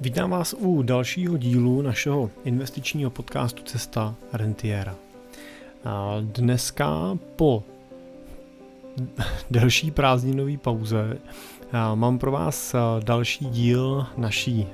Vítám 0.00 0.30
vás 0.30 0.54
u 0.58 0.82
dalšího 0.82 1.36
dílu 1.36 1.82
našeho 1.82 2.30
investičního 2.44 3.10
podcastu 3.10 3.62
Cesta 3.62 4.14
Rentiera. 4.32 4.94
Dneska 6.20 7.18
po 7.36 7.64
delší 9.50 9.90
prázdninové 9.90 10.56
pauze 10.56 11.18
mám 11.94 12.18
pro 12.18 12.30
vás 12.30 12.74
další 13.04 13.44
díl 13.44 14.06
naší 14.16 14.66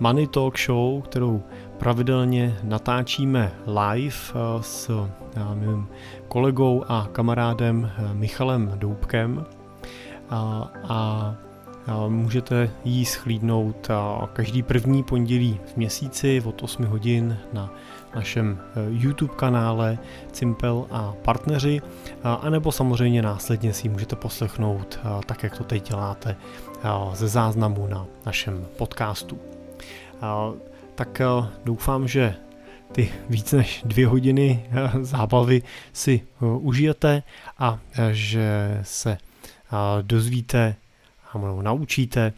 Money 0.00 0.26
Talk 0.26 0.58
Show, 0.58 1.02
kterou 1.02 1.42
pravidelně 1.78 2.58
natáčíme 2.62 3.52
live 3.66 4.16
s 4.60 4.90
mým 5.54 5.88
kolegou 6.28 6.84
a 6.88 7.08
kamarádem 7.12 7.90
Michalem 8.12 8.72
Doubkem. 8.76 9.46
A, 10.30 10.70
a 10.88 11.34
Můžete 12.08 12.70
ji 12.84 13.04
schlídnout 13.04 13.88
každý 14.32 14.62
první 14.62 15.02
pondělí 15.02 15.60
v 15.66 15.76
měsíci 15.76 16.42
od 16.44 16.62
8 16.62 16.84
hodin 16.84 17.38
na 17.52 17.72
našem 18.14 18.58
e, 18.60 18.80
YouTube 18.88 19.34
kanále 19.34 19.98
Cimpel 20.32 20.86
a 20.90 21.14
partneři, 21.22 21.82
anebo 22.22 22.72
samozřejmě 22.72 23.22
následně 23.22 23.72
si 23.72 23.86
ji 23.86 23.90
můžete 23.90 24.16
poslechnout 24.16 24.98
tak, 25.26 25.42
jak 25.42 25.58
to 25.58 25.64
teď 25.64 25.88
děláte 25.88 26.36
ze 27.12 27.28
záznamu 27.28 27.86
na 27.86 28.06
našem 28.26 28.66
podcastu. 28.76 29.38
Tak 30.94 31.20
e, 31.20 31.24
doufám, 31.64 32.08
že 32.08 32.34
ty 32.92 33.12
víc 33.30 33.52
než 33.52 33.82
dvě 33.86 34.06
hodiny 34.06 34.66
e, 34.70 35.04
zábavy 35.04 35.62
si 35.92 36.20
užijete 36.40 37.22
a 37.58 37.78
že 38.12 38.80
se 38.82 39.18
dozvíte 40.02 40.76
a 41.34 41.62
naučíte 41.62 42.32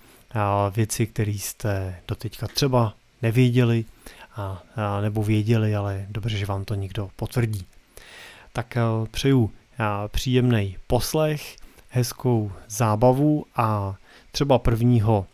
věci, 0.75 1.07
které 1.07 1.33
jste 1.33 2.01
doteďka 2.09 2.47
třeba 2.47 2.95
nevěděli 3.23 3.85
a, 4.37 4.63
a 4.77 5.01
nebo 5.01 5.23
věděli, 5.23 5.77
ale 5.77 6.07
dobře, 6.09 6.37
že 6.37 6.47
vám 6.47 6.65
to 6.65 6.75
někdo 6.75 7.11
potvrdí. 7.17 7.67
Tak 8.53 8.77
a, 8.77 9.07
přeju 9.11 9.51
příjemný 10.09 10.77
poslech, 10.87 11.57
hezkou 11.89 12.53
zábavu 12.69 13.47
a 13.57 13.97
třeba 14.33 14.59
prvního 14.59 15.27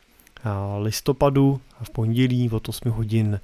listopadu 0.78 1.60
v 1.82 1.90
pondělí 1.90 2.50
od 2.50 2.68
8 2.68 2.90
hodin 2.90 3.40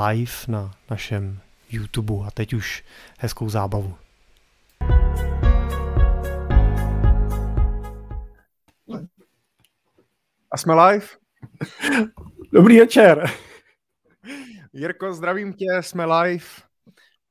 live 0.00 0.32
na 0.48 0.74
našem 0.90 1.40
YouTube. 1.70 2.26
A 2.26 2.30
teď 2.30 2.54
už 2.54 2.84
hezkou 3.18 3.48
zábavu. 3.50 3.94
A 10.50 10.56
jsme 10.56 10.74
live? 10.74 11.06
Dobrý 12.52 12.78
večer. 12.78 13.30
Jirko, 14.72 15.12
zdravím 15.12 15.52
tě, 15.52 15.66
jsme 15.80 16.04
live. 16.04 16.44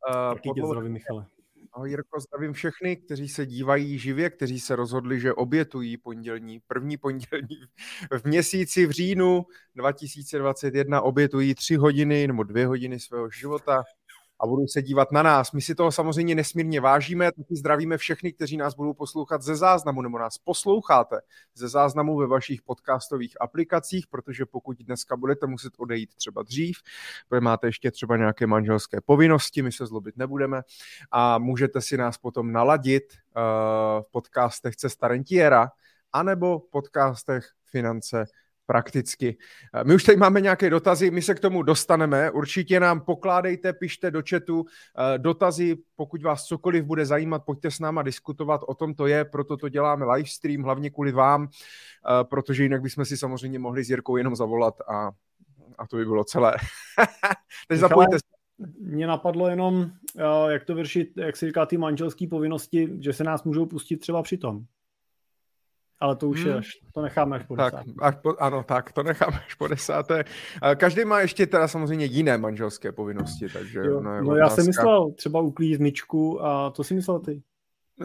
Uh, 0.10 0.34
Taky 0.34 0.50
tě 0.56 0.62
zdravím, 0.68 0.92
Michale. 0.92 1.26
Ahoj 1.74 1.90
Jirko, 1.90 2.20
zdravím 2.20 2.54
všechny, 2.54 2.96
kteří 2.96 3.30
se 3.30 3.46
dívají 3.46 4.00
živě, 4.00 4.30
kteří 4.30 4.60
se 4.60 4.76
rozhodli, 4.76 5.20
že 5.20 5.34
obětují 5.34 5.98
pondělní, 5.98 6.60
první 6.68 6.98
pondělní 6.98 7.58
v 8.22 8.26
měsíci 8.26 8.86
v 8.86 8.92
říjnu 8.92 9.46
2021 9.76 11.02
obětují 11.02 11.56
tři 11.56 11.76
hodiny 11.76 12.28
nebo 12.28 12.44
dvě 12.44 12.68
hodiny 12.68 13.00
svého 13.00 13.30
života 13.30 13.84
a 14.40 14.48
budou 14.48 14.68
se 14.68 14.82
dívat 14.82 15.12
na 15.12 15.24
nás. 15.24 15.52
My 15.52 15.62
si 15.62 15.76
toho 15.76 15.92
samozřejmě 15.92 16.36
nesmírně 16.36 16.82
vážíme, 16.82 17.32
taky 17.32 17.56
zdravíme 17.56 17.98
všechny, 17.98 18.34
kteří 18.34 18.58
nás 18.58 18.76
budou 18.76 18.94
poslouchat 18.94 19.42
ze 19.42 19.56
záznamu 19.56 20.02
nebo 20.02 20.20
nás 20.20 20.38
posloucháte 20.38 21.20
ze 21.56 21.68
záznamu 21.68 22.18
ve 22.18 22.28
vašich 22.28 22.62
podcastových 22.62 23.42
aplikacích, 23.42 24.08
protože 24.08 24.46
pokud 24.46 24.78
dneska 24.78 25.16
budete 25.16 25.48
muset 25.48 25.74
odejít 25.78 26.16
třeba 26.16 26.44
dřív, 26.44 26.78
protože 27.28 27.42
máte 27.42 27.68
ještě 27.68 27.92
třeba 27.92 28.18
nějaké 28.18 28.48
manželské 28.48 29.02
povinnosti, 29.02 29.62
my 29.62 29.72
se 29.72 29.86
zlobit 29.86 30.18
nebudeme 30.18 30.62
a 31.12 31.38
můžete 31.38 31.82
si 31.82 31.98
nás 31.98 32.18
potom 32.18 32.52
naladit 32.52 33.04
uh, 33.14 33.42
v 34.02 34.12
podcastech 34.12 34.76
Cesta 34.76 35.08
Rentiera 35.08 35.72
anebo 36.14 36.60
v 36.60 36.70
podcastech 36.70 37.50
Finance 37.66 38.26
prakticky. 38.68 39.38
Eh, 39.74 39.84
my 39.84 39.96
už 39.96 40.04
tady 40.04 40.18
máme 40.18 40.42
nějaké 40.42 40.70
dotazy, 40.70 41.12
my 41.12 41.22
se 41.22 41.36
k 41.36 41.40
tomu 41.40 41.64
dostaneme. 41.64 42.32
Určitě 42.32 42.80
nám 42.80 43.02
pokládejte, 43.02 43.74
pište 43.74 44.12
do 44.12 44.22
chatu 44.30 44.66
eh, 44.66 45.18
dotazy, 45.18 45.78
pokud 45.96 46.24
vás 46.24 46.46
cokoliv 46.46 46.86
bude 46.86 47.06
zajímat, 47.06 47.46
pojďte 47.46 47.72
s 47.72 47.80
náma 47.80 48.04
diskutovat, 48.04 48.62
o 48.68 48.74
tom 48.74 48.94
to 48.94 49.08
je, 49.08 49.26
proto 49.26 49.58
to 49.58 49.70
děláme 49.70 50.06
livestream, 50.06 50.62
hlavně 50.64 50.90
kvůli 50.90 51.12
vám, 51.12 51.48
eh, 51.48 52.24
protože 52.24 52.64
jinak 52.64 52.82
bychom 52.82 53.06
si 53.06 53.18
samozřejmě 53.18 53.60
mohli 53.60 53.84
s 53.84 53.90
Jirkou 53.90 54.18
jenom 54.18 54.36
zavolat 54.36 54.82
a, 54.88 55.12
a 55.78 55.88
to 55.88 55.98
by 55.98 56.06
bylo 56.06 56.24
celé. 56.24 56.54
Takže 57.68 57.82
zapojte 57.82 58.16
se. 58.16 58.38
Mně 58.80 59.08
napadlo 59.08 59.50
jenom, 59.50 59.92
jak 60.48 60.66
to 60.66 60.76
vyřešit, 60.76 61.10
jak 61.18 61.38
se 61.38 61.48
říká, 61.48 61.66
ty 61.66 61.78
manželské 61.78 62.28
povinnosti, 62.28 62.90
že 63.00 63.14
se 63.14 63.24
nás 63.24 63.44
můžou 63.44 63.66
pustit 63.66 63.98
třeba 63.98 64.24
při 64.24 64.38
tom. 64.38 64.66
Ale 66.00 66.16
to 66.16 66.30
už 66.30 66.40
hmm. 66.40 66.48
je 66.48 66.58
až, 66.58 66.70
to 66.94 67.02
necháme 67.02 67.36
až 67.36 67.44
po 67.44 67.56
tak, 67.56 67.74
desáté. 67.74 67.92
Až 68.02 68.16
po, 68.16 68.34
ano, 68.40 68.64
tak, 68.64 68.92
to 68.92 69.04
necháme 69.04 69.40
až 69.46 69.54
po 69.54 69.68
desáté. 69.68 70.24
Každý 70.76 71.06
má 71.06 71.20
ještě 71.20 71.48
teda 71.48 71.68
samozřejmě 71.68 72.06
jiné 72.06 72.38
manželské 72.38 72.92
povinnosti, 72.92 73.50
takže... 73.54 73.80
Jo, 73.80 74.02
no, 74.02 74.22
no 74.22 74.36
já 74.36 74.50
jsem 74.50 74.66
myslel 74.66 75.12
třeba 75.12 75.42
uklízet 75.42 75.82
myčku 75.82 76.46
a 76.46 76.70
to 76.70 76.84
si 76.84 76.94
myslel 76.94 77.20
ty. 77.20 77.42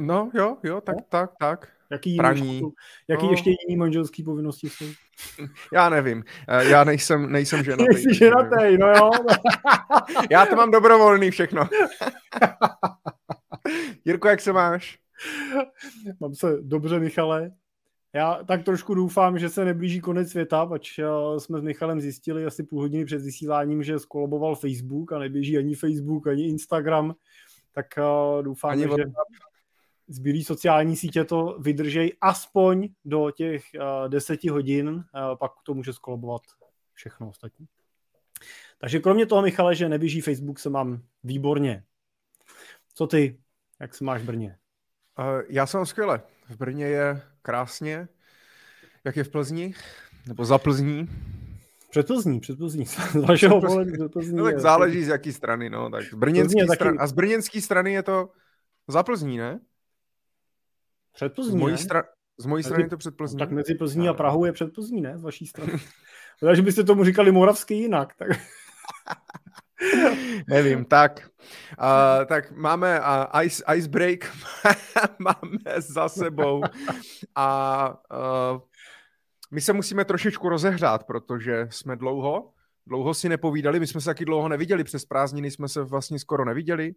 No 0.01 0.31
jo, 0.35 0.57
jo, 0.63 0.81
tak, 0.81 0.97
no? 0.97 1.05
tak, 1.09 1.31
tak. 1.39 1.69
Jaký, 1.93 2.17
Praní. 2.17 2.55
Jiný, 2.55 2.73
jaký 3.09 3.27
no. 3.27 3.31
ještě 3.31 3.51
jiný 3.51 3.77
manželský 3.77 4.23
povinnosti 4.23 4.71
jsou? 4.71 4.85
Já 5.73 5.89
nevím, 5.89 6.25
eh, 6.49 6.65
já 6.71 6.85
nejsem, 6.85 7.33
nejsem 7.33 7.63
ženatý. 7.65 7.99
Jsi 7.99 8.15
ženatý, 8.15 8.79
no 8.79 8.87
jo. 8.89 9.11
já 10.31 10.47
to 10.47 10.57
mám 10.57 10.71
dobrovolný 10.71 11.31
všechno. 11.31 11.69
Jirko, 14.05 14.29
jak 14.29 14.41
se 14.41 14.53
máš? 14.53 14.99
Mám 16.21 16.35
se 16.35 16.57
dobře, 16.61 16.99
Michale. 16.99 17.51
Já 18.15 18.45
tak 18.45 18.65
trošku 18.65 18.95
doufám, 18.95 19.39
že 19.39 19.49
se 19.49 19.65
neblíží 19.65 20.01
konec 20.01 20.31
světa, 20.31 20.67
pač 20.67 20.99
eh, 20.99 21.05
jsme 21.41 21.61
s 21.61 21.63
Michalem 21.63 22.01
zjistili 22.01 22.47
asi 22.47 22.63
půl 22.63 22.81
hodiny 22.81 23.05
před 23.05 23.23
vysíláním, 23.23 23.83
že 23.83 23.99
skoloboval 23.99 24.55
Facebook 24.55 25.13
a 25.13 25.19
neběží 25.19 25.59
ani 25.59 25.75
Facebook, 25.75 26.27
ani 26.27 26.49
Instagram, 26.49 27.15
tak 27.73 27.99
eh, 27.99 28.43
doufám, 28.43 28.71
ani 28.71 28.83
že 28.83 29.05
zbylý 30.09 30.45
sociální 30.45 30.97
sítě 30.97 31.25
to 31.25 31.57
vydržej 31.61 32.17
aspoň 32.21 32.89
do 33.05 33.31
těch 33.31 33.65
uh, 33.75 34.09
deseti 34.09 34.49
hodin, 34.49 35.05
pak 35.39 35.53
to 35.63 35.75
může 35.75 35.93
skolobovat 35.93 36.43
všechno 36.95 37.29
ostatní. 37.29 37.67
Takže 38.79 39.01
kromě 39.01 39.27
toho, 39.27 39.43
Michale, 39.43 39.75
že 39.75 39.89
neběží 39.89 40.21
Facebook, 40.21 40.59
se 40.59 40.71
mám 40.71 41.03
výborně. 41.25 41.85
Co 42.95 43.07
ty? 43.07 43.41
Jak 43.81 43.95
se 43.95 44.05
máš 44.05 44.23
v 44.23 44.25
Brně? 44.25 44.59
Uh, 45.19 45.43
já 45.49 45.67
jsem 45.67 45.87
skvěle. 45.87 46.23
V 46.53 46.57
Brně 46.57 46.87
je 46.87 47.23
krásně. 47.43 48.09
Jak 49.05 49.17
je 49.17 49.25
v 49.25 49.29
Plzni? 49.29 49.75
Nebo 50.27 50.45
za 50.45 50.59
Plzní? 50.59 51.09
Před 51.91 52.07
Plzní, 52.07 52.41
před 52.41 52.59
Plzní. 52.59 52.87
Z 52.87 53.15
vašeho 53.15 53.61
pohledu 53.61 53.93
před 53.93 54.13
Plzní. 54.13 54.37
No 54.37 54.45
tak 54.45 54.61
záleží 54.61 55.05
z 55.05 55.09
jaký 55.09 55.33
strany, 55.33 55.71
no. 55.71 55.91
Tak 55.91 56.05
z 56.05 56.15
brněnský 56.15 56.67
taky... 56.67 56.75
strany, 56.77 56.99
a 56.99 57.07
z 57.07 57.13
brněnské 57.13 57.61
strany 57.61 57.93
je 57.93 58.03
to 58.03 58.31
za 58.89 59.03
Plzní, 59.03 59.39
ne? 59.39 59.61
Před 61.15 61.35
Plzní, 61.35 61.53
z 61.53 61.55
mojí, 61.55 61.79
stra... 61.79 62.05
z 62.39 62.47
mojí 62.47 62.63
strany 62.63 62.83
je 62.83 62.89
to 62.89 62.97
před 62.97 63.17
Plzní. 63.17 63.39
tak 63.39 63.51
mezi 63.51 63.75
Plzní 63.75 64.09
a 64.09 64.15
Prahou 64.15 64.45
je 64.45 64.53
před 64.53 64.75
Plzní, 64.75 65.01
ne? 65.01 65.19
Z 65.19 65.23
vaší 65.23 65.47
strany. 65.47 65.73
Takže 66.41 66.63
byste 66.63 66.85
tomu 66.85 67.05
říkali 67.05 67.33
moravský 67.33 67.81
jinak. 67.81 68.15
Tak... 68.19 68.29
Nevím, 70.49 70.85
tak. 70.85 71.29
Uh, 71.81 72.25
tak 72.27 72.53
máme 72.53 73.01
uh, 73.01 73.43
ice, 73.43 73.65
ice 73.77 73.89
break 73.89 74.37
máme 75.19 75.81
za 75.81 76.09
sebou 76.09 76.63
a 77.35 77.89
uh, 78.53 78.61
my 79.51 79.61
se 79.61 79.73
musíme 79.73 80.05
trošičku 80.05 80.49
rozehřát, 80.49 81.05
protože 81.05 81.69
jsme 81.71 81.97
dlouho, 81.97 82.53
dlouho 82.87 83.15
si 83.15 83.29
nepovídali, 83.29 83.81
my 83.81 83.87
jsme 83.87 84.01
se 84.01 84.05
taky 84.05 84.25
dlouho 84.25 84.49
neviděli, 84.49 84.85
přes 84.85 85.05
prázdniny 85.05 85.51
jsme 85.51 85.69
se 85.69 85.83
vlastně 85.83 86.19
skoro 86.19 86.45
neviděli. 86.45 86.93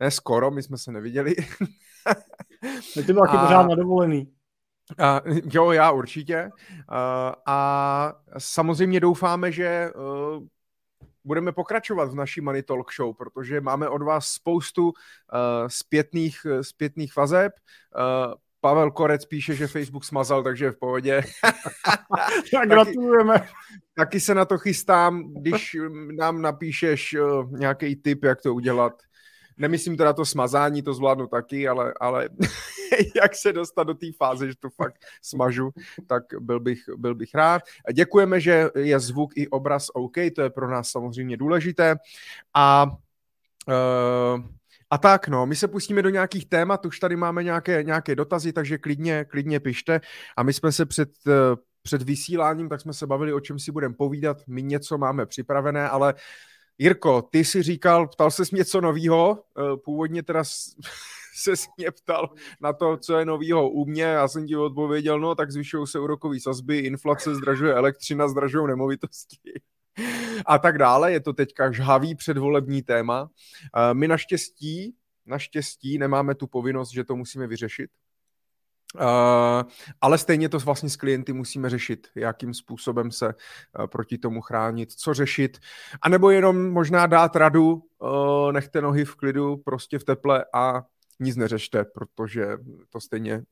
Ne 0.00 0.10
skoro, 0.10 0.50
my 0.50 0.62
jsme 0.62 0.78
se 0.78 0.92
neviděli. 0.92 1.34
My 2.96 3.02
ty 3.06 3.14
taky 3.14 3.36
pořád 3.38 3.68
na 3.68 3.74
dovolený. 3.74 4.32
Uh, 5.26 5.38
jo, 5.52 5.70
já 5.70 5.90
určitě. 5.90 6.50
Uh, 6.70 7.34
a 7.46 8.12
samozřejmě 8.38 9.00
doufáme, 9.00 9.52
že 9.52 9.90
uh, 9.96 10.46
budeme 11.24 11.52
pokračovat 11.52 12.10
v 12.10 12.14
naší 12.14 12.40
Money 12.40 12.62
Talk 12.62 12.92
Show, 12.94 13.14
protože 13.16 13.60
máme 13.60 13.88
od 13.88 14.02
vás 14.02 14.28
spoustu 14.28 14.84
uh, 14.84 14.92
zpětných, 15.66 16.46
zpětných 16.62 17.16
vazeb. 17.16 17.52
Uh, 17.96 18.34
Pavel 18.60 18.90
Korec 18.90 19.24
píše, 19.24 19.54
že 19.54 19.66
Facebook 19.66 20.04
smazal, 20.04 20.42
takže 20.42 20.64
je 20.64 20.70
v 20.70 20.78
pohodě. 20.78 21.22
tak 22.52 22.68
gratulujeme. 22.68 23.34
Taky, 23.34 23.50
taky 23.96 24.20
se 24.20 24.34
na 24.34 24.44
to 24.44 24.58
chystám, 24.58 25.34
když 25.34 25.76
nám 26.16 26.42
napíšeš 26.42 27.14
uh, 27.14 27.50
nějaký 27.50 27.96
tip, 27.96 28.24
jak 28.24 28.42
to 28.42 28.54
udělat. 28.54 28.92
Nemyslím 29.56 29.96
teda 29.96 30.12
to 30.12 30.24
smazání, 30.24 30.82
to 30.82 30.94
zvládnu 30.94 31.26
taky, 31.26 31.68
ale, 31.68 31.94
ale 32.00 32.28
jak 33.22 33.34
se 33.34 33.52
dostat 33.52 33.84
do 33.84 33.94
té 33.94 34.06
fáze, 34.16 34.46
že 34.46 34.54
to 34.60 34.70
fakt 34.70 35.04
smažu, 35.22 35.70
tak 36.06 36.22
byl 36.40 36.60
bych, 36.60 36.84
byl 36.96 37.14
bych 37.14 37.34
rád. 37.34 37.62
Děkujeme, 37.92 38.40
že 38.40 38.68
je 38.78 39.00
zvuk 39.00 39.36
i 39.36 39.48
obraz 39.48 39.86
OK, 39.94 40.16
to 40.34 40.42
je 40.42 40.50
pro 40.50 40.70
nás 40.70 40.88
samozřejmě 40.88 41.36
důležité. 41.36 41.96
A 42.54 42.86
uh, 43.68 44.44
a 44.92 44.98
tak, 44.98 45.28
no, 45.28 45.46
my 45.46 45.56
se 45.56 45.68
pustíme 45.68 46.02
do 46.02 46.08
nějakých 46.08 46.46
témat, 46.46 46.86
už 46.86 46.98
tady 46.98 47.16
máme 47.16 47.42
nějaké, 47.44 47.82
nějaké 47.82 48.14
dotazy, 48.14 48.52
takže 48.52 48.78
klidně, 48.78 49.24
klidně 49.24 49.60
pište. 49.60 50.00
A 50.36 50.42
my 50.42 50.52
jsme 50.52 50.72
se 50.72 50.86
před, 50.86 51.10
eh, 51.26 51.56
před 51.82 52.02
vysíláním, 52.02 52.68
tak 52.68 52.80
jsme 52.80 52.92
se 52.92 53.06
bavili, 53.06 53.32
o 53.32 53.40
čem 53.40 53.58
si 53.58 53.72
budeme 53.72 53.94
povídat. 53.94 54.36
My 54.46 54.62
něco 54.62 54.98
máme 54.98 55.26
připravené, 55.26 55.88
ale 55.88 56.14
Jirko, 56.82 57.22
ty 57.22 57.44
si 57.44 57.62
říkal, 57.62 58.08
ptal 58.08 58.30
se 58.30 58.42
něco 58.52 58.80
novýho, 58.80 59.44
eh, 59.58 59.76
původně 59.76 60.22
teda 60.22 60.44
se 61.34 61.52
mě 61.76 61.90
ptal 61.90 62.30
na 62.60 62.72
to, 62.72 62.96
co 62.96 63.18
je 63.18 63.24
novýho 63.24 63.70
u 63.70 63.84
mě, 63.84 64.02
já 64.02 64.28
jsem 64.28 64.46
ti 64.46 64.56
odpověděl, 64.56 65.20
no 65.20 65.34
tak 65.34 65.50
zvyšují 65.50 65.86
se 65.86 66.00
úrokové 66.00 66.40
sazby, 66.40 66.78
inflace 66.78 67.34
zdražuje 67.34 67.74
elektřina, 67.74 68.28
zdražují 68.28 68.66
nemovitosti 68.66 69.52
a 70.46 70.58
tak 70.58 70.78
dále. 70.78 71.12
Je 71.12 71.20
to 71.20 71.32
teďka 71.32 71.72
žhavý 71.72 72.14
předvolební 72.14 72.82
téma. 72.82 73.30
Eh, 73.76 73.94
my 73.94 74.08
naštěstí, 74.08 74.94
naštěstí 75.26 75.98
nemáme 75.98 76.34
tu 76.34 76.46
povinnost, 76.46 76.90
že 76.90 77.04
to 77.04 77.16
musíme 77.16 77.46
vyřešit. 77.46 77.90
Uh, 78.94 79.70
ale 80.00 80.18
stejně 80.18 80.48
to 80.48 80.58
vlastně 80.58 80.90
s 80.90 80.96
klienty 80.96 81.32
musíme 81.32 81.70
řešit, 81.70 82.08
jakým 82.14 82.54
způsobem 82.54 83.10
se 83.10 83.26
uh, 83.26 83.86
proti 83.86 84.18
tomu 84.18 84.40
chránit, 84.40 84.92
co 84.92 85.14
řešit, 85.14 85.58
anebo 86.02 86.30
jenom 86.30 86.70
možná 86.70 87.06
dát 87.06 87.36
radu, 87.36 87.82
uh, 87.98 88.52
nechte 88.52 88.80
nohy 88.80 89.04
v 89.04 89.14
klidu, 89.14 89.56
prostě 89.56 89.98
v 89.98 90.04
teple 90.04 90.44
a 90.54 90.82
nic 91.20 91.36
neřešte, 91.36 91.84
protože 91.84 92.46
to 92.90 93.00
stejně, 93.00 93.42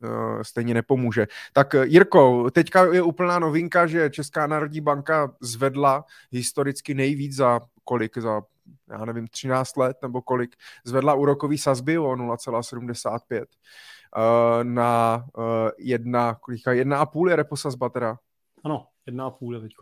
stejně 0.42 0.74
nepomůže. 0.74 1.26
Tak 1.52 1.74
Jirko, 1.82 2.50
teďka 2.50 2.94
je 2.94 3.02
úplná 3.02 3.38
novinka, 3.38 3.86
že 3.86 4.10
Česká 4.10 4.46
národní 4.46 4.80
banka 4.80 5.34
zvedla 5.40 6.04
historicky 6.30 6.94
nejvíc 6.94 7.36
za 7.36 7.60
kolik, 7.84 8.18
za 8.18 8.42
já 8.90 9.04
nevím, 9.04 9.28
13 9.28 9.76
let 9.76 9.96
nebo 10.02 10.22
kolik, 10.22 10.56
zvedla 10.84 11.14
úrokový 11.14 11.58
sazby 11.58 11.98
o 11.98 12.04
0,75 12.04 13.38
uh, 13.38 13.44
na 14.62 15.24
uh, 15.38 15.44
jedna, 15.78 16.34
kolika, 16.34 16.72
jedna 16.72 16.98
a 16.98 17.06
půl 17.06 17.30
je 17.30 17.36
reposazba 17.36 17.88
teda. 17.88 18.18
Ano, 18.64 18.86
jedna 19.06 19.26
a 19.26 19.30
půl 19.30 19.54
je 19.54 19.60
teď. 19.60 19.72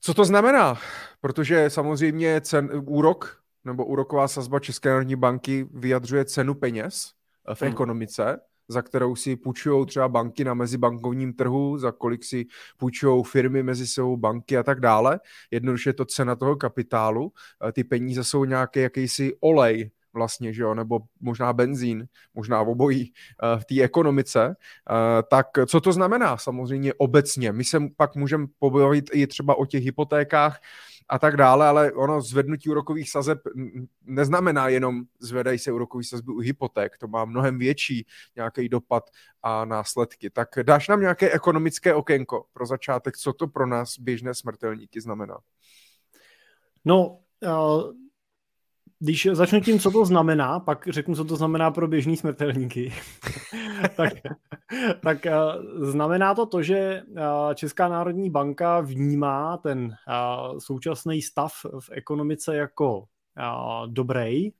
Co 0.00 0.14
to 0.14 0.24
znamená? 0.24 0.78
Protože 1.20 1.70
samozřejmě 1.70 2.40
cen, 2.40 2.70
úrok 2.86 3.42
nebo 3.64 3.84
úroková 3.84 4.28
sazba 4.28 4.60
České 4.60 4.88
národní 4.88 5.16
banky 5.16 5.68
vyjadřuje 5.74 6.24
cenu 6.24 6.54
peněz 6.54 7.12
v 7.54 7.62
hmm. 7.62 7.70
ekonomice, 7.70 8.40
za 8.68 8.82
kterou 8.82 9.16
si 9.16 9.36
půjčují 9.36 9.86
třeba 9.86 10.08
banky 10.08 10.44
na 10.44 10.54
mezibankovním 10.54 11.32
trhu, 11.32 11.78
za 11.78 11.92
kolik 11.92 12.24
si 12.24 12.46
půjčují 12.76 13.24
firmy 13.24 13.62
mezi 13.62 13.86
sebou, 13.86 14.16
banky 14.16 14.58
a 14.58 14.62
tak 14.62 14.80
dále. 14.80 15.20
Jednoduše 15.50 15.90
je 15.90 15.94
to 15.94 16.04
cena 16.04 16.36
toho 16.36 16.56
kapitálu. 16.56 17.32
Ty 17.72 17.84
peníze 17.84 18.24
jsou 18.24 18.44
nějaký 18.44 18.80
jakýsi 18.80 19.36
olej, 19.40 19.90
vlastně, 20.14 20.52
že 20.52 20.62
jo, 20.62 20.74
nebo 20.74 20.98
možná 21.20 21.52
benzín, 21.52 22.06
možná 22.34 22.60
obojí 22.60 23.12
uh, 23.42 23.60
v 23.60 23.64
té 23.64 23.82
ekonomice, 23.82 24.48
uh, 24.48 24.54
tak 25.30 25.46
co 25.66 25.80
to 25.80 25.92
znamená 25.92 26.36
samozřejmě 26.36 26.94
obecně? 26.94 27.52
My 27.52 27.64
se 27.64 27.78
pak 27.96 28.16
můžeme 28.16 28.46
pobavit 28.58 29.10
i 29.12 29.26
třeba 29.26 29.54
o 29.54 29.66
těch 29.66 29.84
hypotékách 29.84 30.60
a 31.08 31.18
tak 31.18 31.36
dále, 31.36 31.68
ale 31.68 31.92
ono 31.92 32.20
zvednutí 32.20 32.68
úrokových 32.68 33.10
sazeb 33.10 33.38
neznamená 34.02 34.68
jenom 34.68 35.02
zvedají 35.20 35.58
se 35.58 35.72
úrokový 35.72 36.04
sazby 36.04 36.32
u 36.32 36.38
hypoték, 36.38 36.98
to 36.98 37.08
má 37.08 37.24
mnohem 37.24 37.58
větší 37.58 38.06
nějaký 38.36 38.68
dopad 38.68 39.10
a 39.42 39.64
následky. 39.64 40.30
Tak 40.30 40.48
dáš 40.62 40.88
nám 40.88 41.00
nějaké 41.00 41.30
ekonomické 41.30 41.94
okénko 41.94 42.44
pro 42.52 42.66
začátek, 42.66 43.16
co 43.16 43.32
to 43.32 43.46
pro 43.46 43.66
nás 43.66 43.98
běžné 43.98 44.34
smrtelníky 44.34 45.00
znamená? 45.00 45.38
No, 46.84 47.18
uh 47.42 47.92
když 49.02 49.28
začnu 49.32 49.60
tím, 49.60 49.78
co 49.78 49.90
to 49.90 50.04
znamená, 50.04 50.60
pak 50.60 50.88
řeknu, 50.88 51.14
co 51.14 51.24
to 51.24 51.36
znamená 51.36 51.70
pro 51.70 51.88
běžní 51.88 52.16
smrtelníky. 52.16 52.92
tak, 53.96 54.12
tak 55.02 55.26
eh, 55.26 55.32
znamená 55.78 56.34
to 56.34 56.46
to, 56.46 56.62
že 56.62 56.76
eh, 56.76 57.54
Česká 57.54 57.88
národní 57.88 58.30
banka 58.30 58.80
vnímá 58.80 59.56
ten 59.56 59.94
eh, 60.08 60.14
současný 60.58 61.22
stav 61.22 61.52
v 61.80 61.90
ekonomice 61.92 62.56
jako 62.56 63.04
dobrý, 63.86 64.50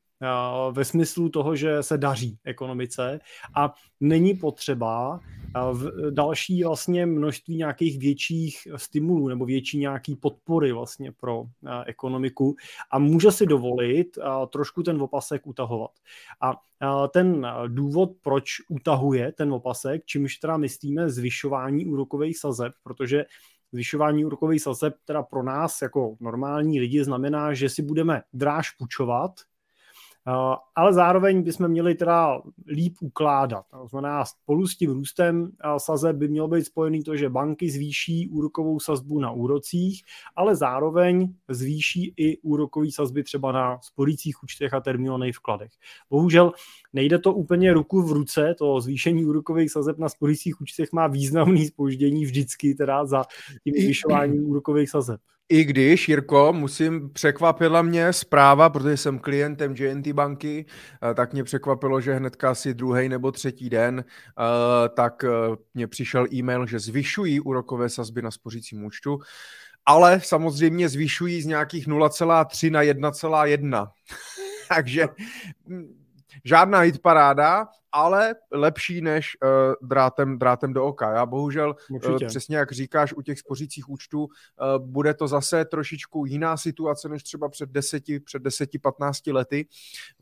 ve 0.72 0.84
smyslu 0.84 1.28
toho, 1.28 1.56
že 1.56 1.82
se 1.82 1.98
daří 1.98 2.38
ekonomice 2.44 3.20
a 3.54 3.74
není 4.00 4.34
potřeba 4.34 5.20
v 5.72 6.10
další 6.10 6.64
vlastně 6.64 7.06
množství 7.06 7.56
nějakých 7.56 7.98
větších 7.98 8.69
stimulů 8.76 9.28
nebo 9.28 9.44
větší 9.44 9.78
nějaký 9.78 10.16
podpory 10.16 10.72
vlastně 10.72 11.12
pro 11.12 11.44
ekonomiku 11.86 12.56
a 12.90 12.98
může 12.98 13.32
si 13.32 13.46
dovolit 13.46 14.19
trošku 14.52 14.82
ten 14.82 15.02
opasek 15.02 15.46
utahovat. 15.46 15.90
A 16.40 16.54
ten 17.08 17.46
důvod, 17.66 18.10
proč 18.22 18.44
utahuje 18.69 19.32
ten 19.32 19.52
opasek, 19.52 20.04
čímž 20.06 20.36
teda 20.36 20.56
myslíme 20.56 21.10
zvyšování 21.10 21.86
úrokových 21.86 22.38
sazeb, 22.38 22.72
protože 22.82 23.24
zvyšování 23.72 24.24
úrokových 24.24 24.62
sazeb 24.62 24.94
teda 25.04 25.22
pro 25.22 25.42
nás 25.42 25.82
jako 25.82 26.16
normální 26.20 26.80
lidi 26.80 27.04
znamená, 27.04 27.54
že 27.54 27.69
si 27.69 27.82
budeme 27.82 28.22
dráž 28.32 28.70
půjčovat, 28.70 29.32
Eh, 29.34 29.51
ale 30.74 30.94
zároveň 30.94 31.42
bychom 31.42 31.69
měli 31.69 31.94
teda 31.94 32.40
líp 32.66 32.96
ukládat. 33.00 33.64
To 33.70 33.88
znamená, 33.88 34.24
spolu 34.24 34.66
s 34.66 34.76
tím 34.76 34.90
růstem 34.90 35.50
eh, 35.64 35.69
sazeb 35.78 36.16
by 36.16 36.28
mělo 36.28 36.48
být 36.48 36.64
spojený 36.64 37.02
to, 37.02 37.16
že 37.16 37.28
banky 37.28 37.70
zvýší 37.70 38.28
úrokovou 38.28 38.80
sazbu 38.80 39.20
na 39.20 39.30
úrocích, 39.30 40.02
ale 40.36 40.56
zároveň 40.56 41.34
zvýší 41.48 42.14
i 42.16 42.38
úrokové 42.38 42.86
sazby 42.90 43.22
třeba 43.22 43.52
na 43.52 43.78
sporících 43.82 44.42
účtech 44.42 44.74
a 44.74 44.80
termínovaných 44.80 45.36
vkladech. 45.36 45.72
Bohužel 46.10 46.52
nejde 46.92 47.19
to 47.19 47.34
úplně 47.34 47.72
ruku 47.72 48.02
v 48.02 48.12
ruce, 48.12 48.54
to 48.58 48.80
zvýšení 48.80 49.24
úrokových 49.24 49.70
sazeb 49.72 49.98
na 49.98 50.08
spořících 50.08 50.60
účtech 50.60 50.92
má 50.92 51.06
významný 51.06 51.66
spoždění 51.66 52.24
vždycky 52.24 52.74
teda 52.74 53.06
za 53.06 53.24
tím 53.64 53.74
zvyšováním 53.74 54.50
úrokových 54.50 54.90
sazeb. 54.90 55.20
I 55.48 55.64
když, 55.64 56.08
Jirko, 56.08 56.52
musím, 56.52 57.10
překvapila 57.10 57.82
mě 57.82 58.12
zpráva, 58.12 58.70
protože 58.70 58.96
jsem 58.96 59.18
klientem 59.18 59.74
JNT 59.76 60.08
banky, 60.08 60.66
eh, 61.10 61.14
tak 61.14 61.32
mě 61.32 61.44
překvapilo, 61.44 62.00
že 62.00 62.14
hnedka 62.14 62.50
asi 62.50 62.74
druhý 62.74 63.08
nebo 63.08 63.32
třetí 63.32 63.70
den, 63.70 64.04
eh, 64.04 64.88
tak 64.88 65.24
eh, 65.24 65.28
mě 65.74 65.86
přišel 65.88 66.26
e-mail, 66.32 66.66
že 66.66 66.78
zvyšují 66.78 67.40
úrokové 67.40 67.88
sazby 67.88 68.22
na 68.22 68.30
spořícím 68.30 68.84
účtu, 68.84 69.18
ale 69.86 70.20
samozřejmě 70.20 70.88
zvyšují 70.88 71.43
z 71.43 71.46
nějakých 71.46 71.88
0,3 71.88 72.70
na 72.70 72.82
1,1. 72.82 73.86
Takže 74.69 75.06
hm, 75.69 76.05
žádná 76.44 76.78
hitparáda, 76.81 77.69
ale 77.93 78.34
lepší 78.53 79.01
než 79.01 79.37
uh, 79.43 79.89
drátem, 79.89 80.39
drátem 80.39 80.72
do 80.72 80.84
oka. 80.84 81.13
Já 81.13 81.27
bohužel, 81.27 81.77
uh, 81.91 82.19
přesně 82.27 82.56
jak 82.56 82.72
říkáš, 82.72 83.13
u 83.13 83.22
těch 83.22 83.39
spořících 83.39 83.89
účtů 83.89 84.25
uh, 84.25 84.29
bude 84.87 85.15
to 85.15 85.29
zase 85.29 85.65
trošičku 85.65 86.27
jiná 86.27 86.56
situace 86.56 87.08
než 87.08 87.22
třeba 87.22 87.49
před 87.49 87.70
deseti, 87.70 88.20
před 88.20 88.43
deseti, 88.43 88.79
patnácti 88.79 89.32
lety, 89.32 89.67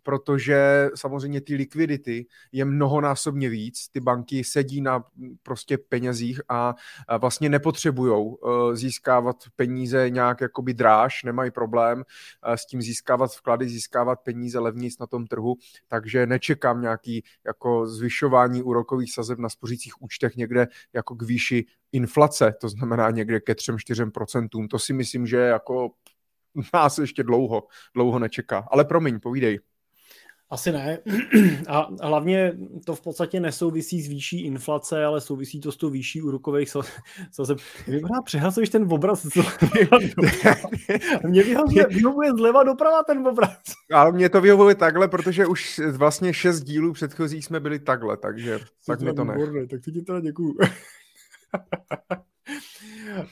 protože 0.02 0.90
samozřejmě 0.94 1.40
ty 1.40 1.54
likvidity 1.54 2.26
je 2.52 2.64
mnohonásobně 2.64 3.48
víc. 3.48 3.88
Ty 3.88 4.00
banky 4.00 4.44
sedí 4.44 4.80
na 4.80 5.04
prostě 5.42 5.78
penězích 5.78 6.40
a, 6.48 6.74
vlastně 7.18 7.48
nepotřebují 7.48 8.12
uh, 8.12 8.74
získávat 8.74 9.36
peníze 9.56 10.10
nějak 10.10 10.40
jakoby 10.40 10.74
dráž, 10.74 11.22
nemají 11.22 11.50
problém 11.50 11.98
uh, 11.98 12.54
s 12.54 12.66
tím 12.66 12.82
získávat 12.82 13.32
vklady, 13.32 13.68
získávat 13.68 14.20
peníze 14.20 14.58
levnějc 14.58 14.98
na 14.98 15.06
tom 15.06 15.26
trhu, 15.26 15.56
takže 15.88 16.26
nečekám 16.26 16.80
nějaký 16.80 17.24
jak 17.46 17.59
jako 17.60 17.86
zvyšování 17.86 18.62
úrokových 18.62 19.12
sazeb 19.12 19.38
na 19.38 19.48
spořících 19.48 20.02
účtech 20.02 20.36
někde 20.36 20.68
jako 20.92 21.14
k 21.14 21.22
výši 21.22 21.66
inflace, 21.92 22.54
to 22.60 22.68
znamená 22.68 23.10
někde 23.10 23.40
ke 23.40 23.52
3-4%. 23.52 24.68
To 24.68 24.78
si 24.78 24.92
myslím, 24.92 25.26
že 25.26 25.36
jako 25.36 25.90
nás 26.74 26.98
ještě 26.98 27.22
dlouho, 27.22 27.66
dlouho 27.94 28.18
nečeká. 28.18 28.68
Ale 28.70 28.84
promiň, 28.84 29.20
povídej. 29.20 29.60
Asi 30.50 30.72
ne. 30.72 30.98
A 31.68 31.88
hlavně 32.02 32.52
to 32.86 32.94
v 32.94 33.00
podstatě 33.00 33.40
nesouvisí 33.40 34.02
s 34.02 34.08
výší 34.08 34.44
inflace, 34.44 35.04
ale 35.04 35.20
souvisí 35.20 35.60
to 35.60 35.72
s 35.72 35.76
tou 35.76 35.90
výší 35.90 36.22
úrokových 36.22 36.70
sazeb. 37.30 37.58
Vy 37.86 38.00
možná 38.00 38.22
přehazuješ 38.24 38.68
ten 38.68 38.92
obraz 38.92 39.26
Mě 41.28 41.42
vyhovuje, 41.42 41.86
vyhovuje 41.86 42.30
zleva 42.30 42.62
doprava 42.62 43.02
ten 43.02 43.26
obraz. 43.26 43.58
Ale 43.92 44.12
mě 44.12 44.28
to 44.28 44.40
vyhovuje 44.40 44.74
takhle, 44.74 45.08
protože 45.08 45.46
už 45.46 45.80
vlastně 45.92 46.34
šest 46.34 46.60
dílů 46.60 46.92
předchozích 46.92 47.44
jsme 47.44 47.60
byli 47.60 47.78
takhle, 47.78 48.16
takže 48.16 48.58
tak 48.86 49.00
mi 49.00 49.14
to 49.14 49.24
ne. 49.24 49.34
tak 49.70 49.80
ti 49.80 50.02
teda 50.02 50.20
děkuju. 50.20 50.54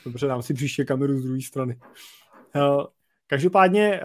Dobře, 0.04 0.26
dám 0.26 0.42
si 0.42 0.54
příště 0.54 0.84
kameru 0.84 1.18
z 1.18 1.24
druhé 1.24 1.42
strany. 1.42 1.78
Každopádně, 3.30 4.00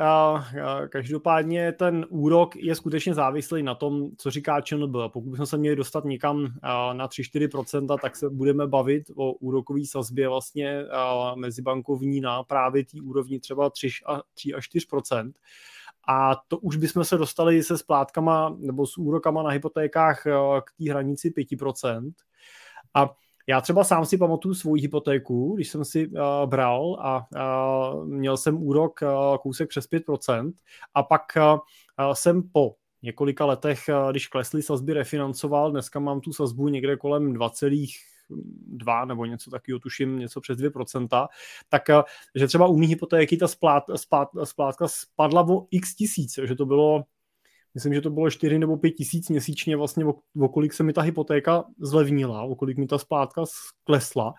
každopádně 0.90 1.72
ten 1.72 2.06
úrok 2.10 2.56
je 2.56 2.76
skutečně 2.76 3.14
závislý 3.14 3.64
na 3.64 3.76
tom, 3.76 4.10
co 4.18 4.32
říká 4.32 4.62
ČNB. 4.62 4.96
Pokud 5.08 5.30
bychom 5.30 5.46
se 5.46 5.58
měli 5.58 5.76
dostat 5.76 6.06
někam 6.06 6.48
na 6.94 7.08
3-4%, 7.08 8.00
tak 8.02 8.16
se 8.16 8.30
budeme 8.30 8.68
bavit 8.68 9.04
o 9.16 9.34
úrokové 9.34 9.80
sazbě 9.86 10.30
vlastně 10.30 10.86
mezibankovní 11.36 12.22
na 12.22 12.44
právě 12.44 12.86
té 12.86 13.02
úrovni 13.02 13.40
třeba 13.40 13.70
3 13.70 13.90
až 14.56 14.70
4%. 14.94 15.32
A 16.08 16.36
to 16.48 16.58
už 16.58 16.76
bychom 16.76 17.04
se 17.04 17.18
dostali 17.18 17.64
se 17.64 17.78
splátkama 17.78 18.56
nebo 18.60 18.88
s 18.88 18.98
úrokama 18.98 19.44
na 19.44 19.50
hypotékách 19.50 20.22
k 20.66 20.72
té 20.78 20.90
hranici 20.90 21.30
5%. 21.30 22.12
A 22.94 23.10
já 23.48 23.62
třeba 23.62 23.84
sám 23.84 24.06
si 24.06 24.18
pamatuju 24.18 24.54
svou 24.54 24.74
hypotéku, 24.74 25.56
když 25.56 25.70
jsem 25.70 25.86
si 25.86 26.08
uh, 26.08 26.16
bral 26.46 26.98
a 27.00 27.28
uh, 27.36 28.06
měl 28.06 28.38
jsem 28.38 28.64
úrok 28.64 29.00
uh, 29.02 29.38
kousek 29.38 29.70
přes 29.70 29.90
5% 29.92 30.54
a 30.94 31.04
pak 31.04 31.22
uh, 31.38 31.60
jsem 32.14 32.44
po 32.52 32.76
několika 33.02 33.46
letech, 33.46 33.80
uh, 33.90 34.12
když 34.12 34.28
klesly 34.28 34.64
sazby, 34.64 34.94
refinancoval, 34.94 35.72
dneska 35.72 36.00
mám 36.00 36.22
tu 36.22 36.34
sazbu 36.34 36.68
někde 36.68 36.98
kolem 36.98 37.34
2,2 37.34 39.08
nebo 39.08 39.26
něco 39.26 39.52
takového, 39.52 39.80
tuším 39.80 40.20
něco 40.20 40.42
přes 40.42 40.58
2%, 40.58 41.28
tak 41.70 41.84
že 42.36 42.48
třeba 42.48 42.68
u 42.68 42.78
mý 42.78 42.88
hypotéky 42.88 43.38
ta 43.38 43.48
splát, 43.48 43.84
splát, 43.96 44.30
splátka 44.44 44.88
spadla 44.88 45.48
o 45.50 45.68
x 45.72 45.96
tisíc, 45.96 46.40
že 46.44 46.56
to 46.56 46.66
bylo 46.66 47.04
myslím, 47.74 47.94
že 47.94 48.02
to 48.02 48.10
bylo 48.10 48.30
4 48.30 48.60
nebo 48.60 48.78
5 48.78 48.92
tisíc 48.92 49.30
měsíčně 49.30 49.78
vlastně, 49.78 50.06
o, 50.06 50.50
kolik 50.50 50.74
se 50.74 50.84
mi 50.84 50.94
ta 50.94 51.02
hypotéka 51.02 51.64
zlevnila, 51.80 52.42
o 52.42 52.56
kolik 52.56 52.78
mi 52.78 52.88
ta 52.88 52.98
splátka 52.98 53.44
klesla. 53.84 54.34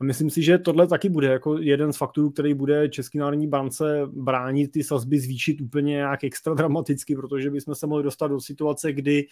A 0.00 0.04
myslím 0.04 0.30
si, 0.30 0.42
že 0.42 0.58
tohle 0.58 0.86
taky 0.86 1.08
bude 1.08 1.26
jako 1.26 1.58
jeden 1.58 1.92
z 1.92 1.96
faktorů, 1.96 2.30
který 2.30 2.54
bude 2.54 2.88
Český 2.88 3.18
národní 3.18 3.48
bance 3.48 4.02
bránit 4.06 4.72
ty 4.72 4.84
sazby 4.84 5.20
zvýšit 5.20 5.60
úplně 5.60 5.92
nějak 5.92 6.24
extra 6.24 6.54
dramaticky, 6.54 7.16
protože 7.16 7.50
bychom 7.50 7.74
se 7.74 7.86
mohli 7.86 8.04
dostat 8.04 8.28
do 8.28 8.40
situace, 8.40 8.92
kdy 8.92 9.26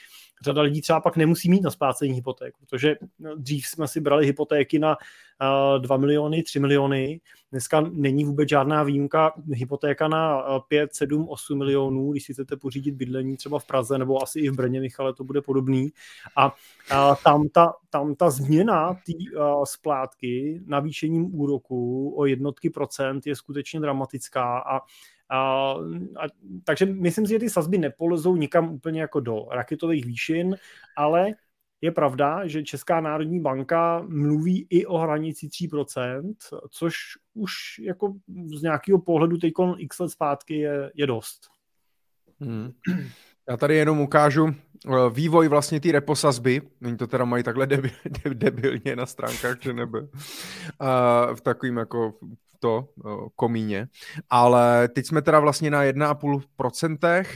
řada 0.45 0.63
lidí 0.63 0.81
třeba 0.81 1.01
pak 1.01 1.17
nemusí 1.17 1.51
mít 1.51 1.63
na 1.63 1.71
splácení 1.71 2.13
hypoték, 2.13 2.55
protože 2.61 2.97
dřív 3.37 3.67
jsme 3.67 3.89
si 3.89 4.01
brali 4.01 4.27
hypotéky 4.27 4.79
na 4.79 4.97
2 5.79 5.97
miliony, 5.97 6.43
3 6.43 6.61
miliony. 6.61 7.21
Dneska 7.51 7.81
není 7.81 8.25
vůbec 8.25 8.49
žádná 8.49 8.83
výjimka 8.83 9.33
hypotéka 9.53 10.09
na 10.09 10.43
5, 10.69 10.95
7, 10.95 11.29
8 11.29 11.59
milionů, 11.59 12.13
když 12.13 12.25
si 12.25 12.33
chcete 12.33 12.57
pořídit 12.57 12.91
bydlení 12.91 13.37
třeba 13.37 13.59
v 13.59 13.67
Praze 13.67 13.99
nebo 13.99 14.23
asi 14.23 14.41
i 14.41 14.51
v 14.51 14.57
Brně, 14.57 14.81
Michale, 14.81 15.15
to 15.15 15.25
bude 15.25 15.43
podobný. 15.43 15.93
A, 16.37 16.55
a 16.91 17.15
tam, 17.15 17.49
ta, 17.49 17.73
tam 17.91 18.15
ta 18.15 18.31
změna 18.31 18.95
té 18.95 19.13
splátky 19.65 20.63
navýšením 20.67 21.41
úroku 21.41 22.13
o 22.17 22.27
jednotky 22.27 22.71
procent 22.71 23.27
je 23.27 23.37
skutečně 23.37 23.81
dramatická 23.81 24.59
a 24.59 24.81
a, 25.29 25.71
a, 26.17 26.27
takže 26.65 26.87
myslím 26.87 27.27
si, 27.27 27.33
že 27.33 27.39
ty 27.39 27.51
sazby 27.51 27.79
nepolezou 27.79 28.37
nikam 28.37 28.73
úplně 28.73 29.01
jako 29.01 29.21
do 29.21 29.47
raketových 29.51 30.07
výšin, 30.07 30.57
ale 30.97 31.35
je 31.81 31.93
pravda, 31.93 32.47
že 32.47 32.63
Česká 32.63 33.01
národní 33.01 33.41
banka 33.41 34.05
mluví 34.09 34.67
i 34.71 34.87
o 34.87 34.99
hranici 34.99 35.47
3%, 35.47 36.35
což 36.71 36.95
už 37.35 37.53
jako 37.81 38.15
z 38.59 38.63
nějakého 38.63 38.99
pohledu 38.99 39.37
teď 39.37 39.53
x 39.79 39.99
let 39.99 40.09
zpátky 40.09 40.59
je, 40.59 40.91
je 40.95 41.07
dost. 41.07 41.41
Hmm. 42.41 42.73
Já 43.51 43.57
tady 43.57 43.77
jenom 43.77 44.01
ukážu 44.01 44.47
eh, 44.49 44.91
vývoj 45.11 45.49
vlastně 45.49 45.81
té 45.81 45.93
reposazby. 45.93 46.63
Oni 46.85 46.97
to 46.97 47.07
teda 47.07 47.25
mají 47.25 47.43
takhle 47.45 47.67
debil, 47.67 47.91
debilně 48.35 48.97
na 48.97 49.07
stránkách, 49.07 49.63
že 49.63 49.73
nebe. 49.73 50.01
Uh, 50.01 50.09
v 51.35 51.41
takovým 51.41 51.77
jako 51.77 52.15
to 52.59 52.89
komíně. 53.37 53.89
Ale 54.31 54.89
teď 54.89 55.07
jsme 55.07 55.23
teda 55.23 55.41
vlastně 55.41 55.71
na 55.71 55.85
1,5%. 55.85 57.27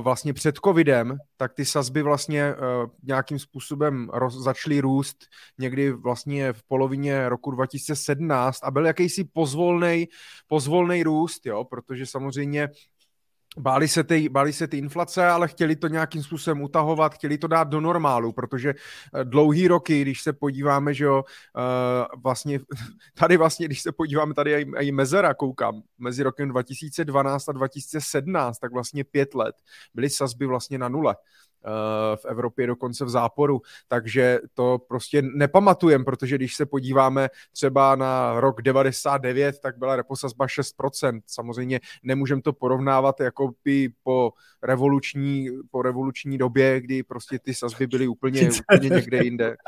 Vlastně 0.00 0.32
před 0.32 0.58
covidem, 0.64 1.18
tak 1.36 1.54
ty 1.54 1.64
sazby 1.64 2.02
vlastně 2.02 2.40
e, 2.42 2.54
nějakým 3.02 3.38
způsobem 3.38 4.10
roz, 4.12 4.34
začaly 4.34 4.80
růst 4.80 5.16
někdy 5.58 5.92
vlastně 5.92 6.52
v 6.52 6.62
polovině 6.62 7.28
roku 7.28 7.50
2017 7.50 8.58
a 8.62 8.70
byl 8.70 8.86
jakýsi 8.86 9.24
pozvolný 10.48 11.02
růst, 11.02 11.46
jo, 11.46 11.64
protože 11.64 12.06
samozřejmě 12.06 12.68
Báli 13.58 13.88
se, 13.88 14.04
ty, 14.04 14.28
báli 14.28 14.52
se 14.52 14.66
ty 14.66 14.78
inflace, 14.78 15.26
ale 15.26 15.48
chtěli 15.48 15.76
to 15.76 15.88
nějakým 15.88 16.22
způsobem 16.22 16.62
utahovat, 16.62 17.14
chtěli 17.14 17.38
to 17.38 17.46
dát 17.46 17.68
do 17.68 17.80
normálu, 17.80 18.32
protože 18.32 18.70
eh, 18.70 19.24
dlouhý 19.24 19.68
roky, 19.68 20.02
když 20.02 20.22
se 20.22 20.32
podíváme, 20.32 20.94
že 20.94 21.04
jo, 21.04 21.24
eh, 21.58 22.06
vlastně 22.22 22.60
tady 23.14 23.36
vlastně, 23.36 23.66
když 23.66 23.80
se 23.80 23.92
podíváme, 23.92 24.34
tady 24.34 24.52
i, 24.52 24.66
i 24.80 24.92
mezera 24.92 25.34
koukám, 25.34 25.82
mezi 25.98 26.22
rokem 26.22 26.48
2012 26.48 27.48
a 27.48 27.52
2017, 27.52 28.58
tak 28.58 28.72
vlastně 28.72 29.04
pět 29.04 29.34
let 29.34 29.56
byly 29.94 30.10
sazby 30.10 30.46
vlastně 30.46 30.78
na 30.78 30.88
nule. 30.88 31.16
Eh, 31.64 32.16
v 32.16 32.24
Evropě 32.24 32.66
dokonce 32.66 33.04
v 33.04 33.08
záporu, 33.08 33.62
takže 33.88 34.38
to 34.54 34.78
prostě 34.88 35.22
nepamatujem, 35.22 36.04
protože 36.04 36.36
když 36.36 36.54
se 36.54 36.66
podíváme 36.66 37.28
třeba 37.52 37.96
na 37.96 38.40
rok 38.40 38.62
99, 38.62 39.60
tak 39.60 39.78
byla 39.78 39.96
reposazba 39.96 40.46
6%. 40.46 41.20
Samozřejmě 41.26 41.80
nemůžeme 42.02 42.42
to 42.42 42.52
porovnávat 42.52 43.20
jako 43.20 43.50
by 43.64 43.88
po 44.02 44.32
revoluční, 44.62 45.48
po 45.70 45.82
revoluční 45.82 46.38
době, 46.38 46.80
kdy 46.80 47.02
prostě 47.02 47.38
ty 47.38 47.54
sazby 47.54 47.86
byly 47.86 48.08
úplně, 48.08 48.50
úplně 48.74 48.88
někde 48.88 49.24
jinde. 49.24 49.56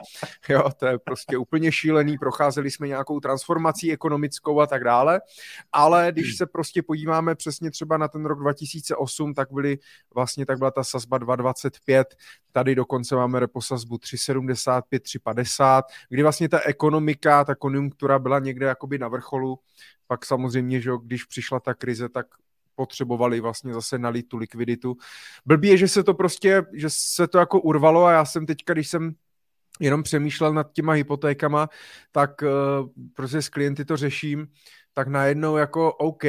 Jo, 0.48 0.70
to 0.78 0.86
je 0.86 0.98
prostě 0.98 1.38
úplně 1.38 1.72
šílený, 1.72 2.18
procházeli 2.18 2.70
jsme 2.70 2.88
nějakou 2.88 3.20
transformací 3.20 3.92
ekonomickou 3.92 4.60
a 4.60 4.66
tak 4.66 4.84
dále, 4.84 5.20
ale 5.72 6.08
když 6.12 6.36
se 6.36 6.46
prostě 6.46 6.82
podíváme 6.82 7.34
přesně 7.34 7.70
třeba 7.70 7.96
na 7.96 8.08
ten 8.08 8.24
rok 8.26 8.38
2008, 8.38 9.34
tak 9.34 9.52
byly 9.52 9.78
vlastně, 10.14 10.46
tak 10.46 10.58
byla 10.58 10.70
ta 10.70 10.84
sazba 10.84 11.18
2,25, 11.18 11.79
tady 12.52 12.74
dokonce 12.74 13.16
máme 13.16 13.40
reposazbu 13.40 13.96
3,75, 13.96 14.82
3,50, 14.98 15.82
kdy 16.08 16.22
vlastně 16.22 16.48
ta 16.48 16.60
ekonomika, 16.60 17.44
ta 17.44 17.54
konjunktura 17.54 18.18
byla 18.18 18.38
někde 18.38 18.66
jakoby 18.66 18.98
na 18.98 19.08
vrcholu, 19.08 19.58
pak 20.06 20.24
samozřejmě, 20.24 20.80
že 20.80 20.90
když 21.02 21.24
přišla 21.24 21.60
ta 21.60 21.74
krize, 21.74 22.08
tak 22.08 22.26
potřebovali 22.74 23.40
vlastně 23.40 23.74
zase 23.74 23.98
nalít 23.98 24.28
tu 24.28 24.36
likviditu. 24.36 24.96
Blbý 25.46 25.68
je, 25.68 25.76
že 25.76 25.88
se 25.88 26.02
to 26.04 26.14
prostě, 26.14 26.62
že 26.72 26.90
se 26.90 27.28
to 27.28 27.38
jako 27.38 27.60
urvalo 27.60 28.04
a 28.04 28.12
já 28.12 28.24
jsem 28.24 28.46
teďka, 28.46 28.72
když 28.72 28.88
jsem 28.88 29.14
jenom 29.80 30.02
přemýšlel 30.02 30.54
nad 30.54 30.72
těma 30.72 30.92
hypotékama, 30.92 31.68
tak 32.12 32.42
uh, 32.42 32.48
prostě 33.14 33.42
s 33.42 33.48
klienty 33.48 33.84
to 33.84 33.96
řeším, 33.96 34.48
tak 34.94 35.08
najednou 35.08 35.56
jako 35.56 35.92
OK, 35.92 36.24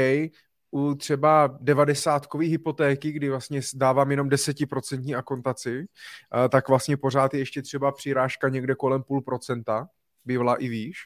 u 0.71 0.95
třeba 0.95 1.57
90 1.61 2.27
hypotéky, 2.41 3.11
kdy 3.11 3.29
vlastně 3.29 3.61
dávám 3.73 4.11
jenom 4.11 4.29
10% 4.29 5.17
akontaci, 5.17 5.79
uh, 5.79 6.47
tak 6.49 6.69
vlastně 6.69 6.97
pořád 6.97 7.33
je 7.33 7.39
ještě 7.39 7.61
třeba 7.61 7.91
přirážka 7.91 8.49
někde 8.49 8.75
kolem 8.75 9.03
půl 9.03 9.21
procenta, 9.21 9.87
bývala 10.25 10.55
i 10.55 10.69
výš. 10.69 10.97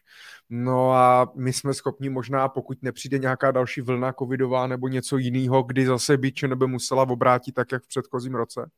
No 0.50 0.92
a 0.92 1.32
my 1.36 1.54
jsme 1.54 1.74
schopni 1.74 2.10
možná, 2.10 2.50
pokud 2.50 2.78
nepřijde 2.82 3.18
nějaká 3.18 3.52
další 3.52 3.82
vlna 3.82 4.14
covidová 4.14 4.68
nebo 4.68 4.88
něco 4.88 5.18
jiného, 5.18 5.64
kdy 5.64 5.86
zase 5.86 6.18
by 6.18 6.32
nebo 6.48 6.68
musela 6.68 7.04
obrátit 7.04 7.52
tak, 7.52 7.72
jak 7.72 7.84
v 7.84 7.88
předchozím 7.88 8.36
roce, 8.36 8.70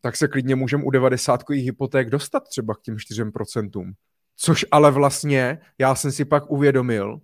tak 0.00 0.16
se 0.16 0.28
klidně 0.28 0.56
můžeme 0.56 0.84
u 0.84 0.90
90 0.90 1.50
hypoték 1.50 2.10
dostat 2.10 2.48
třeba 2.48 2.74
k 2.74 2.80
těm 2.80 2.96
4%. 2.96 3.94
Což 4.36 4.66
ale 4.70 4.90
vlastně 4.90 5.58
já 5.78 5.94
jsem 5.94 6.12
si 6.12 6.24
pak 6.24 6.50
uvědomil, 6.50 7.20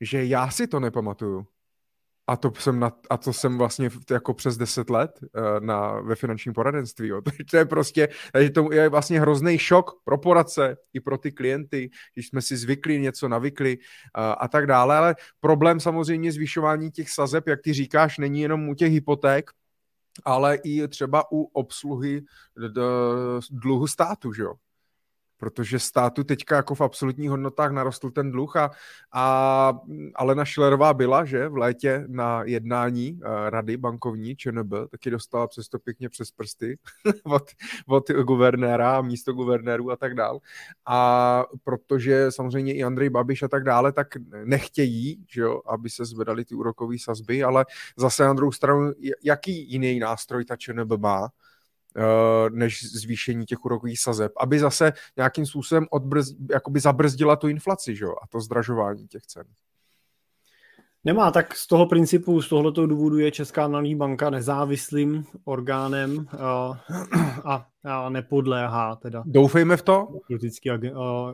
že 0.00 0.24
já 0.24 0.50
si 0.50 0.66
to 0.66 0.80
nepamatuju. 0.80 1.46
A 2.26 2.36
to 2.36 2.52
jsem, 2.58 2.80
na, 2.80 2.92
a 3.10 3.16
to 3.16 3.32
jsem 3.32 3.58
vlastně 3.58 3.90
jako 4.10 4.34
přes 4.34 4.56
10 4.56 4.90
let 4.90 5.20
uh, 5.22 5.60
na, 5.60 6.00
ve 6.00 6.14
finančním 6.14 6.54
poradenství. 6.54 7.08
Jo. 7.08 7.22
To 7.50 7.56
je 7.56 7.64
prostě, 7.64 8.08
takže 8.32 8.50
to 8.50 8.72
je 8.72 8.88
vlastně 8.88 9.20
hrozný 9.20 9.58
šok 9.58 9.90
pro 10.04 10.18
poradce 10.18 10.76
i 10.92 11.00
pro 11.00 11.18
ty 11.18 11.32
klienty, 11.32 11.90
když 12.14 12.28
jsme 12.28 12.42
si 12.42 12.56
zvykli, 12.56 13.00
něco 13.00 13.28
navykli 13.28 13.76
uh, 13.78 13.82
a 14.38 14.48
tak 14.48 14.66
dále. 14.66 14.96
Ale 14.96 15.14
problém 15.40 15.80
samozřejmě 15.80 16.32
zvyšování 16.32 16.90
těch 16.90 17.10
sazeb, 17.10 17.48
jak 17.48 17.60
ty 17.62 17.72
říkáš, 17.72 18.18
není 18.18 18.40
jenom 18.40 18.68
u 18.68 18.74
těch 18.74 18.92
hypoték, 18.92 19.50
ale 20.24 20.58
i 20.64 20.88
třeba 20.88 21.32
u 21.32 21.42
obsluhy 21.42 22.22
dluhu 23.50 23.86
státu, 23.86 24.32
že 24.32 24.42
jo? 24.42 24.54
Protože 25.36 25.78
státu 25.78 26.24
teďka 26.24 26.56
jako 26.56 26.74
v 26.74 26.80
absolutních 26.80 27.30
hodnotách 27.30 27.72
narostl 27.72 28.10
ten 28.10 28.30
dluh 28.30 28.56
a, 28.56 28.70
a 29.12 29.72
Alena 30.14 30.44
Schillerová 30.44 30.94
byla, 30.94 31.24
že 31.24 31.48
v 31.48 31.56
létě 31.56 32.04
na 32.06 32.42
jednání 32.44 33.12
uh, 33.12 33.20
rady 33.48 33.76
bankovní 33.76 34.36
ČNB, 34.36 34.72
taky 34.90 35.10
dostala 35.10 35.46
přesto 35.46 35.78
pěkně 35.78 36.08
přes 36.08 36.30
prsty 36.30 36.78
od, 37.24 37.42
od 37.86 38.10
guvernéra 38.10 39.02
místo 39.02 39.32
guvernérů 39.32 39.90
a 39.90 39.96
tak 39.96 40.14
dál. 40.14 40.40
A 40.86 41.44
protože 41.64 42.26
samozřejmě 42.30 42.74
i 42.74 42.84
Andrej 42.84 43.10
Babiš 43.10 43.42
a 43.42 43.48
tak 43.48 43.64
dále, 43.64 43.92
tak 43.92 44.08
nechtějí, 44.44 45.24
že 45.28 45.40
jo, 45.40 45.60
aby 45.66 45.90
se 45.90 46.04
zvedaly 46.04 46.44
ty 46.44 46.54
úrokové 46.54 46.96
sazby, 46.98 47.42
ale 47.42 47.66
zase 47.96 48.24
na 48.24 48.32
druhou 48.34 48.52
stranu, 48.52 48.92
jaký 49.24 49.72
jiný 49.72 49.98
nástroj 49.98 50.44
ta 50.44 50.56
ČNB 50.56 50.92
má, 50.98 51.28
Eh, 51.28 51.43
než 52.50 52.84
zvýšení 52.84 53.46
těch 53.46 53.64
úrokových 53.64 54.00
sazeb, 54.00 54.32
aby 54.40 54.58
zase 54.58 54.92
nějakým 55.16 55.46
způsobem 55.46 55.86
odbrz, 55.90 56.26
jakoby 56.50 56.80
zabrzdila 56.80 57.36
tu 57.36 57.48
inflaci 57.48 57.96
že? 57.96 58.06
a 58.06 58.26
to 58.30 58.40
zdražování 58.40 59.06
těch 59.06 59.22
cen. 59.26 59.44
Nemá, 61.06 61.30
tak 61.30 61.56
z 61.56 61.66
toho 61.66 61.86
principu, 61.86 62.42
z 62.42 62.48
tohoto 62.48 62.86
důvodu 62.86 63.18
je 63.18 63.30
Česká 63.30 63.68
národní 63.68 63.96
banka 63.96 64.30
nezávislým 64.30 65.24
orgánem 65.44 66.16
uh, 66.16 66.76
a, 67.44 67.66
a 67.84 68.08
nepodléhá 68.08 68.96
teda. 68.96 69.22
Doufejme 69.26 69.76
v 69.76 69.82
to? 69.82 70.08
Politický, 70.26 70.70
uh, 70.70 70.76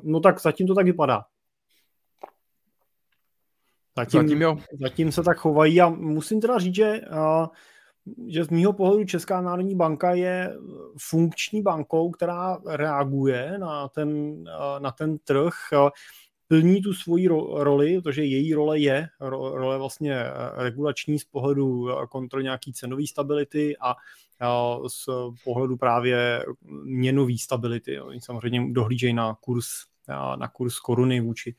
no 0.03 0.21
tak 0.21 0.41
zatím 0.41 0.67
to 0.67 0.75
tak 0.75 0.87
vypadá. 0.87 1.25
Zatím, 3.97 4.21
zatím, 4.21 4.43
jo. 4.43 4.57
zatím 4.83 5.13
se 5.13 5.23
tak 5.23 5.39
chovají 5.39 5.81
a 5.81 5.89
musím 5.89 6.41
teda 6.41 6.59
říct, 6.59 6.75
že, 6.75 7.01
že 8.27 8.45
z 8.45 8.49
mýho 8.49 8.73
pohledu 8.73 9.05
Česká 9.05 9.41
národní 9.41 9.77
banka 9.77 10.15
je 10.15 10.57
funkční 10.99 11.63
bankou, 11.63 12.11
která 12.11 12.59
reaguje 12.67 13.59
na 13.59 13.89
ten, 13.89 14.43
na 14.79 14.91
ten 14.91 15.19
trh. 15.19 15.55
Plní 16.49 16.83
tu 16.83 16.95
svoji 16.95 17.29
roli, 17.55 18.01
protože 18.01 18.25
její 18.25 18.55
role 18.55 18.79
je 18.79 19.09
role 19.21 19.79
vlastně 19.79 20.25
regulační 20.57 21.19
z 21.19 21.25
pohledu 21.25 21.89
kontroly 22.09 22.45
nějaký 22.45 22.73
cenové 22.73 23.07
stability 23.07 23.77
a 23.81 23.95
z 24.89 25.09
pohledu 25.45 25.77
právě 25.77 26.45
měnové 26.83 27.39
stability. 27.39 28.01
Oni 28.01 28.21
samozřejmě 28.21 28.73
dohlížejí 28.73 29.15
na 29.15 29.35
kurz, 29.41 29.67
na 30.37 30.49
kurz 30.49 30.79
koruny 30.79 31.21
vůči 31.21 31.55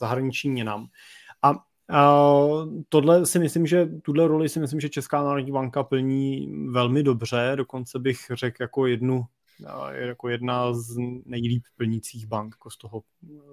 zahraničním 0.00 0.52
měnám. 0.52 0.86
A 1.42 1.54
tohle 2.88 3.26
si 3.26 3.38
myslím, 3.38 3.66
že 3.66 3.86
tuhle 4.02 4.28
roli 4.28 4.48
si 4.48 4.60
myslím, 4.60 4.80
že 4.80 4.88
Česká 4.88 5.22
národní 5.22 5.52
banka 5.52 5.82
plní 5.82 6.54
velmi 6.70 7.02
dobře, 7.02 7.52
dokonce 7.56 7.98
bych 7.98 8.18
řekl 8.34 8.62
jako 8.62 8.86
jednu 8.86 9.26
je 9.92 10.06
jako 10.06 10.28
jedna 10.28 10.72
z 10.72 10.96
nejlíp 11.24 11.64
plnících 11.76 12.26
bank 12.26 12.54
jako 12.54 12.70
z 12.70 12.76
toho 12.76 13.02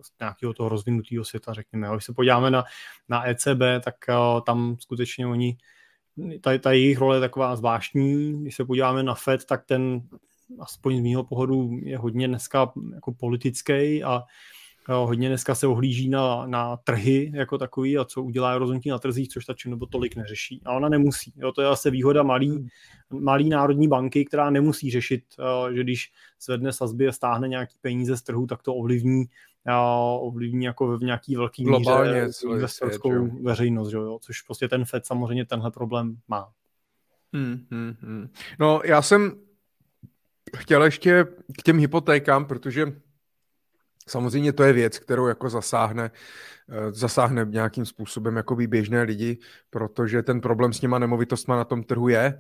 z 0.02 0.20
nějakého 0.20 0.54
toho 0.54 0.70
rozvinutého 0.70 1.26
světa, 1.26 1.54
řekněme. 1.54 1.88
Když 1.92 2.06
se 2.06 2.14
podíváme 2.14 2.52
na, 2.52 2.64
na 3.10 3.30
ECB, 3.30 3.62
tak 3.84 3.96
tam 4.46 4.76
skutečně 4.80 5.28
oni, 5.28 5.58
ta, 6.42 6.58
ta 6.58 6.72
jejich 6.72 6.98
role 6.98 7.16
je 7.16 7.20
taková 7.20 7.56
zvláštní. 7.56 8.42
Když 8.42 8.56
se 8.56 8.66
podíváme 8.66 9.04
na 9.04 9.16
FED, 9.16 9.46
tak 9.46 9.66
ten 9.66 10.02
aspoň 10.60 10.98
z 10.98 11.02
mého 11.02 11.24
pohledu 11.24 11.70
je 11.84 11.98
hodně 11.98 12.28
dneska 12.28 12.72
jako 12.94 13.12
politický 13.14 14.04
a 14.04 14.24
hodně 14.90 15.28
dneska 15.28 15.56
se 15.56 15.68
ohlíží 15.68 16.10
na, 16.10 16.48
na 16.48 16.78
trhy 16.78 17.32
jako 17.36 17.58
takový 17.58 17.98
a 17.98 18.06
co 18.06 18.24
udělá 18.24 18.58
rozhodnutí 18.58 18.90
na 18.90 19.00
trzích, 19.00 19.30
což 19.30 19.46
ta 19.46 19.54
nebo 19.68 19.86
tolik 19.86 20.16
neřeší. 20.16 20.62
A 20.66 20.74
ona 20.74 20.90
nemusí. 20.90 21.34
Jo, 21.36 21.52
to 21.52 21.62
je 21.62 21.68
zase 21.68 21.92
výhoda 21.92 22.24
malý, 22.24 22.68
malý 23.10 23.50
národní 23.50 23.88
banky, 23.88 24.26
která 24.26 24.50
nemusí 24.50 24.92
řešit, 24.92 25.24
že 25.74 25.84
když 25.84 26.12
zvedne 26.42 26.74
sazby 26.74 27.08
a 27.08 27.12
stáhne 27.12 27.48
nějaký 27.48 27.76
peníze 27.82 28.18
z 28.18 28.22
trhu, 28.22 28.48
tak 28.48 28.64
to 28.64 28.76
ovlivní 28.76 29.26
ovlivní 30.20 30.66
jako 30.66 30.98
v 30.98 31.04
nějaký 31.04 31.36
velký 31.36 31.66
míře 31.66 32.30
investorskou 32.50 33.44
veřejnost, 33.44 33.90
že 33.90 33.98
jo? 33.98 34.20
což 34.22 34.42
prostě 34.42 34.68
ten 34.68 34.86
FED 34.86 35.06
samozřejmě 35.06 35.46
tenhle 35.46 35.72
problém 35.72 36.18
má. 36.28 36.52
Hmm, 37.34 37.66
hmm, 37.72 37.96
hmm. 38.00 38.30
No 38.60 38.82
já 38.86 39.02
jsem 39.02 39.32
chtěl 40.58 40.84
ještě 40.84 41.26
k 41.60 41.64
těm 41.64 41.80
hypotékám, 41.80 42.46
protože 42.46 42.86
Samozřejmě 44.08 44.54
to 44.54 44.64
je 44.64 44.74
věc, 44.74 45.00
kterou 45.00 45.28
jako 45.28 45.50
zasáhne, 45.50 46.12
eh, 46.70 46.92
zasáhne 46.92 47.46
nějakým 47.50 47.86
způsobem 47.86 48.36
jako 48.36 48.56
běžné 48.56 49.02
lidi, 49.02 49.38
protože 49.70 50.24
ten 50.24 50.42
problém 50.42 50.74
s 50.74 50.80
těma 50.80 51.00
nemovitostma 51.00 51.56
na 51.56 51.64
tom 51.64 51.84
trhu 51.84 52.08
je 52.08 52.26
eh, 52.26 52.40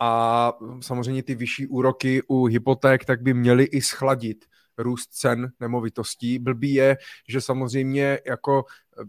a 0.00 0.52
samozřejmě 0.80 1.22
ty 1.22 1.34
vyšší 1.34 1.66
úroky 1.66 2.22
u 2.28 2.44
hypoték 2.44 3.04
tak 3.04 3.22
by 3.22 3.34
měly 3.34 3.64
i 3.64 3.80
schladit 3.80 4.44
růst 4.78 5.12
cen 5.12 5.52
nemovitostí. 5.60 6.38
Blbý 6.38 6.74
je, 6.74 6.96
že 7.28 7.40
samozřejmě 7.40 8.18
jako 8.26 8.64
eh, 9.00 9.04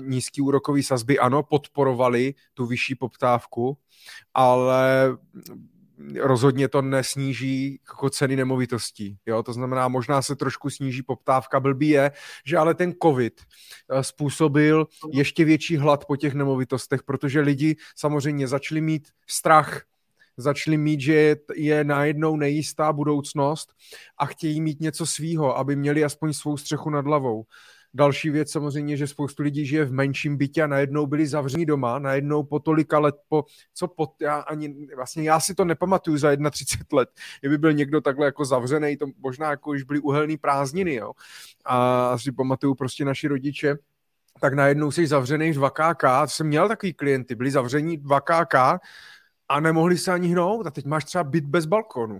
nízký 0.00 0.40
úrokový 0.40 0.82
sazby 0.82 1.18
ano, 1.18 1.42
podporovali 1.42 2.34
tu 2.54 2.66
vyšší 2.66 2.94
poptávku, 2.94 3.78
ale 4.34 5.16
rozhodně 6.20 6.68
to 6.68 6.82
nesníží 6.82 7.80
jako 7.88 8.10
ceny 8.10 8.36
nemovitostí. 8.36 9.18
Jo? 9.26 9.42
To 9.42 9.52
znamená, 9.52 9.88
možná 9.88 10.22
se 10.22 10.36
trošku 10.36 10.70
sníží 10.70 11.02
poptávka. 11.02 11.60
Blbý 11.60 11.88
je, 11.88 12.10
že 12.46 12.56
ale 12.56 12.74
ten 12.74 12.92
covid 13.02 13.40
eh, 13.40 14.04
způsobil 14.04 14.86
ještě 15.12 15.44
větší 15.44 15.76
hlad 15.76 16.04
po 16.04 16.16
těch 16.16 16.34
nemovitostech, 16.34 17.02
protože 17.02 17.40
lidi 17.40 17.76
samozřejmě 17.96 18.48
začali 18.48 18.80
mít 18.80 19.08
strach 19.26 19.82
začali 20.36 20.76
mít, 20.76 21.00
že 21.00 21.36
je 21.54 21.84
najednou 21.84 22.36
nejistá 22.36 22.92
budoucnost 22.92 23.72
a 24.18 24.26
chtějí 24.26 24.60
mít 24.60 24.80
něco 24.80 25.06
svýho, 25.06 25.58
aby 25.58 25.76
měli 25.76 26.04
aspoň 26.04 26.32
svou 26.32 26.56
střechu 26.56 26.90
nad 26.90 27.04
hlavou. 27.06 27.44
Další 27.94 28.30
věc 28.30 28.50
samozřejmě, 28.50 28.96
že 28.96 29.06
spoustu 29.06 29.42
lidí 29.42 29.66
žije 29.66 29.84
v 29.84 29.92
menším 29.92 30.36
bytě 30.36 30.62
a 30.62 30.66
najednou 30.66 31.06
byli 31.06 31.26
zavření 31.26 31.66
doma, 31.66 31.98
najednou 31.98 32.42
po 32.42 32.58
tolika 32.58 32.98
let, 32.98 33.14
po, 33.28 33.44
co 33.74 33.88
po, 33.88 34.14
já 34.20 34.36
ani, 34.36 34.86
vlastně 34.96 35.22
já 35.22 35.40
si 35.40 35.54
to 35.54 35.64
nepamatuju 35.64 36.18
za 36.18 36.28
31 36.50 36.96
let, 36.96 37.08
kdyby 37.40 37.58
byl 37.58 37.72
někdo 37.72 38.00
takhle 38.00 38.26
jako 38.26 38.44
zavřený, 38.44 38.96
to 38.96 39.06
možná 39.18 39.50
jako 39.50 39.70
už 39.70 39.82
byly 39.82 40.00
uhelný 40.00 40.36
prázdniny, 40.36 40.94
jo. 40.94 41.12
A 41.64 42.18
si 42.18 42.32
pamatuju 42.32 42.74
prostě 42.74 43.04
naši 43.04 43.28
rodiče, 43.28 43.76
tak 44.40 44.54
najednou 44.54 44.90
jsi 44.90 45.06
zavřený 45.06 45.52
v 45.52 45.58
2KK, 45.58 46.26
jsem 46.26 46.46
měl 46.46 46.68
takový 46.68 46.92
klienty, 46.92 47.34
byli 47.34 47.50
zavření 47.50 47.98
2KK 47.98 48.78
a 49.48 49.60
nemohli 49.60 49.98
se 49.98 50.12
ani 50.12 50.28
hnout 50.28 50.66
a 50.66 50.70
teď 50.70 50.84
máš 50.84 51.04
třeba 51.04 51.24
byt 51.24 51.44
bez 51.44 51.66
balkonu, 51.66 52.18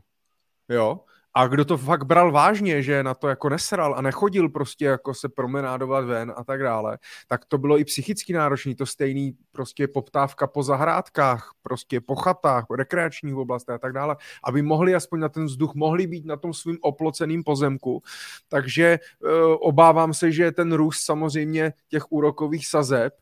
jo 0.68 1.00
a 1.34 1.46
kdo 1.46 1.64
to 1.64 1.78
fakt 1.78 2.04
bral 2.04 2.32
vážně, 2.32 2.82
že 2.82 3.02
na 3.02 3.14
to 3.14 3.28
jako 3.28 3.48
nesral 3.48 3.94
a 3.94 4.02
nechodil 4.02 4.48
prostě 4.48 4.84
jako 4.84 5.14
se 5.14 5.28
promenádovat 5.28 6.04
ven 6.04 6.32
a 6.36 6.44
tak 6.44 6.62
dále, 6.62 6.98
tak 7.28 7.44
to 7.44 7.58
bylo 7.58 7.78
i 7.78 7.84
psychicky 7.84 8.32
náročné, 8.32 8.74
to 8.74 8.86
stejný 8.86 9.36
prostě 9.52 9.88
poptávka 9.88 10.46
po 10.46 10.62
zahrádkách, 10.62 11.50
prostě 11.62 12.00
po 12.00 12.16
chatách, 12.16 12.66
po 12.66 12.76
rekreačních 12.76 13.34
oblastech 13.34 13.74
a 13.74 13.78
tak 13.78 13.92
dále, 13.92 14.16
aby 14.44 14.62
mohli 14.62 14.94
aspoň 14.94 15.20
na 15.20 15.28
ten 15.28 15.44
vzduch, 15.44 15.74
mohli 15.74 16.06
být 16.06 16.26
na 16.26 16.36
tom 16.36 16.54
svým 16.54 16.78
oploceným 16.80 17.44
pozemku. 17.44 18.02
Takže 18.48 18.84
e, 18.84 18.98
obávám 19.60 20.14
se, 20.14 20.32
že 20.32 20.52
ten 20.52 20.72
růst 20.72 21.04
samozřejmě 21.04 21.72
těch 21.88 22.12
úrokových 22.12 22.66
sazeb 22.66 23.14
e, 23.14 23.18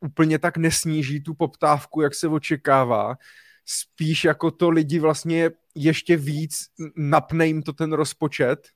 úplně 0.00 0.38
tak 0.38 0.56
nesníží 0.56 1.22
tu 1.22 1.34
poptávku, 1.34 2.00
jak 2.00 2.14
se 2.14 2.28
očekává 2.28 3.16
spíš 3.64 4.24
jako 4.24 4.50
to 4.50 4.70
lidi 4.70 4.98
vlastně 4.98 5.50
ještě 5.74 6.16
víc 6.16 6.64
napne 6.96 7.46
jim 7.46 7.62
to 7.62 7.72
ten 7.72 7.92
rozpočet 7.92 8.68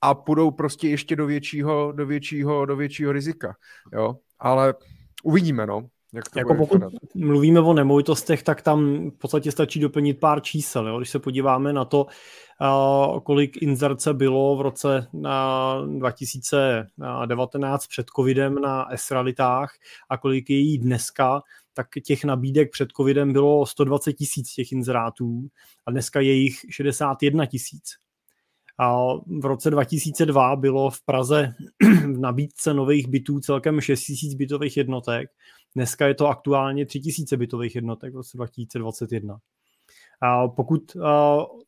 a 0.00 0.14
půjdou 0.14 0.50
prostě 0.50 0.88
ještě 0.88 1.16
do 1.16 1.26
většího, 1.26 1.92
do 1.92 2.06
většího, 2.06 2.66
do 2.66 2.76
většího 2.76 3.12
rizika, 3.12 3.56
jo, 3.92 4.16
ale 4.38 4.74
uvidíme, 5.24 5.66
no. 5.66 5.88
Jak 6.14 6.28
to 6.30 6.38
jako 6.38 6.54
pokud 6.54 6.74
vypadat. 6.74 7.02
mluvíme 7.14 7.60
o 7.60 7.72
nemovitostech, 7.72 8.42
tak 8.42 8.62
tam 8.62 9.10
v 9.10 9.18
podstatě 9.18 9.52
stačí 9.52 9.80
doplnit 9.80 10.20
pár 10.20 10.42
čísel. 10.42 10.88
Jo? 10.88 10.98
Když 10.98 11.10
se 11.10 11.18
podíváme 11.18 11.72
na 11.72 11.84
to, 11.84 12.06
kolik 13.24 13.62
inzerce 13.62 14.14
bylo 14.14 14.56
v 14.56 14.60
roce 14.60 15.06
uh, 15.12 15.98
2019 15.98 17.86
před 17.86 18.06
covidem 18.16 18.54
na 18.54 18.86
S-realitách 18.94 19.70
a 20.08 20.18
kolik 20.18 20.50
je 20.50 20.56
jí 20.56 20.78
dneska, 20.78 21.42
tak 21.76 21.86
těch 22.04 22.24
nabídek 22.24 22.70
před 22.70 22.88
covidem 22.96 23.32
bylo 23.32 23.66
120 23.66 24.12
tisíc 24.12 24.54
těch 24.54 24.72
inzerátů 24.72 25.48
a 25.86 25.90
dneska 25.90 26.20
je 26.20 26.32
jich 26.32 26.60
61 26.70 27.46
tisíc. 27.46 27.84
A 28.78 29.14
v 29.40 29.44
roce 29.44 29.70
2002 29.70 30.56
bylo 30.56 30.90
v 30.90 31.04
Praze 31.04 31.54
v 32.14 32.18
nabídce 32.18 32.74
nových 32.74 33.08
bytů 33.08 33.40
celkem 33.40 33.80
6 33.80 34.04
tisíc 34.04 34.34
bytových 34.34 34.76
jednotek. 34.76 35.30
Dneska 35.74 36.06
je 36.06 36.14
to 36.14 36.28
aktuálně 36.28 36.86
3 36.86 37.00
tisíce 37.00 37.36
bytových 37.36 37.74
jednotek 37.74 38.12
v 38.12 38.16
roce 38.16 38.36
2021. 38.36 39.38
A 40.22 40.48
pokud, 40.48 40.96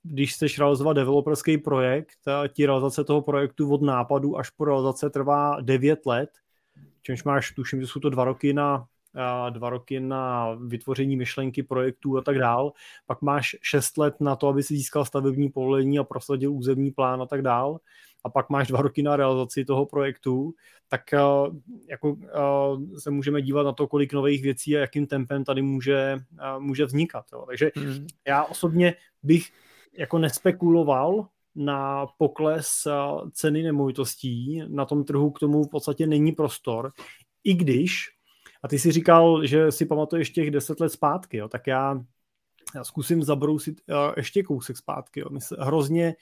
když 0.03 0.35
chceš 0.35 0.59
realizovat 0.59 0.93
developerský 0.93 1.59
projekt, 1.59 2.19
ti 2.49 2.67
realizace 2.67 3.05
toho 3.05 3.23
projektu 3.23 3.73
od 3.73 3.83
nápadu 3.83 4.39
až 4.39 4.51
po 4.51 4.65
realizace 4.65 5.11
trvá 5.11 5.61
9 5.61 6.07
let, 6.07 6.31
čímž 7.03 7.25
máš, 7.25 7.53
tuším, 7.53 7.81
že 7.81 7.87
jsou 7.87 8.01
to 8.01 8.11
dva 8.11 8.25
roky 8.25 8.53
na 8.53 8.87
dva 9.51 9.71
roky 9.71 10.01
na 10.01 10.55
vytvoření 10.67 11.17
myšlenky 11.17 11.63
projektů 11.63 12.19
a 12.19 12.23
tak 12.23 12.39
dál, 12.39 12.73
pak 13.07 13.23
máš 13.23 13.57
šest 13.63 13.99
let 13.99 14.15
na 14.21 14.37
to, 14.37 14.49
aby 14.49 14.63
si 14.63 14.77
získal 14.77 15.05
stavební 15.05 15.49
povolení 15.49 15.99
a 15.99 16.05
prosadil 16.05 16.53
územní 16.53 16.91
plán 16.91 17.23
a 17.23 17.27
tak 17.27 17.43
dál, 17.43 17.79
a 18.25 18.29
pak 18.29 18.51
máš 18.51 18.69
dva 18.69 18.83
roky 18.83 19.03
na 19.03 19.17
realizaci 19.17 19.65
toho 19.65 19.87
projektu, 19.87 20.55
tak 20.89 21.01
jako 21.89 22.17
se 22.99 23.11
můžeme 23.11 23.43
dívat 23.43 23.63
na 23.63 23.73
to, 23.73 23.87
kolik 23.89 24.13
nových 24.13 24.43
věcí 24.43 24.77
a 24.77 24.81
jakým 24.81 25.07
tempem 25.07 25.45
tady 25.45 25.63
může, 25.63 26.17
může 26.59 26.85
vznikat. 26.85 27.25
Jo. 27.33 27.45
Takže 27.47 27.71
hmm. 27.77 28.07
já 28.27 28.45
osobně 28.45 28.95
bych 29.23 29.53
jako 29.99 30.19
nespekuloval 30.19 31.29
na 31.55 32.07
pokles 32.19 32.69
ceny 33.33 33.63
nemovitostí. 33.63 34.63
Na 34.69 34.85
tom 34.85 35.05
trhu 35.05 35.31
k 35.31 35.39
tomu 35.39 35.65
v 35.65 35.71
podstatě 35.71 36.07
není 36.07 36.33
prostor, 36.33 36.91
i 37.45 37.55
když 37.55 38.18
a 38.63 38.69
ty 38.69 38.79
si 38.79 38.93
říkal, 38.93 39.47
že 39.47 39.73
si 39.73 39.87
pamatuješ 39.87 40.31
těch 40.31 40.51
deset 40.51 40.81
let 40.81 40.89
zpátky, 40.89 41.37
jo? 41.37 41.49
tak 41.49 41.67
já, 41.67 42.05
já 42.75 42.85
zkusím 42.85 43.23
zabrousit 43.23 43.81
uh, 43.89 43.97
ještě 44.17 44.43
kousek 44.43 44.77
zpátky. 44.77 45.21
Jo? 45.21 45.27
My 45.31 45.41
se 45.41 45.57
hrozně, 45.61 46.17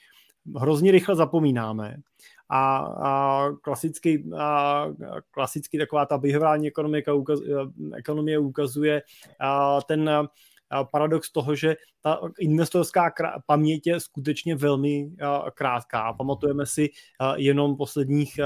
hrozně 0.57 0.91
rychle 0.91 1.15
zapomínáme. 1.15 1.97
a, 2.49 2.77
a 2.77 3.49
klasicky, 3.61 4.23
a, 4.37 4.85
klasicky 5.31 5.77
taková 5.77 6.05
ta 6.05 6.17
behaviorální 6.17 6.67
ekonomika 6.67 7.13
ukaz, 7.13 7.39
ekonomie 7.95 8.39
ukazuje 8.39 9.01
a 9.39 9.81
ten 9.81 10.09
paradox 10.91 11.31
toho, 11.31 11.55
že 11.55 11.75
ta 12.01 12.19
investorská 12.39 13.11
paměť 13.45 13.87
je 13.87 13.99
skutečně 13.99 14.55
velmi 14.55 15.11
krátká. 15.53 16.13
Pamatujeme 16.13 16.65
si 16.65 16.89
jenom 17.35 17.77
posledních 17.77 18.39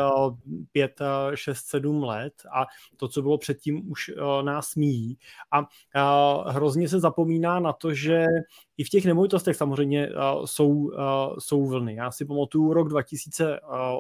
5, 0.72 1.02
6, 1.36 1.66
7 1.66 2.04
let 2.04 2.34
a 2.56 2.66
to, 2.98 3.08
co 3.08 3.22
bylo 3.22 3.38
předtím, 3.38 3.92
už 3.92 4.12
nás 4.42 4.76
míjí. 4.76 5.18
A 5.52 6.50
hrozně 6.50 6.90
se 6.90 7.00
zapomíná 7.00 7.60
na 7.60 7.74
to, 7.74 7.94
že 7.94 8.26
i 8.78 8.84
v 8.84 8.90
těch 8.90 9.06
nemovitostech 9.06 9.56
samozřejmě 9.56 10.10
jsou, 10.46 10.92
jsou 11.40 11.66
vlny. 11.66 11.96
Já 11.96 12.12
si 12.12 12.26
pamatuju 12.26 12.74
rok 12.74 12.90
2000, 12.90 13.60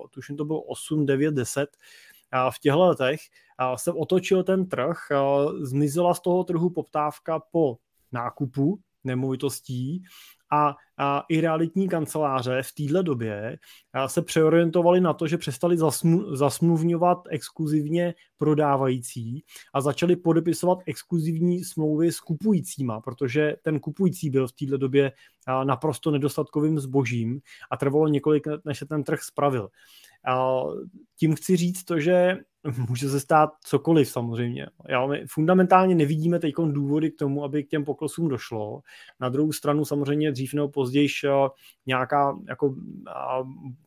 tuším 0.09 0.37
to 0.37 0.45
bylo 0.45 0.61
8, 0.61 1.05
9, 1.05 1.33
10, 1.33 1.69
v 2.49 2.59
těchto 2.59 2.79
letech 2.79 3.19
jsem 3.75 3.97
otočil 3.97 4.43
ten 4.43 4.69
trh, 4.69 4.97
zmizela 5.61 6.13
z 6.13 6.19
toho 6.19 6.43
trhu 6.43 6.69
poptávka 6.69 7.39
po 7.51 7.77
nákupu 8.11 8.79
nemovitostí 9.03 10.03
a, 10.53 10.75
a 10.97 11.23
i 11.29 11.41
realitní 11.41 11.89
kanceláře 11.89 12.61
v 12.61 12.71
téhle 12.71 13.03
době 13.03 13.57
se 14.05 14.21
přeorientovali 14.21 15.01
na 15.01 15.13
to, 15.13 15.27
že 15.27 15.37
přestali 15.37 15.77
zasmu, 15.77 16.35
zasmluvňovat 16.35 17.17
exkluzivně 17.29 18.13
prodávající 18.37 19.43
a 19.73 19.81
začali 19.81 20.15
podepisovat 20.15 20.79
exkluzivní 20.85 21.63
smlouvy 21.63 22.11
s 22.11 22.19
kupujícíma, 22.19 23.01
protože 23.01 23.55
ten 23.61 23.79
kupující 23.79 24.29
byl 24.29 24.47
v 24.47 24.51
téhle 24.51 24.77
době 24.77 25.11
naprosto 25.63 26.11
nedostatkovým 26.11 26.79
zbožím 26.79 27.39
a 27.71 27.77
trvalo 27.77 28.07
několik 28.07 28.47
let, 28.47 28.61
než 28.65 28.77
se 28.77 28.85
ten 28.85 29.03
trh 29.03 29.21
spravil. 29.21 29.69
Tím 31.19 31.35
chci 31.35 31.57
říct 31.57 31.83
to, 31.83 31.99
že 31.99 32.37
může 32.89 33.09
se 33.09 33.19
stát 33.19 33.49
cokoliv 33.63 34.09
samozřejmě. 34.09 34.67
Já, 34.89 35.05
my 35.07 35.23
fundamentálně 35.27 35.95
nevidíme 35.95 36.39
teď 36.39 36.53
důvody 36.71 37.11
k 37.11 37.17
tomu, 37.17 37.43
aby 37.43 37.63
k 37.63 37.69
těm 37.69 37.85
poklesům 37.85 38.27
došlo. 38.27 38.81
Na 39.19 39.29
druhou 39.29 39.51
stranu 39.51 39.85
samozřejmě 39.85 40.31
dřív 40.31 40.53
nebo 40.53 40.69
později 40.69 41.07
nějaká 41.85 42.37
jako 42.47 42.75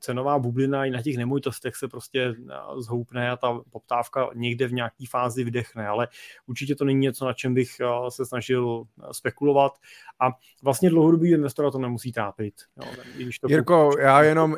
cenová 0.01 0.39
bublina 0.39 0.87
i 0.87 0.91
na 0.91 1.03
těch 1.03 1.17
nemovitostech 1.17 1.77
se 1.77 1.89
prostě 1.89 2.35
zhoupne 2.79 3.31
a 3.31 3.37
ta 3.37 3.61
poptávka 3.71 4.29
někde 4.35 4.67
v 4.67 4.73
nějaké 4.73 5.05
fázi 5.11 5.45
vydechne, 5.45 5.89
ale 5.89 6.09
určitě 6.47 6.75
to 6.75 6.85
není 6.85 7.01
něco, 7.01 7.25
na 7.27 7.33
čem 7.33 7.55
bych 7.55 7.71
se 8.09 8.27
snažil 8.27 8.85
spekulovat 9.13 9.73
a 10.21 10.29
vlastně 10.63 10.91
dlouhodobý 10.91 11.31
investora 11.31 11.71
to 11.71 11.79
nemusí 11.79 12.13
trápit. 12.13 12.55
Jo, 12.77 12.87
když 13.17 13.39
to 13.39 13.47
Jirko, 13.51 13.91
já 14.01 14.23
jenom, 14.23 14.57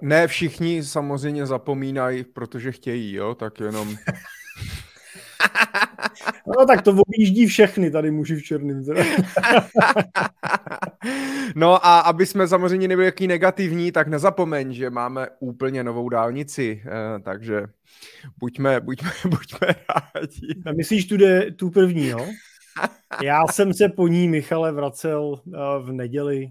ne 0.00 0.26
všichni 0.26 0.84
samozřejmě 0.84 1.46
zapomínají, 1.46 2.24
protože 2.24 2.72
chtějí, 2.72 3.12
jo, 3.12 3.34
tak 3.34 3.55
jenom... 3.64 3.96
No 6.46 6.66
tak 6.66 6.82
to 6.82 6.90
objíždí 6.90 7.46
všechny 7.46 7.90
tady 7.90 8.10
muži 8.10 8.36
v 8.36 8.42
černém. 8.42 8.84
no 11.54 11.86
a 11.86 12.00
aby 12.00 12.26
jsme 12.26 12.48
samozřejmě 12.48 12.88
nebyli 12.88 13.06
jaký 13.06 13.26
negativní, 13.26 13.92
tak 13.92 14.08
nezapomeň, 14.08 14.72
že 14.72 14.90
máme 14.90 15.28
úplně 15.40 15.84
novou 15.84 16.08
dálnici, 16.08 16.82
eh, 16.86 17.20
takže 17.20 17.62
buďme, 18.38 18.80
buďme, 18.80 19.10
buďme 19.24 19.74
rádi. 19.94 20.62
A 20.66 20.72
myslíš 20.72 21.06
tu, 21.06 21.16
de, 21.16 21.52
tu 21.52 21.70
první, 21.70 22.06
jo? 22.06 22.26
Já 23.22 23.46
jsem 23.46 23.74
se 23.74 23.88
po 23.88 24.08
ní, 24.08 24.28
Michale, 24.28 24.72
vracel 24.72 25.40
eh, 25.46 25.50
v 25.82 25.92
neděli. 25.92 26.50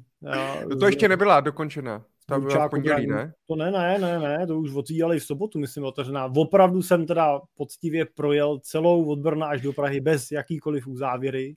No 0.69 0.75
to 0.79 0.85
ještě 0.85 1.07
nebyla 1.07 1.39
dokončena. 1.39 2.03
Ta 2.25 2.39
byla 2.39 2.67
v 2.67 2.69
pondělí, 2.69 3.07
ne? 3.07 3.33
To 3.47 3.55
ne, 3.55 3.71
ne, 3.71 3.97
ne, 3.99 4.19
ne, 4.19 4.47
to 4.47 4.59
už 4.59 4.73
otvírali 4.73 5.19
v 5.19 5.23
sobotu, 5.23 5.59
myslím, 5.59 5.83
otevřená. 5.83 6.31
Opravdu 6.35 6.81
jsem 6.81 7.05
teda 7.05 7.41
poctivě 7.57 8.05
projel 8.05 8.59
celou 8.59 9.05
od 9.05 9.19
Brna 9.19 9.47
až 9.47 9.61
do 9.61 9.73
Prahy 9.73 10.01
bez 10.01 10.31
jakýkoliv 10.31 10.88
uzávěry, 10.88 11.55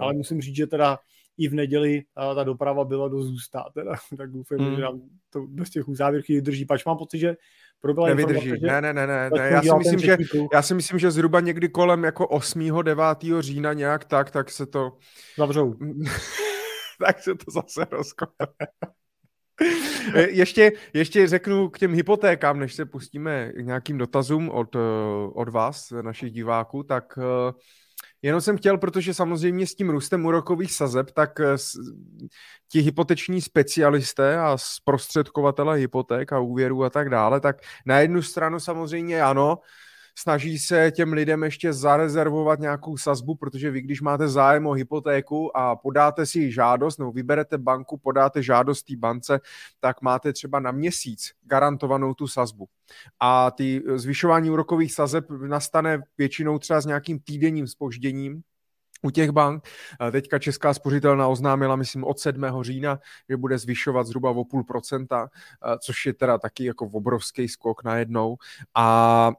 ale 0.00 0.12
musím 0.12 0.40
říct, 0.40 0.56
že 0.56 0.66
teda 0.66 0.98
i 1.38 1.48
v 1.48 1.54
neděli 1.54 2.02
ta 2.34 2.44
doprava 2.44 2.84
byla 2.84 3.08
do 3.08 3.22
zůstá, 3.22 3.64
teda, 3.74 3.92
tak 4.16 4.32
doufám, 4.32 4.58
hmm. 4.58 4.76
že 4.76 4.82
nám 4.82 5.00
to 5.30 5.46
bez 5.46 5.70
těch 5.70 5.88
uzávěrky 5.88 6.40
drží. 6.40 6.64
Pač 6.64 6.84
mám 6.84 6.98
pocit, 6.98 7.18
že 7.18 7.36
Nevydrží. 8.06 8.52
Ne, 8.60 8.80
ne, 8.80 8.92
ne, 8.92 9.06
ne, 9.06 9.30
ne. 9.30 9.50
Já, 9.50 9.62
si 9.62 9.78
myslím, 9.78 9.98
že, 9.98 10.16
já 10.52 10.62
si 10.62 10.74
myslím, 10.74 10.98
že 10.98 11.10
zhruba 11.10 11.40
někdy 11.40 11.68
kolem 11.68 12.04
jako 12.04 12.28
8. 12.28 12.82
9. 12.82 13.04
října 13.40 13.72
nějak 13.72 14.04
tak, 14.04 14.30
tak 14.30 14.50
se 14.50 14.66
to... 14.66 14.92
Zavřou. 15.38 15.74
tak 17.06 17.22
se 17.22 17.34
to 17.34 17.50
zase 17.50 17.86
rozkope. 17.90 18.46
Ještě, 20.14 20.72
ještě 20.94 21.26
řeknu 21.26 21.68
k 21.68 21.78
těm 21.78 21.94
hypotékám, 21.94 22.58
než 22.58 22.74
se 22.74 22.84
pustíme 22.84 23.52
k 23.52 23.64
nějakým 23.64 23.98
dotazům 23.98 24.50
od, 24.50 24.76
od 25.34 25.48
vás, 25.48 25.92
našich 26.02 26.32
diváků, 26.32 26.82
tak 26.82 27.18
uh, 27.18 27.52
Jenom 28.22 28.40
jsem 28.40 28.56
chtěl, 28.56 28.78
protože 28.78 29.14
samozřejmě 29.14 29.66
s 29.66 29.74
tím 29.74 29.90
růstem 29.90 30.26
úrokových 30.26 30.72
sazeb, 30.72 31.10
tak 31.10 31.40
eh, 31.40 31.56
ti 32.68 32.80
hypoteční 32.80 33.40
specialisté 33.40 34.38
a 34.38 34.56
zprostředkovatele 34.58 35.76
hypoték 35.76 36.32
a 36.32 36.38
úvěrů 36.38 36.84
a 36.84 36.90
tak 36.90 37.10
dále, 37.10 37.40
tak 37.40 37.56
na 37.86 38.00
jednu 38.00 38.22
stranu 38.22 38.60
samozřejmě 38.60 39.22
ano, 39.22 39.58
snaží 40.18 40.58
se 40.58 40.90
těm 40.90 41.12
lidem 41.12 41.42
ještě 41.42 41.72
zarezervovat 41.72 42.60
nějakou 42.60 42.96
sazbu, 42.96 43.34
protože 43.34 43.70
vy, 43.70 43.80
když 43.80 44.00
máte 44.00 44.28
zájem 44.28 44.66
o 44.66 44.72
hypotéku 44.72 45.56
a 45.56 45.76
podáte 45.76 46.26
si 46.26 46.52
žádost, 46.52 46.98
nebo 46.98 47.12
vyberete 47.12 47.58
banku, 47.58 47.96
podáte 47.96 48.42
žádost 48.42 48.82
té 48.82 48.96
bance, 48.96 49.40
tak 49.80 50.02
máte 50.02 50.32
třeba 50.32 50.60
na 50.60 50.70
měsíc 50.70 51.32
garantovanou 51.42 52.14
tu 52.14 52.28
sazbu. 52.28 52.68
A 53.20 53.50
ty 53.50 53.82
zvyšování 53.94 54.50
úrokových 54.50 54.94
sazeb 54.94 55.30
nastane 55.30 56.02
většinou 56.18 56.58
třeba 56.58 56.80
s 56.80 56.86
nějakým 56.86 57.18
týdenním 57.18 57.66
spožděním, 57.66 58.42
u 59.02 59.10
těch 59.10 59.30
bank. 59.30 59.68
Teďka 60.12 60.38
Česká 60.38 60.74
spořitelna 60.74 61.28
oznámila, 61.28 61.76
myslím, 61.76 62.04
od 62.04 62.18
7. 62.18 62.44
října, 62.60 62.98
že 63.28 63.36
bude 63.36 63.58
zvyšovat 63.58 64.06
zhruba 64.06 64.30
o 64.30 64.44
půl 64.44 64.64
procenta, 64.64 65.28
což 65.78 66.06
je 66.06 66.12
teda 66.12 66.38
taky 66.38 66.64
jako 66.64 66.84
obrovský 66.86 67.48
skok 67.48 67.84
najednou. 67.84 68.36
A 68.74 69.32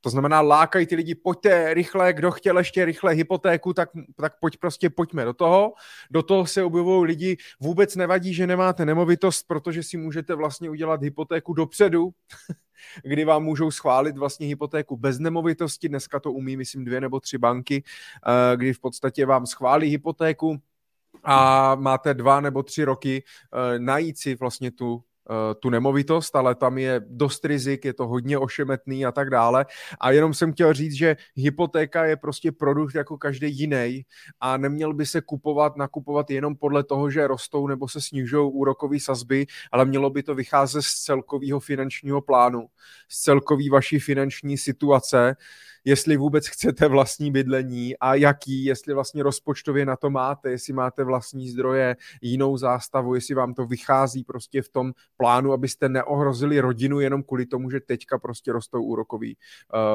to 0.00 0.10
znamená, 0.10 0.40
lákají 0.40 0.86
ty 0.86 0.94
lidi, 0.94 1.14
pojďte 1.14 1.74
rychle, 1.74 2.12
kdo 2.12 2.30
chtěl 2.30 2.58
ještě 2.58 2.84
rychle 2.84 3.12
hypotéku, 3.12 3.72
tak, 3.72 3.88
tak 4.16 4.32
pojď 4.40 4.56
prostě, 4.56 4.90
pojďme 4.90 5.24
do 5.24 5.34
toho. 5.34 5.72
Do 6.10 6.22
toho 6.22 6.46
se 6.46 6.62
objevují 6.62 7.06
lidi, 7.06 7.36
vůbec 7.60 7.96
nevadí, 7.96 8.34
že 8.34 8.46
nemáte 8.46 8.86
nemovitost, 8.86 9.42
protože 9.46 9.82
si 9.82 9.96
můžete 9.96 10.34
vlastně 10.34 10.70
udělat 10.70 11.02
hypotéku 11.02 11.54
dopředu, 11.54 12.10
kdy 13.02 13.24
vám 13.24 13.44
můžou 13.44 13.70
schválit 13.70 14.18
vlastně 14.18 14.46
hypotéku 14.46 14.96
bez 14.96 15.18
nemovitosti. 15.18 15.88
Dneska 15.88 16.20
to 16.20 16.32
umí, 16.32 16.56
myslím, 16.56 16.84
dvě 16.84 17.00
nebo 17.00 17.20
tři 17.20 17.38
banky, 17.38 17.82
eh, 18.26 18.56
kdy 18.56 18.72
v 18.72 18.80
podstatě 18.80 19.26
vám 19.26 19.46
schválí 19.46 19.88
hypotéku 19.88 20.60
a 21.24 21.74
máte 21.74 22.14
dva 22.14 22.40
nebo 22.40 22.62
tři 22.62 22.84
roky 22.84 23.22
eh, 23.52 23.78
najít 23.78 24.18
si 24.18 24.34
vlastně 24.34 24.70
tu 24.70 25.02
tu 25.60 25.70
nemovitost, 25.70 26.36
ale 26.36 26.54
tam 26.54 26.78
je 26.78 27.00
dost 27.06 27.44
rizik, 27.44 27.84
je 27.84 27.92
to 27.92 28.06
hodně 28.06 28.38
ošemetný 28.38 29.06
a 29.06 29.12
tak 29.12 29.30
dále. 29.30 29.66
A 30.00 30.10
jenom 30.10 30.34
jsem 30.34 30.52
chtěl 30.52 30.72
říct, 30.72 30.92
že 30.92 31.16
hypotéka 31.36 32.04
je 32.04 32.16
prostě 32.16 32.52
produkt 32.52 32.94
jako 32.94 33.18
každý 33.18 33.58
jiný 33.58 34.04
a 34.40 34.56
neměl 34.56 34.94
by 34.94 35.06
se 35.06 35.20
kupovat, 35.20 35.76
nakupovat 35.76 36.30
jenom 36.30 36.56
podle 36.56 36.84
toho, 36.84 37.10
že 37.10 37.26
rostou 37.26 37.66
nebo 37.66 37.88
se 37.88 38.00
snižují 38.00 38.52
úrokové 38.52 39.00
sazby, 39.00 39.46
ale 39.72 39.84
mělo 39.84 40.10
by 40.10 40.22
to 40.22 40.34
vycházet 40.34 40.82
z 40.82 40.94
celkového 40.94 41.60
finančního 41.60 42.20
plánu, 42.20 42.68
z 43.08 43.22
celkový 43.22 43.68
vaší 43.68 43.98
finanční 43.98 44.58
situace, 44.58 45.36
jestli 45.84 46.16
vůbec 46.16 46.48
chcete 46.48 46.88
vlastní 46.88 47.30
bydlení 47.30 47.98
a 47.98 48.14
jaký, 48.14 48.64
jestli 48.64 48.94
vlastně 48.94 49.22
rozpočtově 49.22 49.86
na 49.86 49.96
to 49.96 50.10
máte, 50.10 50.50
jestli 50.50 50.72
máte 50.72 51.04
vlastní 51.04 51.48
zdroje, 51.48 51.96
jinou 52.22 52.56
zástavu, 52.56 53.14
jestli 53.14 53.34
vám 53.34 53.54
to 53.54 53.66
vychází 53.66 54.24
prostě 54.24 54.62
v 54.62 54.68
tom 54.68 54.92
plánu, 55.16 55.52
abyste 55.52 55.88
neohrozili 55.88 56.60
rodinu 56.60 57.00
jenom 57.00 57.22
kvůli 57.22 57.46
tomu, 57.46 57.70
že 57.70 57.80
teďka 57.80 58.18
prostě 58.18 58.52
rostou 58.52 58.82
úrokový, 58.82 59.36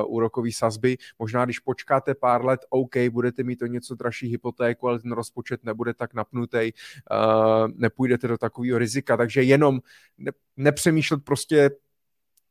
uh, 0.03 0.13
úrokový 0.15 0.53
sazby. 0.53 0.97
Možná, 1.19 1.45
když 1.45 1.59
počkáte 1.59 2.15
pár 2.15 2.45
let, 2.45 2.59
OK, 2.69 2.95
budete 3.09 3.43
mít 3.43 3.55
to 3.55 3.65
něco 3.65 3.95
dražší 3.95 4.27
hypotéku, 4.27 4.87
ale 4.87 4.99
ten 4.99 5.11
rozpočet 5.11 5.63
nebude 5.63 5.93
tak 5.93 6.13
napnutý, 6.13 6.71
uh, 7.11 7.67
nepůjdete 7.75 8.27
do 8.27 8.37
takového 8.37 8.77
rizika. 8.77 9.17
Takže 9.17 9.43
jenom 9.43 9.79
ne, 10.17 10.31
nepřemýšlet 10.57 11.23
prostě 11.23 11.69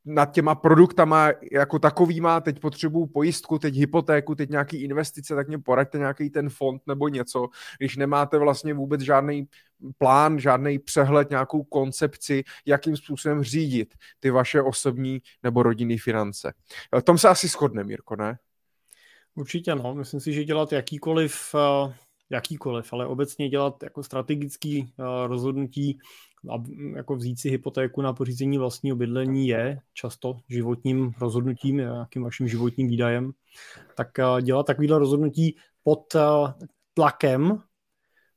nad 0.05 0.25
těma 0.25 0.55
produktama 0.55 1.29
jako 1.51 1.79
takovýma, 1.79 2.41
teď 2.41 2.59
potřebuju 2.59 3.05
pojistku, 3.05 3.59
teď 3.59 3.75
hypotéku, 3.75 4.35
teď 4.35 4.49
nějaký 4.49 4.83
investice, 4.83 5.35
tak 5.35 5.47
mě 5.47 5.59
poraďte 5.59 5.97
nějaký 5.97 6.29
ten 6.29 6.49
fond 6.49 6.81
nebo 6.87 7.07
něco, 7.07 7.47
když 7.77 7.95
nemáte 7.95 8.37
vlastně 8.37 8.73
vůbec 8.73 9.01
žádný 9.01 9.47
plán, 9.97 10.39
žádný 10.39 10.79
přehled, 10.79 11.29
nějakou 11.29 11.63
koncepci, 11.63 12.43
jakým 12.65 12.97
způsobem 12.97 13.43
řídit 13.43 13.93
ty 14.19 14.29
vaše 14.29 14.61
osobní 14.61 15.21
nebo 15.43 15.63
rodinné 15.63 15.95
finance. 15.97 16.53
V 16.99 17.01
tom 17.01 17.17
se 17.17 17.29
asi 17.29 17.47
shodne, 17.47 17.83
Mirko, 17.83 18.15
ne? 18.15 18.37
Určitě 19.35 19.75
no, 19.75 19.95
myslím 19.95 20.19
si, 20.19 20.33
že 20.33 20.43
dělat 20.43 20.71
jakýkoliv, 20.71 21.55
eh, 21.55 21.93
jakýkoliv, 22.29 22.93
ale 22.93 23.07
obecně 23.07 23.49
dělat 23.49 23.83
jako 23.83 24.03
strategický 24.03 24.93
eh, 24.99 25.27
rozhodnutí 26.49 26.63
jako 26.95 27.15
vzít 27.15 27.39
si 27.39 27.49
hypotéku 27.49 28.01
na 28.01 28.13
pořízení 28.13 28.57
vlastního 28.57 28.97
bydlení 28.97 29.47
je 29.47 29.79
často 29.93 30.37
životním 30.49 31.11
rozhodnutím, 31.19 31.77
nějakým 31.77 32.23
vaším 32.23 32.47
životním 32.47 32.87
výdajem, 32.87 33.31
tak 33.95 34.07
dělat 34.41 34.65
takovýhle 34.65 34.99
rozhodnutí 34.99 35.55
pod 35.83 36.15
tlakem, 36.93 37.61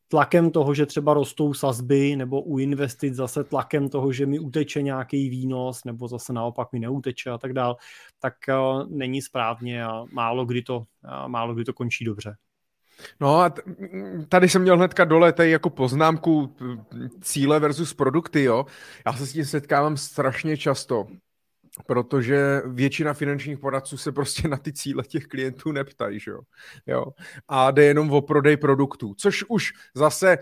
tlakem 0.09 0.51
toho, 0.51 0.75
že 0.75 0.87
třeba 0.87 1.14
rostou 1.14 1.55
sazby, 1.55 2.16
nebo 2.16 2.42
u 2.42 2.59
investic 2.59 3.14
zase 3.14 3.45
tlakem 3.45 3.88
toho, 3.88 4.12
že 4.12 4.27
mi 4.27 4.38
uteče 4.38 4.83
nějaký 4.83 5.29
výnos, 5.29 5.85
nebo 5.85 6.09
zase 6.09 6.33
naopak 6.33 6.73
mi 6.73 6.79
neuteče 6.79 7.31
a 7.31 7.38
tak 7.38 7.53
dál, 7.53 7.77
tak 8.19 8.35
není 8.88 9.23
správně 9.23 9.85
a 9.85 10.05
málo 10.12 10.45
kdy 10.45 10.62
to, 10.62 10.85
málo 11.27 11.55
kdy 11.55 11.64
to 11.64 11.73
končí 11.73 12.05
dobře. 12.05 12.37
No 13.21 13.41
a 13.41 13.55
tady 14.29 14.49
jsem 14.49 14.63
měl 14.63 14.77
hnedka 14.77 15.05
dole 15.05 15.33
tady 15.33 15.51
jako 15.51 15.71
poznámku 15.71 16.57
cíle 17.21 17.61
versus 17.61 17.95
produkty, 17.95 18.43
jo. 18.43 18.67
Já 19.07 19.13
se 19.13 19.27
s 19.27 19.33
tím 19.33 19.45
setkávám 19.45 19.97
strašně 19.97 20.57
často, 20.57 21.07
protože 21.87 22.63
většina 22.67 23.15
finančních 23.15 23.59
poradců 23.59 23.97
se 23.97 24.13
prostě 24.13 24.49
na 24.49 24.57
ty 24.57 24.73
cíle 24.73 25.03
těch 25.03 25.27
klientů 25.27 25.73
neptají, 25.73 26.21
že 26.21 26.31
jo? 26.31 26.41
jo. 26.87 27.07
A 27.49 27.71
jde 27.71 27.85
jenom 27.85 28.13
o 28.13 28.23
prodej 28.23 28.57
produktů, 28.57 29.15
což 29.19 29.45
už 29.49 29.73
zase 29.95 30.33
e, 30.33 30.39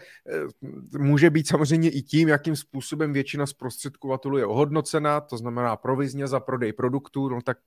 může 0.99 1.31
být 1.31 1.49
samozřejmě 1.49 1.91
i 1.91 2.03
tím, 2.03 2.29
jakým 2.29 2.57
způsobem 2.57 3.13
většina 3.13 3.47
zprostředkovatelů 3.47 4.39
je 4.39 4.47
ohodnocena, 4.47 5.21
to 5.21 5.37
znamená 5.37 5.77
provizně 5.77 6.27
za 6.27 6.41
prodej 6.41 6.73
produktů, 6.73 7.29
no 7.29 7.43
tak 7.43 7.59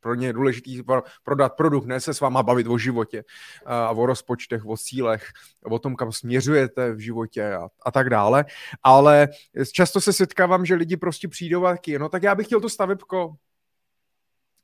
pro 0.00 0.14
ně 0.14 0.26
je 0.26 0.32
důležitý 0.32 0.82
prodat 1.22 1.56
produkt, 1.56 1.86
ne 1.86 2.00
se 2.00 2.14
s 2.14 2.20
váma 2.20 2.42
bavit 2.42 2.66
o 2.66 2.78
životě 2.78 3.24
a 3.66 3.90
o 3.90 4.06
rozpočtech, 4.06 4.66
o 4.66 4.76
cílech, 4.76 5.26
o 5.64 5.78
tom, 5.78 5.96
kam 5.96 6.12
směřujete 6.12 6.92
v 6.92 6.98
životě 6.98 7.54
a, 7.54 7.68
a 7.86 7.90
tak 7.90 8.10
dále. 8.10 8.44
Ale 8.82 9.28
často 9.72 10.00
se 10.00 10.12
setkávám, 10.12 10.66
že 10.66 10.74
lidi 10.74 10.96
prostě 10.96 11.28
přijdou 11.28 11.66
a 11.66 11.72
taky, 11.72 11.98
no 11.98 12.08
tak 12.08 12.22
já 12.22 12.34
bych 12.34 12.46
chtěl 12.46 12.60
to 12.60 12.68
stavebko, 12.68 13.34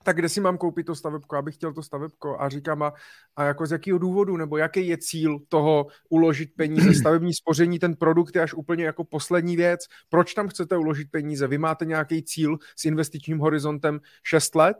tak 0.04 0.16
kde 0.16 0.28
si 0.28 0.40
mám 0.40 0.58
koupit 0.58 0.86
to 0.86 0.94
stavebko, 0.94 1.36
abych 1.36 1.54
chtěl 1.54 1.72
to 1.72 1.82
stavebko. 1.82 2.40
A 2.40 2.48
říkám 2.48 2.82
a, 2.82 2.92
a 3.36 3.44
jako 3.44 3.66
z 3.66 3.72
jakého 3.72 3.98
důvodu, 3.98 4.36
nebo 4.36 4.56
jaký 4.56 4.88
je 4.88 4.98
cíl 4.98 5.38
toho 5.48 5.86
uložit 6.08 6.50
peníze, 6.56 6.94
stavební 7.00 7.34
spoření, 7.34 7.78
ten 7.78 7.96
produkt 7.96 8.36
je 8.36 8.42
až 8.42 8.54
úplně 8.54 8.84
jako 8.84 9.04
poslední 9.04 9.56
věc, 9.56 9.80
proč 10.08 10.34
tam 10.34 10.48
chcete 10.48 10.76
uložit 10.76 11.10
peníze, 11.10 11.46
vy 11.46 11.58
máte 11.58 11.84
nějaký 11.84 12.22
cíl 12.22 12.58
s 12.76 12.84
investičním 12.84 13.38
horizontem 13.38 14.00
6 14.22 14.54
let, 14.54 14.76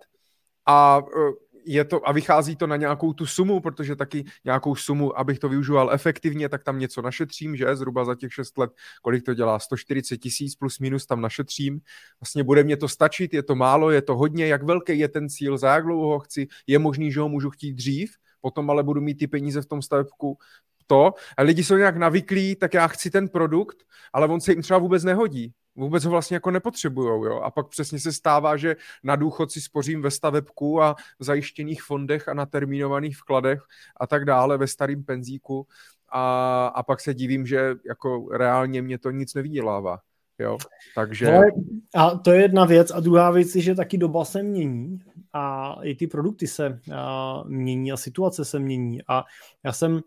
a 0.69 1.03
e, 1.17 1.49
je 1.65 1.85
to, 1.85 2.09
a 2.09 2.13
vychází 2.13 2.57
to 2.57 2.67
na 2.67 2.77
nějakou 2.77 3.13
tu 3.13 3.27
sumu, 3.27 3.61
protože 3.61 3.97
taky 3.97 4.25
nějakou 4.45 4.75
sumu, 4.75 5.19
abych 5.19 5.39
to 5.39 5.49
využíval 5.49 5.93
efektivně, 5.93 6.49
tak 6.49 6.65
tam 6.65 6.79
něco 6.79 7.03
našetřím, 7.03 7.57
že? 7.57 7.77
Zhruba 7.77 8.05
za 8.05 8.15
těch 8.15 8.35
6 8.35 8.59
let, 8.59 8.71
kolik 9.03 9.25
to 9.25 9.35
dělá, 9.35 9.59
140 9.59 10.17
tisíc 10.17 10.55
plus 10.55 10.79
minus 10.79 11.07
tam 11.07 11.21
našetřím. 11.21 11.81
Vlastně 12.21 12.45
bude 12.45 12.65
mě 12.65 12.77
to 12.77 12.89
stačit, 12.89 13.35
je 13.35 13.43
to 13.43 13.55
málo, 13.55 13.91
je 13.91 14.03
to 14.03 14.17
hodně, 14.17 14.47
jak 14.47 14.63
velký 14.63 14.99
je 14.99 15.09
ten 15.09 15.29
cíl, 15.29 15.59
za 15.59 15.75
jak 15.75 15.85
dlouho 15.85 16.07
ho 16.07 16.19
chci, 16.19 16.47
je 16.67 16.79
možný, 16.79 17.13
že 17.13 17.21
ho 17.21 17.29
můžu 17.29 17.51
chtít 17.51 17.73
dřív, 17.73 18.11
potom 18.41 18.71
ale 18.71 18.83
budu 18.83 19.01
mít 19.01 19.15
ty 19.15 19.27
peníze 19.27 19.63
v 19.63 19.67
tom 19.67 19.83
stavebku. 19.83 20.39
To. 20.87 21.15
A 21.37 21.43
lidi 21.43 21.65
jsou 21.65 21.77
nějak 21.77 21.97
navyklí, 21.97 22.57
tak 22.57 22.75
já 22.75 22.89
chci 22.89 23.11
ten 23.11 23.29
produkt, 23.29 23.77
ale 24.13 24.27
on 24.27 24.41
se 24.41 24.53
jim 24.53 24.63
třeba 24.63 24.79
vůbec 24.79 25.05
nehodí 25.05 25.53
vůbec 25.79 26.05
ho 26.05 26.11
vlastně 26.11 26.35
jako 26.35 26.51
nepotřebujou, 26.51 27.25
jo. 27.25 27.41
A 27.41 27.51
pak 27.51 27.69
přesně 27.69 27.99
se 28.01 28.13
stává, 28.13 28.57
že 28.57 28.77
na 29.05 29.17
důchod 29.17 29.53
si 29.53 29.61
spořím 29.61 30.03
ve 30.03 30.11
stavebku 30.11 30.83
a 30.83 30.97
v 31.19 31.25
zajištěných 31.25 31.83
fondech 31.83 32.29
a 32.29 32.35
na 32.35 32.47
termínovaných 32.47 33.17
vkladech 33.17 33.63
a 34.01 34.07
tak 34.07 34.25
dále 34.25 34.59
ve 34.59 34.67
starém 34.67 35.05
penzíku 35.05 35.67
a, 36.09 36.67
a 36.67 36.83
pak 36.83 37.01
se 37.01 37.15
divím, 37.15 37.47
že 37.47 37.75
jako 37.89 38.29
reálně 38.33 38.83
mě 38.83 38.99
to 38.99 39.11
nic 39.11 39.35
nevydělává. 39.35 39.99
Jo, 40.39 40.59
takže... 40.95 41.37
Ale, 41.37 41.47
a 41.95 42.11
to 42.19 42.33
je 42.33 42.43
jedna 42.43 42.65
věc. 42.65 42.91
A 42.91 43.01
druhá 43.01 43.31
věc 43.31 43.55
je, 43.55 43.63
že 43.63 43.75
taky 43.75 43.99
doba 43.99 44.25
se 44.25 44.43
mění 44.43 44.99
a 45.33 45.75
i 45.83 45.95
ty 45.95 46.07
produkty 46.07 46.47
se 46.47 46.81
a, 46.95 47.43
mění 47.47 47.93
a 47.93 47.97
situace 47.97 48.45
se 48.45 48.59
mění. 48.59 49.01
A 49.09 49.25
já 49.65 49.73
jsem 49.73 50.01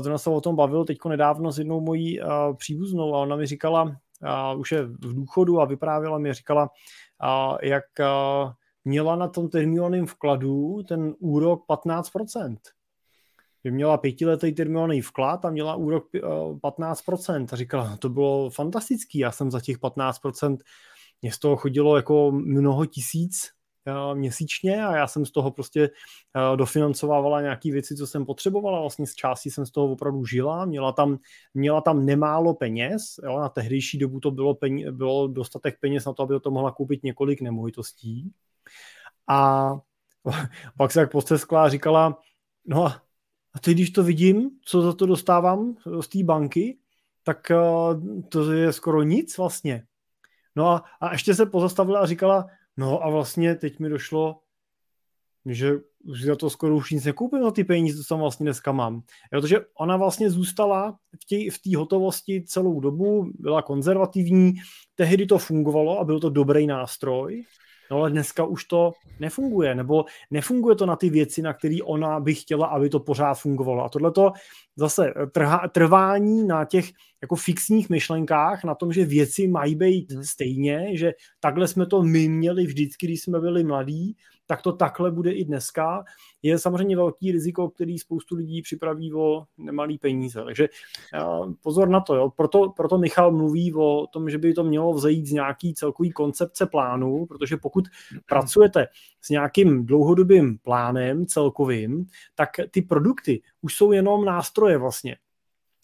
zrovna 0.00 0.18
se 0.18 0.30
o 0.30 0.40
tom 0.40 0.56
bavil 0.56 0.84
teď 0.84 0.98
nedávno 1.08 1.52
s 1.52 1.58
jednou 1.58 1.80
mojí 1.80 2.20
příbuznou 2.56 3.14
a 3.14 3.18
ona 3.18 3.36
mi 3.36 3.46
říkala, 3.46 3.96
a 4.22 4.52
už 4.52 4.72
je 4.72 4.82
v 4.82 5.14
důchodu 5.14 5.60
a 5.60 5.64
vyprávěla 5.64 6.18
mi, 6.18 6.32
říkala, 6.32 6.70
a 7.20 7.56
jak 7.62 8.00
a 8.00 8.54
měla 8.84 9.16
na 9.16 9.28
tom 9.28 9.48
termínovaném 9.48 10.06
vkladu 10.06 10.82
ten 10.88 11.14
úrok 11.18 11.64
15%. 11.68 12.56
Že 13.64 13.70
měla 13.70 13.98
pětiletý 13.98 14.52
termínovaný 14.52 15.00
vklad 15.00 15.44
a 15.44 15.50
měla 15.50 15.74
úrok 15.74 16.08
15%. 16.12 17.46
A 17.52 17.56
říkala, 17.56 17.96
to 17.96 18.08
bylo 18.08 18.50
fantastický, 18.50 19.18
já 19.18 19.32
jsem 19.32 19.50
za 19.50 19.60
těch 19.60 19.78
15%, 19.78 20.58
mě 21.22 21.32
z 21.32 21.38
toho 21.38 21.56
chodilo 21.56 21.96
jako 21.96 22.32
mnoho 22.32 22.86
tisíc 22.86 23.55
měsíčně 24.14 24.86
a 24.86 24.96
já 24.96 25.06
jsem 25.06 25.26
z 25.26 25.30
toho 25.30 25.50
prostě 25.50 25.90
eh, 26.52 26.56
dofinancovávala 26.56 27.40
nějaké 27.40 27.72
věci, 27.72 27.96
co 27.96 28.06
jsem 28.06 28.26
potřebovala. 28.26 28.80
Vlastně 28.80 29.06
z 29.06 29.14
části 29.14 29.50
jsem 29.50 29.66
z 29.66 29.70
toho 29.70 29.92
opravdu 29.92 30.24
žila. 30.24 30.64
Měla 30.64 30.92
tam, 30.92 31.18
měla 31.54 31.80
tam 31.80 32.06
nemálo 32.06 32.54
peněz. 32.54 33.20
Jo? 33.24 33.40
Na 33.40 33.48
tehdejší 33.48 33.98
dobu 33.98 34.20
to 34.20 34.30
bylo, 34.30 34.54
peně, 34.54 34.92
bylo 34.92 35.26
dostatek 35.26 35.80
peněz 35.80 36.04
na 36.04 36.12
to, 36.12 36.22
aby 36.22 36.40
to 36.40 36.50
mohla 36.50 36.72
koupit 36.72 37.02
několik 37.02 37.40
nemovitostí. 37.40 38.32
A 39.28 39.72
pak 40.78 40.92
se 40.92 41.00
jak 41.00 41.12
posteskla 41.12 41.64
a 41.64 41.68
říkala, 41.68 42.18
no 42.66 42.86
a 42.86 43.58
teď, 43.60 43.74
když 43.74 43.90
to 43.90 44.02
vidím, 44.02 44.50
co 44.64 44.82
za 44.82 44.92
to 44.92 45.06
dostávám 45.06 45.74
z 46.00 46.08
té 46.08 46.24
banky, 46.24 46.78
tak 47.22 47.50
eh, 47.50 47.56
to 48.28 48.52
je 48.52 48.72
skoro 48.72 49.02
nic 49.02 49.38
vlastně. 49.38 49.84
No 50.56 50.66
a, 50.66 50.84
a 51.00 51.12
ještě 51.12 51.34
se 51.34 51.46
pozastavila 51.46 52.00
a 52.00 52.06
říkala, 52.06 52.46
No 52.76 53.04
a 53.04 53.10
vlastně 53.10 53.54
teď 53.54 53.78
mi 53.78 53.88
došlo, 53.88 54.40
že 55.46 55.72
už 56.04 56.22
za 56.22 56.36
to 56.36 56.50
skoro 56.50 56.76
už 56.76 56.90
nic 56.90 57.04
nekoupím 57.04 57.42
za 57.42 57.50
ty 57.50 57.64
peníze, 57.64 58.02
co 58.02 58.08
tam 58.08 58.20
vlastně 58.20 58.44
dneska 58.44 58.72
mám. 58.72 59.02
Protože 59.30 59.60
ona 59.78 59.96
vlastně 59.96 60.30
zůstala 60.30 60.98
v 61.22 61.50
té 61.50 61.70
v 61.70 61.76
hotovosti 61.76 62.44
celou 62.46 62.80
dobu, 62.80 63.30
byla 63.38 63.62
konzervativní, 63.62 64.54
tehdy 64.94 65.26
to 65.26 65.38
fungovalo 65.38 65.98
a 66.00 66.04
byl 66.04 66.20
to 66.20 66.30
dobrý 66.30 66.66
nástroj, 66.66 67.44
No 67.90 67.96
ale 67.96 68.10
dneska 68.10 68.44
už 68.44 68.64
to 68.64 68.92
nefunguje, 69.20 69.74
nebo 69.74 70.04
nefunguje 70.30 70.76
to 70.76 70.86
na 70.86 70.96
ty 70.96 71.10
věci, 71.10 71.42
na 71.42 71.52
které 71.52 71.76
ona 71.84 72.20
by 72.20 72.34
chtěla, 72.34 72.66
aby 72.66 72.88
to 72.88 73.00
pořád 73.00 73.34
fungovalo. 73.34 73.84
A 73.84 73.88
tohle 73.88 74.12
to 74.12 74.32
zase 74.76 75.14
trhá, 75.32 75.68
trvání 75.68 76.46
na 76.46 76.64
těch 76.64 76.90
jako 77.22 77.36
fixních 77.36 77.90
myšlenkách, 77.90 78.64
na 78.64 78.74
tom, 78.74 78.92
že 78.92 79.04
věci 79.04 79.48
mají 79.48 79.74
být 79.74 80.12
hmm. 80.12 80.24
stejně, 80.24 80.96
že 80.96 81.12
takhle 81.40 81.68
jsme 81.68 81.86
to 81.86 82.02
my 82.02 82.28
měli 82.28 82.66
vždycky, 82.66 83.06
když 83.06 83.22
jsme 83.22 83.40
byli 83.40 83.64
mladí, 83.64 84.16
tak 84.46 84.62
to 84.62 84.72
takhle 84.72 85.10
bude 85.10 85.32
i 85.32 85.44
dneska, 85.44 86.04
je 86.46 86.58
samozřejmě 86.58 86.96
velký 86.96 87.32
riziko, 87.32 87.70
který 87.70 87.98
spoustu 87.98 88.36
lidí 88.36 88.62
připraví 88.62 89.14
o 89.14 89.44
nemalý 89.58 89.98
peníze. 89.98 90.44
Takže 90.44 90.68
pozor 91.62 91.88
na 91.88 92.00
to. 92.00 92.14
Jo. 92.14 92.30
Proto, 92.36 92.68
proto 92.76 92.98
Michal 92.98 93.32
mluví 93.32 93.74
o 93.74 94.06
tom, 94.12 94.30
že 94.30 94.38
by 94.38 94.54
to 94.54 94.64
mělo 94.64 94.92
vzejít 94.92 95.26
z 95.26 95.32
nějaký 95.32 95.74
celkový 95.74 96.12
koncepce 96.12 96.66
plánu, 96.66 97.26
protože 97.26 97.56
pokud 97.56 97.84
pracujete 98.26 98.86
s 99.20 99.30
nějakým 99.30 99.86
dlouhodobým 99.86 100.58
plánem 100.58 101.26
celkovým, 101.26 102.06
tak 102.34 102.50
ty 102.70 102.82
produkty 102.82 103.42
už 103.62 103.74
jsou 103.74 103.92
jenom 103.92 104.24
nástroje 104.24 104.78
vlastně 104.78 105.16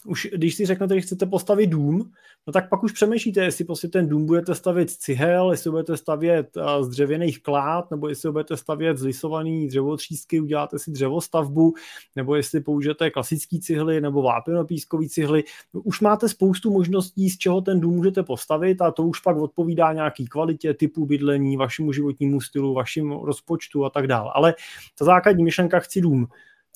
už 0.06 0.28
když 0.34 0.54
si 0.54 0.66
řeknete, 0.66 0.94
že 0.94 1.00
chcete 1.00 1.26
postavit 1.26 1.66
dům, 1.66 2.12
no 2.46 2.52
tak 2.52 2.68
pak 2.68 2.82
už 2.82 2.92
přemýšlíte, 2.92 3.40
jestli 3.40 3.64
prostě 3.64 3.88
ten 3.88 4.08
dům 4.08 4.26
budete 4.26 4.54
stavět 4.54 4.90
z 4.90 4.96
cihel, 4.98 5.50
jestli 5.50 5.70
budete 5.70 5.96
stavět 5.96 6.58
z 6.80 6.88
dřevěných 6.88 7.42
klád, 7.42 7.90
nebo 7.90 8.08
jestli 8.08 8.32
budete 8.32 8.56
stavět 8.56 8.98
z 8.98 9.02
lisovaný 9.02 9.68
dřevotřísky, 9.68 10.40
uděláte 10.40 10.78
si 10.78 10.90
dřevostavbu, 10.90 11.74
nebo 12.16 12.36
jestli 12.36 12.60
použijete 12.60 13.10
klasický 13.10 13.60
cihly 13.60 14.00
nebo 14.00 14.22
vápenopískový 14.22 15.08
cihly. 15.08 15.44
Už 15.72 16.00
máte 16.00 16.28
spoustu 16.28 16.72
možností, 16.72 17.30
z 17.30 17.38
čeho 17.38 17.60
ten 17.60 17.80
dům 17.80 17.94
můžete 17.94 18.22
postavit 18.22 18.82
a 18.82 18.90
to 18.90 19.02
už 19.02 19.20
pak 19.20 19.36
odpovídá 19.36 19.92
nějaký 19.92 20.26
kvalitě, 20.26 20.74
typu 20.74 21.06
bydlení, 21.06 21.56
vašemu 21.56 21.92
životnímu 21.92 22.40
stylu, 22.40 22.74
vašim 22.74 23.12
rozpočtu 23.12 23.84
a 23.84 23.90
tak 23.90 24.06
dále. 24.06 24.30
Ale 24.34 24.54
ta 24.98 25.04
základní 25.04 25.44
myšlenka 25.44 25.80
chci 25.80 26.00
dům. 26.00 26.26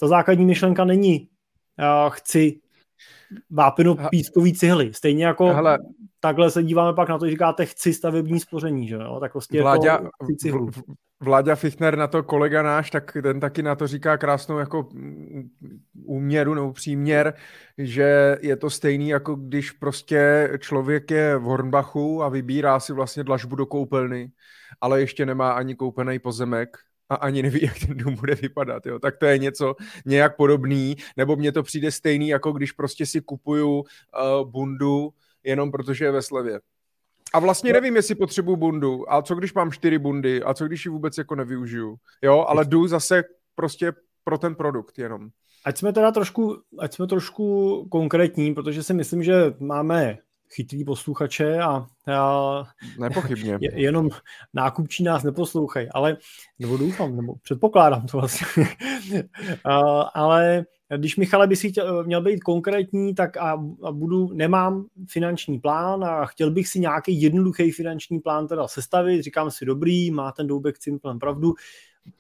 Ta 0.00 0.08
základní 0.08 0.44
myšlenka 0.44 0.84
není 0.84 1.28
chci 2.08 2.60
vápinu 3.50 3.96
pískový 4.10 4.54
cihly. 4.54 4.94
Stejně 4.94 5.26
jako 5.26 5.52
Hele, 5.52 5.78
takhle 6.20 6.50
se 6.50 6.62
díváme 6.62 6.94
pak 6.94 7.08
na 7.08 7.18
to, 7.18 7.26
že 7.26 7.30
říkáte 7.30 7.66
chci 7.66 7.94
stavební 7.94 8.40
spoření, 8.40 8.88
že 8.88 8.94
jo? 8.94 9.18
Tak 9.20 9.32
prostě 9.32 9.62
Vláďa, 9.62 9.92
jako 9.92 10.26
cihlu. 10.38 10.70
Vláďa 11.20 11.54
Fichtner 11.54 11.98
na 11.98 12.06
to 12.06 12.22
kolega 12.22 12.62
náš, 12.62 12.90
tak 12.90 13.16
ten 13.22 13.40
taky 13.40 13.62
na 13.62 13.74
to 13.74 13.86
říká 13.86 14.18
krásnou 14.18 14.58
jako 14.58 14.88
úměru 16.04 16.54
nebo 16.54 16.72
příměr, 16.72 17.34
že 17.78 18.38
je 18.40 18.56
to 18.56 18.70
stejný, 18.70 19.08
jako 19.08 19.34
když 19.34 19.70
prostě 19.70 20.50
člověk 20.58 21.10
je 21.10 21.36
v 21.36 21.42
Hornbachu 21.42 22.22
a 22.22 22.28
vybírá 22.28 22.80
si 22.80 22.92
vlastně 22.92 23.24
dlažbu 23.24 23.56
do 23.56 23.66
koupelny, 23.66 24.30
ale 24.80 25.00
ještě 25.00 25.26
nemá 25.26 25.52
ani 25.52 25.74
koupený 25.74 26.18
pozemek, 26.18 26.76
a 27.08 27.14
ani 27.14 27.42
neví, 27.42 27.62
jak 27.62 27.78
ten 27.78 27.96
dům 27.96 28.14
bude 28.14 28.34
vypadat, 28.34 28.86
jo. 28.86 28.98
Tak 28.98 29.16
to 29.16 29.26
je 29.26 29.38
něco 29.38 29.74
nějak 30.04 30.36
podobný, 30.36 30.96
nebo 31.16 31.36
mně 31.36 31.52
to 31.52 31.62
přijde 31.62 31.90
stejný, 31.90 32.28
jako 32.28 32.52
když 32.52 32.72
prostě 32.72 33.06
si 33.06 33.20
kupuju 33.20 33.78
uh, 33.78 33.84
bundu, 34.50 35.12
jenom 35.44 35.70
protože 35.70 36.04
je 36.04 36.10
ve 36.10 36.22
slevě. 36.22 36.60
A 37.32 37.38
vlastně 37.38 37.72
nevím, 37.72 37.96
jestli 37.96 38.14
potřebuju 38.14 38.56
bundu. 38.56 39.12
A 39.12 39.22
co 39.22 39.34
když 39.34 39.54
mám 39.54 39.72
čtyři 39.72 39.98
bundy? 39.98 40.42
A 40.42 40.54
co 40.54 40.66
když 40.66 40.84
ji 40.84 40.90
vůbec 40.90 41.18
jako 41.18 41.34
nevyužiju? 41.34 41.96
Jo, 42.22 42.44
ale 42.48 42.64
jdu 42.64 42.86
zase 42.86 43.24
prostě 43.54 43.92
pro 44.24 44.38
ten 44.38 44.54
produkt 44.54 44.98
jenom. 44.98 45.28
Ať 45.64 45.78
jsme 45.78 45.92
teda 45.92 46.12
trošku, 46.12 46.56
ať 46.78 46.94
jsme 46.94 47.06
trošku 47.06 47.86
konkrétní, 47.90 48.54
protože 48.54 48.82
si 48.82 48.94
myslím, 48.94 49.22
že 49.22 49.34
máme 49.58 50.18
chytrý 50.50 50.84
posluchače 50.84 51.58
a, 51.58 51.86
a 52.16 52.64
Nepochybně. 52.98 53.58
jenom 53.60 54.08
nákupčí 54.54 55.04
nás 55.04 55.22
neposlouchají, 55.22 55.88
ale 55.88 56.16
nebo 56.58 56.76
doufám, 56.76 57.16
nebo 57.16 57.34
předpokládám 57.42 58.06
to 58.06 58.18
vlastně. 58.18 58.46
a, 59.64 60.00
ale 60.00 60.66
když 60.96 61.16
Michale 61.16 61.46
by 61.46 61.56
si 61.56 61.70
chtěl, 61.70 62.04
měl 62.04 62.22
být 62.22 62.40
konkrétní, 62.40 63.14
tak 63.14 63.36
a, 63.36 63.52
a 63.82 63.92
budu, 63.92 64.32
nemám 64.32 64.86
finanční 65.08 65.58
plán 65.58 66.04
a 66.04 66.26
chtěl 66.26 66.50
bych 66.50 66.68
si 66.68 66.80
nějaký 66.80 67.22
jednoduchý 67.22 67.70
finanční 67.70 68.20
plán 68.20 68.48
teda 68.48 68.68
sestavit, 68.68 69.22
říkám 69.22 69.50
si 69.50 69.64
dobrý, 69.64 70.10
má 70.10 70.32
ten 70.32 70.46
Doubek 70.46 70.82
Simplem 70.82 71.18
pravdu, 71.18 71.54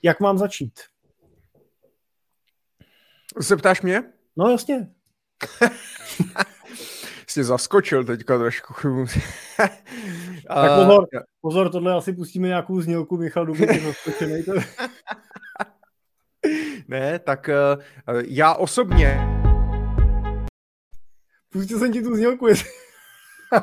jak 0.02 0.20
mám 0.20 0.38
začít? 0.38 0.80
Se 3.40 3.56
ptáš 3.56 3.82
mě? 3.82 4.02
No 4.36 4.50
jasně. 4.50 4.88
Jsi 7.36 7.44
zaskočil 7.44 8.04
teďka 8.04 8.38
trošku. 8.38 8.74
tak 10.48 10.70
pozor, 10.74 11.06
pozor, 11.40 11.70
tohle 11.70 11.94
asi 11.94 12.12
pustíme 12.12 12.48
nějakou 12.48 12.80
znělku, 12.80 13.16
Michal 13.16 13.46
Dubek 13.46 13.70
je 13.70 13.80
zaskočený. 13.80 14.44
ne, 16.88 17.18
tak 17.18 17.48
uh, 17.48 17.54
já 18.26 18.54
osobně... 18.54 19.20
Pustil 21.52 21.78
jsem 21.78 21.92
ti 21.92 22.02
tu 22.02 22.14
znělku, 22.14 22.46
jestli... 22.56 22.70
uh, 23.52 23.60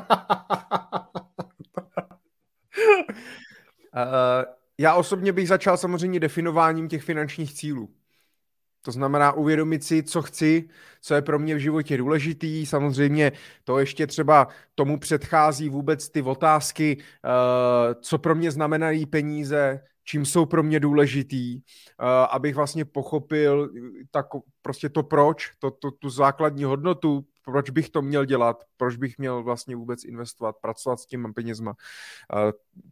já 4.78 4.96
osobně 4.96 5.34
bych 5.34 5.48
začal 5.48 5.78
samozřejmě 5.78 6.20
definováním 6.20 6.88
těch 6.88 7.04
finančních 7.04 7.54
cílů. 7.54 7.90
To 8.86 8.92
znamená 8.92 9.32
uvědomit 9.32 9.84
si, 9.84 10.04
co 10.04 10.22
chci, 10.22 10.70
co 11.02 11.16
je 11.16 11.22
pro 11.22 11.40
mě 11.40 11.56
v 11.56 11.60
životě 11.60 11.98
důležitý. 11.98 12.66
Samozřejmě 12.66 13.32
to 13.64 13.80
ještě 13.80 14.08
třeba 14.08 14.48
tomu 14.76 15.00
předchází 15.00 15.70
vůbec 15.70 16.10
ty 16.10 16.22
otázky, 16.22 16.98
uh, 16.98 17.94
co 18.02 18.18
pro 18.18 18.36
mě 18.36 18.52
znamenají 18.52 19.06
peníze, 19.06 19.84
čím 20.04 20.26
jsou 20.26 20.46
pro 20.46 20.64
mě 20.64 20.80
důležitý, 20.80 21.56
uh, 21.56 21.62
abych 22.32 22.56
vlastně 22.56 22.86
pochopil 22.86 23.70
tak 24.12 24.26
prostě 24.62 24.90
to 24.90 25.04
proč, 25.04 25.52
to, 25.60 25.72
to, 25.72 25.92
tu 25.92 26.10
základní 26.10 26.64
hodnotu, 26.64 27.26
proč 27.46 27.70
bych 27.70 27.90
to 27.90 28.02
měl 28.02 28.26
dělat, 28.26 28.64
proč 28.78 28.96
bych 28.96 29.18
měl 29.18 29.44
vlastně 29.44 29.76
vůbec 29.76 30.04
investovat, 30.04 30.56
pracovat 30.62 31.00
s 31.00 31.06
těma 31.06 31.34
penězma, 31.34 31.74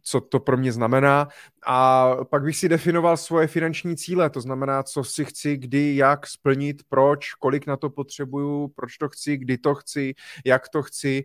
co 0.02 0.20
to 0.20 0.40
pro 0.40 0.56
mě 0.56 0.72
znamená. 0.72 1.28
A 1.66 2.10
pak 2.24 2.42
bych 2.42 2.56
si 2.56 2.68
definoval 2.68 3.16
svoje 3.16 3.46
finanční 3.46 3.96
cíle, 3.96 4.30
to 4.30 4.40
znamená, 4.40 4.82
co 4.82 5.04
si 5.04 5.24
chci, 5.24 5.56
kdy, 5.56 5.96
jak 5.96 6.26
splnit, 6.26 6.82
proč, 6.88 7.34
kolik 7.34 7.66
na 7.66 7.76
to 7.76 7.90
potřebuju, 7.90 8.68
proč 8.68 8.98
to 8.98 9.08
chci, 9.08 9.36
kdy 9.36 9.58
to 9.58 9.74
chci, 9.74 10.14
jak 10.44 10.68
to 10.68 10.82
chci, 10.82 11.24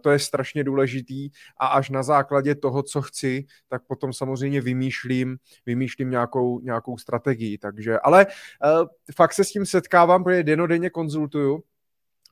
to 0.00 0.10
je 0.10 0.18
strašně 0.18 0.64
důležitý 0.64 1.30
a 1.60 1.66
až 1.66 1.90
na 1.90 2.02
základě 2.02 2.54
toho, 2.54 2.82
co 2.82 3.02
chci, 3.02 3.44
tak 3.68 3.82
potom 3.86 4.12
samozřejmě 4.12 4.60
vymýšlím, 4.60 5.36
vymýšlím 5.66 6.10
nějakou, 6.10 6.60
nějakou 6.60 6.98
strategii. 6.98 7.58
Takže, 7.58 7.98
ale 7.98 8.26
uh, 8.26 8.88
fakt 9.14 9.32
se 9.32 9.44
s 9.44 9.50
tím 9.50 9.66
setkávám, 9.66 10.24
protože 10.24 10.42
denodenně 10.42 10.90
konzultuju 10.90 11.62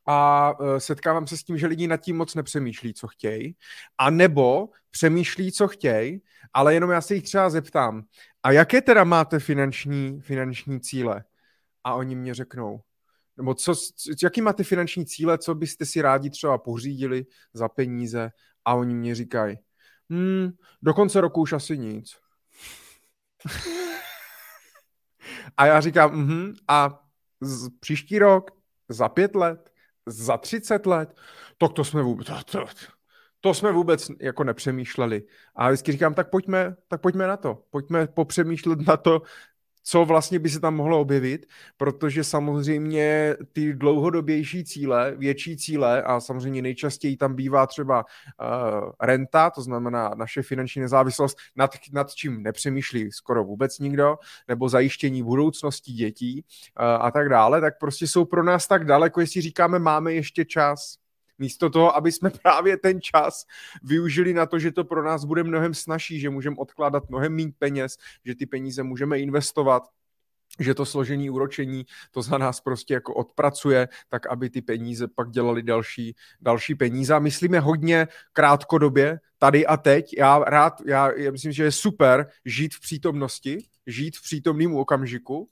a 0.06 0.52
e, 0.60 0.80
setkávám 0.80 1.26
se 1.26 1.36
s 1.36 1.44
tím, 1.44 1.58
že 1.58 1.66
lidi 1.66 1.86
nad 1.86 1.96
tím 1.96 2.16
moc 2.16 2.34
nepřemýšlí, 2.34 2.94
co 2.94 3.08
chtějí, 3.08 3.56
a 3.98 4.10
nebo 4.10 4.68
přemýšlí, 4.90 5.52
co 5.52 5.68
chtějí, 5.68 6.22
ale 6.52 6.74
jenom 6.74 6.90
já 6.90 7.00
se 7.00 7.14
jich 7.14 7.24
třeba 7.24 7.50
zeptám, 7.50 8.02
a 8.42 8.52
jaké 8.52 8.82
teda 8.82 9.04
máte 9.04 9.38
finanční, 9.38 10.20
finanční 10.20 10.80
cíle? 10.80 11.24
A 11.84 11.94
oni 11.94 12.14
mě 12.14 12.34
řeknou, 12.34 12.80
nebo 13.36 13.54
co, 13.54 13.74
jaký 14.22 14.40
máte 14.40 14.64
finanční 14.64 15.06
cíle, 15.06 15.38
co 15.38 15.54
byste 15.54 15.86
si 15.86 16.02
rádi 16.02 16.30
třeba 16.30 16.58
pořídili 16.58 17.26
za 17.54 17.68
peníze? 17.68 18.30
A 18.64 18.74
oni 18.74 18.94
mě 18.94 19.14
říkají, 19.14 19.58
hmm, 20.10 20.50
do 20.82 20.94
konce 20.94 21.20
roku 21.20 21.40
už 21.40 21.52
asi 21.52 21.78
nic. 21.78 22.16
a 25.56 25.66
já 25.66 25.80
říkám, 25.80 26.12
mhm, 26.14 26.54
a 26.68 27.04
z, 27.40 27.68
příští 27.80 28.18
rok, 28.18 28.50
za 28.88 29.08
pět 29.08 29.34
let, 29.34 29.71
za 30.06 30.36
30 30.36 30.86
let, 30.86 31.16
tak 31.58 31.72
to 31.72 31.84
jsme 31.84 32.02
vůbec, 32.02 32.26
to, 32.44 32.64
to 33.40 33.54
jsme 33.54 33.72
vůbec 33.72 34.10
jako 34.20 34.44
nepřemýšleli. 34.44 35.22
A 35.54 35.68
vždycky 35.68 35.92
říkám, 35.92 36.14
tak 36.14 36.30
pojďme, 36.30 36.76
tak 36.88 37.00
pojďme 37.00 37.26
na 37.26 37.36
to. 37.36 37.64
Pojďme 37.70 38.06
popřemýšlet 38.06 38.86
na 38.86 38.96
to, 38.96 39.22
co 39.82 40.04
vlastně 40.04 40.38
by 40.38 40.48
se 40.48 40.60
tam 40.60 40.74
mohlo 40.74 41.00
objevit, 41.00 41.46
protože 41.76 42.24
samozřejmě 42.24 43.36
ty 43.52 43.74
dlouhodobější 43.74 44.64
cíle, 44.64 45.14
větší 45.16 45.56
cíle 45.56 46.02
a 46.02 46.20
samozřejmě 46.20 46.62
nejčastěji 46.62 47.16
tam 47.16 47.34
bývá 47.34 47.66
třeba 47.66 48.04
uh, 48.04 48.90
renta, 49.00 49.50
to 49.50 49.62
znamená 49.62 50.10
naše 50.16 50.42
finanční 50.42 50.82
nezávislost, 50.82 51.36
nad, 51.56 51.70
nad 51.92 52.14
čím 52.14 52.42
nepřemýšlí 52.42 53.12
skoro 53.12 53.44
vůbec 53.44 53.78
nikdo, 53.78 54.16
nebo 54.48 54.68
zajištění 54.68 55.22
budoucnosti 55.22 55.92
dětí 55.92 56.44
uh, 56.80 56.86
a 56.86 57.10
tak 57.10 57.28
dále, 57.28 57.60
tak 57.60 57.78
prostě 57.80 58.06
jsou 58.06 58.24
pro 58.24 58.42
nás 58.42 58.66
tak 58.66 58.84
daleko, 58.84 59.20
jestli 59.20 59.40
říkáme, 59.40 59.78
máme 59.78 60.12
ještě 60.12 60.44
čas, 60.44 61.01
Místo 61.38 61.70
toho, 61.70 61.96
aby 61.96 62.12
jsme 62.12 62.30
právě 62.42 62.76
ten 62.76 63.00
čas 63.00 63.44
využili 63.82 64.34
na 64.34 64.46
to, 64.46 64.58
že 64.58 64.72
to 64.72 64.84
pro 64.84 65.04
nás 65.04 65.24
bude 65.24 65.42
mnohem 65.42 65.74
snažší, 65.74 66.20
že 66.20 66.30
můžeme 66.30 66.56
odkládat 66.58 67.10
mnohem 67.10 67.36
méně 67.36 67.52
peněz, 67.58 67.96
že 68.24 68.34
ty 68.34 68.46
peníze 68.46 68.82
můžeme 68.82 69.18
investovat, 69.18 69.82
že 70.58 70.74
to 70.74 70.86
složení 70.86 71.30
úročení 71.30 71.86
to 72.10 72.22
za 72.22 72.38
nás 72.38 72.60
prostě 72.60 72.94
jako 72.94 73.14
odpracuje, 73.14 73.88
tak 74.08 74.26
aby 74.26 74.50
ty 74.50 74.62
peníze 74.62 75.08
pak 75.08 75.30
dělali 75.30 75.62
další, 75.62 76.16
další 76.40 76.74
peníze. 76.74 77.14
A 77.14 77.18
myslíme 77.18 77.60
hodně 77.60 78.08
krátkodobě, 78.32 79.20
tady 79.38 79.66
a 79.66 79.76
teď. 79.76 80.14
Já 80.18 80.38
rád, 80.38 80.80
já, 80.86 81.12
já 81.12 81.30
myslím, 81.30 81.52
že 81.52 81.64
je 81.64 81.72
super 81.72 82.26
žít 82.44 82.74
v 82.74 82.80
přítomnosti, 82.80 83.58
žít 83.86 84.16
v 84.16 84.22
přítomném 84.22 84.76
okamžiku, 84.76 85.48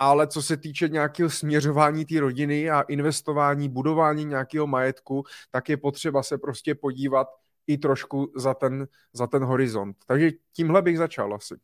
ale 0.00 0.26
co 0.26 0.42
se 0.42 0.56
týče 0.56 0.88
nějakého 0.88 1.30
směřování 1.30 2.04
té 2.04 2.20
rodiny 2.20 2.70
a 2.70 2.80
investování, 2.80 3.68
budování 3.68 4.24
nějakého 4.24 4.66
majetku, 4.66 5.24
tak 5.50 5.68
je 5.68 5.76
potřeba 5.76 6.22
se 6.22 6.38
prostě 6.38 6.74
podívat 6.74 7.28
i 7.66 7.78
trošku 7.78 8.32
za 8.36 8.54
ten, 8.54 8.88
za 9.12 9.26
ten 9.26 9.44
horizont. 9.44 9.96
Takže 10.06 10.30
tímhle 10.52 10.82
bych 10.82 10.98
začal 10.98 11.34
asi. 11.34 11.54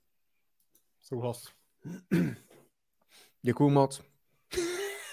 Souhlas. 1.02 1.44
Děkuju 3.42 3.70
moc. 3.70 4.02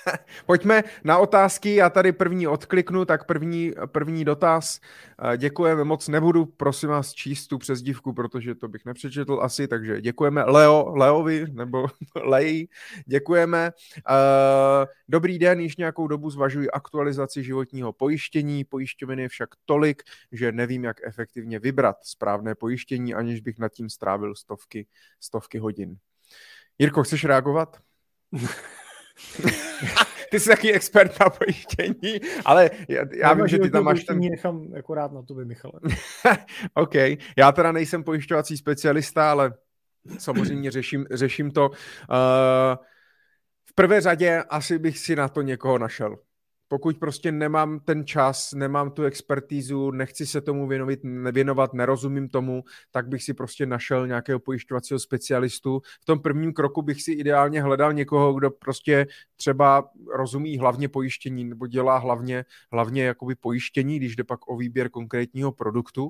Pojďme 0.46 0.84
na 1.04 1.18
otázky, 1.18 1.76
já 1.76 1.89
tady 1.89 2.12
první 2.12 2.48
odkliknu, 2.48 3.06
tak 3.06 3.26
první, 3.26 3.74
první 3.86 4.26
dotaz. 4.26 4.80
Eh, 5.34 5.38
děkujeme 5.38 5.84
moc, 5.84 6.08
nebudu 6.08 6.46
prosím 6.46 6.89
vás 6.89 7.13
číst 7.13 7.48
tu 7.48 7.58
přezdívku, 7.58 8.13
protože 8.13 8.56
to 8.56 8.68
bych 8.68 8.86
nepřečetl 8.86 9.39
asi, 9.42 9.68
takže 9.68 10.02
děkujeme 10.02 10.44
Leo, 10.44 10.96
Leovi 10.96 11.46
nebo 11.52 11.88
Leji, 12.24 12.68
děkujeme. 13.06 13.72
Eh, 14.10 14.88
dobrý 15.10 15.39
den, 15.39 15.60
již 15.60 15.78
nějakou 15.78 16.08
dobu 16.08 16.30
zvažuji 16.30 16.72
aktualizaci 16.72 17.44
životního 17.44 17.94
pojištění, 17.94 18.63
pojišťoviny 18.63 19.28
však 19.28 19.50
tolik, 19.66 20.04
že 20.32 20.52
nevím, 20.52 20.84
jak 20.84 20.98
efektivně 21.04 21.60
vybrat 21.60 21.98
správné 22.04 22.56
pojištění, 22.56 23.13
aniž 23.13 23.42
bych 23.42 23.60
nad 23.60 23.72
tím 23.72 23.89
strávil 23.89 24.36
stovky, 24.36 24.88
stovky 25.20 25.60
hodin. 25.60 25.98
Jirko, 26.80 27.04
chceš 27.04 27.26
reagovat? 27.26 27.78
ty 30.32 30.39
jsi 30.39 30.49
taky 30.49 30.73
expert 30.73 31.19
na 31.19 31.30
pojištění, 31.30 32.19
ale 32.45 32.71
já, 32.88 33.06
já 33.15 33.34
vím, 33.34 33.47
že 33.47 33.60
ty 33.60 33.69
tam 33.69 33.84
máš 33.84 34.04
ten... 34.04 34.19
nechám 34.19 34.73
jako 34.73 34.93
rád 34.93 35.12
na 35.12 35.21
tobě, 35.21 35.45
Michale. 35.45 35.73
OK, 36.73 36.95
já 37.38 37.52
teda 37.52 37.71
nejsem 37.71 38.04
pojišťovací 38.04 38.58
specialista, 38.58 39.32
ale 39.32 39.54
samozřejmě 40.17 40.71
řeším, 40.71 41.06
řeším 41.12 41.52
to. 41.52 41.69
Uh, 41.69 41.76
v 43.65 43.73
prvé 43.76 44.02
řadě 44.02 44.43
asi 44.49 44.80
bych 44.80 44.99
si 44.99 45.15
na 45.15 45.30
to 45.30 45.41
někoho 45.41 45.78
našel 45.78 46.17
pokud 46.73 46.97
prostě 46.97 47.31
nemám 47.31 47.79
ten 47.79 48.05
čas, 48.05 48.53
nemám 48.53 48.91
tu 48.91 49.03
expertízu, 49.03 49.91
nechci 49.91 50.25
se 50.25 50.41
tomu 50.41 50.67
věnovat, 50.67 50.99
věnovat, 51.32 51.74
nerozumím 51.74 52.30
tomu, 52.30 52.63
tak 52.91 53.07
bych 53.07 53.24
si 53.24 53.34
prostě 53.34 53.65
našel 53.65 54.07
nějakého 54.07 54.39
pojišťovacího 54.39 54.99
specialistu. 54.99 55.82
V 56.01 56.05
tom 56.05 56.19
prvním 56.19 56.53
kroku 56.53 56.82
bych 56.82 57.01
si 57.01 57.11
ideálně 57.11 57.61
hledal 57.61 57.93
někoho, 57.93 58.34
kdo 58.34 58.51
prostě 58.51 59.07
třeba 59.36 59.89
rozumí 60.15 60.57
hlavně 60.57 60.89
pojištění 60.89 61.45
nebo 61.45 61.67
dělá 61.67 61.97
hlavně, 61.97 62.45
hlavně 62.71 63.03
jakoby 63.03 63.36
pojištění, 63.36 63.97
když 63.97 64.15
jde 64.15 64.24
pak 64.24 64.51
o 64.51 64.57
výběr 64.57 64.89
konkrétního 64.89 65.51
produktu. 65.51 66.09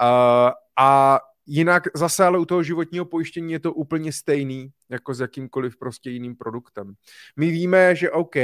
A, 0.00 0.52
a 0.76 1.18
jinak 1.46 1.82
zase 1.94 2.24
ale 2.24 2.38
u 2.38 2.44
toho 2.44 2.62
životního 2.62 3.04
pojištění 3.04 3.52
je 3.52 3.60
to 3.60 3.72
úplně 3.72 4.12
stejný, 4.12 4.72
jako 4.88 5.14
s 5.14 5.20
jakýmkoliv 5.20 5.76
prostě 5.76 6.10
jiným 6.10 6.36
produktem. 6.36 6.94
My 7.36 7.50
víme, 7.50 7.96
že 7.96 8.10
OK, 8.10 8.36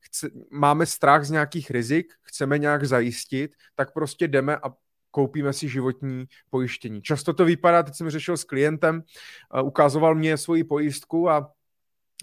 chce, 0.00 0.30
máme 0.50 0.86
strach 0.86 1.24
z 1.24 1.30
nějakých 1.30 1.70
rizik, 1.70 2.14
chceme 2.22 2.58
nějak 2.58 2.84
zajistit, 2.84 3.54
tak 3.74 3.92
prostě 3.92 4.28
jdeme 4.28 4.56
a 4.56 4.72
koupíme 5.10 5.52
si 5.52 5.68
životní 5.68 6.24
pojištění. 6.50 7.02
Často 7.02 7.32
to 7.32 7.44
vypadá, 7.44 7.82
teď 7.82 7.94
jsem 7.94 8.10
řešil 8.10 8.36
s 8.36 8.44
klientem, 8.44 9.02
ukazoval 9.62 10.14
mě 10.14 10.36
svoji 10.36 10.64
pojistku 10.64 11.30
a 11.30 11.52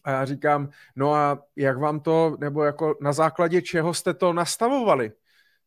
a 0.03 0.11
já 0.11 0.25
říkám, 0.25 0.69
no 0.95 1.13
a 1.13 1.43
jak 1.55 1.77
vám 1.77 1.99
to, 1.99 2.37
nebo 2.39 2.63
jako 2.63 2.97
na 3.01 3.13
základě 3.13 3.61
čeho 3.61 3.93
jste 3.93 4.13
to 4.13 4.33
nastavovali? 4.33 5.11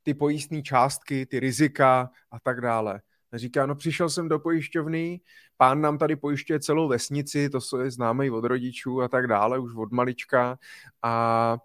Ty 0.03 0.15
pojistné 0.15 0.63
částky, 0.63 1.27
ty 1.27 1.41
rizika 1.41 2.11
a 2.31 2.41
tak 2.41 2.61
dále. 2.61 3.01
Říká, 3.33 3.66
no 3.66 3.74
přišel 3.74 4.11
jsem 4.11 4.29
do 4.29 4.39
pojišťovny, 4.39 5.20
pán 5.57 5.81
nám 5.81 5.99
tady 5.99 6.16
pojišťuje 6.16 6.61
celou 6.61 6.89
vesnici, 6.89 7.51
to 7.51 7.81
je 7.81 7.91
známý 7.91 8.31
od 8.31 8.45
rodičů 8.45 9.03
a 9.03 9.09
tak 9.09 9.27
dále, 9.27 9.59
už 9.59 9.74
od 9.74 9.93
malička. 9.93 10.59
A, 11.03 11.57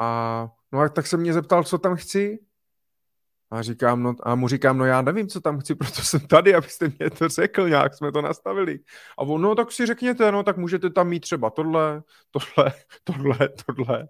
a 0.00 0.48
no 0.72 0.80
a 0.80 0.88
tak 0.88 1.06
se 1.06 1.16
mě 1.16 1.32
zeptal, 1.32 1.64
co 1.64 1.78
tam 1.78 1.96
chci. 1.96 2.38
A, 3.50 3.62
říkám, 3.62 4.02
no, 4.02 4.14
a 4.22 4.34
mu 4.34 4.48
říkám, 4.48 4.78
no 4.78 4.84
já 4.84 5.02
nevím, 5.02 5.28
co 5.28 5.40
tam 5.40 5.58
chci, 5.58 5.74
proto 5.74 6.02
jsem 6.02 6.20
tady, 6.20 6.54
abyste 6.54 6.92
mě 6.98 7.10
to 7.10 7.28
řekl, 7.28 7.68
nějak 7.68 7.94
jsme 7.94 8.12
to 8.12 8.22
nastavili. 8.22 8.78
A 9.18 9.22
on, 9.22 9.42
no 9.42 9.54
tak 9.54 9.72
si 9.72 9.86
řekněte, 9.86 10.32
no 10.32 10.42
tak 10.42 10.56
můžete 10.56 10.90
tam 10.90 11.08
mít 11.08 11.20
třeba 11.20 11.50
tohle, 11.50 12.02
tohle, 12.30 12.72
tohle, 13.04 13.48
tohle. 13.66 14.08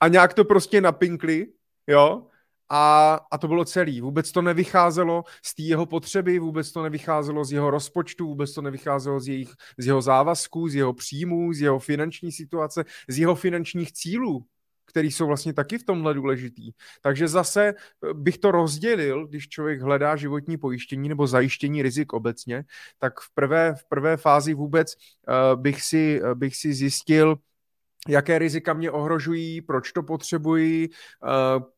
A 0.00 0.08
nějak 0.08 0.34
to 0.34 0.44
prostě 0.44 0.80
napinkli, 0.80 1.46
jo, 1.86 2.26
a, 2.68 3.14
a 3.30 3.38
to 3.38 3.48
bylo 3.48 3.64
celý. 3.64 4.00
Vůbec 4.00 4.32
to 4.32 4.42
nevycházelo 4.42 5.24
z 5.42 5.54
té 5.54 5.62
jeho 5.62 5.86
potřeby, 5.86 6.38
vůbec 6.38 6.72
to 6.72 6.82
nevycházelo 6.82 7.44
z 7.44 7.52
jeho 7.52 7.70
rozpočtu, 7.70 8.26
vůbec 8.26 8.54
to 8.54 8.62
nevycházelo 8.62 9.20
z, 9.20 9.28
jejich, 9.28 9.50
z 9.78 9.86
jeho 9.86 10.02
závazků, 10.02 10.68
z 10.68 10.74
jeho 10.74 10.92
příjmů, 10.92 11.52
z 11.52 11.60
jeho 11.60 11.78
finanční 11.78 12.32
situace, 12.32 12.84
z 13.08 13.18
jeho 13.18 13.34
finančních 13.34 13.92
cílů 13.92 14.46
který 14.86 15.10
jsou 15.10 15.26
vlastně 15.26 15.52
taky 15.52 15.78
v 15.78 15.84
tomhle 15.84 16.14
důležitý. 16.14 16.70
Takže 17.02 17.28
zase 17.28 17.68
eh, 17.68 17.74
bych 18.14 18.38
to 18.38 18.50
rozdělil, 18.50 19.26
když 19.26 19.48
člověk 19.48 19.80
hledá 19.80 20.16
životní 20.16 20.58
pojištění 20.58 21.08
nebo 21.08 21.26
zajištění 21.26 21.82
rizik 21.82 22.12
obecně, 22.12 22.64
tak 22.98 23.20
v 23.20 23.34
prvé, 23.34 23.74
v 23.74 23.88
prvé 23.88 24.16
fázi 24.16 24.54
vůbec 24.54 24.94
uh, 24.94 25.60
bych, 25.60 25.82
si, 25.82 26.20
uh, 26.22 26.34
bych 26.34 26.56
si 26.56 26.74
zjistil, 26.74 27.36
jaké 28.08 28.38
rizika 28.38 28.72
mě 28.72 28.90
ohrožují, 28.90 29.60
proč 29.60 29.92
to 29.92 30.02
potřebuji, 30.02 30.88
eh, 30.88 31.28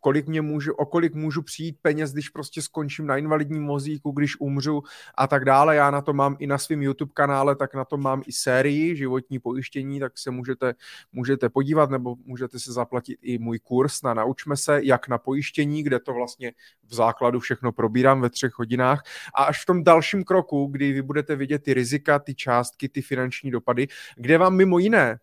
kolik 0.01 0.26
mě 0.26 0.43
můžu, 0.43 0.72
o 0.72 0.87
kolik 0.87 1.14
můžu 1.14 1.43
přijít 1.43 1.76
peněz, 1.83 2.12
když 2.12 2.29
prostě 2.29 2.62
skončím 2.62 3.07
na 3.07 3.16
invalidním 3.16 3.66
vozíku, 3.66 4.11
když 4.11 4.41
umřu 4.41 4.83
a 5.18 5.26
tak 5.26 5.45
dále. 5.45 5.76
Já 5.76 5.91
na 5.91 6.01
to 6.01 6.12
mám 6.12 6.37
i 6.39 6.47
na 6.47 6.59
svém 6.59 6.83
YouTube 6.83 7.12
kanále, 7.14 7.57
tak 7.57 7.74
na 7.74 7.85
to 7.85 7.97
mám 7.97 8.22
i 8.26 8.33
sérii 8.33 8.97
životní 8.97 9.39
pojištění, 9.39 10.01
tak 10.01 10.18
se 10.18 10.31
můžete, 10.31 10.74
můžete 11.12 11.49
podívat 11.49 11.91
nebo 11.91 12.16
můžete 12.24 12.59
se 12.59 12.72
zaplatit 12.72 13.18
i 13.22 13.39
můj 13.39 13.59
kurz 13.59 14.03
na 14.03 14.14
Naučme 14.14 14.57
se, 14.57 14.81
jak 14.83 15.09
na 15.09 15.18
pojištění, 15.18 15.83
kde 15.83 16.01
to 16.01 16.14
vlastně 16.14 16.53
v 16.85 16.95
základu 16.95 17.41
všechno 17.41 17.72
probírám 17.72 18.20
ve 18.20 18.31
třech 18.31 18.53
hodinách. 18.59 19.03
A 19.35 19.45
až 19.45 19.62
v 19.62 19.66
tom 19.66 19.85
dalším 19.85 20.24
kroku, 20.24 20.66
kdy 20.66 20.93
vy 20.93 21.03
budete 21.03 21.37
vidět 21.37 21.62
ty 21.62 21.74
rizika, 21.74 22.18
ty 22.18 22.35
částky, 22.35 22.89
ty 22.89 23.03
finanční 23.03 23.51
dopady, 23.51 23.89
kde 24.16 24.39
vám 24.39 24.57
mimo 24.57 24.79
jiné 24.79 25.18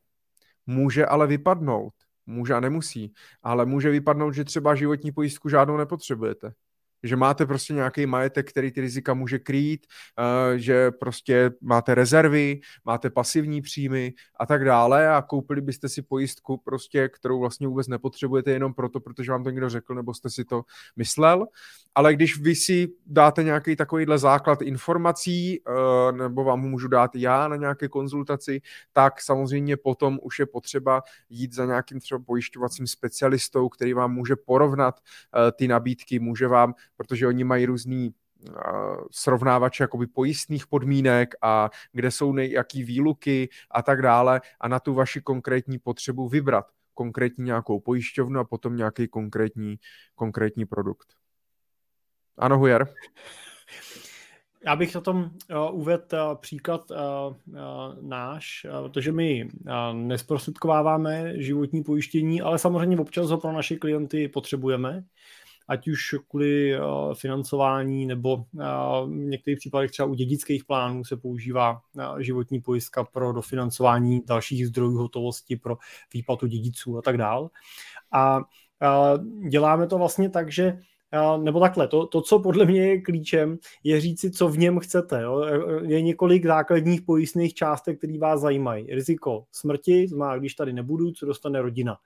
Může 0.66 1.06
ale 1.06 1.28
vypadnout. 1.28 1.94
Může 2.26 2.54
a 2.54 2.60
nemusí. 2.60 3.14
Ale 3.44 3.66
může 3.66 3.90
vypadnout, 3.90 4.32
že 4.32 4.44
třeba 4.44 4.76
životní 4.76 5.12
pojistku 5.12 5.50
žádnou 5.50 5.78
nepotřebujete 5.78 6.54
že 7.06 7.16
máte 7.16 7.46
prostě 7.46 7.74
nějaký 7.74 8.06
majetek, 8.06 8.50
který 8.50 8.72
ty 8.72 8.82
rizika 8.82 9.14
může 9.14 9.40
krýt, 9.40 9.88
uh, 10.20 10.58
že 10.58 10.92
prostě 10.92 11.52
máte 11.62 11.96
rezervy, 11.96 12.60
máte 12.86 13.10
pasivní 13.10 13.62
příjmy 13.62 14.14
a 14.40 14.46
tak 14.46 14.66
dále 14.66 15.10
a 15.10 15.22
koupili 15.22 15.62
byste 15.62 15.90
si 15.90 16.02
pojistku 16.02 16.58
prostě, 16.58 17.10
kterou 17.10 17.40
vlastně 17.40 17.68
vůbec 17.68 17.88
nepotřebujete 17.88 18.52
jenom 18.52 18.74
proto, 18.74 19.00
protože 19.00 19.32
vám 19.32 19.44
to 19.44 19.50
někdo 19.50 19.70
řekl, 19.70 19.96
nebo 19.96 20.14
jste 20.14 20.30
si 20.30 20.46
to 20.46 20.64
myslel. 20.96 21.48
Ale 21.96 22.14
když 22.14 22.40
vy 22.40 22.56
si 22.56 22.88
dáte 23.06 23.44
nějaký 23.44 23.76
takovýhle 23.76 24.18
základ 24.18 24.62
informací, 24.62 25.60
uh, 25.60 26.18
nebo 26.18 26.44
vám 26.44 26.62
ho 26.62 26.68
můžu 26.68 26.88
dát 26.88 27.16
já 27.16 27.48
na 27.48 27.56
nějaké 27.56 27.88
konzultaci, 27.88 28.62
tak 28.94 29.22
samozřejmě 29.22 29.78
potom 29.78 30.20
už 30.22 30.40
je 30.40 30.46
potřeba 30.46 31.02
jít 31.30 31.54
za 31.54 31.66
nějakým 31.66 32.00
třeba 32.00 32.20
pojišťovacím 32.20 32.88
specialistou, 32.88 33.70
který 33.70 33.94
vám 33.94 34.14
může 34.14 34.36
porovnat 34.36 35.00
uh, 35.00 35.52
ty 35.58 35.68
nabídky, 35.68 36.20
může 36.20 36.48
vám 36.48 36.74
protože 36.98 37.28
oni 37.28 37.44
mají 37.44 37.66
různý 37.66 38.14
srovnávače 39.12 39.84
jakoby 39.84 40.08
pojistných 40.08 40.68
podmínek 40.68 41.36
a 41.42 41.70
kde 41.92 42.12
jsou 42.12 42.34
nejaký 42.34 42.84
výluky 42.84 43.50
a 43.72 43.82
tak 43.82 44.02
dále 44.02 44.42
a 44.62 44.68
na 44.68 44.80
tu 44.80 44.94
vaši 44.94 45.22
konkrétní 45.22 45.80
potřebu 45.80 46.30
vybrat 46.30 46.66
konkrétní 46.94 47.46
nějakou 47.46 47.80
pojišťovnu 47.80 48.40
a 48.40 48.44
potom 48.44 48.78
nějaký 48.78 49.08
konkrétní, 49.08 49.76
konkrétní 50.16 50.66
produkt. 50.66 51.08
Ano, 52.38 52.58
Hujer? 52.58 52.94
Já 54.66 54.76
bych 54.76 54.96
o 54.96 55.02
tom 55.02 55.18
uh, 55.18 55.80
uvedl 55.80 56.06
uh, 56.14 56.36
příklad 56.36 56.92
náš, 58.02 58.66
protože 58.84 59.12
my 59.12 59.50
nesprostředkováváme 59.94 61.42
životní 61.42 61.84
pojištění, 61.84 62.42
ale 62.42 62.60
samozřejmě 62.60 62.98
občas 63.00 63.30
ho 63.30 63.38
pro 63.38 63.52
naše 63.52 63.76
klienty 63.76 64.28
potřebujeme 64.28 65.04
ať 65.68 65.88
už 65.88 66.16
kvůli 66.30 66.80
uh, 66.80 67.14
financování 67.14 68.06
nebo 68.06 68.36
uh, 68.36 68.44
v 69.06 69.10
některých 69.10 69.60
případech 69.60 69.92
třeba 69.92 70.08
u 70.08 70.14
dědických 70.14 70.66
plánů 70.66 71.04
se 71.04 71.18
používá 71.18 71.82
uh, 71.94 72.20
životní 72.20 72.62
pojistka 72.62 73.04
pro 73.04 73.34
dofinancování 73.34 74.22
dalších 74.26 74.68
zdrojů 74.68 74.98
hotovosti 74.98 75.56
pro 75.56 75.78
výplatu 76.14 76.48
dědiců 76.48 76.98
a 76.98 77.02
tak 77.02 77.18
dál. 77.18 77.50
A 78.12 78.40
děláme 79.50 79.88
to 79.88 79.98
vlastně 79.98 80.30
tak, 80.30 80.52
že 80.52 80.80
nebo 81.38 81.60
takhle, 81.60 81.88
to, 81.88 82.08
to, 82.08 82.22
co 82.22 82.40
podle 82.40 82.66
mě 82.66 82.88
je 82.88 83.02
klíčem, 83.02 83.58
je 83.84 84.02
říci, 84.02 84.32
co 84.32 84.48
v 84.48 84.58
něm 84.58 84.80
chcete. 84.80 85.22
Jo? 85.22 85.46
Je 85.82 86.02
několik 86.02 86.46
základních 86.46 87.02
pojistných 87.02 87.54
částek, 87.54 87.98
které 87.98 88.18
vás 88.20 88.42
zajímají. 88.42 88.86
Riziko 88.86 89.46
smrti, 89.52 90.08
znamená, 90.08 90.38
když 90.38 90.56
tady 90.56 90.74
nebudu, 90.74 91.12
co 91.12 91.26
dostane 91.26 91.62
rodina. 91.62 91.98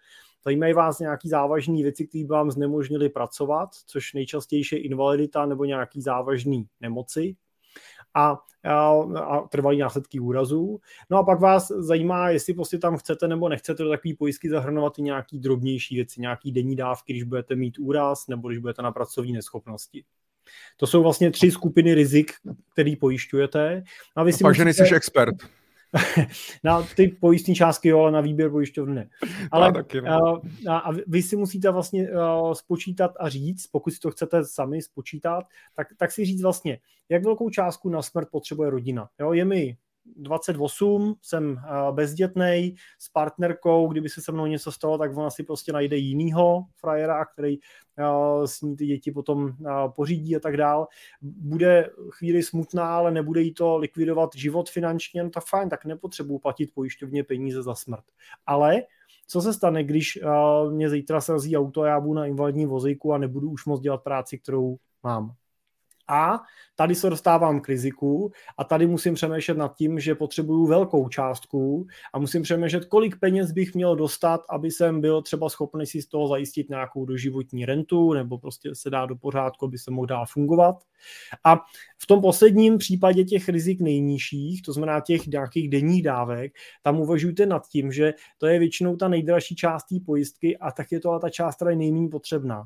Zajímají 0.46 0.74
vás 0.74 1.00
nějaký 1.00 1.30
závažné 1.30 1.84
věci, 1.84 2.08
které 2.08 2.24
by 2.24 2.28
vám 2.28 2.52
znemožnili 2.52 3.10
pracovat, 3.10 3.70
což 3.86 4.14
nejčastěji 4.14 4.64
je 4.72 4.80
invalidita 4.80 5.46
nebo 5.46 5.66
nějaký 5.66 6.02
závažný 6.02 6.68
nemoci 6.82 7.36
a, 8.14 8.38
a, 8.64 8.92
a 9.20 9.48
trvalý 9.48 9.78
následky 9.78 10.20
úrazů. 10.20 10.80
No 11.10 11.18
a 11.18 11.24
pak 11.24 11.40
vás 11.40 11.68
zajímá, 11.68 12.30
jestli 12.30 12.54
prostě 12.54 12.78
tam 12.78 12.98
chcete 12.98 13.28
nebo 13.28 13.50
nechcete 13.50 13.84
do 13.84 13.90
takové 13.90 14.14
pojistky 14.18 14.50
zahrnovat 14.50 15.00
i 15.00 15.02
nějaký 15.02 15.40
drobnější 15.40 15.96
věci, 15.96 16.22
nějaký 16.22 16.52
denní 16.52 16.76
dávky, 16.76 17.14
když 17.14 17.24
budete 17.24 17.56
mít 17.56 17.80
úraz 17.80 18.28
nebo 18.28 18.48
když 18.48 18.60
budete 18.60 18.82
na 18.82 18.92
pracovní 18.92 19.34
neschopnosti. 19.34 20.04
To 20.78 20.88
jsou 20.88 21.04
vlastně 21.04 21.32
tři 21.32 21.52
skupiny 21.52 21.94
rizik, 21.94 22.32
který 22.74 22.96
pojišťujete. 22.96 23.84
A, 24.16 24.24
vy 24.24 24.34
si 24.34 24.44
pak, 24.44 24.50
musíte... 24.50 24.62
že 24.62 24.66
nejsi 24.66 24.96
expert. 24.96 25.36
na 26.64 26.84
ty 26.96 27.08
pojistní 27.08 27.56
částky, 27.56 27.90
jo, 27.90 28.00
ale 28.00 28.12
na 28.12 28.22
výběr 28.22 28.50
pojišťovny 28.50 28.96
ne. 28.96 29.10
Ale 29.52 29.68
a, 29.68 29.72
taky, 29.72 30.02
no. 30.02 30.42
a, 30.70 30.78
a 30.78 30.92
vy 31.08 31.22
si 31.22 31.36
musíte 31.36 31.72
vlastně 31.72 32.10
uh, 32.10 32.54
spočítat 32.54 33.12
a 33.20 33.30
říct, 33.30 33.68
pokud 33.68 33.94
si 33.94 34.00
to 34.00 34.12
chcete 34.12 34.46
sami 34.46 34.82
spočítat, 34.82 35.44
tak, 35.76 35.88
tak 35.98 36.12
si 36.12 36.26
říct 36.26 36.42
vlastně, 36.42 36.80
jak 37.10 37.24
velkou 37.24 37.50
částku 37.50 37.90
na 37.90 38.02
smrt 38.02 38.28
potřebuje 38.32 38.70
rodina. 38.70 39.10
Jo, 39.20 39.34
je 39.34 39.46
mi 39.46 39.78
28, 40.06 41.16
jsem 41.22 41.52
uh, 41.52 41.96
bezdětný 41.96 42.76
s 43.00 43.10
partnerkou, 43.10 43.88
kdyby 43.88 44.10
se 44.10 44.22
se 44.22 44.32
mnou 44.32 44.46
něco 44.46 44.72
stalo, 44.72 44.98
tak 44.98 45.18
ona 45.18 45.30
si 45.30 45.44
prostě 45.44 45.74
najde 45.74 45.98
jinýho 45.98 46.66
frajera, 46.76 47.26
který 47.26 47.58
uh, 47.58 48.44
s 48.46 48.62
ní 48.62 48.76
ty 48.76 48.86
děti 48.86 49.12
potom 49.12 49.44
uh, 49.44 49.54
pořídí 49.96 50.36
a 50.36 50.40
tak 50.40 50.58
dál. 50.58 50.88
Bude 51.22 51.90
chvíli 52.10 52.44
smutná, 52.44 52.96
ale 52.96 53.12
nebude 53.12 53.42
jí 53.42 53.54
to 53.54 53.78
likvidovat 53.78 54.30
život 54.36 54.70
finančně, 54.70 55.24
no 55.24 55.30
tak 55.30 55.44
fajn, 55.46 55.70
tak 55.70 55.86
nepotřebuji 55.86 56.40
platit 56.40 56.74
pojišťovně 56.74 57.24
peníze 57.24 57.64
za 57.64 57.76
smrt. 57.76 58.04
Ale 58.46 58.82
co 59.28 59.42
se 59.42 59.54
stane, 59.54 59.84
když 59.84 60.20
mě 60.70 60.90
zítra 60.90 61.22
srazí 61.22 61.58
auto 61.58 61.82
a 61.82 61.88
já 61.88 62.00
budu 62.00 62.14
na 62.14 62.26
invalidní 62.26 62.66
vozíku 62.66 63.14
a 63.14 63.18
nebudu 63.18 63.50
už 63.50 63.66
moc 63.66 63.82
dělat 63.82 64.04
práci, 64.04 64.38
kterou 64.38 64.78
mám? 65.04 65.36
A 66.10 66.40
tady 66.76 66.96
se 66.96 67.10
dostávám 67.10 67.62
k 67.62 67.70
riziku 67.70 68.32
a 68.58 68.64
tady 68.64 68.88
musím 68.88 69.14
přemýšlet 69.14 69.58
nad 69.58 69.76
tím, 69.76 70.00
že 70.00 70.16
potřebuju 70.16 70.68
velkou 70.68 71.10
částku 71.10 71.88
a 72.14 72.20
musím 72.20 72.42
přemýšlet, 72.42 72.86
kolik 72.86 73.20
peněz 73.20 73.52
bych 73.52 73.76
měl 73.76 73.96
dostat, 73.96 74.42
aby 74.50 74.72
jsem 74.72 75.02
byl 75.02 75.22
třeba 75.22 75.50
schopný 75.50 75.86
si 75.86 76.02
z 76.02 76.08
toho 76.08 76.28
zajistit 76.28 76.70
nějakou 76.70 77.06
doživotní 77.06 77.66
rentu 77.66 78.14
nebo 78.14 78.38
prostě 78.38 78.76
se 78.76 78.90
dá 78.90 79.06
do 79.06 79.16
pořádku, 79.16 79.66
aby 79.66 79.78
se 79.78 79.92
mohl 79.92 80.06
dál 80.06 80.26
fungovat. 80.26 80.76
A 81.44 81.56
v 81.98 82.08
tom 82.08 82.22
posledním 82.22 82.78
případě 82.78 83.24
těch 83.24 83.50
rizik 83.50 83.82
nejnižších, 83.82 84.62
to 84.62 84.74
znamená 84.74 85.02
těch 85.02 85.28
nějakých 85.28 85.70
denních 85.70 86.04
dávek, 86.04 86.52
tam 86.84 87.00
uvažujte 87.00 87.46
nad 87.46 87.68
tím, 87.68 87.92
že 87.92 88.14
to 88.38 88.48
je 88.48 88.60
většinou 88.60 88.96
ta 88.96 89.08
nejdražší 89.08 89.56
část 89.56 89.84
té 89.84 89.96
pojistky 90.06 90.58
a 90.58 90.72
tak 90.72 90.92
je 90.92 91.00
to 91.00 91.10
ale 91.10 91.20
ta 91.20 91.30
část, 91.30 91.56
která 91.56 91.72
je 91.72 91.78
nejméně 91.78 92.10
potřebná. 92.10 92.66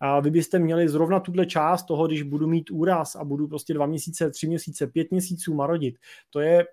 A 0.00 0.20
vy 0.20 0.30
byste 0.30 0.58
měli 0.58 0.88
zrovna 0.88 1.20
tuhle 1.20 1.46
část 1.46 1.84
toho, 1.84 2.06
když 2.06 2.22
budu 2.22 2.46
mít 2.46 2.70
úraz 2.70 3.16
a 3.16 3.24
budu 3.24 3.48
prostě 3.48 3.74
dva 3.74 3.86
měsíce, 3.86 4.30
tři 4.30 4.46
měsíce, 4.46 4.86
pět 4.86 5.10
měsíců 5.10 5.54
marodit, 5.54 5.98
to 6.30 6.40
je 6.40 6.66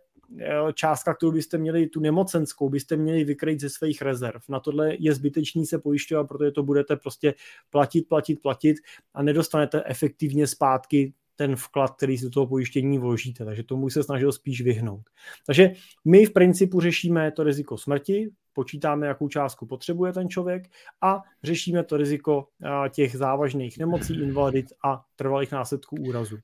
částka, 0.73 1.13
kterou 1.13 1.31
byste 1.31 1.57
měli, 1.57 1.87
tu 1.87 1.99
nemocenskou, 1.99 2.69
byste 2.69 2.97
měli 2.97 3.23
vykrýt 3.23 3.59
ze 3.59 3.69
svých 3.69 4.01
rezerv. 4.01 4.41
Na 4.49 4.59
tohle 4.59 4.95
je 4.99 5.13
zbytečný 5.13 5.65
se 5.65 5.79
pojišťovat, 5.79 6.27
protože 6.27 6.51
to 6.51 6.63
budete 6.63 6.95
prostě 6.95 7.33
platit, 7.69 8.07
platit, 8.09 8.41
platit 8.41 8.77
a 9.13 9.23
nedostanete 9.23 9.83
efektivně 9.85 10.47
zpátky 10.47 11.13
ten 11.35 11.55
vklad, 11.55 11.95
který 11.97 12.17
si 12.17 12.23
do 12.23 12.29
toho 12.29 12.47
pojištění 12.47 12.99
vložíte. 12.99 13.45
Takže 13.45 13.63
tomu 13.63 13.89
se 13.89 14.03
snažil 14.03 14.31
spíš 14.31 14.61
vyhnout. 14.61 15.01
Takže 15.45 15.71
my 16.05 16.25
v 16.25 16.33
principu 16.33 16.81
řešíme 16.81 17.31
to 17.31 17.43
riziko 17.43 17.77
smrti, 17.77 18.29
počítáme, 18.53 19.07
jakou 19.07 19.27
částku 19.27 19.65
potřebuje 19.65 20.13
ten 20.13 20.29
člověk 20.29 20.63
a 21.01 21.21
řešíme 21.43 21.83
to 21.83 21.97
riziko 21.97 22.47
těch 22.89 23.15
závažných 23.15 23.77
nemocí, 23.77 24.21
invalidit 24.21 24.65
a 24.85 25.01
trvalých 25.15 25.51
následků 25.51 25.95
úrazu. 25.95 26.37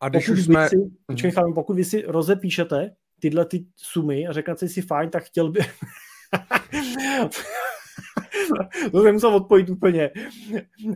A 0.00 0.08
když 0.08 0.26
pokud 0.26 0.38
už 0.38 0.44
jsme... 0.44 0.68
Si, 0.68 0.76
počkej, 1.06 1.32
pokud 1.54 1.76
vy 1.76 1.84
si 1.84 2.02
rozepíšete 2.06 2.94
tyhle 3.20 3.44
ty 3.44 3.66
sumy 3.76 4.26
a 4.26 4.32
řeknete 4.32 4.68
si 4.68 4.82
fajn, 4.82 5.10
tak 5.10 5.24
chtěl 5.24 5.50
by... 5.50 5.60
to 8.92 9.02
jsem 9.02 9.14
musel 9.14 9.34
odpojit 9.34 9.70
úplně. 9.70 10.10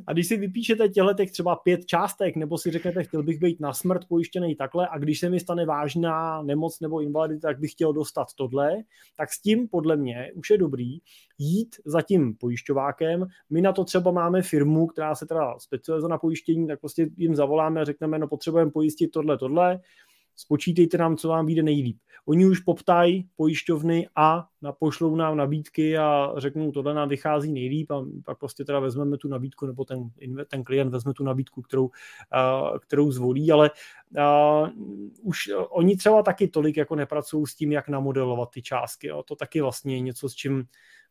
A 0.07 0.13
když 0.13 0.27
si 0.27 0.37
vypíšete 0.37 0.89
těchto 0.89 1.15
těch 1.15 1.33
třeba 1.33 1.57
pět 1.57 1.87
částek, 1.87 2.37
nebo 2.37 2.59
si 2.59 2.71
řeknete, 2.71 3.05
chtěl 3.05 3.23
bych 3.23 3.41
být 3.41 3.61
na 3.61 3.73
smrt 3.73 4.05
pojištěný 4.09 4.57
takhle, 4.57 4.89
a 4.91 4.99
když 4.99 5.21
se 5.21 5.31
mi 5.31 5.41
stane 5.41 5.67
vážná 5.67 6.43
nemoc 6.43 6.81
nebo 6.81 7.01
invalidita, 7.01 7.49
tak 7.49 7.61
bych 7.61 7.73
chtěl 7.73 7.93
dostat 7.93 8.27
tohle, 8.37 8.77
tak 9.17 9.33
s 9.33 9.41
tím 9.41 9.69
podle 9.69 9.97
mě 9.97 10.33
už 10.35 10.51
je 10.51 10.59
dobrý 10.59 10.99
jít 11.39 11.77
za 11.85 12.03
tím 12.03 12.37
pojišťovákem. 12.37 13.27
My 13.51 13.63
na 13.63 13.73
to 13.73 13.85
třeba 13.85 14.11
máme 14.11 14.43
firmu, 14.43 14.87
která 14.87 15.15
se 15.15 15.27
teda 15.27 15.55
specializuje 15.59 16.11
na 16.11 16.19
pojištění, 16.19 16.67
tak 16.67 16.81
prostě 16.81 17.09
jim 17.17 17.35
zavoláme 17.35 17.81
a 17.81 17.85
řekneme, 17.85 18.19
no 18.19 18.29
potřebujeme 18.29 18.71
pojistit 18.71 19.11
tohle, 19.11 19.39
tohle, 19.39 19.81
spočítejte 20.41 20.99
nám, 20.99 21.17
co 21.17 21.29
vám 21.29 21.47
vyjde 21.47 21.63
nejlíp. 21.63 21.99
Oni 22.27 22.47
už 22.47 22.61
poptají 22.61 23.29
pojišťovny 23.37 24.09
a 24.17 24.47
na, 24.63 24.73
pošlou 24.73 25.17
nám 25.17 25.37
nabídky 25.37 25.99
a 25.99 26.33
řeknou, 26.37 26.73
tohle 26.73 26.95
nám 26.95 27.09
vychází 27.09 27.53
nejlíp 27.53 27.91
a 27.91 28.05
pak 28.25 28.39
prostě 28.39 28.65
teda 28.65 28.81
vezmeme 28.81 29.19
tu 29.19 29.29
nabídku, 29.29 29.67
nebo 29.67 29.85
ten, 29.85 30.11
ten 30.49 30.65
klient 30.65 30.91
vezme 30.91 31.15
tu 31.15 31.25
nabídku, 31.25 31.63
kterou, 31.63 31.91
kterou 32.81 33.13
zvolí, 33.13 33.53
ale 33.53 33.71
uh, 34.17 34.69
už 35.23 35.51
oni 35.69 35.97
třeba 35.97 36.23
taky 36.23 36.49
tolik 36.49 36.77
jako 36.77 36.97
nepracují 36.97 37.47
s 37.47 37.55
tím, 37.55 37.73
jak 37.73 37.89
namodelovat 37.89 38.51
ty 38.51 38.63
částky. 38.63 39.07
Jo. 39.07 39.23
To 39.23 39.37
taky 39.37 39.61
vlastně 39.61 39.95
je 39.95 40.01
něco, 40.01 40.29
s 40.29 40.35
čím 40.35 40.65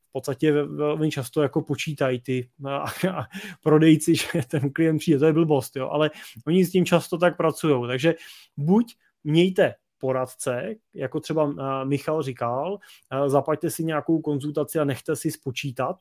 v 0.09 0.11
podstatě 0.11 0.51
velmi 0.51 1.11
často 1.11 1.41
jako 1.41 1.61
počítají 1.61 2.21
ty 2.21 2.49
a, 2.65 2.77
a 3.11 3.23
prodejci, 3.63 4.15
že 4.15 4.27
ten 4.47 4.73
klient 4.73 4.97
přijde, 4.97 5.19
to 5.19 5.25
je 5.25 5.33
blbost, 5.33 5.75
jo, 5.75 5.89
ale 5.89 6.11
oni 6.47 6.65
s 6.65 6.71
tím 6.71 6.85
často 6.85 7.17
tak 7.17 7.37
pracují. 7.37 7.87
Takže 7.87 8.15
buď 8.57 8.95
mějte 9.23 9.75
poradce, 10.01 10.75
jako 10.93 11.19
třeba 11.19 11.53
Michal 11.83 12.21
říkal, 12.21 12.79
zaplaťte 13.27 13.69
si 13.69 13.83
nějakou 13.83 14.21
konzultaci 14.21 14.79
a 14.79 14.83
nechte 14.83 15.15
si 15.15 15.31
spočítat 15.31 15.97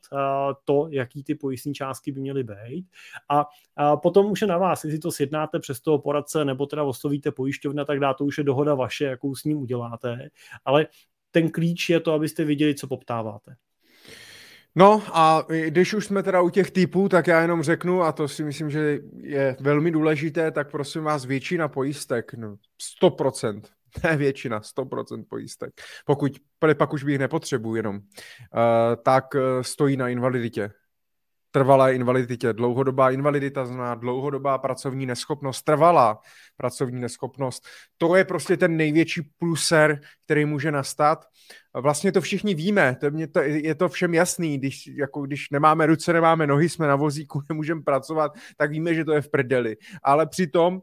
to, 0.63 0.87
jaký 0.91 1.23
ty 1.23 1.35
pojistní 1.35 1.73
částky 1.73 2.11
by 2.11 2.19
měly 2.21 2.43
být. 2.43 2.85
A 3.29 3.45
potom 3.95 4.31
už 4.31 4.41
je 4.41 4.47
na 4.47 4.57
vás, 4.57 4.83
jestli 4.83 4.99
to 4.99 5.11
sjednáte 5.11 5.59
přes 5.59 5.81
toho 5.81 5.99
poradce 5.99 6.45
nebo 6.45 6.65
teda 6.65 6.83
oslovíte 6.83 7.31
pojišťovna, 7.31 7.85
tak 7.85 7.99
dá 7.99 8.13
to 8.13 8.25
už 8.25 8.37
je 8.37 8.43
dohoda 8.43 8.75
vaše, 8.75 9.05
jakou 9.05 9.35
s 9.35 9.43
ním 9.43 9.57
uděláte. 9.57 10.29
Ale 10.65 10.87
ten 11.31 11.51
klíč 11.51 11.89
je 11.89 11.99
to, 11.99 12.13
abyste 12.13 12.45
viděli, 12.45 12.75
co 12.75 12.87
poptáváte. 12.87 13.55
No 14.75 15.03
a 15.13 15.45
když 15.67 15.93
už 15.93 16.05
jsme 16.05 16.23
teda 16.23 16.41
u 16.41 16.49
těch 16.49 16.71
typů, 16.71 17.09
tak 17.09 17.27
já 17.27 17.41
jenom 17.41 17.63
řeknu, 17.63 18.01
a 18.01 18.11
to 18.11 18.27
si 18.27 18.43
myslím, 18.43 18.69
že 18.69 18.99
je 19.13 19.57
velmi 19.59 19.91
důležité, 19.91 20.51
tak 20.51 20.71
prosím 20.71 21.03
vás, 21.03 21.25
většina 21.25 21.67
pojistek, 21.67 22.33
no 22.33 22.55
100%, 23.03 23.61
ne 24.03 24.17
většina, 24.17 24.59
100% 24.59 25.23
pojistek, 25.29 25.81
pokud 26.05 26.31
pak 26.77 26.93
už 26.93 27.03
bych 27.03 27.19
nepotřebuji 27.19 27.75
jenom, 27.75 27.95
uh, 27.95 28.01
tak 29.03 29.25
uh, 29.35 29.41
stojí 29.61 29.97
na 29.97 30.09
invaliditě 30.09 30.71
trvalé 31.51 31.95
invaliditě. 31.95 32.53
Dlouhodobá 32.53 33.11
invalidita 33.11 33.65
znamená 33.65 33.95
dlouhodobá 33.95 34.57
pracovní 34.57 35.05
neschopnost, 35.05 35.61
trvalá 35.61 36.19
pracovní 36.57 37.01
neschopnost. 37.01 37.63
To 37.97 38.15
je 38.15 38.25
prostě 38.25 38.57
ten 38.57 38.77
největší 38.77 39.21
pluser, 39.37 39.99
který 40.25 40.45
může 40.45 40.71
nastat. 40.71 41.25
Vlastně 41.73 42.11
to 42.11 42.21
všichni 42.21 42.53
víme, 42.53 42.95
to, 42.99 43.11
mě 43.11 43.27
to, 43.27 43.39
je 43.39 43.75
to 43.75 43.89
všem 43.89 44.13
jasný, 44.13 44.57
když, 44.57 44.87
jako 44.87 45.21
když 45.21 45.49
nemáme 45.49 45.85
ruce, 45.85 46.13
nemáme 46.13 46.47
nohy, 46.47 46.69
jsme 46.69 46.87
na 46.87 46.95
vozíku, 46.95 47.41
nemůžeme 47.49 47.81
pracovat, 47.81 48.31
tak 48.57 48.71
víme, 48.71 48.93
že 48.93 49.05
to 49.05 49.13
je 49.13 49.21
v 49.21 49.31
prdeli. 49.31 49.77
Ale 50.03 50.27
přitom 50.27 50.81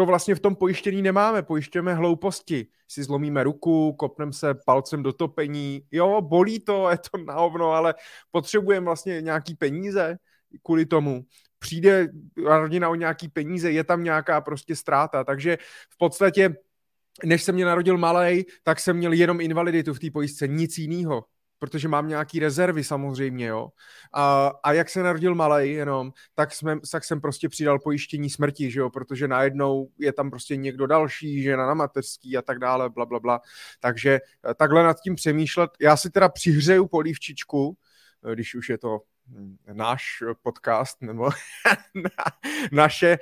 to 0.00 0.06
vlastně 0.06 0.34
v 0.34 0.40
tom 0.40 0.56
pojištění 0.56 1.02
nemáme. 1.02 1.42
Pojišťujeme 1.42 1.94
hlouposti. 1.94 2.66
Si 2.88 3.04
zlomíme 3.04 3.44
ruku, 3.44 3.92
kopneme 3.92 4.32
se 4.32 4.54
palcem 4.54 5.02
do 5.02 5.12
topení. 5.12 5.82
Jo, 5.92 6.20
bolí 6.20 6.60
to, 6.60 6.90
je 6.90 6.98
to 6.98 7.18
na 7.18 7.36
ovno, 7.36 7.72
ale 7.72 7.94
potřebujeme 8.30 8.84
vlastně 8.84 9.20
nějaký 9.20 9.54
peníze 9.54 10.16
kvůli 10.62 10.86
tomu. 10.86 11.24
Přijde 11.58 12.08
rodina 12.36 12.88
o 12.88 12.94
nějaký 12.94 13.28
peníze, 13.28 13.70
je 13.70 13.84
tam 13.84 14.04
nějaká 14.04 14.40
prostě 14.40 14.76
ztráta. 14.76 15.24
Takže 15.24 15.58
v 15.90 15.98
podstatě 15.98 16.54
než 17.24 17.42
se 17.42 17.52
mě 17.52 17.64
narodil 17.64 17.98
malej, 17.98 18.44
tak 18.62 18.80
jsem 18.80 18.96
měl 18.96 19.12
jenom 19.12 19.40
invaliditu 19.40 19.94
v 19.94 19.98
té 19.98 20.10
pojistce, 20.10 20.48
nic 20.48 20.78
jiného 20.78 21.24
protože 21.60 21.88
mám 21.88 22.08
nějaký 22.08 22.40
rezervy 22.40 22.84
samozřejmě, 22.84 23.46
jo. 23.46 23.68
A, 24.12 24.52
a 24.62 24.72
jak 24.72 24.88
se 24.88 25.02
narodil 25.02 25.34
malej 25.34 25.72
jenom, 25.72 26.12
tak, 26.34 26.52
jsme, 26.52 26.76
tak 26.92 27.04
jsem 27.04 27.20
prostě 27.20 27.48
přidal 27.48 27.78
pojištění 27.78 28.30
smrti, 28.30 28.70
že 28.70 28.80
jo, 28.80 28.90
protože 28.90 29.28
najednou 29.28 29.88
je 29.98 30.12
tam 30.12 30.30
prostě 30.30 30.56
někdo 30.56 30.86
další, 30.86 31.42
žena 31.42 31.66
na 31.66 31.74
mateřský 31.74 32.36
a 32.36 32.42
tak 32.42 32.58
dále, 32.58 32.90
bla, 32.90 33.06
bla, 33.06 33.20
bla. 33.20 33.40
Takže 33.80 34.20
eh, 34.50 34.54
takhle 34.54 34.82
nad 34.82 35.00
tím 35.00 35.14
přemýšlet. 35.14 35.70
Já 35.80 35.96
si 35.96 36.10
teda 36.10 36.28
přihřeju 36.28 36.86
polívčičku, 36.86 37.76
eh, 38.24 38.34
když 38.34 38.54
už 38.54 38.68
je 38.68 38.78
to 38.78 38.98
hm, 39.28 39.56
náš 39.72 40.04
podcast 40.42 41.02
nebo 41.02 41.24
na, 41.94 42.24
naše, 42.72 43.18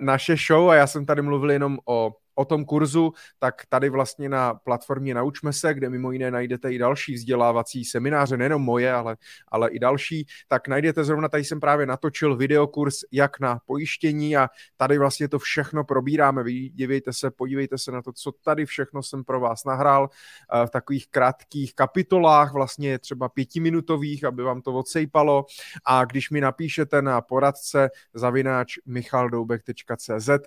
naše 0.00 0.36
show 0.36 0.70
a 0.70 0.74
já 0.74 0.86
jsem 0.86 1.06
tady 1.06 1.22
mluvil 1.22 1.50
jenom 1.50 1.78
o 1.84 2.12
o 2.40 2.44
tom 2.44 2.64
kurzu, 2.64 3.12
tak 3.38 3.54
tady 3.68 3.88
vlastně 3.88 4.28
na 4.28 4.54
platformě 4.54 5.14
Naučme 5.14 5.52
se, 5.52 5.74
kde 5.74 5.90
mimo 5.90 6.12
jiné 6.12 6.30
najdete 6.30 6.72
i 6.72 6.78
další 6.78 7.14
vzdělávací 7.14 7.84
semináře, 7.84 8.36
nejenom 8.36 8.62
moje, 8.62 8.92
ale, 8.92 9.16
ale 9.48 9.70
i 9.70 9.78
další, 9.78 10.26
tak 10.48 10.68
najdete 10.68 11.04
zrovna, 11.04 11.28
tady 11.28 11.44
jsem 11.44 11.60
právě 11.60 11.86
natočil 11.86 12.36
videokurs 12.36 12.96
jak 13.12 13.40
na 13.40 13.58
pojištění 13.66 14.36
a 14.36 14.48
tady 14.76 14.98
vlastně 14.98 15.28
to 15.28 15.38
všechno 15.38 15.84
probíráme. 15.84 16.44
Dívejte 16.72 17.12
se, 17.12 17.30
podívejte 17.30 17.78
se 17.78 17.92
na 17.92 18.02
to, 18.02 18.12
co 18.12 18.32
tady 18.32 18.66
všechno 18.66 19.02
jsem 19.02 19.24
pro 19.24 19.40
vás 19.40 19.64
nahrál 19.64 20.08
eh, 20.08 20.66
v 20.66 20.70
takových 20.70 21.08
krátkých 21.10 21.74
kapitolách, 21.74 22.52
vlastně 22.52 22.98
třeba 22.98 23.28
pětiminutových, 23.28 24.24
aby 24.24 24.42
vám 24.42 24.62
to 24.62 24.72
odsejpalo 24.72 25.44
a 25.84 26.04
když 26.04 26.30
mi 26.30 26.40
napíšete 26.40 27.02
na 27.02 27.20
poradce 27.20 27.90
zavináč 28.14 28.78
michaldoubek.cz, 28.86 30.28
eh, 30.28 30.38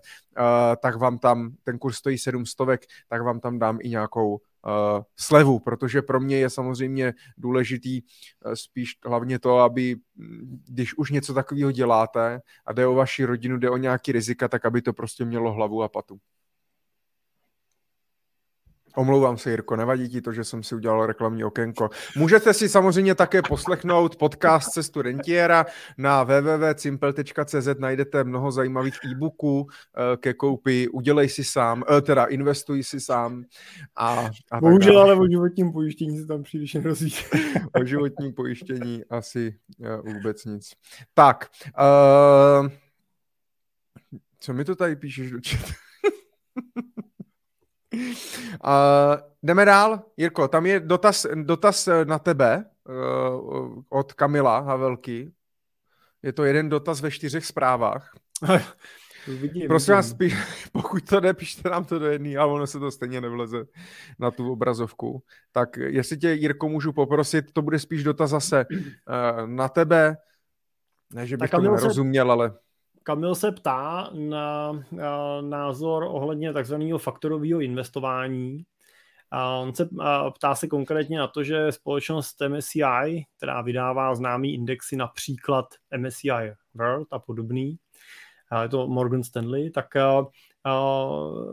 tak 0.81 0.95
vám 0.95 1.19
tam 1.19 1.51
ten 1.63 1.79
kurz 1.83 1.95
stojí 1.95 2.17
700, 2.17 2.57
tak 3.09 3.21
vám 3.21 3.39
tam 3.39 3.59
dám 3.59 3.77
i 3.81 3.89
nějakou 3.89 4.31
uh, 4.31 4.39
slevu, 5.19 5.59
protože 5.59 6.01
pro 6.01 6.19
mě 6.19 6.37
je 6.37 6.49
samozřejmě 6.49 7.13
důležitý 7.37 8.01
uh, 8.01 8.53
spíš 8.53 8.95
hlavně 9.05 9.39
to, 9.39 9.57
aby 9.59 9.95
mm, 10.15 10.63
když 10.67 10.97
už 10.97 11.11
něco 11.11 11.33
takového 11.33 11.71
děláte 11.71 12.41
a 12.65 12.73
jde 12.73 12.87
o 12.87 12.93
vaši 12.93 13.25
rodinu, 13.25 13.57
jde 13.57 13.69
o 13.69 13.77
nějaký 13.77 14.11
rizika, 14.11 14.47
tak 14.47 14.65
aby 14.65 14.81
to 14.81 14.93
prostě 14.93 15.25
mělo 15.25 15.51
hlavu 15.51 15.83
a 15.83 15.89
patu. 15.89 16.19
Omlouvám 18.95 19.37
se, 19.37 19.49
Jirko, 19.49 19.75
nevadí 19.75 20.09
ti 20.09 20.21
to, 20.21 20.31
že 20.31 20.43
jsem 20.43 20.63
si 20.63 20.75
udělal 20.75 21.05
reklamní 21.05 21.43
okénko. 21.43 21.89
Můžete 22.17 22.53
si 22.53 22.69
samozřejmě 22.69 23.15
také 23.15 23.41
poslechnout 23.41 24.15
podcast 24.15 24.71
Cestu 24.71 25.01
rentiera 25.01 25.65
na 25.97 26.23
www.simple.cz 26.23 27.67
najdete 27.79 28.23
mnoho 28.23 28.51
zajímavých 28.51 28.93
e-booků 29.11 29.67
eh, 29.67 30.17
ke 30.17 30.33
koupi. 30.33 30.87
Udělej 30.87 31.29
si 31.29 31.43
sám, 31.43 31.83
eh, 31.97 32.01
teda 32.01 32.25
investuj 32.25 32.83
si 32.83 32.99
sám. 32.99 33.43
A, 33.95 34.29
a 34.51 34.59
Bohužel, 34.59 34.99
ale 34.99 35.15
o 35.15 35.27
životním 35.27 35.71
pojištění 35.71 36.17
se 36.17 36.25
tam 36.25 36.43
příliš 36.43 36.73
nerozvíjí. 36.73 37.15
o 37.81 37.85
životním 37.85 38.33
pojištění 38.33 39.03
asi 39.09 39.55
eh, 39.83 40.13
vůbec 40.13 40.45
nic. 40.45 40.71
Tak, 41.13 41.49
uh, 41.79 42.69
co 44.39 44.53
mi 44.53 44.65
to 44.65 44.75
tady 44.75 44.95
píšeš 44.95 45.31
do 45.31 45.37
Uh, 48.65 49.17
jdeme 49.43 49.65
dál. 49.65 50.01
Jirko, 50.17 50.47
tam 50.47 50.65
je 50.65 50.79
dotaz, 50.79 51.25
dotaz 51.33 51.89
na 52.03 52.19
tebe 52.19 52.65
uh, 52.89 53.83
od 53.89 54.13
Kamila 54.13 54.59
Havelky. 54.59 55.33
Je 56.23 56.33
to 56.33 56.43
jeden 56.43 56.69
dotaz 56.69 57.01
ve 57.01 57.11
čtyřech 57.11 57.45
zprávách. 57.45 58.11
Vidím, 59.27 59.67
Prosím 59.67 59.93
vás, 59.93 60.09
spíš, 60.09 60.35
pokud 60.71 61.09
to 61.09 61.19
jde, 61.19 61.33
pište 61.33 61.69
nám 61.69 61.85
to 61.85 61.99
do 61.99 62.05
jedné, 62.05 62.37
ale 62.37 62.53
ono 62.53 62.67
se 62.67 62.79
to 62.79 62.91
stejně 62.91 63.21
nevleze 63.21 63.65
na 64.19 64.31
tu 64.31 64.51
obrazovku. 64.51 65.23
Tak 65.51 65.77
jestli 65.77 66.17
tě, 66.17 66.29
Jirko, 66.29 66.69
můžu 66.69 66.93
poprosit, 66.93 67.51
to 67.53 67.61
bude 67.61 67.79
spíš 67.79 68.03
dotaz 68.03 68.29
zase 68.29 68.65
uh, 68.69 69.47
na 69.47 69.69
tebe. 69.69 70.17
Ne, 71.13 71.27
že 71.27 71.37
bych 71.37 71.49
tomu 71.49 71.71
nerozuměl, 71.71 72.25
se, 72.25 72.31
ale... 72.31 72.53
Kamil 73.03 73.35
se 73.35 73.51
ptá 73.51 74.09
na, 74.13 74.71
na 74.91 75.41
názor 75.41 76.03
ohledně 76.03 76.53
takzvaného 76.53 76.97
faktorového 76.97 77.61
investování. 77.61 78.63
On 79.61 79.75
se 79.75 79.89
a 79.99 80.31
ptá 80.31 80.55
se 80.55 80.67
konkrétně 80.67 81.17
na 81.17 81.27
to, 81.27 81.43
že 81.43 81.71
společnost 81.71 82.41
MSCI, 82.47 83.25
která 83.37 83.61
vydává 83.61 84.15
známý 84.15 84.53
indexy, 84.53 84.95
například 84.95 85.65
MSCI 85.97 86.53
World 86.73 87.07
a 87.11 87.19
podobný, 87.19 87.77
je 88.61 88.69
to 88.69 88.87
Morgan 88.87 89.23
Stanley, 89.23 89.71
tak, 89.71 89.87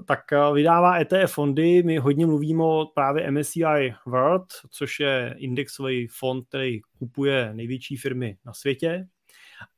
tak 0.06 0.20
vydává 0.54 0.98
ETF 1.00 1.32
fondy. 1.32 1.82
My 1.82 1.98
hodně 1.98 2.26
mluvíme 2.26 2.64
o 2.64 2.86
právě 2.94 3.30
MSCI 3.30 3.94
World, 4.06 4.46
což 4.70 5.00
je 5.00 5.34
indexový 5.38 6.06
fond, 6.06 6.48
který 6.48 6.80
kupuje 6.98 7.54
největší 7.54 7.96
firmy 7.96 8.36
na 8.44 8.52
světě. 8.52 9.06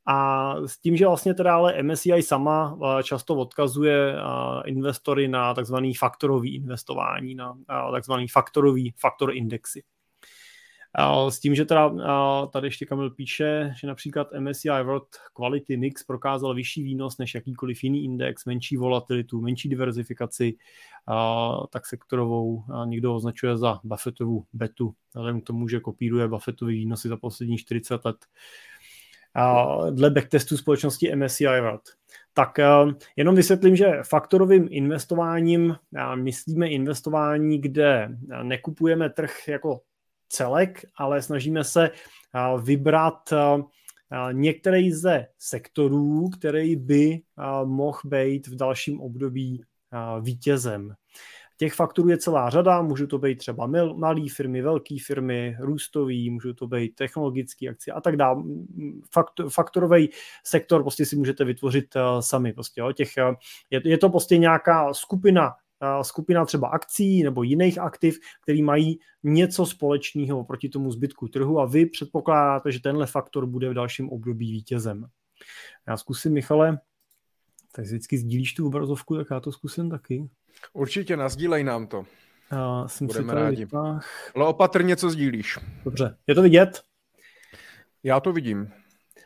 A 0.05 0.55
s 0.65 0.77
tím, 0.79 0.97
že 0.97 1.07
vlastně 1.07 1.33
teda 1.33 1.55
ale 1.55 1.83
MSCI 1.83 2.21
sama 2.21 2.77
eh, 2.99 3.03
často 3.03 3.35
odkazuje 3.35 4.15
eh, 4.15 4.21
investory 4.65 5.27
na 5.27 5.53
takzvaný 5.53 5.93
faktorový 5.93 6.55
investování, 6.55 7.35
na 7.35 7.57
eh, 7.69 7.91
takzvaný 7.91 8.27
faktorový 8.27 8.93
faktor 8.99 9.35
indexy. 9.35 9.83
S 11.29 11.39
tím, 11.39 11.55
že 11.55 11.65
teda 11.65 11.91
tady 12.47 12.67
ještě 12.67 12.85
Kamil 12.85 13.09
píše, 13.09 13.73
že 13.79 13.87
například 13.87 14.27
MSCI 14.39 14.69
World 14.83 15.07
Quality 15.33 15.77
Mix 15.77 16.03
prokázal 16.03 16.53
vyšší 16.53 16.83
výnos 16.83 17.17
než 17.17 17.35
jakýkoliv 17.35 17.83
jiný 17.83 18.03
index, 18.03 18.45
menší 18.45 18.77
volatilitu, 18.77 19.41
menší 19.41 19.69
diverzifikaci, 19.69 20.57
tak 21.69 21.85
sektorovou 21.85 22.63
někdo 22.85 23.15
označuje 23.15 23.57
za 23.57 23.79
Buffettovu 23.83 24.45
betu, 24.53 24.93
vzhledem 25.07 25.41
k 25.41 25.43
tomu, 25.43 25.67
že 25.67 25.79
kopíruje 25.79 26.27
Buffettovy 26.27 26.73
výnosy 26.73 27.07
za 27.07 27.17
poslední 27.17 27.57
40 27.57 28.05
let 28.05 28.17
dle 29.89 30.09
backtestu 30.09 30.57
společnosti 30.57 31.15
MSCI 31.15 31.45
World. 31.45 31.81
Tak 32.33 32.57
jenom 33.15 33.35
vysvětlím, 33.35 33.75
že 33.75 33.91
faktorovým 34.03 34.67
investováním 34.71 35.75
myslíme 36.15 36.67
investování, 36.67 37.61
kde 37.61 38.17
nekupujeme 38.43 39.09
trh 39.09 39.47
jako 39.47 39.81
celek, 40.29 40.85
ale 40.97 41.21
snažíme 41.21 41.63
se 41.63 41.91
vybrat 42.63 43.33
některý 44.31 44.91
ze 44.91 45.27
sektorů, 45.39 46.29
který 46.29 46.75
by 46.75 47.21
mohl 47.65 47.99
být 48.05 48.47
v 48.47 48.55
dalším 48.55 49.01
období 49.01 49.63
vítězem. 50.21 50.93
Těch 51.63 51.73
faktorů 51.73 52.09
je 52.09 52.17
celá 52.17 52.49
řada, 52.49 52.81
můžou 52.81 53.05
to 53.07 53.17
být 53.17 53.35
třeba 53.35 53.67
malé 53.95 54.21
firmy, 54.35 54.61
velké 54.61 54.95
firmy, 55.05 55.57
růstové, 55.59 56.29
můžou 56.29 56.53
to 56.53 56.67
být 56.67 56.95
technologické 56.95 57.69
akcie 57.69 57.93
a 57.93 58.01
tak 58.01 58.17
dále. 58.17 58.43
Faktor, 59.11 59.49
faktorový 59.49 60.09
sektor 60.43 60.81
prostě 60.81 61.05
si 61.05 61.15
můžete 61.15 61.45
vytvořit 61.45 61.95
uh, 61.95 62.19
sami. 62.19 62.53
Prostě, 62.53 62.81
jo. 62.81 62.91
Těch, 62.91 63.09
uh, 63.29 63.35
je, 63.69 63.81
je 63.85 63.97
to 63.97 64.09
prostě 64.09 64.37
nějaká 64.37 64.93
skupina 64.93 65.51
uh, 65.95 66.01
skupina 66.01 66.45
třeba 66.45 66.67
akcí 66.67 67.23
nebo 67.23 67.43
jiných 67.43 67.79
aktiv, 67.79 68.19
který 68.43 68.63
mají 68.63 68.99
něco 69.23 69.65
společného 69.65 70.43
proti 70.43 70.69
tomu 70.69 70.91
zbytku 70.91 71.27
trhu 71.27 71.59
a 71.59 71.65
vy 71.65 71.85
předpokládáte, 71.85 72.71
že 72.71 72.81
tenhle 72.81 73.05
faktor 73.05 73.45
bude 73.45 73.69
v 73.69 73.73
dalším 73.73 74.09
období 74.09 74.51
vítězem. 74.51 75.05
Já 75.87 75.97
zkusím, 75.97 76.33
Michale, 76.33 76.79
tak 77.75 77.85
vždycky 77.85 78.17
sdílíš 78.17 78.53
tu 78.53 78.67
obrazovku, 78.67 79.17
tak 79.17 79.27
já 79.31 79.39
to 79.39 79.51
zkusím 79.51 79.89
taky. 79.89 80.29
Určitě, 80.73 81.17
nazdílej 81.17 81.63
nám 81.63 81.87
to. 81.87 82.05
Já 82.51 82.87
jsem 82.87 83.07
Budeme 83.07 83.33
si 83.33 83.39
rádi. 83.39 83.67
Ale 84.35 84.47
opatrně, 84.47 84.95
co 84.95 85.09
sdílíš. 85.09 85.59
Dobře, 85.85 86.17
je 86.27 86.35
to 86.35 86.41
vidět? 86.41 86.81
Já 88.03 88.19
to 88.19 88.33
vidím. 88.33 88.71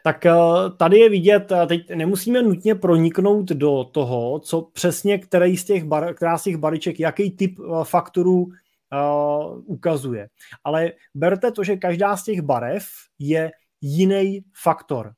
Tak 0.04 0.26
eh, 0.26 0.34
tady 0.78 1.00
je 1.00 1.10
vidět, 1.10 1.52
eh, 1.52 1.68
teď 1.68 1.90
nemusíme 1.90 2.42
nutně 2.42 2.76
proniknout 2.76 3.46
do 3.46 3.84
toho, 3.84 4.40
co 4.40 4.62
přesně 4.62 5.18
který 5.18 5.58
z 5.58 5.64
těch 5.64 5.84
bar, 5.84 6.14
která 6.14 6.38
z 6.38 6.44
těch 6.44 6.58
bariček, 6.58 7.00
jaký 7.00 7.32
typ 7.32 7.60
eh, 7.60 7.84
faktorů 7.84 8.48
uh, 8.94 9.62
ukazuje. 9.66 10.30
Ale 10.64 10.92
berte 11.16 11.52
to, 11.52 11.64
že 11.64 11.76
každá 11.76 12.18
z 12.18 12.24
těch 12.24 12.42
barev 12.42 12.88
je 13.20 13.52
jiný 13.82 14.44
faktor. 14.64 15.12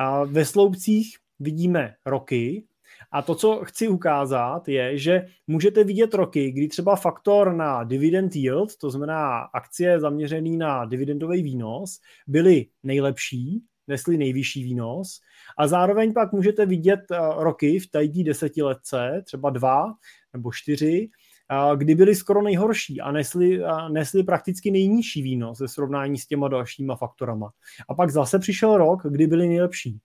Uh, 0.00 0.32
ve 0.32 0.44
sloupcích 0.44 1.16
vidíme 1.40 1.94
roky, 2.06 2.66
a 3.12 3.22
to, 3.22 3.34
co 3.34 3.64
chci 3.64 3.88
ukázat, 3.88 4.68
je, 4.68 4.98
že 4.98 5.26
můžete 5.46 5.84
vidět 5.84 6.14
roky, 6.14 6.52
kdy 6.52 6.68
třeba 6.68 6.96
faktor 6.96 7.54
na 7.54 7.84
dividend 7.84 8.36
yield, 8.36 8.76
to 8.76 8.90
znamená 8.90 9.38
akcie 9.38 10.00
zaměřený 10.00 10.56
na 10.56 10.84
dividendový 10.84 11.42
výnos, 11.42 12.00
byly 12.26 12.66
nejlepší, 12.82 13.62
nesly 13.88 14.18
nejvyšší 14.18 14.64
výnos 14.64 15.20
a 15.58 15.68
zároveň 15.68 16.12
pak 16.12 16.32
můžete 16.32 16.66
vidět 16.66 17.00
eh, 17.12 17.18
roky 17.36 17.78
v 17.78 17.90
té 17.90 18.08
desetiletce, 18.24 19.22
třeba 19.24 19.50
dva 19.50 19.84
nebo 20.32 20.52
čtyři, 20.52 21.08
eh, 21.50 21.76
kdy 21.76 21.94
byly 21.94 22.14
skoro 22.14 22.42
nejhorší 22.42 23.00
a 23.00 23.12
nesli, 23.12 23.64
a 23.64 23.88
nesli 23.88 24.22
prakticky 24.22 24.70
nejnižší 24.70 25.22
výnos 25.22 25.60
ve 25.60 25.68
srovnání 25.68 26.18
s 26.18 26.26
těma 26.26 26.48
dalšíma 26.48 26.96
faktorama. 26.96 27.50
A 27.88 27.94
pak 27.94 28.10
zase 28.10 28.38
přišel 28.38 28.76
rok, 28.76 29.00
kdy 29.10 29.26
byly 29.26 29.48
nejlepší. 29.48 29.98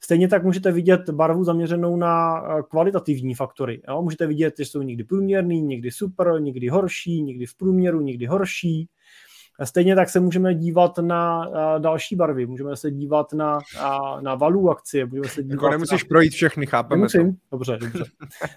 Stejně 0.00 0.28
tak 0.28 0.44
můžete 0.44 0.72
vidět 0.72 1.10
barvu 1.10 1.44
zaměřenou 1.44 1.96
na 1.96 2.42
eh, 2.42 2.62
kvalitativní 2.62 3.34
faktory. 3.34 3.82
Jo? 3.88 4.02
Můžete 4.02 4.26
vidět, 4.26 4.54
že 4.58 4.64
jsou 4.64 4.82
někdy 4.82 5.04
průměrný, 5.04 5.62
někdy 5.62 5.90
super, 5.90 6.40
někdy 6.40 6.68
horší, 6.68 7.22
někdy 7.22 7.46
v 7.46 7.56
průměru, 7.56 8.00
někdy 8.00 8.26
horší. 8.26 8.88
Stejně 9.64 9.96
tak 9.96 10.10
se 10.10 10.20
můžeme 10.20 10.54
dívat 10.54 10.98
na 10.98 11.48
eh, 11.48 11.80
další 11.80 12.16
barvy, 12.16 12.46
můžeme 12.46 12.76
se 12.76 12.90
dívat 12.90 13.32
na, 13.32 13.58
na, 13.76 14.20
na 14.20 14.34
value 14.34 14.70
akcie. 14.70 15.06
Můžeme 15.06 15.28
se 15.28 15.42
dívat 15.42 15.54
jako 15.54 15.70
nemusíš 15.70 16.04
na... 16.04 16.08
projít 16.08 16.32
všechny, 16.32 16.66
chápeme 16.66 16.98
Nemusím. 16.98 17.32
to. 17.32 17.38
Dobře, 17.52 17.78
dobře. 17.80 18.04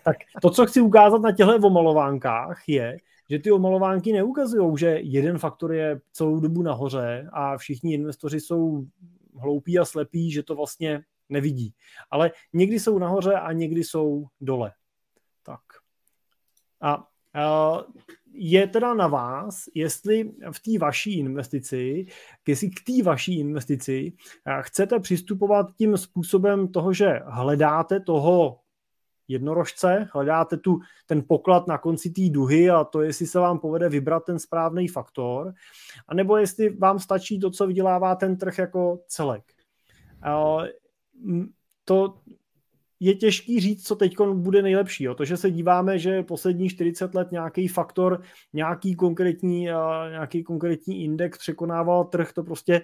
tak 0.03 0.17
to, 0.41 0.49
co 0.49 0.65
chci 0.65 0.81
ukázat 0.81 1.21
na 1.21 1.31
těchto 1.31 1.57
omalovánkách, 1.57 2.63
je, 2.67 2.97
že 3.29 3.39
ty 3.39 3.51
omalovánky 3.51 4.13
neukazují, 4.13 4.77
že 4.77 4.99
jeden 5.01 5.37
faktor 5.37 5.73
je 5.73 5.99
celou 6.13 6.39
dobu 6.39 6.61
nahoře 6.61 7.29
a 7.33 7.57
všichni 7.57 7.93
investoři 7.93 8.39
jsou 8.39 8.85
hloupí 9.39 9.79
a 9.79 9.85
slepí, 9.85 10.31
že 10.31 10.43
to 10.43 10.55
vlastně 10.55 11.01
nevidí. 11.31 11.73
Ale 12.11 12.31
někdy 12.53 12.79
jsou 12.79 12.99
nahoře 12.99 13.33
a 13.33 13.51
někdy 13.51 13.83
jsou 13.83 14.25
dole. 14.41 14.71
Tak. 15.43 15.61
A, 16.81 17.07
je 18.33 18.67
teda 18.67 18.93
na 18.93 19.07
vás, 19.07 19.63
jestli 19.75 20.31
v 20.51 20.59
té 20.59 20.79
vaší 20.79 21.19
investici, 21.19 22.05
jestli 22.47 22.69
k 22.69 22.83
té 22.83 23.03
vaší 23.03 23.39
investici 23.39 24.13
chcete 24.61 24.99
přistupovat 24.99 25.65
tím 25.77 25.97
způsobem 25.97 26.67
toho, 26.67 26.93
že 26.93 27.19
hledáte 27.25 27.99
toho 27.99 28.59
jednorožce, 29.27 30.07
hledáte 30.13 30.57
tu, 30.57 30.79
ten 31.05 31.23
poklad 31.27 31.67
na 31.67 31.77
konci 31.77 32.09
té 32.09 32.29
duhy 32.29 32.69
a 32.69 32.83
to, 32.83 33.01
jestli 33.01 33.27
se 33.27 33.39
vám 33.39 33.59
povede 33.59 33.89
vybrat 33.89 34.25
ten 34.25 34.39
správný 34.39 34.87
faktor, 34.87 35.53
anebo 36.07 36.37
jestli 36.37 36.69
vám 36.69 36.99
stačí 36.99 37.39
to, 37.39 37.51
co 37.51 37.67
vydělává 37.67 38.15
ten 38.15 38.37
trh 38.37 38.57
jako 38.57 38.99
celek 39.07 39.43
to 41.85 42.17
je 42.99 43.15
těžký 43.15 43.59
říct, 43.59 43.87
co 43.87 43.95
teď 43.95 44.15
bude 44.33 44.61
nejlepší. 44.61 45.03
Jo. 45.03 45.15
To, 45.15 45.25
že 45.25 45.37
se 45.37 45.51
díváme, 45.51 45.99
že 45.99 46.23
poslední 46.23 46.69
40 46.69 47.15
let 47.15 47.31
nějaký 47.31 47.67
faktor, 47.67 48.21
nějaký 48.53 48.95
konkrétní, 48.95 49.67
nějaký 50.09 50.43
konkrétní 50.43 51.03
index 51.03 51.37
překonával 51.37 52.03
trh, 52.03 52.33
to 52.33 52.43
prostě 52.43 52.81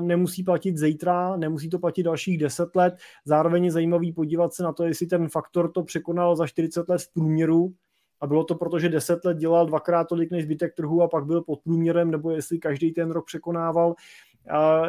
nemusí 0.00 0.42
platit 0.42 0.78
zítra, 0.78 1.36
nemusí 1.36 1.70
to 1.70 1.78
platit 1.78 2.02
dalších 2.02 2.38
10 2.38 2.76
let. 2.76 2.94
Zároveň 3.24 3.64
je 3.64 3.70
zajímavý 3.70 4.12
podívat 4.12 4.54
se 4.54 4.62
na 4.62 4.72
to, 4.72 4.84
jestli 4.84 5.06
ten 5.06 5.28
faktor 5.28 5.72
to 5.72 5.82
překonal 5.82 6.36
za 6.36 6.46
40 6.46 6.88
let 6.88 7.02
v 7.02 7.12
průměru, 7.12 7.74
a 8.20 8.26
bylo 8.26 8.44
to 8.44 8.54
proto, 8.54 8.78
že 8.78 8.88
10 8.88 9.24
let 9.24 9.36
dělal 9.36 9.66
dvakrát 9.66 10.04
tolik 10.04 10.30
než 10.30 10.44
zbytek 10.44 10.74
trhu 10.74 11.02
a 11.02 11.08
pak 11.08 11.26
byl 11.26 11.42
pod 11.42 11.60
průměrem, 11.60 12.10
nebo 12.10 12.30
jestli 12.30 12.58
každý 12.58 12.92
ten 12.92 13.10
rok 13.10 13.26
překonával, 13.26 13.94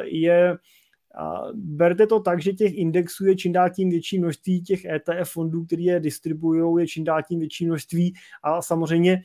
je 0.04 0.58
berte 1.54 2.08
to 2.08 2.20
tak, 2.20 2.42
že 2.42 2.54
těch 2.54 2.74
indexů 2.78 3.26
je 3.26 3.36
čím 3.36 3.54
dál 3.54 3.70
tím 3.70 3.90
větší 3.90 4.20
množství, 4.20 4.62
těch 4.62 4.86
ETF 4.86 5.32
fondů, 5.32 5.66
které 5.66 5.82
je 5.82 6.00
distribuují, 6.00 6.82
je 6.82 6.88
čím 6.88 7.04
dál 7.04 7.22
tím 7.28 7.40
větší 7.40 7.66
množství. 7.66 8.14
A 8.44 8.62
samozřejmě 8.62 9.22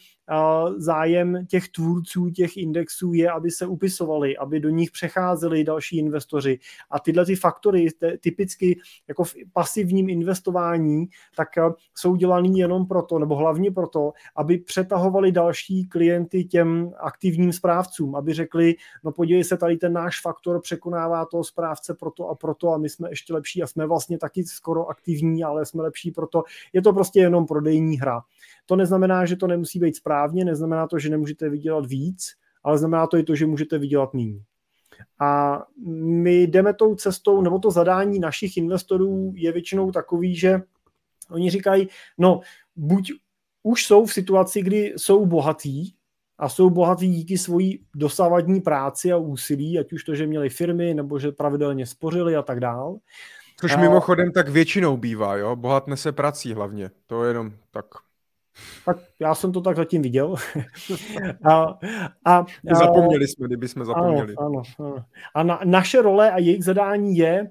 zájem 0.76 1.46
těch 1.46 1.68
tvůrců 1.68 2.30
těch 2.30 2.56
indexů 2.56 3.12
je, 3.12 3.30
aby 3.30 3.50
se 3.50 3.66
upisovali, 3.66 4.36
aby 4.36 4.60
do 4.60 4.68
nich 4.68 4.90
přecházeli 4.90 5.64
další 5.64 5.98
investoři. 5.98 6.58
A 6.90 6.98
tyhle 6.98 7.26
ty 7.26 7.36
faktory, 7.36 7.86
typicky 8.20 8.80
jako 9.08 9.24
v 9.24 9.34
pasivním 9.52 10.08
investování, 10.08 11.06
tak 11.36 11.48
jsou 11.94 12.16
dělaný 12.16 12.58
jenom 12.58 12.86
proto, 12.86 13.18
nebo 13.18 13.36
hlavně 13.36 13.70
proto, 13.70 14.12
aby 14.36 14.58
přetahovali 14.58 15.32
další 15.32 15.86
klienty 15.86 16.44
těm 16.44 16.92
aktivním 17.00 17.52
správcům, 17.52 18.16
aby 18.16 18.34
řekli, 18.34 18.74
no 19.04 19.12
podívej 19.12 19.44
se, 19.44 19.56
tady 19.56 19.76
ten 19.76 19.92
náš 19.92 20.20
faktor 20.20 20.60
překonává 20.60 21.24
toho 21.24 21.44
správce 21.44 21.94
proto 21.94 22.28
a 22.28 22.34
proto 22.34 22.72
a 22.72 22.78
my 22.78 22.88
jsme 22.88 23.10
ještě 23.10 23.34
lepší 23.34 23.62
a 23.62 23.66
jsme 23.66 23.86
vlastně 23.86 24.18
taky 24.18 24.44
skoro 24.44 24.86
aktivní, 24.86 25.44
ale 25.44 25.66
jsme 25.66 25.82
lepší 25.82 26.10
proto. 26.10 26.42
Je 26.72 26.82
to 26.82 26.92
prostě 26.92 27.20
jenom 27.20 27.46
prodejní 27.46 27.96
hra. 27.96 28.22
To 28.70 28.76
neznamená, 28.76 29.26
že 29.26 29.36
to 29.36 29.46
nemusí 29.46 29.78
být 29.78 29.96
správně, 29.96 30.44
neznamená 30.44 30.86
to, 30.86 30.98
že 30.98 31.10
nemůžete 31.10 31.48
vydělat 31.48 31.86
víc, 31.86 32.32
ale 32.62 32.78
znamená 32.78 33.06
to 33.06 33.16
i 33.16 33.22
to, 33.22 33.34
že 33.34 33.46
můžete 33.46 33.78
vydělat 33.78 34.14
méně. 34.14 34.40
A 35.20 35.62
my 36.04 36.42
jdeme 36.42 36.74
tou 36.74 36.94
cestou, 36.94 37.42
nebo 37.42 37.58
to 37.58 37.70
zadání 37.70 38.18
našich 38.18 38.56
investorů 38.56 39.32
je 39.36 39.52
většinou 39.52 39.92
takový, 39.92 40.36
že 40.36 40.60
oni 41.30 41.50
říkají, 41.50 41.88
no 42.18 42.40
buď 42.76 43.12
už 43.62 43.86
jsou 43.86 44.06
v 44.06 44.12
situaci, 44.12 44.62
kdy 44.62 44.94
jsou 44.96 45.26
bohatí 45.26 45.94
a 46.38 46.48
jsou 46.48 46.70
bohatí 46.70 47.08
díky 47.08 47.38
svojí 47.38 47.80
dosávadní 47.94 48.60
práci 48.60 49.12
a 49.12 49.16
úsilí, 49.16 49.78
ať 49.78 49.92
už 49.92 50.04
to, 50.04 50.14
že 50.14 50.26
měli 50.26 50.48
firmy, 50.50 50.94
nebo 50.94 51.18
že 51.18 51.32
pravidelně 51.32 51.86
spořili 51.86 52.36
a 52.36 52.42
tak 52.42 52.60
dál. 52.60 52.98
Což 53.60 53.76
mimochodem 53.76 54.32
tak 54.32 54.48
většinou 54.48 54.96
bývá, 54.96 55.36
jo? 55.36 55.56
Bohatne 55.56 55.96
se 55.96 56.12
prací 56.12 56.54
hlavně. 56.54 56.90
To 57.06 57.24
je 57.24 57.30
jenom 57.30 57.52
tak 57.70 57.86
tak 58.84 58.96
já 59.20 59.34
jsem 59.34 59.52
to 59.52 59.60
tak 59.60 59.76
zatím 59.76 60.02
viděl. 60.02 60.34
a, 61.50 61.78
a, 62.24 62.46
zapomněli 62.78 63.28
jsme, 63.28 63.46
kdyby 63.46 63.68
jsme 63.68 63.84
zapomněli. 63.84 64.34
Ano, 64.38 64.48
ano, 64.48 64.62
ano. 64.78 65.04
A 65.34 65.42
na, 65.42 65.60
naše 65.64 66.02
role 66.02 66.30
a 66.30 66.38
jejich 66.38 66.64
zadání 66.64 67.16
je, 67.16 67.50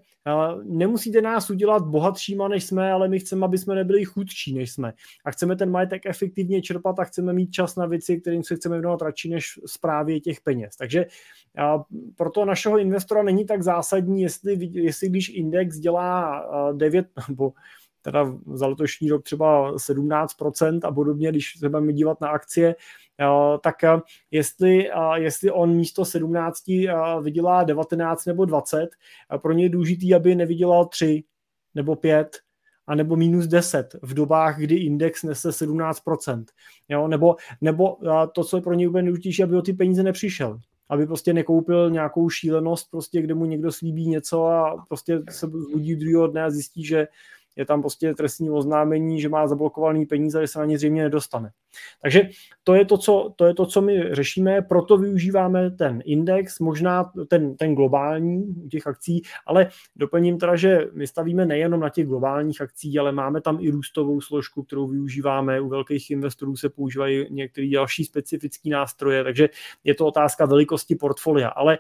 nemusíte 0.64 1.22
nás 1.22 1.50
udělat 1.50 1.84
bohatšíma, 1.84 2.48
než 2.48 2.64
jsme, 2.64 2.92
ale 2.92 3.08
my 3.08 3.20
chceme, 3.20 3.46
aby 3.46 3.58
jsme 3.58 3.76
nebyli 3.76 4.06
chudší, 4.06 4.54
než 4.54 4.72
jsme. 4.72 4.94
A 5.26 5.32
chceme 5.32 5.56
ten 5.56 5.72
majetek 5.72 6.06
efektivně 6.06 6.62
čerpat 6.62 7.00
a 7.00 7.04
chceme 7.04 7.34
mít 7.34 7.52
čas 7.52 7.76
na 7.76 7.86
věci, 7.86 8.22
kterým 8.22 8.44
se 8.44 8.56
chceme 8.56 8.76
věnovat 8.76 9.02
radši, 9.02 9.30
než 9.30 9.60
zprávě 9.66 10.20
těch 10.20 10.42
peněz. 10.42 10.76
Takže 10.76 11.06
a 11.58 11.84
proto 12.16 12.46
našeho 12.46 12.78
investora 12.78 13.24
není 13.24 13.46
tak 13.46 13.64
zásadní, 13.64 14.22
jestli, 14.22 14.70
jestli 14.72 15.10
když 15.10 15.30
index 15.30 15.78
dělá 15.78 16.44
9 16.74 17.08
nebo 17.30 17.54
teda 18.02 18.34
za 18.54 18.68
letošní 18.68 19.10
rok 19.10 19.24
třeba 19.24 19.74
17% 19.74 20.80
a 20.84 20.92
podobně, 20.92 21.30
když 21.30 21.60
se 21.60 21.70
budeme 21.70 21.94
dívat 21.94 22.22
na 22.22 22.28
akcie, 22.28 22.76
tak 23.62 23.76
jestli, 24.32 24.90
jestli 25.16 25.52
on 25.52 25.76
místo 25.76 26.06
17 26.06 26.64
vydělá 27.22 27.64
19 27.64 28.26
nebo 28.26 28.46
20, 28.46 28.90
pro 29.42 29.54
ně 29.54 29.64
je 29.66 29.70
důležitý, 29.70 30.16
aby 30.16 30.36
nevydělal 30.36 30.86
3 30.86 31.24
nebo 31.76 31.96
5 31.96 32.38
a 32.88 32.96
nebo 32.96 33.16
minus 33.16 33.48
10 33.48 33.96
v 34.02 34.14
dobách, 34.14 34.60
kdy 34.60 34.76
index 34.76 35.24
nese 35.24 35.50
17%. 35.50 36.46
Jo? 36.90 37.08
Nebo, 37.08 37.36
nebo 37.62 37.98
to, 38.34 38.44
co 38.44 38.58
je 38.58 38.62
pro 38.62 38.74
ně 38.74 38.90
úplně 38.90 39.04
důležitější, 39.04 39.44
aby 39.44 39.56
o 39.56 39.62
ty 39.62 39.74
peníze 39.74 40.04
nepřišel 40.04 40.60
aby 40.90 41.06
prostě 41.06 41.34
nekoupil 41.34 41.90
nějakou 41.90 42.30
šílenost, 42.30 42.92
prostě 42.92 43.22
kde 43.22 43.34
mu 43.34 43.46
někdo 43.46 43.72
slíbí 43.72 44.08
něco 44.08 44.46
a 44.46 44.86
prostě 44.88 45.22
se 45.30 45.48
zbudí 45.48 45.96
druhého 45.96 46.28
dne 46.28 46.44
a 46.44 46.50
zjistí, 46.50 46.86
že 46.86 47.08
je 47.60 47.66
tam 47.66 47.82
prostě 47.82 48.14
trestní 48.14 48.50
oznámení, 48.50 49.22
že 49.22 49.30
má 49.30 49.48
zablokovaný 49.48 50.06
peníze, 50.06 50.42
že 50.42 50.48
se 50.48 50.60
na 50.60 50.66
ně 50.66 50.78
zřejmě 50.78 51.04
nedostane. 51.04 51.52
Takže 52.02 52.30
to 52.64 52.76
je 52.76 52.86
to, 52.86 52.98
co, 52.98 53.34
to 53.36 53.46
je 53.46 53.54
to, 53.54 53.66
co 53.66 53.82
my 53.82 54.16
řešíme, 54.16 54.62
proto 54.62 54.98
využíváme 54.98 55.72
ten 55.72 56.02
index, 56.06 56.60
možná 56.60 57.12
ten, 57.28 57.58
ten 57.58 57.76
globální 57.76 58.44
u 58.66 58.68
těch 58.68 58.88
akcí, 58.88 59.22
ale 59.46 59.70
doplním 59.96 60.38
teda, 60.38 60.56
že 60.56 60.88
my 60.94 61.08
stavíme 61.08 61.46
nejenom 61.46 61.80
na 61.80 61.90
těch 61.90 62.08
globálních 62.08 62.62
akcí, 62.62 63.00
ale 63.00 63.12
máme 63.12 63.42
tam 63.42 63.58
i 63.62 63.70
růstovou 63.70 64.22
složku, 64.22 64.64
kterou 64.64 64.88
využíváme. 64.88 65.62
U 65.62 65.70
velkých 65.70 66.12
investorů 66.12 66.56
se 66.56 66.70
používají 66.70 67.26
některé 67.30 67.68
další 67.74 68.06
specifické 68.06 68.70
nástroje, 68.70 69.24
takže 69.24 69.50
je 69.84 69.96
to 69.96 70.06
otázka 70.06 70.46
velikosti 70.46 70.96
portfolia. 70.96 71.48
Ale 71.48 71.80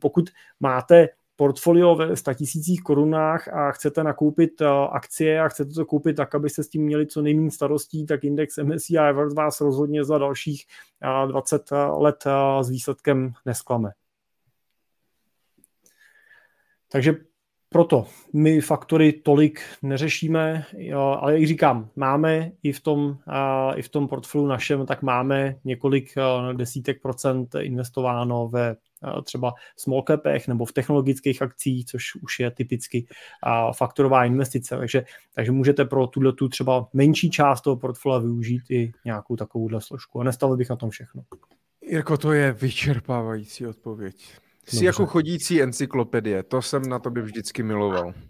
pokud 0.00 0.30
máte 0.60 1.08
portfolio 1.42 1.94
ve 1.94 2.16
100 2.16 2.34
tisících 2.34 2.82
korunách 2.82 3.48
a 3.48 3.72
chcete 3.72 4.04
nakoupit 4.04 4.60
eh, 4.60 4.66
akcie 4.90 5.40
a 5.40 5.48
chcete 5.48 5.70
to 5.70 5.86
koupit 5.86 6.16
tak, 6.16 6.34
abyste 6.34 6.62
s 6.62 6.68
tím 6.68 6.82
měli 6.82 7.06
co 7.06 7.22
nejméně 7.22 7.50
starostí, 7.50 8.06
tak 8.06 8.24
index 8.24 8.58
MSCI 8.58 9.12
World 9.12 9.32
vás 9.32 9.60
rozhodně 9.60 10.04
za 10.04 10.18
dalších 10.18 10.64
20 11.26 11.72
eh, 11.72 11.76
let 11.76 12.24
eh, 12.26 12.64
s 12.64 12.70
výsledkem 12.70 13.32
nesklame. 13.46 13.90
Takže 16.88 17.14
proto 17.68 18.06
my 18.32 18.60
faktory 18.60 19.12
tolik 19.12 19.60
neřešíme, 19.82 20.64
ale 20.94 21.34
jak 21.34 21.46
říkám, 21.46 21.88
máme 21.96 22.52
i 22.62 22.72
v 22.72 22.80
tom, 22.80 23.18
i 23.76 23.82
v 23.82 23.88
tom 23.88 24.08
portfoliu 24.08 24.48
našem, 24.48 24.86
tak 24.86 25.02
máme 25.02 25.56
několik 25.64 26.14
desítek 26.52 27.02
procent 27.02 27.54
investováno 27.60 28.48
ve 28.48 28.76
třeba 29.24 29.52
small 29.76 30.04
capech 30.06 30.48
nebo 30.48 30.64
v 30.64 30.72
technologických 30.72 31.42
akcích, 31.42 31.86
což 31.86 32.14
už 32.14 32.40
je 32.40 32.50
typicky 32.50 33.06
faktorová 33.76 34.24
investice. 34.24 34.76
Takže, 34.76 35.04
takže 35.34 35.52
můžete 35.52 35.84
pro 35.84 36.06
tuhle 36.06 36.32
tu 36.32 36.48
třeba 36.48 36.88
menší 36.92 37.30
část 37.30 37.60
toho 37.60 37.76
portfolia 37.76 38.18
využít 38.18 38.62
i 38.70 38.92
nějakou 39.04 39.36
takovouhle 39.36 39.80
složku. 39.80 40.20
A 40.20 40.24
nestavil 40.24 40.56
bych 40.56 40.70
na 40.70 40.76
tom 40.76 40.90
všechno. 40.90 41.22
Jirko, 41.82 42.16
to 42.16 42.32
je 42.32 42.52
vyčerpávající 42.52 43.66
odpověď. 43.66 44.36
Jsi 44.66 44.76
Dobře. 44.76 44.86
jako 44.86 45.06
chodící 45.06 45.62
encyklopedie, 45.62 46.42
to 46.42 46.62
jsem 46.62 46.82
na 46.82 46.98
tobě 46.98 47.22
vždycky 47.22 47.62
miloval. 47.62 48.14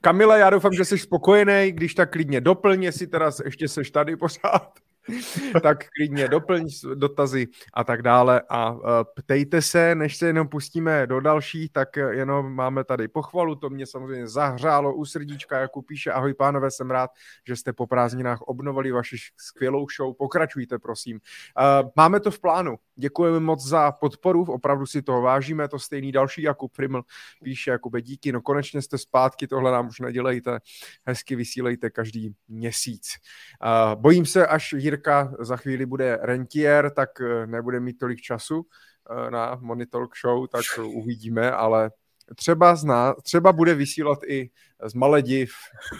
Kamila, 0.00 0.36
já 0.36 0.50
doufám, 0.50 0.72
že 0.72 0.84
jsi 0.84 0.98
spokojený, 0.98 1.72
když 1.72 1.94
tak 1.94 2.12
klidně 2.12 2.40
doplň, 2.40 2.82
jestli 2.82 3.06
teda 3.06 3.30
ještě 3.44 3.68
seš 3.68 3.90
tady 3.90 4.16
pořád. 4.16 4.78
tak 5.62 5.84
klidně 5.96 6.28
doplň 6.28 6.68
dotazy 6.94 7.46
a 7.74 7.84
tak 7.84 8.02
dále. 8.02 8.42
A 8.48 8.72
e, 8.72 9.04
ptejte 9.14 9.62
se, 9.62 9.94
než 9.94 10.16
se 10.16 10.26
jenom 10.26 10.48
pustíme 10.48 11.06
do 11.06 11.20
dalších, 11.20 11.72
tak 11.72 11.96
jenom 11.96 12.52
máme 12.52 12.84
tady 12.84 13.08
pochvalu, 13.08 13.54
to 13.54 13.70
mě 13.70 13.86
samozřejmě 13.86 14.28
zahřálo 14.28 14.94
u 14.94 15.04
srdíčka, 15.04 15.58
jak 15.58 15.70
píše, 15.86 16.12
ahoj 16.12 16.34
pánové, 16.34 16.70
jsem 16.70 16.90
rád, 16.90 17.10
že 17.46 17.56
jste 17.56 17.72
po 17.72 17.86
prázdninách 17.86 18.40
obnovili 18.40 18.92
vaši 18.92 19.16
skvělou 19.36 19.86
show, 19.96 20.14
pokračujte 20.18 20.78
prosím. 20.78 21.16
E, 21.16 21.90
máme 21.96 22.20
to 22.20 22.30
v 22.30 22.40
plánu, 22.40 22.76
děkujeme 22.96 23.40
moc 23.40 23.66
za 23.66 23.92
podporu, 23.92 24.44
opravdu 24.44 24.86
si 24.86 25.02
toho 25.02 25.22
vážíme, 25.22 25.68
to 25.68 25.78
stejný 25.78 26.12
další 26.12 26.42
Jakub 26.42 26.72
Friml 26.74 27.02
píše, 27.44 27.70
Jakube 27.70 28.02
díky, 28.02 28.32
no 28.32 28.42
konečně 28.42 28.82
jste 28.82 28.98
zpátky, 28.98 29.46
tohle 29.46 29.72
nám 29.72 29.88
už 29.88 30.00
nedělejte, 30.00 30.58
hezky 31.06 31.36
vysílejte 31.36 31.90
každý 31.90 32.34
měsíc. 32.48 33.08
E, 33.12 33.96
bojím 33.96 34.26
se, 34.26 34.46
až 34.46 34.74
Jirka 34.92 35.34
za 35.38 35.56
chvíli 35.56 35.86
bude 35.86 36.18
rentier, 36.22 36.90
tak 36.90 37.20
eh, 37.20 37.46
nebude 37.46 37.80
mít 37.80 37.98
tolik 37.98 38.20
času 38.20 38.66
eh, 39.10 39.30
na 39.30 39.58
Monitor 39.60 40.08
Show, 40.20 40.46
tak 40.46 40.64
uvidíme, 40.84 41.52
ale 41.52 41.90
třeba, 42.36 42.76
zná, 42.76 43.14
třeba 43.22 43.52
bude 43.52 43.74
vysílat 43.74 44.18
i 44.26 44.50
z 44.84 44.94
Malediv, 44.94 45.52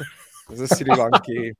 ze 0.52 0.68
Sri 0.68 0.90
Lanky, 0.90 1.56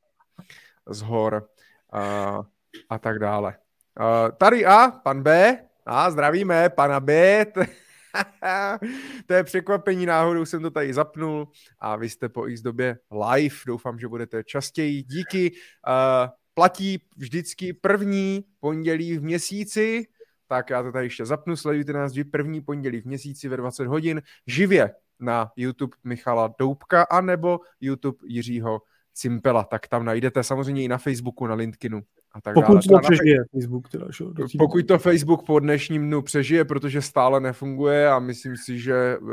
z 0.87 1.03
hor 1.03 1.49
a, 1.93 2.41
a 2.89 2.99
tak 2.99 3.18
dále. 3.18 3.57
A, 3.97 4.30
tady 4.30 4.66
A, 4.66 4.91
pan 4.91 5.22
B, 5.22 5.59
a 5.87 6.11
zdravíme, 6.11 6.68
pana 6.68 7.01
B, 7.01 7.47
to 9.26 9.35
je 9.35 9.45
překvapení, 9.45 10.07
náhodou 10.07 10.45
jsem 10.45 10.62
to 10.62 10.70
tady 10.70 10.95
zapnul 10.95 11.49
a 11.78 11.97
vy 11.97 12.09
jste 12.09 12.28
po 12.28 12.49
x 12.49 12.61
době 12.61 12.99
live, 13.30 13.57
doufám, 13.66 13.99
že 13.99 14.09
budete 14.09 14.45
častěji. 14.45 15.03
Díky. 15.03 15.53
Uh, 15.89 16.30
platí 16.55 16.98
vždycky 17.16 17.72
první 17.72 18.44
pondělí 18.61 19.18
v 19.18 19.22
měsíci, 19.22 20.07
tak 20.46 20.70
já 20.70 20.82
to 20.82 20.92
tady 20.92 21.07
ještě 21.07 21.26
zapnu, 21.26 21.57
sledujte 21.57 21.92
nás 21.92 22.12
vždy 22.12 22.24
první 22.24 22.61
pondělí 22.61 23.00
v 23.00 23.05
měsíci 23.05 23.48
ve 23.48 23.57
20 23.57 23.86
hodin 23.86 24.22
živě 24.46 24.94
na 25.20 25.53
YouTube 25.57 25.96
Michala 26.05 26.55
Doubka 26.59 27.03
anebo 27.03 27.61
YouTube 27.80 28.18
Jiřího 28.24 28.82
Cimpela, 29.14 29.64
tak 29.64 29.88
tam 29.88 30.05
najdete 30.05 30.42
samozřejmě 30.42 30.84
i 30.84 30.88
na 30.88 30.98
Facebooku, 30.98 31.46
na 31.46 31.55
LinkedInu 31.55 32.03
a 32.35 32.41
tak 32.41 32.55
Pokud 32.55 32.72
dále. 32.72 32.83
to 32.83 32.99
přežije 32.99 33.39
Facebook 33.53 33.89
teda, 33.89 34.07
šo, 34.11 34.33
Pokud 34.59 34.87
to 34.87 34.99
Facebook 34.99 35.47
po 35.47 35.61
dnešním 35.61 36.07
dnu 36.07 36.22
přežije, 36.22 36.64
protože 36.64 37.03
stále 37.03 37.41
nefunguje 37.41 38.09
a 38.09 38.18
myslím 38.18 38.57
si, 38.57 38.78
že 38.78 39.18
uh, 39.18 39.30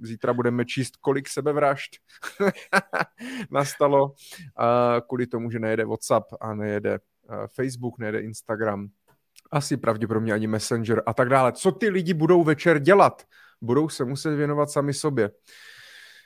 zítra 0.00 0.34
budeme 0.34 0.64
číst, 0.64 0.96
kolik 0.96 1.28
sebevražd 1.28 1.90
nastalo 3.50 4.04
uh, 4.04 4.12
kvůli 5.08 5.26
tomu, 5.26 5.50
že 5.50 5.58
nejede 5.58 5.84
WhatsApp 5.84 6.26
a 6.40 6.54
nejede 6.54 6.98
uh, 6.98 7.34
Facebook, 7.46 7.98
nejede 7.98 8.20
Instagram, 8.20 8.88
asi 9.50 9.76
pravděpodobně 9.76 10.32
ani 10.32 10.46
Messenger 10.46 11.02
a 11.06 11.14
tak 11.14 11.28
dále. 11.28 11.52
Co 11.52 11.72
ty 11.72 11.88
lidi 11.88 12.14
budou 12.14 12.44
večer 12.44 12.78
dělat? 12.78 13.22
Budou 13.60 13.88
se 13.88 14.04
muset 14.04 14.36
věnovat 14.36 14.70
sami 14.70 14.94
sobě. 14.94 15.30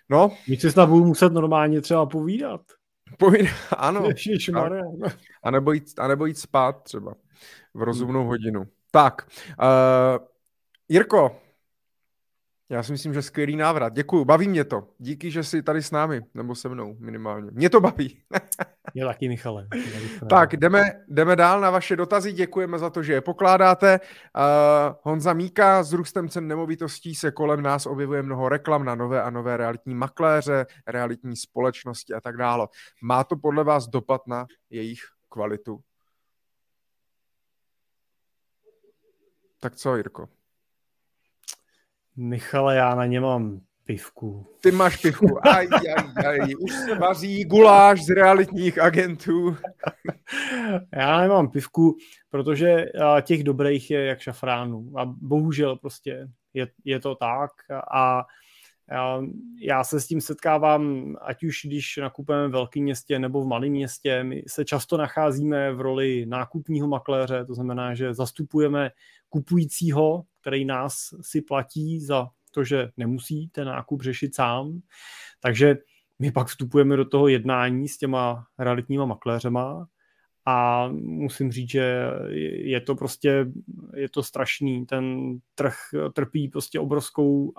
No. 0.08 0.32
My 0.48 0.56
si 0.56 0.72
snad 0.72 0.88
budou 0.88 1.04
muset 1.04 1.32
normálně 1.32 1.80
třeba 1.80 2.06
povídat. 2.06 2.60
Povídat, 3.18 3.54
ano. 3.76 4.08
A, 5.04 5.08
a, 5.42 5.50
nebo 5.50 5.72
jít, 5.72 5.98
a 5.98 6.08
nebo 6.08 6.26
jít 6.26 6.38
spát 6.38 6.82
třeba 6.82 7.14
v 7.74 7.82
rozumnou 7.82 8.20
hmm. 8.20 8.28
hodinu. 8.28 8.64
Tak, 8.90 9.28
uh, 9.60 10.26
Jirko, 10.88 11.40
já 12.68 12.82
si 12.82 12.92
myslím, 12.92 13.14
že 13.14 13.22
skvělý 13.22 13.56
návrat. 13.56 13.92
Děkuju, 13.92 14.24
baví 14.24 14.48
mě 14.48 14.64
to. 14.64 14.88
Díky, 14.98 15.30
že 15.30 15.44
jsi 15.44 15.62
tady 15.62 15.82
s 15.82 15.90
námi, 15.90 16.22
nebo 16.34 16.54
se 16.54 16.68
mnou 16.68 16.96
minimálně. 16.98 17.50
Mě 17.52 17.70
to 17.70 17.80
baví. 17.80 18.22
Mě 18.94 19.04
taky, 19.04 19.28
Michale. 19.28 19.68
tak, 20.30 20.56
jdeme, 20.56 21.04
jdeme 21.08 21.36
dál 21.36 21.60
na 21.60 21.70
vaše 21.70 21.96
dotazy. 21.96 22.32
Děkujeme 22.32 22.78
za 22.78 22.90
to, 22.90 23.02
že 23.02 23.12
je 23.12 23.20
pokládáte. 23.20 24.00
Uh, 24.00 24.94
Honza 25.02 25.32
Míka, 25.32 25.82
s 25.82 25.92
růstem 25.92 26.28
cen 26.28 26.46
nemovitostí 26.46 27.14
se 27.14 27.30
kolem 27.30 27.62
nás 27.62 27.86
objevuje 27.86 28.22
mnoho 28.22 28.48
reklam 28.48 28.84
na 28.84 28.94
nové 28.94 29.22
a 29.22 29.30
nové 29.30 29.56
realitní 29.56 29.94
makléře, 29.94 30.66
realitní 30.86 31.36
společnosti 31.36 32.14
a 32.14 32.20
tak 32.20 32.36
dále. 32.36 32.68
Má 33.02 33.24
to 33.24 33.36
podle 33.36 33.64
vás 33.64 33.88
dopad 33.88 34.26
na 34.26 34.46
jejich 34.70 35.00
kvalitu 35.28 35.80
Tak 39.60 39.76
co, 39.76 39.96
Jirko? 39.96 40.28
Michale, 42.16 42.76
já 42.76 42.94
na 42.94 43.06
ně 43.06 43.20
mám 43.20 43.60
pivku. 43.86 44.46
Ty 44.60 44.70
máš 44.70 44.96
pivku. 44.96 45.48
Aj, 45.48 45.68
aj, 45.72 46.26
aj. 46.26 46.54
Už 46.58 46.72
se 46.72 46.94
vaří 46.94 47.44
guláš 47.44 48.04
z 48.04 48.10
realitních 48.10 48.78
agentů. 48.78 49.56
Já 50.92 51.20
nemám 51.20 51.50
pivku, 51.50 51.96
protože 52.30 52.86
těch 53.22 53.44
dobrých 53.44 53.90
je 53.90 54.04
jak 54.04 54.20
šafránů. 54.20 54.92
A 54.96 55.04
bohužel 55.04 55.76
prostě 55.76 56.28
je, 56.54 56.68
je 56.84 57.00
to 57.00 57.14
tak. 57.14 57.50
A 57.94 58.24
já 59.60 59.84
se 59.84 60.00
s 60.00 60.06
tím 60.06 60.20
setkávám, 60.20 61.14
ať 61.22 61.44
už 61.44 61.60
když 61.64 61.96
nakupujeme 61.96 62.48
v 62.48 62.52
velkém 62.52 62.82
městě 62.82 63.18
nebo 63.18 63.42
v 63.42 63.46
malém 63.46 63.70
městě, 63.70 64.24
my 64.24 64.42
se 64.48 64.64
často 64.64 64.96
nacházíme 64.96 65.72
v 65.72 65.80
roli 65.80 66.26
nákupního 66.26 66.88
makléře, 66.88 67.44
to 67.44 67.54
znamená, 67.54 67.94
že 67.94 68.14
zastupujeme 68.14 68.90
kupujícího, 69.28 70.24
který 70.40 70.64
nás 70.64 71.14
si 71.20 71.42
platí 71.42 72.00
za 72.00 72.28
to, 72.50 72.64
že 72.64 72.90
nemusí 72.96 73.48
ten 73.48 73.66
nákup 73.66 74.02
řešit 74.02 74.34
sám. 74.34 74.80
Takže 75.40 75.76
my 76.18 76.32
pak 76.32 76.46
vstupujeme 76.46 76.96
do 76.96 77.04
toho 77.04 77.28
jednání 77.28 77.88
s 77.88 77.98
těma 77.98 78.46
realitníma 78.58 79.04
makléřema 79.04 79.86
a 80.48 80.88
musím 80.92 81.52
říct, 81.52 81.70
že 81.70 82.10
je 82.50 82.80
to 82.80 82.94
prostě, 82.94 83.46
je 83.94 84.08
to 84.08 84.22
strašný, 84.22 84.86
ten 84.86 85.36
trh 85.54 85.74
trpí 86.12 86.48
prostě 86.48 86.80
obrovskou, 86.80 87.52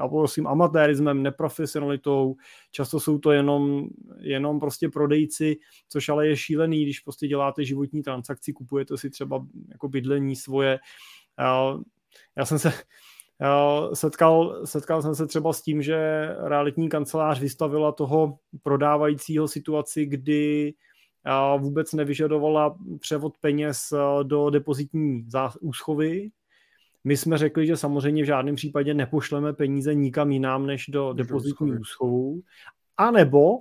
obrovským 0.00 0.46
amatérismem, 0.46 1.22
neprofesionalitou, 1.22 2.36
často 2.70 3.00
jsou 3.00 3.18
to 3.18 3.32
jenom, 3.32 3.86
jenom 4.20 4.60
prostě 4.60 4.88
prodejci, 4.88 5.56
což 5.88 6.08
ale 6.08 6.28
je 6.28 6.36
šílený, 6.36 6.84
když 6.84 7.00
prostě 7.00 7.28
děláte 7.28 7.64
životní 7.64 8.02
transakci, 8.02 8.52
kupujete 8.52 8.96
si 8.96 9.10
třeba 9.10 9.46
jako 9.70 9.88
bydlení 9.88 10.36
svoje, 10.36 10.78
já 12.36 12.44
jsem 12.44 12.58
se, 12.58 12.72
Setkal, 13.94 14.66
setkal 14.66 15.02
jsem 15.02 15.14
se 15.14 15.26
třeba 15.26 15.52
s 15.52 15.62
tím, 15.62 15.82
že 15.82 16.28
realitní 16.40 16.88
kancelář 16.88 17.40
vystavila 17.40 17.92
toho 17.92 18.38
prodávajícího 18.62 19.48
situaci, 19.48 20.06
kdy 20.06 20.74
vůbec 21.56 21.92
nevyžadovala 21.92 22.76
převod 23.00 23.38
peněz 23.40 23.92
do 24.22 24.50
depozitní 24.50 25.26
úschovy. 25.60 26.30
My 27.04 27.16
jsme 27.16 27.38
řekli, 27.38 27.66
že 27.66 27.76
samozřejmě 27.76 28.22
v 28.22 28.26
žádném 28.26 28.54
případě 28.54 28.94
nepošleme 28.94 29.52
peníze 29.52 29.94
nikam 29.94 30.30
jinam 30.30 30.66
než 30.66 30.86
do 30.88 31.12
depozitní 31.12 31.72
úschovu. 31.72 32.40
A 32.96 33.10
nebo, 33.10 33.60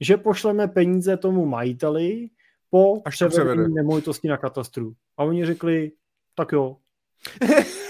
že 0.00 0.16
pošleme 0.16 0.68
peníze 0.68 1.16
tomu 1.16 1.46
majiteli 1.46 2.28
po 2.70 3.02
převedení 3.10 3.74
nemovitosti 3.74 4.28
na 4.28 4.36
katastru. 4.36 4.94
A 5.16 5.24
oni 5.24 5.46
řekli, 5.46 5.92
tak 6.34 6.52
jo. 6.52 6.76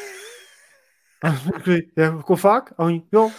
A 1.25 1.37
řekli, 1.37 1.83
jako 1.97 2.37
fakt? 2.37 2.75
A 2.79 2.85
oni, 2.85 3.03
jo. 3.13 3.31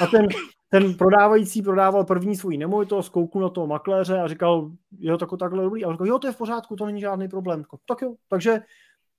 A 0.00 0.06
ten, 0.06 0.28
ten 0.72 0.94
prodávající 0.94 1.62
prodával 1.62 2.04
první 2.04 2.36
svůj 2.36 2.58
nemovitost, 2.58 3.08
kouknul 3.08 3.42
na 3.42 3.48
toho 3.48 3.66
makléře 3.66 4.18
a 4.18 4.28
říkal, 4.28 4.70
jo, 4.98 5.18
tak, 5.18 5.28
takhle 5.38 5.64
dobrý. 5.64 5.84
A 5.84 5.88
on 5.88 5.94
říkal, 5.94 6.06
jo, 6.06 6.18
to 6.18 6.26
je 6.26 6.32
v 6.32 6.36
pořádku, 6.36 6.76
to 6.76 6.86
není 6.86 7.00
žádný 7.00 7.28
problém. 7.28 7.64
Tak 7.86 8.02
jo, 8.02 8.14
takže 8.28 8.60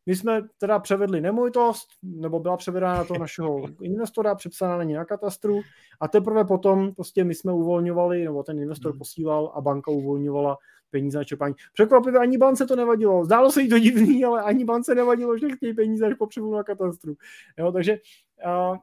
my 0.05 0.15
jsme 0.15 0.41
teda 0.57 0.79
převedli 0.79 1.21
nemovitost, 1.21 1.87
nebo 2.03 2.39
byla 2.39 2.57
převedána 2.57 2.97
na 2.97 3.03
toho 3.03 3.19
našeho 3.19 3.67
investora, 3.81 4.35
přepsaná 4.35 4.77
není 4.77 4.93
na 4.93 5.05
katastru 5.05 5.61
a 5.99 6.07
teprve 6.07 6.45
potom 6.45 6.93
prostě 6.95 7.23
my 7.23 7.35
jsme 7.35 7.53
uvolňovali, 7.53 8.23
nebo 8.23 8.43
ten 8.43 8.59
investor 8.59 8.91
hmm. 8.91 8.99
posílal 8.99 9.51
a 9.55 9.61
banka 9.61 9.91
uvolňovala 9.91 10.57
peníze 10.89 11.17
na 11.17 11.23
čerpání. 11.23 11.55
Překvapivě 11.73 12.19
ani 12.19 12.37
bance 12.37 12.65
to 12.65 12.75
nevadilo. 12.75 13.25
Zdálo 13.25 13.51
se 13.51 13.61
jí 13.61 13.69
to 13.69 13.79
divný, 13.79 14.25
ale 14.25 14.41
ani 14.41 14.65
bance 14.65 14.95
nevadilo, 14.95 15.37
že 15.37 15.55
chtějí 15.55 15.73
peníze 15.73 16.07
až 16.07 16.13
po 16.13 16.27
převodu 16.27 16.55
na 16.55 16.63
katastru. 16.63 17.13
Jo, 17.57 17.71
takže 17.71 17.97
uh, 18.45 18.77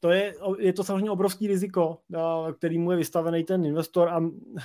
to 0.00 0.10
je, 0.10 0.34
je 0.58 0.72
to 0.72 0.84
samozřejmě 0.84 1.10
obrovský 1.10 1.46
riziko, 1.46 1.98
který 2.58 2.78
mu 2.78 2.90
je 2.90 2.96
vystavený 2.96 3.44
ten 3.44 3.64
investor 3.64 4.08
a 4.08 4.20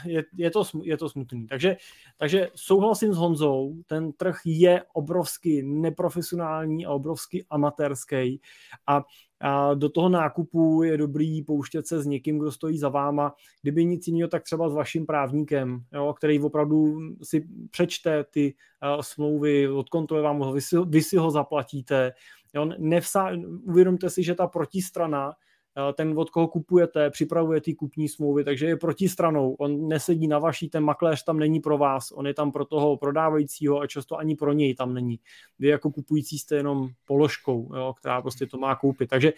je, 0.05 0.23
je, 0.37 0.51
to, 0.51 0.63
je 0.83 0.97
to 0.97 1.09
smutný. 1.09 1.47
Takže, 1.47 1.77
takže 2.17 2.49
souhlasím 2.55 3.13
s 3.13 3.17
Honzou, 3.17 3.75
ten 3.87 4.11
trh 4.11 4.35
je 4.45 4.83
obrovsky 4.93 5.63
neprofesionální 5.63 6.85
a 6.85 6.91
obrovsky 6.91 7.45
amatérský 7.49 8.41
a, 8.87 9.03
a 9.41 9.73
do 9.73 9.89
toho 9.89 10.09
nákupu 10.09 10.83
je 10.83 10.97
dobrý 10.97 11.43
pouštět 11.43 11.87
se 11.87 12.01
s 12.01 12.05
někým, 12.05 12.39
kdo 12.39 12.51
stojí 12.51 12.77
za 12.77 12.89
váma. 12.89 13.33
Kdyby 13.61 13.85
nic 13.85 14.07
jiného, 14.07 14.29
tak 14.29 14.43
třeba 14.43 14.69
s 14.69 14.73
vaším 14.73 15.05
právníkem, 15.05 15.83
jo, 15.93 16.13
který 16.17 16.39
opravdu 16.39 16.97
si 17.23 17.47
přečte 17.71 18.23
ty 18.23 18.53
uh, 18.95 19.01
smlouvy, 19.01 19.69
odkontroluje 19.69 20.23
vám 20.23 20.39
ho, 20.39 20.53
vy 20.53 20.61
si, 20.61 20.75
vy 20.87 21.01
si 21.01 21.17
ho 21.17 21.31
zaplatíte, 21.31 22.13
Jo, 22.55 22.69
nevsá, 22.77 23.31
uvědomte 23.63 24.09
si, 24.09 24.23
že 24.23 24.35
ta 24.35 24.47
protistrana, 24.47 25.33
eh, 25.89 25.93
ten, 25.93 26.19
od 26.19 26.29
koho 26.29 26.47
kupujete, 26.47 27.09
připravuje 27.09 27.61
ty 27.61 27.75
kupní 27.75 28.09
smlouvy, 28.09 28.43
takže 28.43 28.65
je 28.65 28.77
protistranou. 28.77 29.53
On 29.53 29.87
nesedí 29.87 30.27
na 30.27 30.39
vaší, 30.39 30.69
ten 30.69 30.83
makléř 30.83 31.23
tam 31.23 31.39
není 31.39 31.59
pro 31.59 31.77
vás, 31.77 32.11
on 32.11 32.27
je 32.27 32.33
tam 32.33 32.51
pro 32.51 32.65
toho 32.65 32.97
prodávajícího 32.97 33.79
a 33.79 33.87
často 33.87 34.17
ani 34.17 34.35
pro 34.35 34.53
něj 34.53 34.75
tam 34.75 34.93
není. 34.93 35.19
Vy 35.59 35.67
jako 35.67 35.91
kupující 35.91 36.39
jste 36.39 36.55
jenom 36.55 36.89
položkou, 37.05 37.75
jo, 37.75 37.93
která 37.99 38.21
prostě 38.21 38.45
to 38.45 38.57
má 38.57 38.75
koupit. 38.75 39.09
Takže 39.09 39.33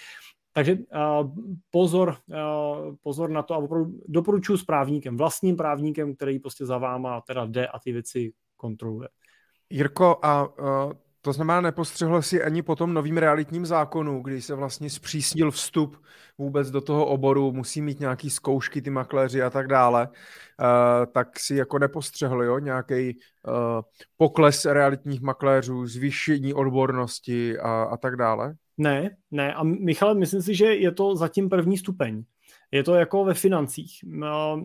takže 0.54 0.74
uh, 0.74 1.32
pozor, 1.72 2.18
uh, 2.28 2.96
pozor 3.04 3.30
na 3.30 3.44
to 3.44 3.54
a 3.54 3.58
opravdu 3.58 4.00
doporučuji 4.08 4.58
s 4.58 4.64
právníkem, 4.64 5.18
vlastním 5.18 5.56
právníkem, 5.58 6.16
který 6.16 6.40
prostě 6.40 6.66
za 6.66 6.78
váma 6.78 7.22
teda 7.22 7.46
jde 7.46 7.68
a 7.68 7.80
ty 7.80 7.92
věci 7.92 8.34
kontroluje. 8.56 9.10
Jirko, 9.70 10.20
a 10.22 10.50
to 11.28 11.34
znamená, 11.34 11.62
nepostřehl 11.62 12.22
si 12.22 12.44
ani 12.44 12.62
po 12.62 12.76
tom 12.76 12.94
novým 12.94 13.18
realitním 13.18 13.66
zákonu, 13.66 14.22
kdy 14.22 14.42
se 14.42 14.56
vlastně 14.56 14.90
zpřísnil 14.90 15.52
vstup 15.52 15.98
vůbec 16.38 16.72
do 16.72 16.82
toho 16.82 17.06
oboru, 17.06 17.52
musí 17.52 17.82
mít 17.82 18.00
nějaký 18.00 18.30
zkoušky 18.30 18.82
ty 18.82 18.90
makléři 18.90 19.42
a 19.42 19.50
tak 19.50 19.68
dále, 19.68 20.08
uh, 20.08 21.06
tak 21.12 21.40
si 21.40 21.56
jako 21.56 21.80
nepostřehl, 21.80 22.44
jo, 22.44 22.60
nějaký 22.60 23.18
uh, 23.48 23.82
pokles 24.18 24.66
realitních 24.66 25.22
makléřů, 25.22 25.88
zvýšení 25.88 26.54
odbornosti 26.54 27.60
a, 27.60 27.84
a 27.84 27.98
tak 27.98 28.16
dále? 28.16 28.56
Ne, 28.78 29.18
ne. 29.32 29.54
A 29.54 29.64
Michale, 29.64 30.16
myslím 30.16 30.42
si, 30.42 30.56
že 30.56 30.76
je 30.76 30.92
to 30.92 31.16
zatím 31.16 31.50
první 31.50 31.78
stupeň. 31.78 32.24
Je 32.72 32.84
to 32.84 32.96
jako 32.96 33.26
ve 33.26 33.34
financích. 33.34 34.00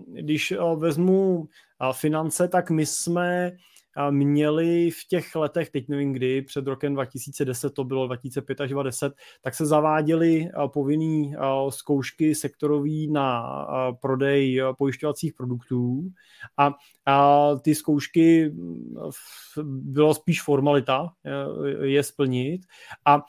Když 0.07 0.55
vezmu 0.77 1.49
finance, 1.93 2.49
tak 2.49 2.71
my 2.71 2.87
jsme 2.87 3.53
měli 4.11 4.91
v 4.91 5.09
těch 5.09 5.35
letech, 5.35 5.71
teď 5.71 5.89
nevím 5.89 6.13
kdy, 6.13 6.43
před 6.43 6.67
rokem 6.67 6.95
2010, 6.95 7.71
to 7.71 7.85
bylo 7.85 8.07
2005 8.07 8.61
až 8.61 8.71
2010, 8.71 9.13
tak 9.43 9.55
se 9.55 9.67
zaváděly 9.67 10.49
povinné 10.67 11.37
zkoušky 11.69 12.35
sektorový 12.35 13.11
na 13.11 13.67
prodej 14.01 14.63
pojišťovacích 14.79 15.35
produktů. 15.35 16.11
A, 16.57 16.75
a 17.07 17.49
ty 17.63 17.75
zkoušky 17.75 18.53
bylo 19.65 20.15
spíš 20.15 20.43
formalita 20.43 21.13
je 21.83 22.03
splnit 22.03 22.63
a 23.05 23.25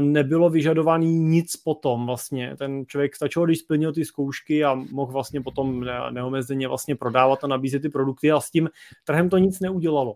nebylo 0.00 0.50
vyžadovaný 0.50 1.18
nic 1.18 1.56
potom 1.56 2.06
vlastně. 2.06 2.56
Ten 2.58 2.86
člověk 2.86 3.16
stačilo, 3.16 3.46
když 3.46 3.58
splnil 3.58 3.92
ty 3.92 4.04
zkoušky 4.04 4.64
a 4.64 4.74
mohl 4.74 5.12
vlastně 5.12 5.40
potom 5.40 5.84
neomezeně 6.10 6.68
vlastně 6.68 6.96
prodávat 6.96 7.44
a 7.44 7.46
nabízet 7.46 7.82
ty 7.82 7.88
produkty 7.88 8.32
a 8.32 8.40
s 8.40 8.50
tím 8.50 8.70
trhem 9.04 9.30
to 9.30 9.38
nic 9.38 9.60
neudělalo 9.60 10.14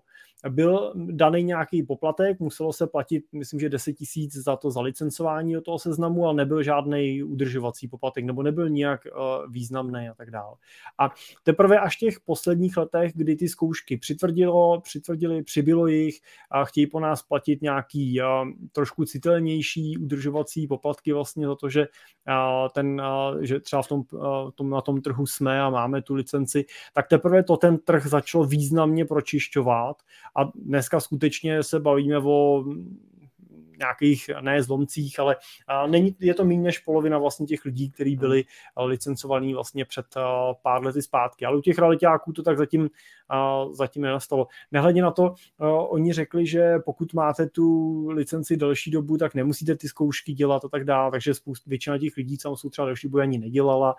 byl 0.49 0.93
daný 0.95 1.43
nějaký 1.43 1.83
poplatek, 1.83 2.41
muselo 2.41 2.73
se 2.73 2.87
platit, 2.87 3.25
myslím, 3.33 3.61
že 3.61 3.69
10 3.69 3.93
tisíc 3.93 4.37
za 4.37 4.57
to 4.57 4.71
zalicencování 4.71 5.55
do 5.55 5.61
toho 5.61 5.79
seznamu, 5.79 6.25
ale 6.25 6.35
nebyl 6.35 6.63
žádný 6.63 7.23
udržovací 7.23 7.89
poplatek, 7.89 8.25
nebo 8.25 8.43
nebyl 8.43 8.69
nijak 8.69 9.01
uh, 9.07 9.53
významný 9.53 10.09
a 10.09 10.15
tak 10.15 10.31
dále. 10.31 10.55
A 10.99 11.11
teprve 11.43 11.79
až 11.79 11.97
v 11.97 11.99
těch 11.99 12.21
posledních 12.21 12.77
letech, 12.77 13.13
kdy 13.15 13.37
ty 13.37 13.49
zkoušky 13.49 13.97
přitvrdilo, 13.97 14.81
přitvrdili, 14.81 15.43
přibylo 15.43 15.87
jich 15.87 16.21
a 16.51 16.65
chtějí 16.65 16.87
po 16.87 17.01
nás 17.01 17.23
platit 17.23 17.63
nějaký 17.63 18.21
uh, 18.21 18.27
trošku 18.73 19.05
citelnější 19.05 19.99
udržovací 19.99 20.67
poplatky 20.67 21.13
vlastně 21.13 21.47
za 21.47 21.55
to, 21.55 21.69
že, 21.69 21.87
uh, 22.29 22.69
ten, 22.75 23.03
že 23.41 23.61
třeba 23.61 23.83
v 23.83 23.89
tom, 23.89 24.03
tom, 24.55 24.71
na 24.71 24.81
tom 24.81 25.01
trhu 25.01 25.27
jsme 25.27 25.63
a 25.63 25.71
máme 25.71 26.03
tu 26.03 26.15
licenci, 26.15 26.65
tak 26.95 27.09
teprve 27.09 27.43
to 27.43 27.57
ten 27.57 27.79
trh 27.79 28.07
začal 28.07 28.47
významně 28.47 29.05
pročišťovat 29.05 30.03
a 30.37 30.51
dneska 30.55 31.01
skutečně 31.01 31.63
se 31.63 31.81
bavíme 31.81 32.19
o 32.19 32.65
nějakých, 33.79 34.31
ne 34.41 34.63
zlomcích, 34.63 35.21
ale 35.21 35.37
není, 35.87 36.17
je 36.21 36.35
to 36.35 36.45
méně 36.45 36.63
než 36.63 36.79
polovina 36.79 37.19
vlastně 37.19 37.47
těch 37.47 37.65
lidí, 37.65 37.91
kteří 37.91 38.17
byli 38.17 38.45
licencovaní 38.87 39.55
vlastně 39.55 39.85
před 39.85 40.07
pár 40.63 40.85
lety 40.85 41.03
zpátky. 41.03 41.45
Ale 41.47 41.57
u 41.57 41.61
těch 41.61 41.79
realitáků 41.79 42.33
to 42.33 42.43
tak 42.43 42.57
zatím, 42.57 42.91
zatím 43.73 44.03
nenastalo. 44.03 44.47
Nehledě 44.73 45.03
na 45.03 45.11
to, 45.11 45.35
oni 45.89 46.13
řekli, 46.13 46.47
že 46.47 46.79
pokud 46.79 47.15
máte 47.15 47.49
tu 47.49 48.09
licenci 48.09 48.57
delší 48.57 48.91
dobu, 48.91 49.17
tak 49.17 49.35
nemusíte 49.35 49.77
ty 49.77 49.89
zkoušky 49.89 50.33
dělat 50.33 50.65
a 50.65 50.69
tak 50.69 50.85
dále, 50.85 51.11
takže 51.11 51.35
spoust, 51.35 51.67
většina 51.67 51.99
těch 51.99 52.17
lidí, 52.17 52.39
co 52.39 52.57
jsou 52.57 52.71
třeba 52.71 52.87
delší 52.87 53.07
dobu, 53.09 53.19
ani 53.19 53.39
nedělala. 53.39 53.97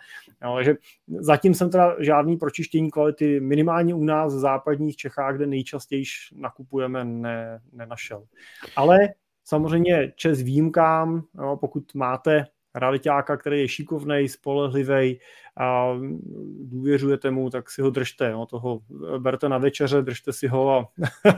Takže 0.56 0.76
zatím 1.08 1.54
jsem 1.54 1.70
teda 1.70 1.96
žádný 2.00 2.38
pročištění 2.38 2.92
kvality 2.92 3.40
minimálně 3.40 3.96
u 3.96 4.04
nás 4.04 4.36
v 4.36 4.40
západních 4.40 4.96
Čechách, 4.96 5.36
kde 5.36 5.48
nejčastěji 5.48 6.04
nakupujeme, 6.36 7.06
ne, 7.06 7.62
nenašel. 7.72 8.24
Ale 8.76 9.00
Samozřejmě 9.50 10.14
čes 10.16 10.42
výjimkám, 10.42 11.22
pokud 11.56 11.94
máte 11.96 12.46
realitáka, 12.76 13.38
který 13.38 13.60
je 13.60 13.68
šikovný, 13.68 14.28
spolehlivý 14.30 15.20
a 15.60 15.94
důvěřujete 16.62 17.32
mu, 17.32 17.50
tak 17.50 17.70
si 17.70 17.82
ho 17.82 17.90
držte. 17.90 18.32
No, 18.32 18.46
toho 18.46 18.80
berte 19.18 19.50
na 19.50 19.58
večeře, 19.58 20.02
držte 20.02 20.34
si 20.34 20.48
ho 20.48 20.72
a, 20.72 20.88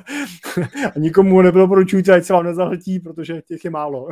a 0.96 1.00
nikomu 1.00 1.42
nedoporučujte, 1.42 2.14
ať 2.14 2.24
se 2.24 2.34
vám 2.34 2.44
nezahltí, 2.44 3.00
protože 3.00 3.42
těch 3.42 3.66
je 3.66 3.72
málo. 3.72 4.08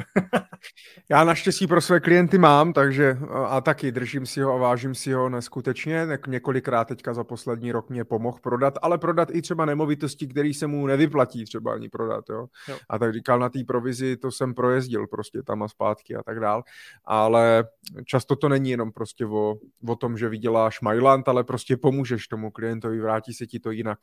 Já 1.09 1.23
naštěstí 1.23 1.67
pro 1.67 1.81
své 1.81 1.99
klienty 1.99 2.37
mám, 2.37 2.73
takže 2.73 3.17
a 3.47 3.61
taky 3.61 3.91
držím 3.91 4.25
si 4.25 4.41
ho 4.41 4.53
a 4.53 4.57
vážím 4.57 4.95
si 4.95 5.13
ho 5.13 5.29
neskutečně. 5.29 6.07
Několikrát 6.27 6.85
teďka 6.85 7.13
za 7.13 7.23
poslední 7.23 7.71
rok 7.71 7.89
mě 7.89 8.03
pomohl 8.03 8.37
prodat, 8.41 8.73
ale 8.81 8.97
prodat 8.97 9.29
i 9.31 9.41
třeba 9.41 9.65
nemovitosti, 9.65 10.27
které 10.27 10.53
se 10.53 10.67
mu 10.67 10.87
nevyplatí 10.87 11.45
třeba 11.45 11.73
ani 11.73 11.89
prodat. 11.89 12.25
Jo? 12.29 12.47
Jo. 12.67 12.77
A 12.89 12.99
tak 12.99 13.13
říkal 13.13 13.39
na 13.39 13.49
té 13.49 13.59
provizi, 13.67 14.17
to 14.17 14.31
jsem 14.31 14.53
projezdil 14.53 15.07
prostě 15.07 15.43
tam 15.43 15.63
a 15.63 15.67
zpátky 15.67 16.15
a 16.15 16.23
tak 16.23 16.39
dál. 16.39 16.63
Ale 17.05 17.63
často 18.05 18.35
to 18.35 18.49
není 18.49 18.69
jenom 18.69 18.91
prostě 18.91 19.25
o, 19.25 19.55
o 19.87 19.95
tom, 19.99 20.17
že 20.17 20.29
vyděláš 20.29 20.81
Mailand, 20.81 21.27
ale 21.27 21.43
prostě 21.43 21.77
pomůžeš 21.77 22.27
tomu 22.27 22.51
klientovi, 22.51 23.01
vrátí 23.01 23.33
se 23.33 23.47
ti 23.47 23.59
to 23.59 23.71
jinak 23.71 23.99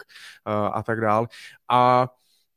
uh, 0.47 0.53
a 0.73 0.83
tak 0.83 1.01
dál. 1.01 1.27
A 1.71 2.09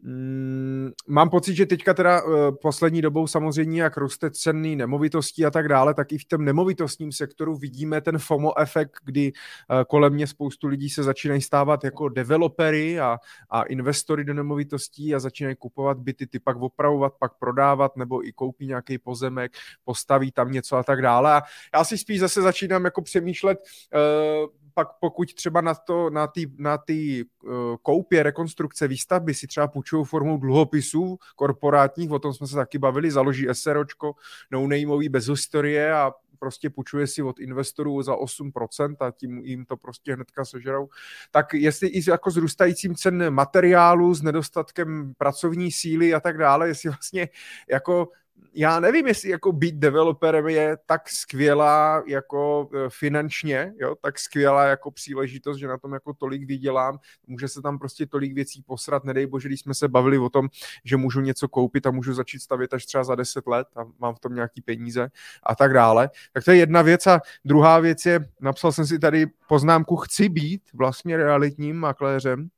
Mm, 0.02 0.92
mám 1.08 1.30
pocit, 1.30 1.56
že 1.56 1.66
teďka 1.66 1.94
teda 1.94 2.24
uh, 2.24 2.32
poslední 2.62 3.02
dobou 3.02 3.28
samozřejmě, 3.28 3.82
jak 3.82 3.98
roste 3.98 4.32
cenný 4.32 4.76
nemovitostí 4.76 5.46
a 5.46 5.52
tak 5.52 5.68
dále, 5.68 5.94
tak 5.94 6.12
i 6.12 6.18
v 6.18 6.26
tom 6.26 6.46
nemovitostním 6.46 7.12
sektoru 7.12 7.58
vidíme 7.58 8.02
ten 8.02 8.18
FOMO 8.18 8.60
efekt, 8.60 9.00
kdy 9.04 9.32
uh, 9.32 9.84
kolem 9.84 10.14
mě 10.14 10.28
spoustu 10.28 10.68
lidí 10.68 10.90
se 10.90 11.04
začínají 11.04 11.42
stávat 11.42 11.84
jako 11.84 12.10
developery 12.10 13.00
a, 13.00 13.18
a 13.50 13.64
investory 13.64 14.24
do 14.24 14.34
nemovitostí 14.34 15.16
a 15.16 15.20
začínají 15.20 15.56
kupovat 15.56 15.98
byty, 15.98 16.28
ty 16.28 16.40
pak 16.40 16.58
opravovat, 16.58 17.14
pak 17.20 17.32
prodávat, 17.40 17.98
nebo 17.98 18.28
i 18.28 18.34
koupí 18.34 18.68
nějaký 18.68 18.98
pozemek, 18.98 19.52
postaví 19.84 20.32
tam 20.32 20.52
něco 20.52 20.76
a 20.76 20.84
tak 20.84 21.02
dále. 21.02 21.34
A 21.34 21.42
já 21.74 21.84
si 21.84 21.98
spíš 21.98 22.20
zase 22.20 22.42
začínám 22.42 22.86
jako 22.86 23.02
přemýšlet, 23.02 23.60
uh, 23.94 24.50
pak 24.74 24.88
pokud 25.00 25.34
třeba 25.34 25.62
na, 25.62 25.74
to, 25.74 26.10
na 26.10 26.28
ty, 26.28 26.52
na 26.58 26.78
uh, 26.78 27.52
koupě, 27.82 28.24
rekonstrukce, 28.24 28.88
výstavby 28.88 29.34
si 29.34 29.48
třeba 29.48 29.68
půjčují 29.68 30.06
formou 30.06 30.38
dluhopisů 30.38 31.20
korporátních, 31.36 32.12
o 32.12 32.20
tom 32.20 32.34
jsme 32.34 32.48
se 32.48 32.56
taky 32.56 32.78
bavili, 32.78 33.12
založí 33.12 33.48
SROčko, 33.52 34.16
no 34.52 34.68
nameový 34.68 35.10
bez 35.10 35.28
historie 35.28 35.94
a 35.94 36.12
prostě 36.40 36.70
půjčuje 36.70 37.08
si 37.08 37.22
od 37.22 37.40
investorů 37.40 38.02
za 38.02 38.16
8% 38.16 38.96
a 39.00 39.12
tím 39.12 39.38
jim 39.38 39.66
to 39.66 39.78
prostě 39.78 40.14
hnedka 40.14 40.46
sežerou. 40.46 40.90
Tak 41.32 41.54
jestli 41.54 41.88
i 41.88 42.10
jako 42.10 42.32
s 42.32 42.38
růstajícím 42.38 42.96
cen 42.96 43.30
materiálu, 43.30 44.14
s 44.14 44.22
nedostatkem 44.22 45.14
pracovní 45.18 45.72
síly 45.72 46.14
a 46.14 46.20
tak 46.20 46.38
dále, 46.38 46.68
jestli 46.68 46.90
vlastně 46.90 47.30
jako 47.70 48.08
já 48.54 48.80
nevím, 48.80 49.08
jestli 49.08 49.30
jako 49.30 49.52
být 49.52 49.76
developerem 49.76 50.48
je 50.48 50.78
tak 50.86 51.10
skvělá 51.10 52.04
jako 52.08 52.70
e, 52.74 52.90
finančně, 52.90 53.74
jo, 53.80 53.96
tak 54.02 54.20
skvělá 54.20 54.66
jako 54.66 54.92
příležitost, 54.92 55.58
že 55.58 55.68
na 55.68 55.78
tom 55.78 55.94
jako 55.94 56.14
tolik 56.14 56.48
vydělám, 56.48 57.00
může 57.28 57.48
se 57.48 57.62
tam 57.62 57.80
prostě 57.80 58.06
tolik 58.06 58.34
věcí 58.34 58.62
posrat, 58.62 59.04
nedej 59.04 59.26
bože, 59.26 59.48
když 59.48 59.60
jsme 59.60 59.74
se 59.74 59.88
bavili 59.88 60.18
o 60.18 60.30
tom, 60.30 60.50
že 60.86 60.98
můžu 60.98 61.22
něco 61.22 61.48
koupit 61.48 61.88
a 61.88 61.92
můžu 61.92 62.14
začít 62.14 62.40
stavět 62.40 62.74
až 62.74 62.86
třeba 62.86 63.04
za 63.04 63.16
10 63.16 63.48
let 63.48 63.68
a 63.76 63.82
mám 64.00 64.16
v 64.16 64.20
tom 64.20 64.36
nějaký 64.36 64.62
peníze 64.62 65.10
a 65.44 65.56
tak 65.56 65.74
dále. 65.74 66.10
Tak 66.34 66.44
to 66.44 66.52
je 66.52 66.58
jedna 66.58 66.82
věc. 66.82 67.08
A 67.08 67.22
druhá 67.46 67.80
věc 67.80 68.06
je, 68.06 68.20
napsal 68.42 68.72
jsem 68.72 68.86
si 68.86 69.00
tady 69.00 69.26
poznámku, 69.48 69.96
chci 69.96 70.30
být 70.30 70.62
vlastně 70.74 71.18
realitním 71.18 71.76
makléřem, 71.76 72.50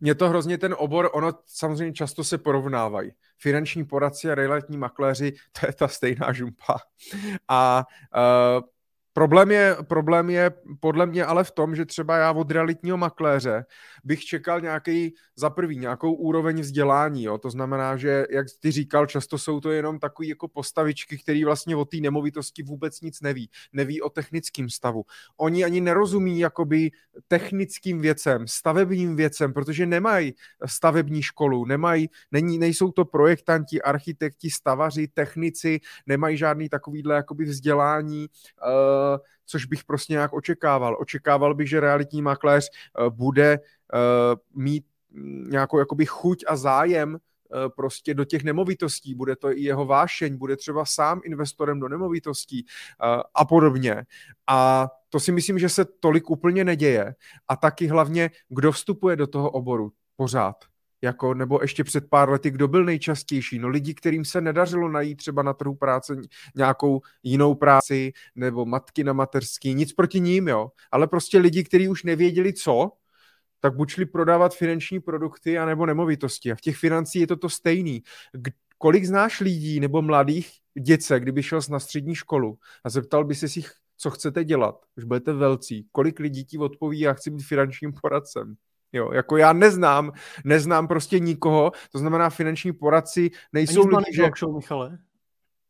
mě 0.00 0.14
to 0.14 0.28
hrozně 0.28 0.58
ten 0.58 0.74
obor, 0.78 1.10
ono 1.12 1.32
samozřejmě 1.46 1.92
často 1.92 2.24
se 2.24 2.38
porovnávají. 2.38 3.10
Finanční 3.38 3.84
poradci 3.84 4.30
a 4.30 4.34
realitní 4.34 4.76
makléři, 4.76 5.32
to 5.60 5.66
je 5.66 5.72
ta 5.72 5.88
stejná 5.88 6.32
žumpa. 6.32 6.78
A 7.48 7.84
uh, 8.56 8.62
Problém 9.14 9.50
je, 9.50 9.76
problém 9.88 10.30
je 10.30 10.50
podle 10.80 11.06
mě 11.06 11.24
ale 11.24 11.44
v 11.44 11.50
tom, 11.50 11.76
že 11.76 11.84
třeba 11.84 12.16
já 12.16 12.32
od 12.32 12.50
realitního 12.50 12.96
makléře 12.96 13.64
bych 14.04 14.24
čekal 14.24 14.60
nějaký, 14.60 15.14
za 15.36 15.50
prvý, 15.50 15.78
nějakou 15.78 16.14
úroveň 16.14 16.60
vzdělání. 16.60 17.24
Jo? 17.24 17.38
To 17.38 17.50
znamená, 17.50 17.96
že, 17.96 18.26
jak 18.30 18.46
ty 18.60 18.70
říkal, 18.70 19.06
často 19.06 19.38
jsou 19.38 19.60
to 19.60 19.70
jenom 19.70 19.98
takové 19.98 20.26
jako 20.26 20.48
postavičky, 20.48 21.18
které 21.18 21.44
vlastně 21.44 21.76
o 21.76 21.84
té 21.84 21.96
nemovitosti 21.96 22.62
vůbec 22.62 23.00
nic 23.00 23.20
neví. 23.20 23.50
Neví 23.72 24.02
o 24.02 24.10
technickém 24.10 24.68
stavu. 24.70 25.04
Oni 25.36 25.64
ani 25.64 25.80
nerozumí 25.80 26.38
jakoby 26.38 26.90
technickým 27.28 28.00
věcem, 28.00 28.46
stavebním 28.48 29.16
věcem, 29.16 29.52
protože 29.52 29.86
nemají 29.86 30.34
stavební 30.66 31.22
školu, 31.22 31.64
nemají, 31.64 32.08
není, 32.30 32.58
nejsou 32.58 32.92
to 32.92 33.04
projektanti, 33.04 33.82
architekti, 33.82 34.50
stavaři, 34.50 35.08
technici, 35.08 35.80
nemají 36.06 36.36
žádný 36.36 36.68
takovýhle 36.68 37.14
jakoby 37.14 37.44
vzdělání, 37.44 38.26
uh, 38.66 39.03
což 39.46 39.64
bych 39.64 39.84
prostě 39.84 40.12
nějak 40.12 40.32
očekával. 40.32 40.96
Očekával 41.00 41.54
bych, 41.54 41.68
že 41.68 41.80
realitní 41.80 42.22
makléř 42.22 42.70
eh, 42.70 43.10
bude 43.10 43.52
eh, 43.52 43.98
mít 44.54 44.84
nějakou 45.48 45.78
jakoby 45.78 46.06
chuť 46.06 46.44
a 46.48 46.56
zájem 46.56 47.16
eh, 47.16 47.68
prostě 47.76 48.14
do 48.14 48.24
těch 48.24 48.44
nemovitostí, 48.44 49.14
bude 49.14 49.36
to 49.36 49.50
i 49.50 49.60
jeho 49.60 49.86
vášeň, 49.86 50.36
bude 50.36 50.56
třeba 50.56 50.84
sám 50.84 51.20
investorem 51.24 51.80
do 51.80 51.88
nemovitostí 51.88 52.66
a 53.34 53.44
podobně. 53.44 54.04
A 54.46 54.88
to 55.08 55.20
si 55.20 55.32
myslím, 55.32 55.58
že 55.58 55.68
se 55.68 55.84
tolik 55.84 56.30
úplně 56.30 56.64
neděje. 56.64 57.14
A 57.48 57.56
taky 57.56 57.86
hlavně, 57.86 58.30
kdo 58.48 58.72
vstupuje 58.72 59.16
do 59.16 59.26
toho 59.26 59.50
oboru 59.50 59.92
pořád 60.16 60.56
jako, 61.04 61.34
nebo 61.34 61.58
ještě 61.62 61.84
před 61.84 62.10
pár 62.10 62.30
lety, 62.30 62.50
kdo 62.50 62.68
byl 62.68 62.84
nejčastější? 62.84 63.58
No 63.58 63.68
lidi, 63.68 63.94
kterým 63.94 64.24
se 64.24 64.40
nedařilo 64.40 64.88
najít 64.88 65.16
třeba 65.16 65.42
na 65.42 65.52
trhu 65.52 65.74
práce 65.74 66.16
nějakou 66.56 67.00
jinou 67.22 67.54
práci, 67.54 68.12
nebo 68.34 68.66
matky 68.66 69.04
na 69.04 69.12
mateřský, 69.12 69.74
nic 69.74 69.92
proti 69.92 70.20
ním, 70.20 70.48
jo, 70.48 70.70
ale 70.90 71.06
prostě 71.06 71.38
lidi, 71.38 71.64
kteří 71.64 71.88
už 71.88 72.02
nevěděli 72.02 72.52
co, 72.52 72.90
tak 73.60 73.76
buď 73.76 73.90
šli 73.90 74.06
prodávat 74.06 74.54
finanční 74.54 75.00
produkty, 75.00 75.58
anebo 75.58 75.86
nemovitosti. 75.86 76.52
A 76.52 76.54
v 76.54 76.60
těch 76.60 76.76
financích 76.76 77.20
je 77.20 77.26
to 77.26 77.36
to 77.36 77.48
stejný. 77.48 78.02
Kolik 78.78 79.04
znáš 79.04 79.40
lidí 79.40 79.80
nebo 79.80 80.02
mladých 80.02 80.50
dětce, 80.80 81.20
kdyby 81.20 81.42
šel 81.42 81.60
na 81.70 81.80
střední 81.80 82.14
školu 82.14 82.58
a 82.84 82.90
zeptal 82.90 83.24
by 83.24 83.34
se 83.34 83.48
si, 83.48 83.62
co 83.96 84.10
chcete 84.10 84.44
dělat, 84.44 84.76
už 84.96 85.04
budete 85.04 85.32
velcí, 85.32 85.86
kolik 85.92 86.20
lidí 86.20 86.44
ti 86.44 86.58
odpoví, 86.58 87.00
já 87.00 87.12
chci 87.12 87.30
být 87.30 87.42
finančním 87.42 87.92
poradcem. 87.92 88.56
Jo, 88.94 89.12
jako 89.12 89.36
já 89.36 89.52
neznám, 89.52 90.12
neznám 90.44 90.88
prostě 90.88 91.18
nikoho, 91.18 91.72
to 91.92 91.98
znamená 91.98 92.30
finanční 92.30 92.72
poradci 92.72 93.30
nejsou 93.52 93.82
Ani 93.82 93.96
lidi, 93.96 94.16
že... 94.16 94.30
show, 94.38 94.54
Michale. 94.54 94.98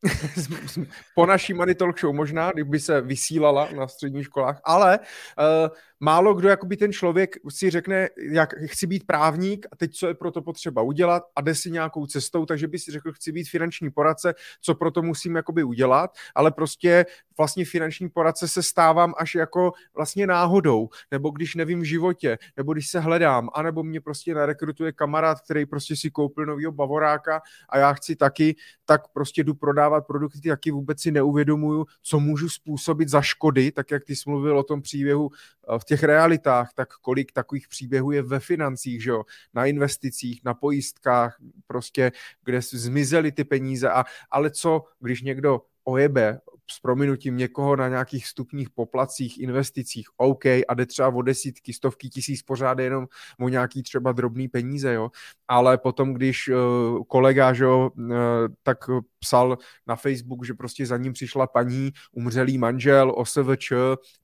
po 1.15 1.27
naší 1.27 1.55
Money 1.55 1.75
Talk 1.75 2.01
Show 2.01 2.15
možná, 2.15 2.53
kdyby 2.53 2.81
se 2.81 3.01
vysílala 3.01 3.69
na 3.77 3.89
středních 3.89 4.25
školách, 4.25 4.61
ale 4.65 4.99
uh, 4.99 5.69
málo 6.05 6.35
kdo, 6.35 6.49
jakoby 6.49 6.77
ten 6.77 6.93
člověk 6.93 7.37
si 7.49 7.71
řekne, 7.71 8.09
jak 8.31 8.55
chci 8.67 8.87
být 8.87 9.07
právník 9.07 9.67
a 9.73 9.77
teď 9.77 9.95
co 9.95 10.07
je 10.07 10.15
pro 10.15 10.31
to 10.31 10.43
potřeba 10.43 10.83
udělat 10.83 11.23
a 11.37 11.41
jde 11.41 11.55
si 11.55 11.71
nějakou 11.71 12.07
cestou, 12.07 12.47
takže 12.47 12.69
by 12.69 12.79
si 12.79 12.93
řekl, 12.93 13.13
chci 13.13 13.33
být 13.33 13.49
finanční 13.49 13.91
poradce, 13.91 14.35
co 14.61 14.75
pro 14.75 14.91
to 14.91 15.03
musím 15.03 15.37
jakoby 15.37 15.65
udělat, 15.65 16.11
ale 16.35 16.51
prostě 16.51 17.07
vlastně 17.39 17.65
finanční 17.65 18.09
poradce 18.09 18.49
se 18.49 18.63
stávám 18.63 19.15
až 19.17 19.35
jako 19.35 19.73
vlastně 19.95 20.27
náhodou, 20.27 20.89
nebo 21.11 21.31
když 21.31 21.55
nevím 21.55 21.81
v 21.81 21.85
životě, 21.85 22.39
nebo 22.57 22.73
když 22.73 22.89
se 22.89 23.01
hledám, 23.01 23.49
anebo 23.55 23.83
mě 23.83 24.01
prostě 24.01 24.35
narekrutuje 24.35 24.93
kamarád, 24.93 25.41
který 25.41 25.67
prostě 25.67 25.97
si 25.97 26.11
koupil 26.11 26.47
novýho 26.47 26.73
bavoráka 26.73 27.43
a 27.69 27.79
já 27.79 27.93
chci 27.93 28.17
taky, 28.17 28.57
tak 28.85 29.09
prostě 29.09 29.45
jdu 29.45 29.55
prodávat 29.55 30.07
produkty, 30.07 30.49
taky 30.49 30.71
vůbec 30.71 31.01
si 31.01 31.11
neuvědomuju, 31.11 31.87
co 32.03 32.21
můžu 32.21 32.49
způsobit 32.49 33.09
za 33.09 33.23
škody, 33.23 33.73
tak 33.73 33.91
jak 33.91 34.05
ty 34.05 34.17
jsi 34.17 34.31
mluvil 34.31 34.59
o 34.59 34.63
tom 34.63 34.83
příběhu 34.83 35.31
eh, 35.33 35.79
v 35.79 35.85
těch 35.85 35.94
realitách, 36.03 36.73
tak 36.75 36.89
kolik 36.95 37.33
takových 37.33 37.69
příběhů 37.69 38.11
je 38.13 38.23
ve 38.23 38.41
financích, 38.41 39.03
že 39.03 39.11
jo? 39.11 39.25
na 39.55 39.67
investicích, 39.67 40.41
na 40.45 40.55
pojistkách, 40.55 41.37
prostě, 41.67 42.13
kde 42.45 42.61
zmizely 42.63 43.33
ty 43.33 43.45
peníze. 43.45 43.91
A, 43.91 44.05
ale 44.31 44.51
co, 44.51 44.85
když 45.01 45.23
někdo 45.23 45.61
ojebe 45.85 46.41
s 46.71 46.81
prominutím 46.81 47.37
někoho 47.37 47.77
na 47.77 47.89
nějakých 47.89 48.27
stupních 48.27 48.71
poplacích, 48.71 49.41
investicích, 49.41 50.07
OK, 50.17 50.47
a 50.47 50.75
jde 50.75 50.87
třeba 50.87 51.09
o 51.09 51.23
desítky, 51.23 51.73
stovky 51.73 52.09
tisíc 52.09 52.43
pořád 52.43 52.79
jenom 52.79 53.07
o 53.41 53.49
nějaký 53.49 53.83
třeba 53.83 54.13
drobný 54.13 54.49
peníze, 54.49 54.95
jo. 54.95 55.11
Ale 55.49 55.79
potom, 55.79 56.15
když 56.15 56.49
uh, 56.49 57.05
kolega, 57.05 57.53
že 57.53 57.65
jo, 57.65 57.91
uh, 57.97 58.15
tak 58.63 58.79
psal 59.19 59.59
na 59.87 59.97
Facebook, 59.97 60.47
že 60.47 60.55
prostě 60.55 60.87
za 60.87 60.97
ním 60.97 61.13
přišla 61.13 61.47
paní, 61.47 61.93
umřelý 62.13 62.59
manžel, 62.59 63.13
OSVČ, 63.17 63.73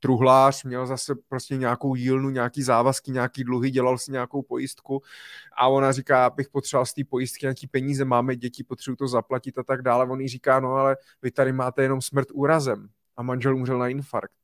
truhlář, 0.00 0.64
měl 0.64 0.86
zase 0.86 1.14
prostě 1.28 1.56
nějakou 1.56 1.94
jílnu, 1.94 2.30
nějaký 2.30 2.62
závazky, 2.62 3.10
nějaký 3.10 3.44
dluhy, 3.44 3.70
dělal 3.70 3.98
si 3.98 4.12
nějakou 4.12 4.42
pojistku 4.42 5.02
a 5.60 5.68
ona 5.68 5.92
říká, 5.92 6.30
bych 6.30 6.48
potřeboval 6.48 6.86
z 6.86 6.94
té 6.94 7.04
pojistky 7.04 7.46
nějaký 7.46 7.66
peníze, 7.66 8.04
máme 8.04 8.36
děti, 8.36 8.64
potřebuji 8.64 8.96
to 8.96 9.08
zaplatit 9.08 9.58
a 9.58 9.62
tak 9.62 9.82
dále. 9.82 10.06
On 10.06 10.20
jí 10.20 10.28
říká, 10.28 10.60
no 10.60 10.74
ale 10.74 10.96
vy 11.22 11.30
tady 11.30 11.52
máte 11.52 11.82
jenom 11.82 12.00
smrt 12.02 12.28
úrazem 12.32 12.88
a 13.16 13.22
manžel 13.22 13.56
umřel 13.56 13.78
na 13.78 13.88
infarkt. 13.88 14.34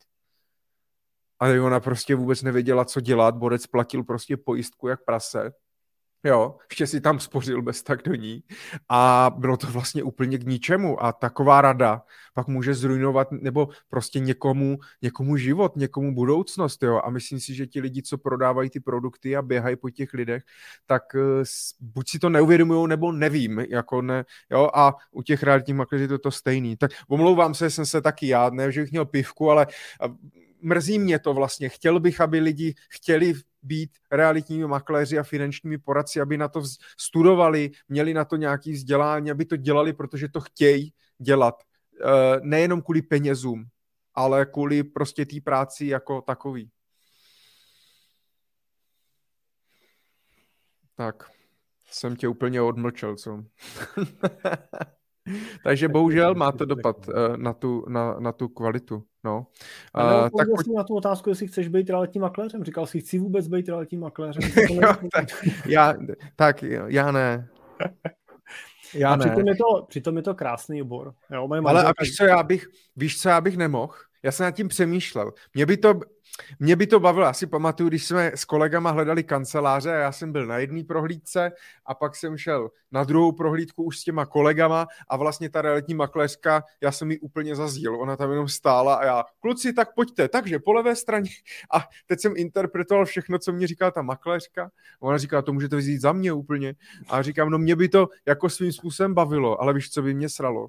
A 1.41 1.63
ona 1.63 1.81
prostě 1.81 2.15
vůbec 2.15 2.43
nevěděla, 2.43 2.85
co 2.85 3.01
dělat, 3.01 3.37
Borec 3.37 3.67
platil 3.67 4.05
prostě 4.05 4.37
pojistku 4.37 4.89
jak 4.89 5.05
prase 5.05 5.53
Jo, 6.27 6.57
ještě 6.71 6.87
si 6.87 7.01
tam 7.01 7.21
spořil 7.21 7.63
bez 7.63 7.83
tak 7.83 8.03
do 8.03 8.15
ní. 8.15 8.43
A 8.89 9.31
bylo 9.39 9.57
to 9.57 9.67
vlastně 9.67 10.03
úplně 10.03 10.39
k 10.39 10.47
ničemu. 10.47 11.05
A 11.05 11.13
taková 11.13 11.61
rada 11.61 12.03
pak 12.35 12.47
může 12.47 12.75
zrujnovat 12.75 13.33
nebo 13.33 13.69
prostě 13.89 14.21
někomu, 14.21 14.79
někomu 15.03 15.37
život, 15.37 15.77
někomu 15.77 16.15
budoucnost, 16.15 16.83
jo, 16.83 17.01
a 17.05 17.11
myslím 17.11 17.41
si, 17.41 17.55
že 17.55 17.67
ti 17.67 17.81
lidi, 17.81 18.03
co 18.03 18.19
prodávají 18.19 18.71
ty 18.71 18.81
produkty 18.81 19.37
a 19.37 19.43
běhají 19.43 19.77
po 19.77 19.91
těch 19.91 20.15
lidech, 20.15 20.43
tak 20.87 21.03
uh, 21.15 21.45
buď 21.81 22.09
si 22.09 22.19
to 22.19 22.29
neuvědomují, 22.29 22.89
nebo 22.89 23.13
nevím, 23.13 23.59
jako 23.59 24.03
ne, 24.03 24.25
jo, 24.51 24.71
a 24.75 24.95
u 25.13 25.23
těch 25.23 25.43
realitních 25.43 25.77
makléřů 25.77 26.05
je 26.05 26.09
to 26.09 26.19
to 26.19 26.31
stejný. 26.31 26.77
Tak 26.77 26.91
omlouvám 27.09 27.55
se, 27.55 27.71
jsem 27.71 27.87
se 27.87 28.01
taky 28.01 28.29
já, 28.29 28.51
ne, 28.51 28.73
že 28.73 28.81
bych 28.81 28.91
měl 28.91 29.05
pivku, 29.05 29.51
ale 29.51 29.67
mrzí 30.61 30.99
mě 30.99 31.19
to 31.19 31.35
vlastně. 31.35 31.69
Chtěl 31.69 32.01
bych, 32.01 32.21
aby 32.21 32.41
lidi 32.41 32.75
chtěli 32.91 33.35
být 33.63 33.91
realitními 34.11 34.67
makléři 34.67 35.19
a 35.19 35.23
finančními 35.23 35.79
poradci, 35.79 36.21
aby 36.21 36.39
na 36.39 36.49
to 36.49 36.63
studovali, 36.99 37.71
měli 37.89 38.15
na 38.15 38.25
to 38.25 38.37
nějaké 38.37 38.73
vzdělání, 38.73 39.31
aby 39.31 39.45
to 39.45 39.57
dělali, 39.57 39.93
protože 39.93 40.29
to 40.29 40.41
chtějí 40.41 40.93
dělat. 41.19 41.63
Eh, 42.01 42.41
nejenom 42.43 42.83
kvůli 42.83 43.03
penězům, 43.03 43.65
ale 44.15 44.47
kvůli 44.47 44.85
prostě 44.85 45.27
té 45.27 45.41
práci 45.41 45.87
jako 45.87 46.23
takový. 46.23 46.71
Tak, 50.95 51.31
jsem 51.91 52.17
tě 52.17 52.29
úplně 52.29 52.63
odmlčel, 52.63 53.17
co? 53.17 53.45
Takže 55.65 55.89
bohužel 55.89 56.35
má 56.35 56.53
to 56.53 56.65
dopad 56.65 57.09
uh, 57.09 57.37
na 57.37 57.53
tu, 57.53 57.85
na, 57.89 58.17
na 58.21 58.33
tu 58.33 58.49
kvalitu. 58.49 59.03
No. 59.25 59.47
Uh, 59.97 60.29
tak 60.39 60.49
pojď... 60.57 60.77
na 60.77 60.85
tu 60.85 60.95
otázku, 60.95 61.31
jestli 61.31 61.47
chceš 61.47 61.69
být 61.69 61.91
realitním 61.91 62.23
makléřem. 62.23 62.65
Říkal 62.65 62.87
jsi, 62.87 63.01
chci 63.01 63.19
vůbec 63.19 63.49
být 63.49 63.69
realitním 63.69 64.01
makléřem. 64.01 64.43
jo, 64.71 64.95
tak, 65.13 65.29
já, 65.67 65.95
tak 66.37 66.63
já 66.87 67.13
ne. 67.13 67.49
Já 68.95 69.13
a 69.13 69.17
ne. 69.17 69.25
Přitom, 69.25 69.49
je 69.49 69.55
to, 69.55 69.87
přitom 69.89 70.17
je 70.17 70.23
to 70.23 70.35
krásný 70.35 70.83
obor. 70.83 71.15
Jo, 71.33 71.49
Ale 71.67 71.85
a 71.85 71.93
víš 72.01 72.17
co, 72.17 72.25
já 72.25 72.43
bych, 72.43 72.67
víš 72.97 73.21
co, 73.21 73.29
já 73.29 73.41
bych 73.41 73.57
nemohl? 73.57 73.95
Já 74.23 74.33
jsem 74.33 74.45
nad 74.45 74.51
tím 74.51 74.69
přemýšlel. 74.69 75.33
Mě 75.55 75.67
by 75.67 75.77
to, 75.77 76.01
mě 76.59 76.77
by 76.77 76.87
to 76.87 77.01
bavilo, 77.01 77.27
já 77.27 77.33
si 77.33 77.47
pamatuju, 77.47 77.89
když 77.89 78.07
jsme 78.07 78.33
s 78.35 78.45
kolegama 78.45 78.91
hledali 78.91 79.25
kanceláře 79.25 79.91
a 79.97 79.99
já 79.99 80.13
jsem 80.13 80.33
byl 80.33 80.47
na 80.47 80.59
jedné 80.59 80.85
prohlídce 80.85 81.53
a 81.87 81.95
pak 81.95 82.17
jsem 82.17 82.39
šel 82.39 82.71
na 82.93 83.05
druhou 83.05 83.33
prohlídku 83.33 83.83
už 83.85 83.99
s 83.99 84.05
těma 84.05 84.27
kolegama 84.27 84.87
a 85.09 85.17
vlastně 85.17 85.51
ta 85.51 85.63
realitní 85.63 85.95
makléřka, 85.95 86.63
já 86.81 86.93
jsem 86.93 87.11
ji 87.11 87.19
úplně 87.19 87.57
zazdíl, 87.57 88.01
ona 88.01 88.17
tam 88.17 88.31
jenom 88.31 88.49
stála 88.49 88.95
a 88.95 89.05
já, 89.05 89.25
kluci, 89.41 89.73
tak 89.73 89.95
pojďte, 89.95 90.29
takže 90.29 90.59
po 90.59 90.73
levé 90.73 90.97
straně. 90.97 91.31
A 91.75 91.85
teď 92.07 92.21
jsem 92.21 92.33
interpretoval 92.37 93.05
všechno, 93.05 93.39
co 93.39 93.53
mě 93.53 93.67
říkala 93.67 93.91
ta 93.91 94.03
makléřka. 94.03 94.71
A 95.01 95.03
ona 95.03 95.19
říká, 95.19 95.43
to 95.43 95.53
můžete 95.53 95.77
vzít 95.77 96.01
za 96.01 96.13
mě 96.13 96.33
úplně. 96.33 96.75
A 97.09 97.23
říkám, 97.23 97.51
no 97.51 97.59
mě 97.59 97.77
by 97.77 97.89
to 97.89 98.09
jako 98.27 98.49
svým 98.49 98.73
způsobem 98.73 99.15
bavilo, 99.15 99.61
ale 99.61 99.75
víš, 99.75 99.91
co 99.91 100.03
by 100.03 100.15
mě 100.15 100.29
sralo? 100.29 100.69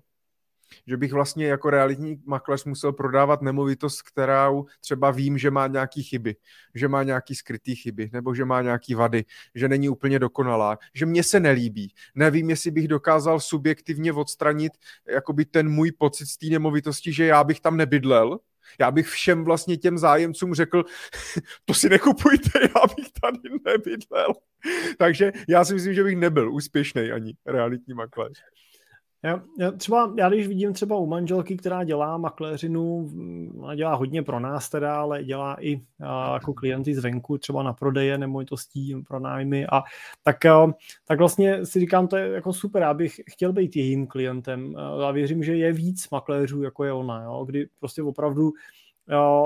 Že 0.87 0.97
bych 0.97 1.13
vlastně 1.13 1.45
jako 1.45 1.69
realitní 1.69 2.21
makléř 2.25 2.65
musel 2.65 2.93
prodávat 2.93 3.41
nemovitost, 3.41 4.01
kterou 4.01 4.65
třeba 4.81 5.11
vím, 5.11 5.37
že 5.37 5.51
má 5.51 5.67
nějaký 5.67 6.03
chyby, 6.03 6.35
že 6.75 6.87
má 6.87 7.03
nějaký 7.03 7.35
skrytý 7.35 7.75
chyby, 7.75 8.09
nebo 8.13 8.35
že 8.35 8.45
má 8.45 8.61
nějaký 8.61 8.95
vady, 8.95 9.25
že 9.55 9.69
není 9.69 9.89
úplně 9.89 10.19
dokonalá, 10.19 10.77
že 10.93 11.05
mě 11.05 11.23
se 11.23 11.39
nelíbí. 11.39 11.93
Nevím, 12.15 12.49
jestli 12.49 12.71
bych 12.71 12.87
dokázal 12.87 13.39
subjektivně 13.39 14.13
odstranit 14.13 14.73
jakoby 15.07 15.45
ten 15.45 15.69
můj 15.69 15.91
pocit 15.91 16.25
z 16.25 16.37
té 16.37 16.45
nemovitosti, 16.45 17.13
že 17.13 17.25
já 17.25 17.43
bych 17.43 17.59
tam 17.59 17.77
nebydlel, 17.77 18.39
já 18.79 18.91
bych 18.91 19.07
všem 19.07 19.43
vlastně 19.43 19.77
těm 19.77 19.97
zájemcům 19.97 20.53
řekl, 20.53 20.83
to 21.65 21.73
si 21.73 21.89
nekupujte, 21.89 22.49
já 22.61 22.81
bych 22.95 23.07
tady 23.21 23.59
nebydlel. 23.65 24.33
Takže 24.97 25.31
já 25.47 25.65
si 25.65 25.73
myslím, 25.73 25.93
že 25.93 26.03
bych 26.03 26.17
nebyl 26.17 26.53
úspěšný 26.53 27.11
ani 27.11 27.33
realitní 27.45 27.93
makléř. 27.93 28.43
Já, 29.23 29.41
já, 29.59 29.71
třeba, 29.71 30.13
já 30.17 30.29
když 30.29 30.47
vidím 30.47 30.73
třeba 30.73 30.97
u 30.97 31.05
manželky, 31.05 31.57
která 31.57 31.83
dělá 31.83 32.17
makléřinu, 32.17 33.09
ona 33.59 33.75
dělá 33.75 33.95
hodně 33.95 34.23
pro 34.23 34.39
nás 34.39 34.69
teda, 34.69 34.99
ale 34.99 35.23
dělá 35.23 35.63
i 35.63 35.81
a, 36.03 36.33
jako 36.33 36.53
klienty 36.53 36.95
zvenku, 36.95 37.37
třeba 37.37 37.63
na 37.63 37.73
prodeje 37.73 38.17
nemovitostí, 38.17 38.95
pro 39.07 39.19
nájmy 39.19 39.67
a 39.67 39.83
tak, 40.23 40.45
a, 40.45 40.73
tak 41.05 41.19
vlastně 41.19 41.65
si 41.65 41.79
říkám, 41.79 42.07
to 42.07 42.17
je 42.17 42.27
jako 42.27 42.53
super, 42.53 42.81
já 42.81 42.93
bych 42.93 43.21
chtěl 43.31 43.53
být 43.53 43.75
jejím 43.75 44.07
klientem. 44.07 44.75
A 45.07 45.11
věřím, 45.11 45.43
že 45.43 45.55
je 45.55 45.73
víc 45.73 46.09
makléřů, 46.09 46.63
jako 46.63 46.83
je 46.83 46.93
ona, 46.93 47.23
jo, 47.23 47.45
kdy 47.45 47.67
prostě 47.79 48.03
opravdu 48.03 48.51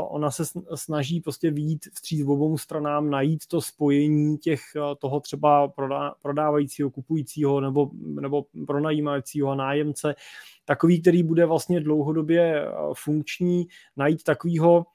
ona 0.09 0.32
se 0.32 0.43
snaží 0.76 1.22
prostě 1.22 1.51
výjít 1.51 1.86
vstříc 1.93 2.28
obou 2.28 2.57
stranám, 2.57 3.09
najít 3.09 3.47
to 3.47 3.62
spojení 3.62 4.38
těch 4.38 4.62
toho 4.99 5.20
třeba 5.20 5.74
prodávajícího, 6.22 6.89
kupujícího 6.89 7.62
nebo, 7.62 7.89
nebo 8.22 8.45
pronajímajícího 8.68 9.55
nájemce, 9.55 10.16
takový, 10.66 11.01
který 11.01 11.24
bude 11.24 11.45
vlastně 11.45 11.80
dlouhodobě 11.80 12.68
funkční, 12.93 13.68
najít 13.97 14.24
takovýho 14.24 14.86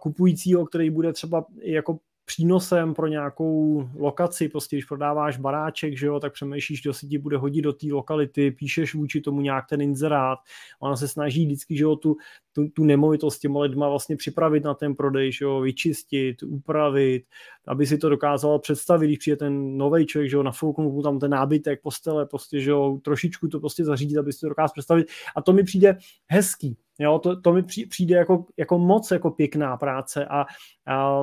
kupujícího, 0.00 0.66
který 0.66 0.90
bude 0.90 1.12
třeba 1.12 1.44
jako 1.62 1.98
přínosem 2.24 2.94
pro 2.94 3.06
nějakou 3.06 3.88
lokaci, 3.94 4.48
prostě 4.48 4.76
když 4.76 4.84
prodáváš 4.84 5.36
baráček, 5.36 5.98
že 5.98 6.06
jo, 6.06 6.20
tak 6.20 6.32
přemýšlíš, 6.32 6.82
kdo 6.82 6.94
si 6.94 7.06
ti 7.06 7.18
bude 7.18 7.36
hodit 7.36 7.62
do 7.62 7.72
té 7.72 7.86
lokality, 7.90 8.50
píšeš 8.50 8.94
vůči 8.94 9.20
tomu 9.20 9.40
nějak 9.40 9.66
ten 9.68 9.80
inzerát, 9.80 10.38
ona 10.80 10.96
se 10.96 11.08
snaží 11.08 11.46
vždycky, 11.46 11.76
že 11.76 11.84
jo, 11.84 11.96
tu, 11.96 12.16
tu, 12.52 12.68
tu 12.68 12.84
nemovitost 12.84 13.38
těma 13.38 13.60
lidma 13.60 13.88
vlastně 13.88 14.16
připravit 14.16 14.64
na 14.64 14.74
ten 14.74 14.94
prodej, 14.94 15.32
že 15.32 15.44
jo, 15.44 15.60
vyčistit, 15.60 16.42
upravit, 16.42 17.24
aby 17.68 17.86
si 17.86 17.98
to 17.98 18.08
dokázala 18.08 18.58
představit, 18.58 19.06
když 19.06 19.18
přijde 19.18 19.36
ten 19.36 19.76
nový 19.76 20.06
člověk, 20.06 20.30
že 20.30 20.36
jo, 20.36 20.42
nafouknout 20.42 20.94
mu 20.94 21.02
tam 21.02 21.18
ten 21.18 21.30
nábytek, 21.30 21.82
postele, 21.82 22.26
prostě, 22.26 22.60
že 22.60 22.70
jo, 22.70 22.98
trošičku 23.04 23.48
to 23.48 23.60
prostě 23.60 23.84
zařídit, 23.84 24.18
aby 24.18 24.32
si 24.32 24.40
to 24.40 24.48
dokázal 24.48 24.72
představit. 24.72 25.06
A 25.36 25.42
to 25.42 25.52
mi 25.52 25.62
přijde 25.62 25.96
hezký, 26.26 26.76
jo, 26.98 27.18
to, 27.18 27.40
to 27.40 27.52
mi 27.52 27.62
přijde 27.88 28.16
jako, 28.16 28.46
jako 28.56 28.78
moc 28.78 29.10
jako 29.10 29.30
pěkná 29.30 29.76
práce. 29.76 30.26
A, 30.26 30.46
a 30.86 31.22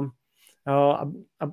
a, 0.74 1.02
a 1.40 1.52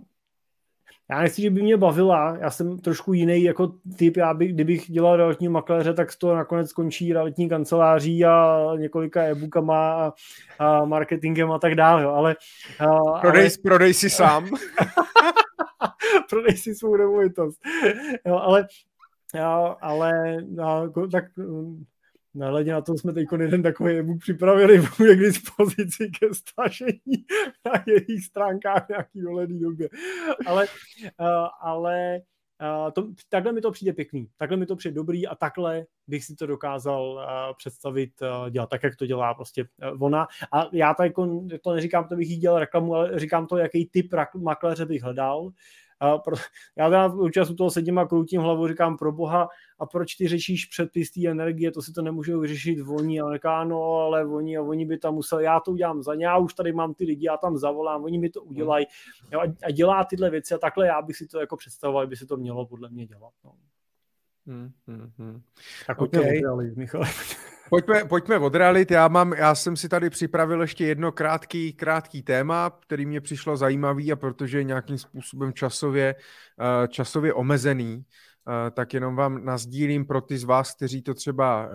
já 1.11 1.21
nechci, 1.21 1.43
že 1.43 1.51
by 1.51 1.63
mě 1.63 1.77
bavila, 1.77 2.37
já 2.41 2.51
jsem 2.51 2.79
trošku 2.79 3.13
jiný 3.13 3.43
jako 3.43 3.73
typ, 3.97 4.17
já 4.17 4.35
bych, 4.35 4.53
kdybych 4.53 4.91
dělal 4.91 5.17
realitní 5.17 5.49
makléře, 5.49 5.95
tak 5.95 6.09
to 6.19 6.35
nakonec 6.35 6.71
skončí 6.71 7.13
realitní 7.13 7.49
kanceláří 7.49 8.25
a 8.25 8.59
několika 8.77 9.23
e-bookama 9.23 9.95
a, 9.95 10.13
a 10.59 10.85
marketingem 10.85 11.53
a 11.53 11.59
tak 11.59 11.75
dále, 11.75 12.05
ale... 12.05 12.37
A, 12.79 13.21
prodej, 13.21 13.43
ale... 13.43 13.51
prodej 13.63 13.95
si 13.95 14.11
sám. 14.11 14.49
prodej 16.31 16.57
si 16.57 16.75
svou 16.75 16.97
nemovitost. 16.97 17.61
Jo, 18.27 18.37
ale, 18.37 18.67
jo, 19.35 19.77
ale 19.81 20.37
no, 20.49 20.93
tak 21.13 21.25
Nehledě 22.35 22.73
na 22.73 22.81
to 22.81 22.99
jsme 22.99 23.13
teď 23.13 23.29
jeden 23.41 23.63
takový 23.63 23.99
e-book 23.99 24.21
připravili, 24.21 24.83
bude 24.99 25.17
k 25.17 25.21
dispozici 25.21 26.11
ke 26.11 26.35
stažení 26.35 27.27
na 27.67 27.85
jejich 27.87 28.25
stránkách 28.25 28.87
v 28.87 28.89
nějaký 28.89 29.21
dohledný 29.21 29.61
době. 29.61 29.89
Ale, 30.47 30.67
uh, 31.21 31.27
ale 31.61 32.21
uh, 32.61 32.91
to, 32.91 33.09
takhle 33.29 33.53
mi 33.53 33.61
to 33.61 33.71
přijde 33.71 33.93
pěkný, 33.93 34.29
takhle 34.37 34.57
mi 34.57 34.67
to 34.67 34.77
přijde 34.77 34.95
dobrý 34.95 35.27
a 35.27 35.35
takhle 35.35 35.85
bych 36.07 36.25
si 36.25 36.35
to 36.35 36.47
dokázal 36.47 37.13
uh, 37.13 37.23
představit 37.57 38.11
dělat, 38.51 38.71
tak 38.71 38.83
jak 38.83 38.97
to 38.97 39.07
dělá 39.07 39.35
prostě 39.35 39.65
ona. 40.01 40.27
A 40.53 40.69
já 40.73 40.95
jako, 41.03 41.47
to 41.63 41.75
neříkám, 41.75 42.09
to 42.09 42.17
bych 42.17 42.29
jí 42.29 42.37
dělal 42.37 42.59
reklamu, 42.59 42.95
ale 42.95 43.19
říkám 43.19 43.47
to, 43.47 43.57
jaký 43.57 43.87
typ 43.87 44.15
makléře 44.37 44.87
bych 44.87 45.03
hledal. 45.03 45.51
A 46.05 46.19
pro, 46.19 46.37
já 46.79 46.89
teda 46.89 47.07
občas 47.07 47.51
u 47.51 47.55
toho 47.55 47.71
sedím 47.71 47.99
a 47.99 48.07
kroutím 48.07 48.41
hlavu, 48.41 48.69
říkám 48.69 48.97
pro 48.97 49.13
boha, 49.13 49.49
a 49.79 49.87
proč 49.87 50.15
ty 50.15 50.29
řešíš 50.29 50.67
předpis 50.67 51.11
té 51.11 51.29
energie, 51.29 51.73
to 51.73 51.83
si 51.83 51.93
to 51.93 52.03
nemůžou 52.03 52.41
vyřešit 52.41 52.81
voní, 52.81 53.21
ale 53.21 53.37
říká, 53.37 53.65
no, 53.65 53.83
ale 53.83 54.27
oni 54.27 54.57
a 54.57 54.63
oni 54.63 54.87
by 54.87 54.99
tam 54.99 55.15
museli, 55.15 55.45
já 55.45 55.61
to 55.61 55.71
udělám 55.71 56.03
za 56.03 56.15
ně, 56.15 56.27
já 56.27 56.39
už 56.39 56.55
tady 56.55 56.73
mám 56.73 56.95
ty 56.95 57.05
lidi, 57.05 57.27
já 57.27 57.37
tam 57.37 57.57
zavolám, 57.57 58.05
oni 58.05 58.19
mi 58.19 58.31
to 58.31 58.43
udělají 58.43 58.87
jo, 59.33 59.41
a, 59.41 59.43
a, 59.67 59.71
dělá 59.71 60.05
tyhle 60.05 60.31
věci 60.31 60.55
a 60.55 60.59
takhle 60.59 60.87
já 60.87 61.03
bych 61.03 61.17
si 61.17 61.27
to 61.27 61.41
jako 61.41 61.57
představoval, 61.57 62.07
by 62.07 62.17
si 62.17 62.27
to 62.27 62.37
mělo 62.37 62.67
podle 62.67 62.89
mě 62.91 63.07
dělat. 63.07 63.33
No. 63.45 63.53
Hmm, 64.47 64.71
hmm, 64.87 65.11
hmm. 65.19 65.43
Tak 65.87 66.01
okay. 66.01 66.41
Michal. 66.77 67.05
Pojďme, 67.71 68.05
pojďme 68.05 68.39
od 68.39 68.55
realit. 68.55 68.91
Já, 68.91 69.09
mám, 69.09 69.33
já 69.33 69.55
jsem 69.55 69.77
si 69.77 69.89
tady 69.89 70.11
připravil 70.11 70.61
ještě 70.61 70.85
jedno 70.87 71.13
krátký, 71.13 71.73
krátký 71.73 72.23
téma, 72.23 72.71
který 72.71 73.07
mě 73.07 73.21
přišlo 73.21 73.57
zajímavý 73.57 74.13
a 74.13 74.17
protože 74.17 74.59
je 74.59 74.65
nějakým 74.65 74.99
způsobem 74.99 75.53
časově, 75.53 76.15
uh, 76.15 76.87
časově 76.87 77.35
omezený, 77.35 77.97
uh, 77.97 78.05
tak 78.71 78.95
jenom 78.95 79.17
vám 79.17 79.45
nazdílím 79.45 80.07
pro 80.07 80.21
ty 80.21 80.39
z 80.39 80.45
vás, 80.45 80.75
kteří 80.75 81.03
to 81.03 81.15
třeba 81.15 81.67
uh, 81.67 81.73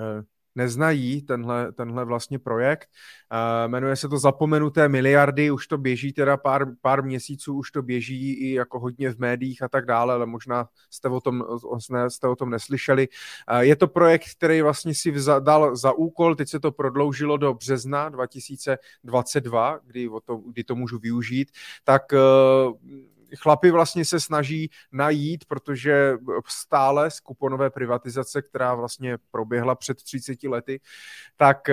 neznají 0.55 1.21
tenhle, 1.21 1.71
tenhle 1.71 2.05
vlastně 2.05 2.39
projekt. 2.39 2.89
Uh, 3.33 3.71
jmenuje 3.71 3.95
se 3.95 4.09
to 4.09 4.17
Zapomenuté 4.17 4.89
miliardy, 4.89 5.51
už 5.51 5.67
to 5.67 5.77
běží 5.77 6.13
teda 6.13 6.37
pár, 6.37 6.65
pár 6.81 7.03
měsíců, 7.03 7.53
už 7.53 7.71
to 7.71 7.81
běží 7.81 8.33
i 8.33 8.53
jako 8.53 8.79
hodně 8.79 9.11
v 9.13 9.19
médiích 9.19 9.61
a 9.61 9.67
tak 9.69 9.85
dále, 9.85 10.13
ale 10.13 10.25
možná 10.25 10.67
jste 10.89 11.09
o 11.09 11.21
tom, 11.21 11.43
jste 12.07 12.27
o 12.27 12.35
tom 12.35 12.49
neslyšeli. 12.49 13.07
Uh, 13.51 13.59
je 13.59 13.75
to 13.75 13.87
projekt, 13.87 14.25
který 14.37 14.61
vlastně 14.61 14.95
si 14.95 15.11
vzal, 15.11 15.41
dal 15.41 15.75
za 15.75 15.91
úkol, 15.91 16.35
teď 16.35 16.49
se 16.49 16.59
to 16.59 16.71
prodloužilo 16.71 17.37
do 17.37 17.53
března 17.53 18.09
2022, 18.09 19.79
kdy, 19.85 20.09
o 20.09 20.19
to, 20.19 20.37
kdy 20.37 20.63
to 20.63 20.75
můžu 20.75 20.99
využít, 20.99 21.51
tak 21.83 22.03
uh, 22.13 22.77
chlapi 23.37 23.71
vlastně 23.71 24.05
se 24.05 24.19
snaží 24.19 24.69
najít, 24.91 25.45
protože 25.45 26.17
stále 26.47 27.11
z 27.11 27.19
kuponové 27.19 27.69
privatizace, 27.69 28.41
která 28.41 28.75
vlastně 28.75 29.17
proběhla 29.31 29.75
před 29.75 30.03
30 30.03 30.43
lety, 30.43 30.81
tak 31.37 31.69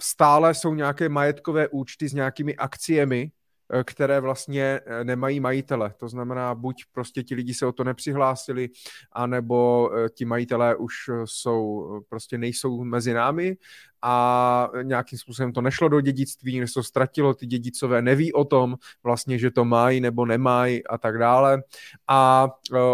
stále 0.00 0.54
jsou 0.54 0.74
nějaké 0.74 1.08
majetkové 1.08 1.68
účty 1.68 2.08
s 2.08 2.12
nějakými 2.12 2.56
akciemi, 2.56 3.30
Eh, 3.30 3.41
které 3.84 4.20
vlastně 4.20 4.80
eh, 4.86 5.04
nemají 5.04 5.40
majitele. 5.40 5.94
To 5.96 6.08
znamená, 6.08 6.54
buď 6.54 6.84
prostě 6.92 7.22
ti 7.22 7.34
lidi 7.34 7.54
se 7.54 7.66
o 7.66 7.72
to 7.72 7.84
nepřihlásili, 7.84 8.68
anebo 9.12 9.90
eh, 9.94 10.08
ti 10.08 10.24
majitelé 10.24 10.76
už 10.76 10.94
jsou, 11.24 11.86
prostě 12.08 12.38
nejsou 12.38 12.84
mezi 12.84 13.14
námi 13.14 13.56
a 14.02 14.68
nějakým 14.82 15.18
způsobem 15.18 15.52
to 15.52 15.60
nešlo 15.60 15.88
do 15.88 16.00
dědictví, 16.00 16.60
než 16.60 16.72
to 16.72 16.82
ztratilo, 16.82 17.34
ty 17.34 17.46
dědicové 17.46 18.02
neví 18.02 18.32
o 18.32 18.44
tom 18.44 18.76
vlastně, 19.02 19.38
že 19.38 19.50
to 19.50 19.64
mají 19.64 20.00
nebo 20.00 20.26
nemají 20.26 20.86
a 20.86 20.98
tak 20.98 21.18
dále. 21.18 21.62
A 22.08 22.48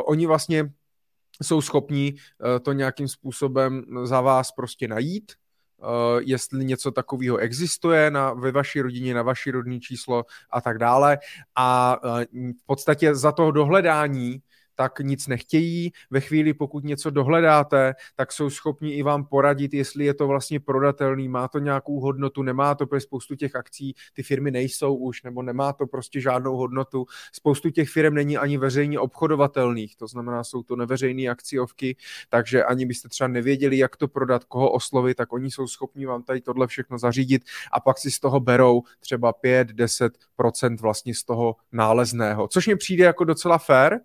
oni 0.04 0.26
vlastně 0.26 0.70
jsou 1.42 1.60
schopni 1.60 2.14
to 2.62 2.72
nějakým 2.72 3.08
způsobem 3.08 3.84
za 4.04 4.20
vás 4.20 4.52
prostě 4.52 4.88
najít, 4.88 5.32
Uh, 5.78 6.20
jestli 6.24 6.64
něco 6.64 6.90
takového 6.90 7.36
existuje 7.36 8.10
na, 8.10 8.32
ve 8.32 8.52
vaší 8.52 8.80
rodině, 8.80 9.14
na 9.14 9.22
vaší 9.22 9.50
rodní 9.50 9.80
číslo 9.80 10.24
a 10.50 10.60
tak 10.60 10.78
dále. 10.78 11.18
A 11.56 11.96
uh, 12.04 12.22
v 12.62 12.66
podstatě 12.66 13.14
za 13.14 13.32
toho 13.32 13.50
dohledání 13.50 14.42
tak 14.78 15.00
nic 15.00 15.26
nechtějí. 15.26 15.92
Ve 16.10 16.20
chvíli, 16.20 16.54
pokud 16.54 16.84
něco 16.84 17.10
dohledáte, 17.10 17.94
tak 18.16 18.32
jsou 18.32 18.50
schopni 18.50 18.94
i 18.94 19.02
vám 19.02 19.24
poradit, 19.24 19.74
jestli 19.74 20.04
je 20.04 20.14
to 20.14 20.26
vlastně 20.26 20.60
prodatelný, 20.60 21.28
má 21.28 21.48
to 21.48 21.58
nějakou 21.58 22.00
hodnotu, 22.00 22.42
nemá 22.42 22.74
to, 22.74 22.86
protože 22.86 23.00
spoustu 23.00 23.34
těch 23.34 23.56
akcí 23.56 23.94
ty 24.12 24.22
firmy 24.22 24.50
nejsou 24.50 24.94
už, 24.94 25.22
nebo 25.22 25.42
nemá 25.42 25.72
to 25.72 25.86
prostě 25.86 26.20
žádnou 26.20 26.56
hodnotu. 26.56 27.06
Spoustu 27.32 27.70
těch 27.70 27.88
firm 27.88 28.14
není 28.14 28.36
ani 28.36 28.58
veřejně 28.58 29.00
obchodovatelných, 29.00 29.96
to 29.96 30.06
znamená, 30.06 30.44
jsou 30.44 30.62
to 30.62 30.76
neveřejné 30.76 31.28
akciovky, 31.28 31.96
takže 32.28 32.64
ani 32.64 32.86
byste 32.86 33.08
třeba 33.08 33.28
nevěděli, 33.28 33.78
jak 33.78 33.96
to 33.96 34.08
prodat, 34.08 34.44
koho 34.44 34.70
oslovit, 34.70 35.16
tak 35.16 35.32
oni 35.32 35.50
jsou 35.50 35.66
schopni 35.66 36.06
vám 36.06 36.22
tady 36.22 36.40
tohle 36.40 36.66
všechno 36.66 36.98
zařídit 36.98 37.42
a 37.72 37.80
pak 37.80 37.98
si 37.98 38.10
z 38.10 38.20
toho 38.20 38.40
berou 38.40 38.82
třeba 39.00 39.32
5-10% 39.32 40.78
vlastně 40.80 41.14
z 41.14 41.24
toho 41.24 41.56
nálezného, 41.72 42.48
což 42.48 42.66
mi 42.66 42.76
přijde 42.76 43.04
jako 43.04 43.24
docela 43.24 43.58
fair, 43.58 43.98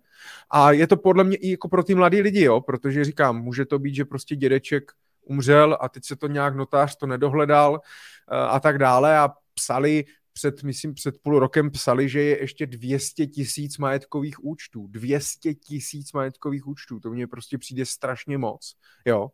a 0.50 0.63
je 0.70 0.86
to 0.86 0.96
podle 0.96 1.24
mě 1.24 1.36
i 1.36 1.50
jako 1.50 1.68
pro 1.68 1.84
ty 1.84 1.94
mladý 1.94 2.20
lidi, 2.20 2.42
jo, 2.42 2.60
protože 2.60 3.04
říkám, 3.04 3.42
může 3.42 3.64
to 3.64 3.78
být, 3.78 3.94
že 3.94 4.04
prostě 4.04 4.36
dědeček 4.36 4.92
umřel 5.24 5.78
a 5.80 5.88
teď 5.88 6.04
se 6.04 6.16
to 6.16 6.26
nějak 6.26 6.56
notář 6.56 6.96
to 6.96 7.06
nedohledal 7.06 7.80
eh, 7.80 8.36
a 8.36 8.60
tak 8.60 8.78
dále 8.78 9.18
a 9.18 9.30
psali 9.54 10.04
před, 10.34 10.62
myslím, 10.62 10.94
před 10.94 11.14
půl 11.22 11.38
rokem 11.38 11.70
psali, 11.70 12.08
že 12.08 12.22
je 12.22 12.40
ještě 12.40 12.66
200 12.66 13.26
tisíc 13.26 13.78
majetkových 13.78 14.44
účtů. 14.44 14.86
200 14.86 15.54
tisíc 15.54 16.12
majetkových 16.12 16.66
účtů, 16.66 17.00
to 17.00 17.10
mně 17.10 17.26
prostě 17.26 17.58
přijde 17.58 17.86
strašně 17.86 18.38
moc. 18.38 18.74
Jo. 19.04 19.28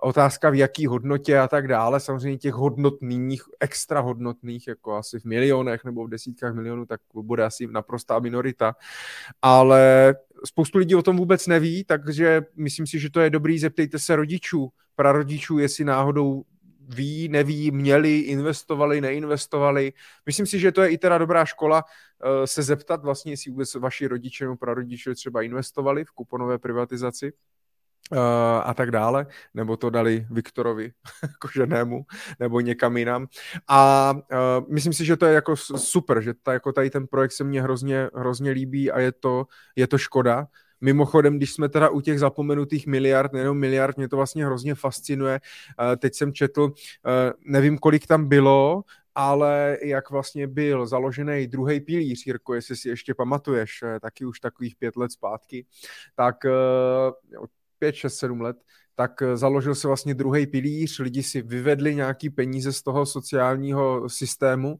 Otázka 0.00 0.50
v 0.50 0.54
jaký 0.54 0.86
hodnotě 0.86 1.38
a 1.38 1.48
tak 1.48 1.68
dále, 1.68 2.00
samozřejmě 2.00 2.38
těch 2.38 2.54
hodnotných, 2.54 3.42
extra 3.60 4.00
hodnotných, 4.00 4.66
jako 4.66 4.96
asi 4.96 5.20
v 5.20 5.24
milionech 5.24 5.84
nebo 5.84 6.06
v 6.06 6.10
desítkách 6.10 6.54
milionů, 6.54 6.86
tak 6.86 7.00
bude 7.14 7.44
asi 7.44 7.66
naprostá 7.66 8.18
minorita. 8.18 8.76
Ale 9.42 10.14
spoustu 10.44 10.78
lidí 10.78 10.94
o 10.94 11.02
tom 11.02 11.16
vůbec 11.16 11.46
neví, 11.46 11.84
takže 11.84 12.42
myslím 12.56 12.86
si, 12.86 12.98
že 12.98 13.10
to 13.10 13.20
je 13.20 13.30
dobrý, 13.30 13.58
zeptejte 13.58 13.98
se 13.98 14.16
rodičů, 14.16 14.68
prarodičů, 14.96 15.58
jestli 15.58 15.84
náhodou 15.84 16.44
ví, 16.88 17.28
neví, 17.28 17.70
měli, 17.70 18.18
investovali, 18.18 19.00
neinvestovali. 19.00 19.92
Myslím 20.26 20.46
si, 20.46 20.58
že 20.58 20.72
to 20.72 20.82
je 20.82 20.88
i 20.88 20.98
teda 20.98 21.18
dobrá 21.18 21.44
škola 21.44 21.84
uh, 21.84 22.44
se 22.44 22.62
zeptat 22.62 23.02
vlastně, 23.02 23.32
jestli 23.32 23.50
vůbec 23.50 23.74
vaši 23.74 24.06
rodiče 24.06 24.44
nebo 24.44 24.56
prarodiče 24.56 25.14
třeba 25.14 25.42
investovali 25.42 26.04
v 26.04 26.10
kuponové 26.10 26.58
privatizaci 26.58 27.32
uh, 28.12 28.18
a 28.64 28.74
tak 28.74 28.90
dále, 28.90 29.26
nebo 29.54 29.76
to 29.76 29.90
dali 29.90 30.26
Viktorovi 30.30 30.92
Koženému, 31.38 32.04
nebo 32.40 32.60
někam 32.60 32.96
jinam. 32.96 33.26
A 33.68 34.12
uh, 34.12 34.72
myslím 34.72 34.92
si, 34.92 35.04
že 35.04 35.16
to 35.16 35.26
je 35.26 35.34
jako 35.34 35.56
super, 35.56 36.20
že 36.20 36.34
ta, 36.42 36.52
jako 36.52 36.72
tady 36.72 36.90
ten 36.90 37.06
projekt 37.06 37.32
se 37.32 37.44
mně 37.44 37.62
hrozně, 37.62 38.10
hrozně 38.14 38.50
líbí 38.50 38.90
a 38.90 39.00
je 39.00 39.12
to, 39.12 39.46
je 39.76 39.86
to 39.86 39.98
škoda, 39.98 40.46
Mimochodem, 40.80 41.36
když 41.36 41.52
jsme 41.52 41.68
teda 41.68 41.88
u 41.88 42.00
těch 42.00 42.18
zapomenutých 42.18 42.86
miliard, 42.86 43.32
nejenom 43.32 43.58
miliard, 43.58 43.96
mě 43.96 44.08
to 44.08 44.16
vlastně 44.16 44.46
hrozně 44.46 44.74
fascinuje. 44.74 45.40
Eh, 45.92 45.96
teď 45.96 46.14
jsem 46.14 46.32
četl, 46.32 46.72
eh, 47.06 47.32
nevím, 47.44 47.78
kolik 47.78 48.06
tam 48.06 48.28
bylo, 48.28 48.84
ale 49.14 49.78
jak 49.82 50.10
vlastně 50.10 50.46
byl 50.46 50.86
založený 50.86 51.46
druhý 51.46 51.80
pilíř, 51.80 52.26
Jirko, 52.26 52.54
jestli 52.54 52.76
si 52.76 52.88
ještě 52.88 53.14
pamatuješ, 53.14 53.82
eh, 53.82 54.00
taky 54.00 54.24
už 54.24 54.40
takových 54.40 54.76
pět 54.76 54.96
let 54.96 55.12
zpátky, 55.12 55.66
tak 56.14 56.36
pět, 57.78 57.94
šest, 57.94 58.16
sedm 58.16 58.40
let, 58.40 58.56
tak 58.94 59.22
založil 59.34 59.74
se 59.74 59.88
vlastně 59.88 60.14
druhý 60.14 60.46
pilíř, 60.46 60.98
lidi 60.98 61.22
si 61.22 61.42
vyvedli 61.42 61.94
nějaký 61.94 62.30
peníze 62.30 62.72
z 62.72 62.82
toho 62.82 63.06
sociálního 63.06 64.08
systému 64.08 64.76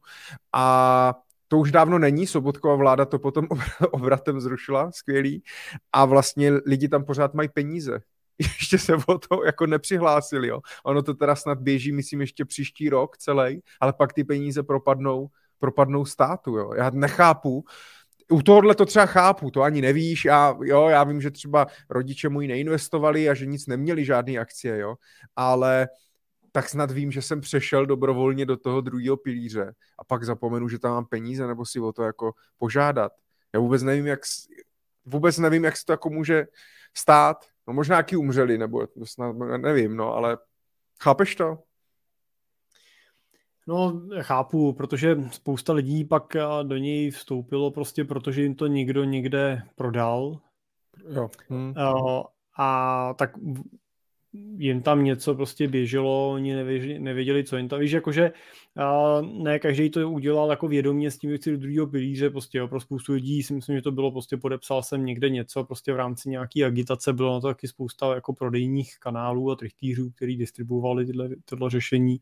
a 0.53 1.15
to 1.55 1.59
už 1.59 1.72
dávno 1.72 1.98
není, 1.98 2.26
Sobotková 2.26 2.74
vláda 2.74 3.05
to 3.05 3.18
potom 3.18 3.48
obratem 3.90 4.40
zrušila, 4.40 4.93
skvělý, 4.93 5.43
a 5.93 6.05
vlastně 6.05 6.52
lidi 6.66 6.89
tam 6.89 7.05
pořád 7.05 7.35
mají 7.35 7.48
peníze. 7.48 8.01
Ještě 8.39 8.78
se 8.78 8.94
o 9.06 9.18
to 9.18 9.44
jako 9.44 9.66
nepřihlásili, 9.66 10.48
jo. 10.48 10.60
Ono 10.85 11.02
to 11.02 11.14
teda 11.14 11.36
snad 11.36 11.60
běží, 11.60 11.93
myslím, 11.93 12.20
ještě 12.20 12.44
příští 12.44 12.89
rok 12.89 13.16
celý, 13.16 13.62
ale 13.81 13.93
pak 13.93 14.12
ty 14.12 14.24
peníze 14.24 14.62
propadnou, 14.62 15.28
propadnou 15.59 16.05
státu, 16.05 16.56
jo. 16.56 16.74
Já 16.74 16.90
nechápu, 16.90 17.64
u 18.31 18.43
tohohle 18.43 18.74
to 18.74 18.86
třeba 18.86 19.06
chápu, 19.06 19.51
to 19.51 19.62
ani 19.62 19.81
nevíš, 19.81 20.24
já, 20.24 20.56
jo, 20.62 20.89
já 20.89 21.05
vím, 21.05 21.20
že 21.20 21.31
třeba 21.31 21.66
rodiče 21.90 22.28
moji 22.28 22.48
neinvestovali 22.48 23.28
a 23.28 23.35
že 23.35 23.47
nic 23.47 23.66
neměli, 23.66 24.05
žádné 24.05 24.39
akcie, 24.39 24.78
jo, 24.78 24.94
ale 25.36 25.89
tak 26.55 26.68
snad 26.68 26.90
vím, 26.90 27.12
že 27.12 27.22
jsem 27.22 27.40
přešel 27.40 27.86
dobrovolně 27.86 28.47
do 28.47 28.56
toho 28.56 28.81
druhého 28.81 29.16
pilíře 29.16 29.74
a 29.98 30.05
pak 30.05 30.24
zapomenu, 30.24 30.68
že 30.68 30.78
tam 30.78 30.93
mám 30.93 31.06
peníze 31.06 31.47
nebo 31.47 31.66
si 31.66 31.81
o 31.81 31.93
to 31.93 32.02
jako 32.02 32.32
požádat. 32.59 33.12
Já 33.55 33.60
vůbec 33.60 33.82
nevím, 33.82 34.06
jak, 34.06 34.20
vůbec 35.05 35.39
nevím, 35.39 35.64
jak 35.64 35.76
se 35.76 35.85
to 35.85 35.93
jako 35.93 36.10
může 36.10 36.47
stát. 36.97 37.44
No 37.66 37.74
možná 37.74 37.97
jaký 37.97 38.16
umřeli, 38.16 38.59
nebo 38.59 38.86
snad 39.05 39.36
nevím, 39.36 39.97
no, 39.97 40.14
ale 40.14 40.39
chápeš 41.02 41.35
to? 41.35 41.59
No, 43.66 44.02
chápu, 44.20 44.72
protože 44.72 45.16
spousta 45.31 45.72
lidí 45.72 46.05
pak 46.05 46.36
do 46.62 46.76
něj 46.76 47.10
vstoupilo 47.10 47.70
prostě, 47.70 48.05
protože 48.05 48.43
jim 48.43 48.55
to 48.55 48.66
někdo 48.66 49.05
někde 49.05 49.62
prodal. 49.74 50.40
Jo. 51.09 51.31
Hmm. 51.48 51.74
A 52.59 53.14
tak 53.14 53.31
jim 54.56 54.82
tam 54.82 55.05
něco 55.05 55.35
prostě 55.35 55.69
běželo, 55.69 56.31
oni 56.32 56.55
nevěděli, 56.55 56.98
nevěděli 56.98 57.44
co 57.44 57.56
jim 57.56 57.69
tam, 57.69 57.81
víš, 57.81 57.93
jakože 57.93 58.32
a 58.77 59.20
ne 59.20 59.59
každý 59.59 59.90
to 59.90 60.11
udělal 60.11 60.51
jako 60.51 60.69
vědomě 60.69 61.11
s 61.11 61.19
tím 61.19 61.31
věci 61.31 61.51
do 61.51 61.56
druhého 61.56 61.86
pilíře, 61.86 62.31
prostě 62.31 62.59
jo, 62.59 62.69
pro 62.69 62.81
spoustu 62.81 63.12
lidí 63.12 63.43
si 63.43 63.55
myslím, 63.55 63.77
že 63.77 63.82
to 63.82 63.93
bylo 63.93 64.12
prostě 64.12 64.36
podepsal 64.36 64.82
jsem 64.82 65.05
někde 65.05 65.31
něco, 65.31 65.65
prostě 65.65 65.93
v 65.93 65.97
rámci 65.97 66.28
nějaké 66.31 66.65
agitace 66.65 67.12
bylo 67.12 67.35
na 67.35 67.40
to 67.40 67.47
taky 67.47 67.69
spousta 67.69 68.15
jako 68.15 68.32
prodejních 68.32 68.98
kanálů 68.98 69.51
a 69.51 69.56
trichtýřů, 69.56 70.11
který 70.11 70.36
distribuovali 70.36 71.06
tyhle, 71.06 71.28
tyhle 71.44 71.70
řešení. 71.70 72.20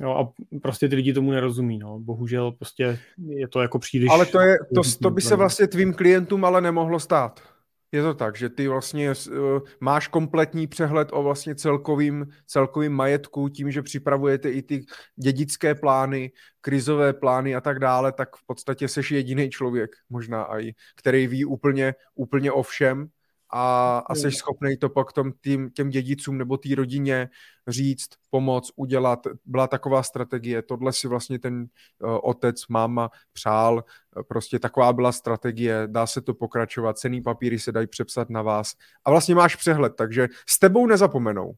Jo, 0.00 0.10
a 0.10 0.32
prostě 0.62 0.88
ty 0.88 0.96
lidi 0.96 1.12
tomu 1.12 1.30
nerozumí, 1.30 1.78
no. 1.78 1.98
Bohužel 2.00 2.52
prostě 2.52 2.98
je 3.28 3.48
to 3.48 3.60
jako 3.60 3.78
příliš... 3.78 4.10
Ale 4.10 4.26
to, 4.26 4.40
je, 4.40 4.56
to, 4.74 4.80
to 5.02 5.10
by 5.10 5.20
se 5.20 5.36
vlastně 5.36 5.66
tvým 5.66 5.94
klientům 5.94 6.44
ale 6.44 6.60
nemohlo 6.60 7.00
stát. 7.00 7.57
Je 7.92 8.02
to 8.02 8.14
tak, 8.14 8.36
že 8.36 8.48
ty 8.48 8.68
vlastně 8.68 9.10
uh, 9.10 9.60
máš 9.80 10.08
kompletní 10.08 10.66
přehled 10.66 11.08
o 11.12 11.22
vlastně 11.22 11.54
celkovým, 11.54 12.26
celkovým 12.46 12.92
majetku 12.92 13.48
tím, 13.48 13.70
že 13.70 13.82
připravujete 13.82 14.50
i 14.50 14.62
ty 14.62 14.84
dědické 15.16 15.74
plány, 15.74 16.32
krizové 16.60 17.12
plány 17.12 17.54
a 17.54 17.60
tak 17.60 17.78
dále, 17.78 18.12
tak 18.12 18.36
v 18.36 18.46
podstatě 18.46 18.88
seš 18.88 19.10
jediný 19.10 19.50
člověk 19.50 19.90
možná 20.10 20.60
i, 20.60 20.74
který 20.96 21.26
ví 21.26 21.44
úplně, 21.44 21.94
úplně 22.14 22.52
o 22.52 22.62
všem 22.62 23.08
a, 23.50 23.98
a 24.06 24.14
jsi 24.14 24.30
schopný 24.30 24.76
to 24.76 24.88
pak 24.88 25.12
tom 25.12 25.32
tým, 25.40 25.70
těm 25.70 25.90
dědicům 25.90 26.38
nebo 26.38 26.56
té 26.56 26.74
rodině 26.74 27.28
říct, 27.68 28.08
pomoct, 28.30 28.70
udělat. 28.76 29.26
Byla 29.44 29.66
taková 29.66 30.02
strategie, 30.02 30.62
tohle 30.62 30.92
si 30.92 31.08
vlastně 31.08 31.38
ten 31.38 31.66
uh, 31.98 32.18
otec, 32.22 32.68
máma 32.68 33.10
přál, 33.32 33.84
prostě 34.28 34.58
taková 34.58 34.92
byla 34.92 35.12
strategie, 35.12 35.82
dá 35.86 36.06
se 36.06 36.20
to 36.20 36.34
pokračovat, 36.34 36.98
cený 36.98 37.22
papíry 37.22 37.58
se 37.58 37.72
dají 37.72 37.86
přepsat 37.86 38.30
na 38.30 38.42
vás. 38.42 38.72
A 39.04 39.10
vlastně 39.10 39.34
máš 39.34 39.56
přehled, 39.56 39.92
takže 39.96 40.28
s 40.48 40.58
tebou 40.58 40.86
nezapomenou. 40.86 41.54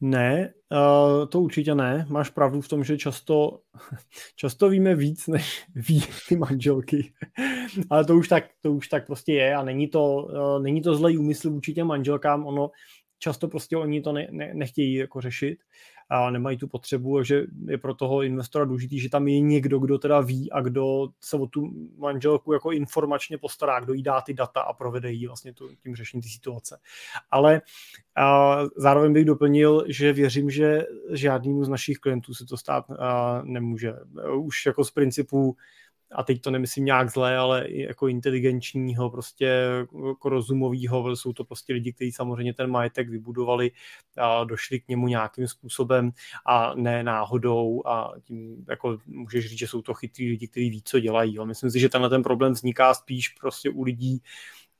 Ne, 0.00 0.52
to 1.28 1.40
určitě 1.40 1.74
ne. 1.74 2.06
Máš 2.08 2.30
pravdu 2.30 2.60
v 2.60 2.68
tom, 2.68 2.84
že 2.84 2.98
často, 2.98 3.60
často 4.36 4.68
víme 4.68 4.94
víc, 4.94 5.26
než 5.26 5.66
ví 5.74 6.02
ty 6.28 6.36
manželky. 6.36 7.12
Ale 7.90 8.04
to 8.04 8.16
už 8.16 8.28
tak, 8.28 8.44
to 8.60 8.72
už 8.72 8.88
tak 8.88 9.06
prostě 9.06 9.32
je 9.32 9.54
a 9.54 9.64
není 9.64 9.88
to, 9.88 10.14
uh, 10.14 10.62
není 10.62 10.82
to 10.82 10.94
zlej 10.94 11.18
úmysl 11.18 11.50
vůči 11.50 11.74
těm 11.74 11.86
manželkám. 11.86 12.46
Ono 12.46 12.70
často 13.18 13.48
prostě 13.48 13.76
oni 13.76 14.00
to 14.00 14.12
ne, 14.12 14.28
ne, 14.30 14.50
nechtějí 14.54 14.94
jako 14.94 15.20
řešit 15.20 15.58
a 16.10 16.30
nemají 16.30 16.56
tu 16.56 16.68
potřebu, 16.68 17.22
že 17.22 17.42
je 17.66 17.78
pro 17.78 17.94
toho 17.94 18.22
investora 18.22 18.64
důležitý, 18.64 19.00
že 19.00 19.10
tam 19.10 19.28
je 19.28 19.40
někdo, 19.40 19.78
kdo 19.78 19.98
teda 19.98 20.20
ví 20.20 20.52
a 20.52 20.60
kdo 20.60 21.08
se 21.20 21.36
o 21.36 21.46
tu 21.46 21.70
manželku 21.98 22.52
jako 22.52 22.72
informačně 22.72 23.38
postará, 23.38 23.80
kdo 23.80 23.92
jí 23.92 24.02
dá 24.02 24.20
ty 24.20 24.34
data 24.34 24.60
a 24.60 24.72
provede 24.72 25.12
jí 25.12 25.26
vlastně 25.26 25.52
tu, 25.52 25.68
tím 25.82 25.96
řešením 25.96 26.22
ty 26.22 26.28
situace. 26.28 26.78
Ale 27.30 27.60
a 28.16 28.58
zároveň 28.76 29.12
bych 29.12 29.24
doplnil, 29.24 29.84
že 29.88 30.12
věřím, 30.12 30.50
že 30.50 30.86
žádnému 31.12 31.64
z 31.64 31.68
našich 31.68 31.98
klientů 31.98 32.34
se 32.34 32.46
to 32.46 32.56
stát 32.56 32.90
a, 32.90 33.42
nemůže. 33.44 33.94
Už 34.36 34.66
jako 34.66 34.84
z 34.84 34.90
principu 34.90 35.56
a 36.12 36.22
teď 36.22 36.40
to 36.40 36.50
nemyslím 36.50 36.84
nějak 36.84 37.10
zlé, 37.10 37.36
ale 37.36 37.64
i 37.64 37.82
jako 37.82 38.08
inteligenčního, 38.08 39.10
prostě 39.10 39.46
jako 40.08 40.28
rozumového, 40.28 41.16
jsou 41.16 41.32
to 41.32 41.44
prostě 41.44 41.72
lidi, 41.72 41.92
kteří 41.92 42.12
samozřejmě 42.12 42.54
ten 42.54 42.70
majetek 42.70 43.08
vybudovali 43.08 43.70
a 44.16 44.44
došli 44.44 44.80
k 44.80 44.88
němu 44.88 45.08
nějakým 45.08 45.48
způsobem 45.48 46.10
a 46.46 46.74
ne 46.74 47.02
náhodou 47.02 47.82
a 47.86 48.12
tím 48.22 48.64
jako 48.68 48.98
můžeš 49.06 49.46
říct, 49.46 49.58
že 49.58 49.66
jsou 49.66 49.82
to 49.82 49.94
chytrý 49.94 50.30
lidi, 50.30 50.48
kteří 50.48 50.70
ví, 50.70 50.82
co 50.84 51.00
dělají. 51.00 51.38
Ale 51.38 51.46
myslím 51.46 51.70
si, 51.70 51.80
že 51.80 51.88
tenhle 51.88 52.10
ten 52.10 52.22
problém 52.22 52.52
vzniká 52.52 52.94
spíš 52.94 53.28
prostě 53.28 53.70
u 53.70 53.82
lidí, 53.82 54.22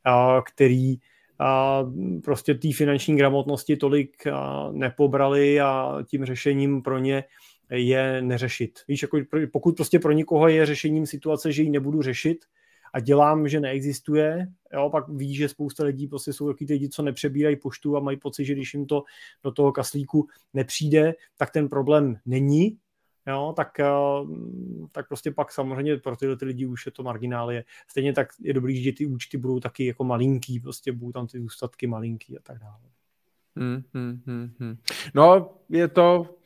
a, 0.05 0.43
který 0.43 0.97
a 1.39 1.85
prostě 2.25 2.55
té 2.55 2.69
finanční 2.73 3.17
gramotnosti 3.17 3.77
tolik 3.77 4.25
nepobrali 4.73 5.61
a 5.61 5.99
tím 6.07 6.25
řešením 6.25 6.83
pro 6.83 6.99
ně 6.99 7.25
je 7.71 8.23
neřešit. 8.23 8.81
Víš, 8.89 9.03
jako 9.03 9.19
pokud 9.53 9.77
prostě 9.77 9.99
pro 9.99 10.13
někoho 10.13 10.49
je 10.49 10.67
řešením 10.67 11.07
situace, 11.07 11.53
že 11.53 11.63
ji 11.63 11.71
nebudu 11.71 12.03
řešit 12.03 12.45
a 12.93 13.01
dělám, 13.01 13.49
že 13.49 13.61
neexistuje, 13.61 14.49
jo, 14.73 14.91
pak 14.91 15.09
ví, 15.09 15.35
že 15.35 15.49
spousta 15.49 15.85
lidí 15.85 16.07
prostě 16.07 16.33
jsou 16.33 16.49
taky 16.49 16.67
lidi, 16.69 16.89
co 16.89 17.03
nepřebírají 17.03 17.57
poštu 17.57 17.97
a 17.97 18.01
mají 18.01 18.17
pocit, 18.17 18.45
že 18.45 18.55
když 18.55 18.75
jim 18.75 18.87
to 18.87 19.03
do 19.45 19.51
toho 19.51 19.73
kaslíku 19.73 20.29
nepřijde, 20.55 21.15
tak 21.37 21.51
ten 21.51 21.69
problém 21.69 22.17
není, 22.27 22.79
jo, 23.27 23.55
tak, 23.57 23.81
eh, 23.81 23.87
tak 24.93 25.09
prostě 25.09 25.31
pak 25.31 25.53
samozřejmě 25.53 25.97
pro 25.97 26.17
tyhle 26.17 26.37
ty 26.37 26.45
lidi 26.45 26.67
už 26.67 26.87
je 26.87 26.93
to 26.93 27.03
marginálie. 27.03 27.65
Stejně 27.89 28.13
tak 28.13 28.29
je 28.41 28.53
dobrý, 28.53 28.83
že 28.83 28.93
ty 28.93 29.07
účty 29.07 29.39
budou 29.39 29.61
taky 29.61 29.87
jako 29.87 30.05
malinký, 30.05 30.61
prostě 30.61 30.93
budou 30.93 31.13
tam 31.13 31.27
ty 31.27 31.41
zůstatky 31.41 31.87
malinký 31.87 32.39
a 32.39 32.41
tak 32.43 32.59
dále. 32.59 32.81
Hmm, 33.57 33.83
hmm, 33.95 34.23
hmm, 34.27 34.51
hmm. 34.59 34.77
No, 35.15 35.55
je 35.69 35.89
to 35.89 36.40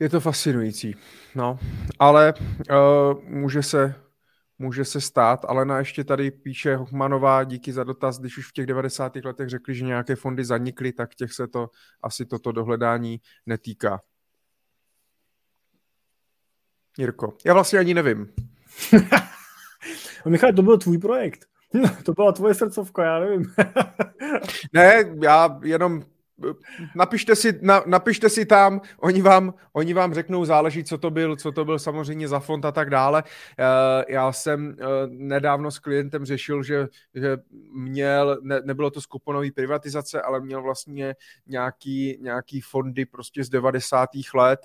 je 0.00 0.08
to 0.08 0.20
fascinující, 0.20 0.94
no, 1.34 1.58
ale 1.98 2.34
uh, 2.38 3.22
může 3.24 3.62
se 3.62 3.94
může 4.58 4.84
se 4.84 5.00
stát. 5.00 5.44
ale 5.48 5.64
na 5.64 5.78
ještě 5.78 6.04
tady 6.04 6.30
píše 6.30 6.76
Hochmanová, 6.76 7.44
díky 7.44 7.72
za 7.72 7.84
dotaz, 7.84 8.18
když 8.18 8.38
už 8.38 8.48
v 8.48 8.52
těch 8.52 8.66
90. 8.66 9.16
letech 9.16 9.48
řekli, 9.48 9.74
že 9.74 9.84
nějaké 9.84 10.16
fondy 10.16 10.44
zanikly, 10.44 10.92
tak 10.92 11.14
těch 11.14 11.32
se 11.32 11.48
to 11.48 11.70
asi 12.02 12.26
toto 12.26 12.52
dohledání 12.52 13.20
netýká. 13.46 14.00
Jirko, 16.98 17.36
já 17.46 17.54
vlastně 17.54 17.78
ani 17.78 17.94
nevím. 17.94 18.32
Michal, 20.28 20.52
to 20.52 20.62
byl 20.62 20.78
tvůj 20.78 20.98
projekt. 20.98 21.46
to 22.04 22.12
byla 22.12 22.32
tvoje 22.32 22.54
srdcovka, 22.54 23.04
já 23.04 23.18
nevím. 23.18 23.54
ne, 24.72 25.04
já 25.22 25.60
jenom 25.62 26.02
napište 26.94 27.36
si, 27.36 27.58
na, 27.62 27.82
napište 27.86 28.28
si 28.28 28.46
tam, 28.46 28.80
oni 29.00 29.22
vám, 29.22 29.54
oni 29.72 29.94
vám 29.94 30.14
řeknou, 30.14 30.44
záleží, 30.44 30.84
co 30.84 30.98
to 30.98 31.10
byl, 31.10 31.36
co 31.36 31.52
to 31.52 31.64
byl 31.64 31.78
samozřejmě 31.78 32.28
za 32.28 32.40
fond 32.40 32.64
a 32.64 32.72
tak 32.72 32.90
dále. 32.90 33.22
Uh, 33.22 34.04
já 34.08 34.32
jsem 34.32 34.68
uh, 34.68 34.74
nedávno 35.08 35.70
s 35.70 35.78
klientem 35.78 36.24
řešil, 36.24 36.62
že, 36.62 36.88
že 37.14 37.38
měl, 37.72 38.38
ne, 38.42 38.60
nebylo 38.64 38.90
to 38.90 39.00
skuponový 39.00 39.50
privatizace, 39.50 40.22
ale 40.22 40.40
měl 40.40 40.62
vlastně 40.62 41.14
nějaký, 41.46 42.18
nějaký 42.20 42.60
fondy 42.60 43.06
prostě 43.06 43.44
z 43.44 43.48
90. 43.48 44.10
let, 44.34 44.60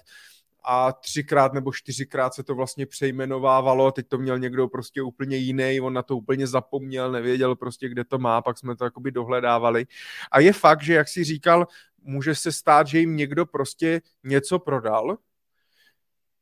a 0.64 0.92
třikrát 0.92 1.54
nebo 1.54 1.74
čtyřikrát 1.74 2.34
se 2.34 2.44
to 2.44 2.56
vlastně 2.56 2.86
přejmenovávalo, 2.86 3.92
teď 3.92 4.08
to 4.08 4.18
měl 4.18 4.40
někdo 4.40 4.68
prostě 4.68 5.02
úplně 5.02 5.38
jiný, 5.38 5.82
on 5.82 5.94
na 5.94 6.04
to 6.04 6.18
úplně 6.18 6.48
zapomněl, 6.48 7.12
nevěděl 7.12 7.56
prostě, 7.56 7.90
kde 7.90 8.04
to 8.04 8.20
má, 8.20 8.42
pak 8.42 8.58
jsme 8.58 8.76
to 8.76 8.84
jakoby 8.84 9.12
dohledávali. 9.12 9.86
A 10.32 10.40
je 10.40 10.54
fakt, 10.54 10.82
že 10.82 10.94
jak 10.94 11.08
si 11.08 11.24
říkal, 11.24 11.68
může 12.04 12.36
se 12.36 12.52
stát, 12.52 12.88
že 12.88 13.00
jim 13.00 13.16
někdo 13.16 13.46
prostě 13.46 14.02
něco 14.24 14.60
prodal, 14.60 15.18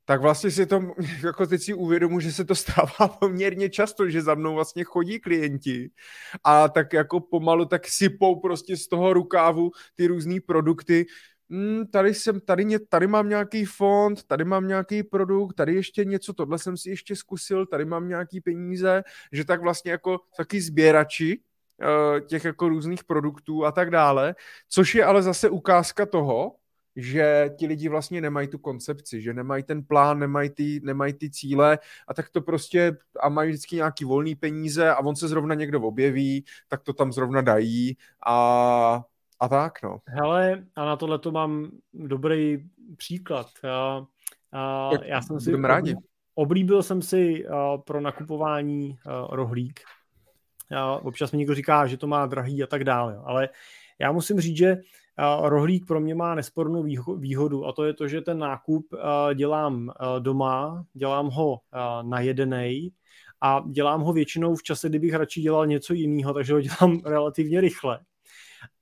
tak 0.10 0.22
vlastně 0.22 0.52
si 0.52 0.66
to, 0.66 0.82
jako 1.24 1.48
teď 1.48 1.62
si 1.62 1.74
uvědomu, 1.74 2.20
že 2.20 2.32
se 2.32 2.46
to 2.46 2.56
stává 2.66 3.08
poměrně 3.20 3.70
často, 3.70 4.10
že 4.10 4.22
za 4.22 4.36
mnou 4.36 4.54
vlastně 4.54 4.84
chodí 4.84 5.20
klienti 5.20 5.92
a 6.44 6.70
tak 6.70 6.94
jako 6.94 7.20
pomalu 7.20 7.66
tak 7.66 7.88
sypou 7.88 8.40
prostě 8.40 8.78
z 8.78 8.88
toho 8.88 9.14
rukávu 9.14 9.72
ty 9.96 10.08
různé 10.08 10.36
produkty, 10.48 11.06
mm, 11.50 11.88
tady, 11.88 12.14
jsem, 12.14 12.40
tady, 12.40 12.66
mě, 12.66 12.80
tady 12.80 13.08
mám 13.08 13.30
nějaký 13.30 13.66
fond, 13.66 14.24
tady 14.24 14.44
mám 14.44 14.68
nějaký 14.68 15.04
produkt, 15.04 15.54
tady 15.54 15.76
ještě 15.76 16.06
něco, 16.06 16.34
tohle 16.34 16.60
jsem 16.60 16.78
si 16.78 16.90
ještě 16.90 17.16
zkusil, 17.16 17.66
tady 17.66 17.86
mám 17.86 18.10
nějaký 18.10 18.42
peníze, 18.42 19.04
že 19.32 19.46
tak 19.46 19.62
vlastně 19.62 19.92
jako 19.92 20.20
taky 20.38 20.62
sběrači 20.62 21.40
uh, 21.82 22.20
těch 22.20 22.46
jako 22.46 22.70
různých 22.70 23.04
produktů 23.04 23.66
a 23.66 23.72
tak 23.72 23.90
dále, 23.90 24.36
což 24.70 24.96
je 24.96 25.06
ale 25.06 25.24
zase 25.24 25.50
ukázka 25.50 26.06
toho, 26.06 26.56
že 26.96 27.50
ti 27.56 27.68
lidi 27.68 27.90
vlastně 27.90 28.22
nemají 28.22 28.48
tu 28.48 28.58
koncepci, 28.58 29.22
že 29.22 29.34
nemají 29.34 29.64
ten 29.64 29.84
plán, 29.84 30.20
nemají 30.20 30.50
ty, 30.50 30.82
nemají 30.84 31.14
ty 31.14 31.30
cíle 31.30 31.80
a 32.08 32.14
tak 32.14 32.30
to 32.30 32.42
prostě 32.42 32.98
a 33.20 33.30
mají 33.30 33.50
vždycky 33.50 33.76
nějaký 33.76 34.06
volný 34.06 34.36
peníze 34.36 34.90
a 34.90 35.00
on 35.00 35.16
se 35.16 35.28
zrovna 35.28 35.56
někdo 35.56 35.82
objeví, 35.82 36.46
tak 36.68 36.84
to 36.84 36.94
tam 36.94 37.14
zrovna 37.14 37.42
dají 37.42 37.98
a 38.28 39.04
a 39.40 39.48
tak, 39.48 39.84
no. 39.84 40.00
Hele, 40.08 40.66
a 40.76 40.86
na 40.86 40.96
tohle 40.96 41.20
to 41.20 41.32
mám 41.32 41.72
dobrý 41.94 42.58
příklad. 42.98 43.48
Já, 43.64 44.06
a, 44.52 44.90
já 45.04 45.22
jsem 45.22 45.40
si 45.40 45.62
rádi. 45.62 45.96
oblíbil 46.36 46.84
jsem 46.84 47.02
si 47.02 47.46
pro 47.86 48.02
nakupování 48.02 48.98
rohlík. 49.30 49.80
A 50.76 50.96
občas 50.96 51.32
mi 51.32 51.38
někdo 51.38 51.56
říká, 51.56 51.88
že 51.88 51.98
to 51.98 52.08
má 52.08 52.26
drahý 52.26 52.64
a 52.64 52.68
tak 52.68 52.84
dále, 52.84 53.22
ale 53.24 53.50
já 54.00 54.12
musím 54.12 54.40
říct, 54.40 54.58
že 54.58 54.78
rohlík 55.42 55.88
pro 55.88 56.00
mě 56.00 56.16
má 56.16 56.36
nespornou 56.36 56.86
výhodu 57.18 57.66
a 57.66 57.72
to 57.72 57.84
je 57.84 57.94
to, 57.94 58.08
že 58.08 58.22
ten 58.22 58.40
nákup 58.40 58.86
dělám 59.36 59.92
doma, 60.20 60.86
dělám 60.94 61.30
ho 61.30 61.60
na 62.02 62.20
jedenej 62.20 62.92
a 63.42 63.64
dělám 63.72 64.02
ho 64.02 64.14
většinou 64.14 64.56
v 64.56 64.64
čase, 64.64 64.90
kdybych 64.90 65.14
radši 65.14 65.42
dělal 65.42 65.68
něco 65.68 65.94
jiného, 65.94 66.34
takže 66.34 66.54
ho 66.54 66.62
dělám 66.62 67.02
relativně 67.06 67.62
rychle 67.62 68.00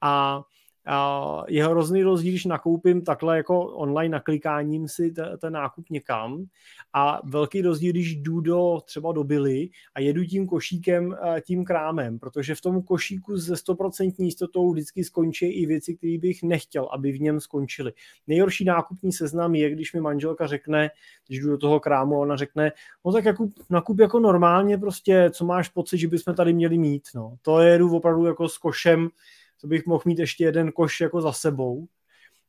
a 0.01 0.41
a 0.89 1.43
je 1.47 1.65
hrozný 1.65 2.03
rozdíl, 2.03 2.31
když 2.31 2.45
nakoupím 2.45 3.01
takhle 3.01 3.37
jako 3.37 3.65
online 3.65 4.11
naklikáním 4.11 4.87
si 4.87 5.13
ten 5.41 5.53
nákup 5.53 5.89
někam 5.89 6.45
a 6.93 7.21
velký 7.23 7.61
rozdíl, 7.61 7.91
když 7.91 8.15
jdu 8.15 8.41
do, 8.41 8.79
třeba 8.85 9.11
do 9.11 9.23
Billy 9.23 9.69
a 9.95 9.99
jedu 9.99 10.25
tím 10.25 10.47
košíkem, 10.47 11.17
tím 11.45 11.65
krámem, 11.65 12.19
protože 12.19 12.55
v 12.55 12.61
tom 12.61 12.81
košíku 12.81 13.37
se 13.37 13.53
100% 13.53 14.13
jistotou 14.17 14.71
vždycky 14.71 15.03
skončí 15.03 15.45
i 15.45 15.65
věci, 15.65 15.95
které 15.95 16.17
bych 16.17 16.43
nechtěl, 16.43 16.89
aby 16.93 17.11
v 17.11 17.21
něm 17.21 17.39
skončily. 17.39 17.93
Nejhorší 18.27 18.65
nákupní 18.65 19.11
seznam 19.11 19.55
je, 19.55 19.69
když 19.69 19.93
mi 19.93 20.01
manželka 20.01 20.47
řekne, 20.47 20.89
když 21.27 21.39
jdu 21.39 21.49
do 21.49 21.57
toho 21.57 21.79
krámu, 21.79 22.19
ona 22.19 22.35
řekne, 22.35 22.71
no 23.05 23.11
tak 23.11 23.25
jako 23.25 23.47
nakup 23.69 23.99
jako 23.99 24.19
normálně 24.19 24.77
prostě, 24.77 25.29
co 25.33 25.45
máš 25.45 25.69
pocit, 25.69 25.97
že 25.97 26.07
bychom 26.07 26.35
tady 26.35 26.53
měli 26.53 26.77
mít, 26.77 27.03
no. 27.15 27.35
To 27.41 27.59
jedu 27.59 27.95
opravdu 27.95 28.25
jako 28.25 28.49
s 28.49 28.57
košem, 28.57 29.09
to 29.61 29.67
bych 29.67 29.85
mohl 29.85 30.03
mít 30.05 30.19
ještě 30.19 30.43
jeden 30.43 30.71
koš 30.71 31.01
jako 31.01 31.21
za 31.21 31.31
sebou 31.31 31.87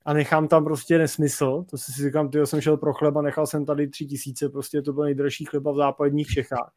a 0.05 0.13
nechám 0.13 0.49
tam 0.49 0.65
prostě 0.65 0.99
nesmysl. 0.99 1.65
To 1.71 1.79
si 1.79 1.93
říkám, 2.03 2.31
ty 2.31 2.47
jsem 2.47 2.61
šel 2.61 2.77
pro 2.77 2.95
chleba, 2.95 3.23
nechal 3.23 3.47
jsem 3.47 3.67
tady 3.67 3.89
tři 3.89 4.07
tisíce, 4.07 4.49
prostě 4.49 4.83
to 4.83 4.93
byl 4.93 5.05
nejdražší 5.05 5.45
chleba 5.45 5.73
v 5.73 5.77
západních 5.77 6.27
Čechách. 6.27 6.73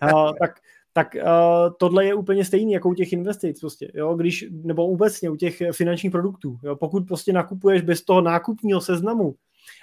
A, 0.00 0.32
tak 0.32 0.60
tak 0.96 1.14
uh, 1.14 1.74
tohle 1.78 2.04
je 2.04 2.14
úplně 2.14 2.44
stejný 2.44 2.72
jako 2.72 2.88
u 2.88 2.94
těch 2.94 3.12
investic 3.12 3.60
prostě, 3.60 3.90
jo, 3.94 4.14
když, 4.14 4.44
nebo 4.50 4.86
obecně 4.86 5.30
u 5.30 5.36
těch 5.36 5.62
finančních 5.72 6.12
produktů, 6.12 6.58
jo, 6.62 6.76
pokud 6.76 7.06
prostě 7.06 7.32
nakupuješ 7.32 7.82
bez 7.82 8.04
toho 8.04 8.20
nákupního 8.20 8.80
seznamu, 8.80 9.34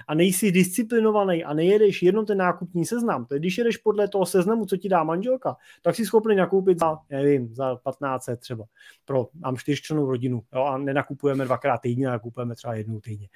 a 0.07 0.15
nejsi 0.15 0.51
disciplinovaný 0.51 1.43
a 1.43 1.53
nejedeš 1.53 2.03
jenom 2.03 2.25
ten 2.25 2.37
nákupní 2.37 2.85
seznam, 2.85 3.25
to 3.25 3.33
je, 3.33 3.39
když 3.39 3.57
jedeš 3.57 3.77
podle 3.77 4.07
toho 4.07 4.25
seznamu, 4.25 4.65
co 4.65 4.77
ti 4.77 4.89
dá 4.89 5.03
manželka, 5.03 5.55
tak 5.81 5.95
si 5.95 6.05
schopný 6.05 6.35
nakoupit 6.35 6.79
za, 6.79 6.97
nevím, 7.09 7.55
za 7.55 7.75
15 7.75 8.29
třeba 8.39 8.65
pro, 9.05 9.27
mám 9.41 9.57
čtyřčlenou 9.57 10.05
rodinu 10.05 10.41
jo, 10.53 10.63
a 10.63 10.77
nenakupujeme 10.77 11.45
dvakrát 11.45 11.77
týdně, 11.77 12.07
nakupujeme 12.07 12.55
třeba 12.55 12.73
jednou 12.73 12.99
týdně. 12.99 13.27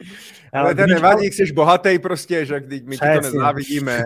Ale 0.53 0.75
to 0.75 0.87
nevadí, 0.87 1.25
jsi 1.25 1.53
bohatý 1.53 1.99
prostě, 1.99 2.45
že 2.45 2.59
když 2.59 2.81
my 2.81 2.95
Přesně. 2.95 3.15
to 3.15 3.21
nezávidíme. 3.21 4.03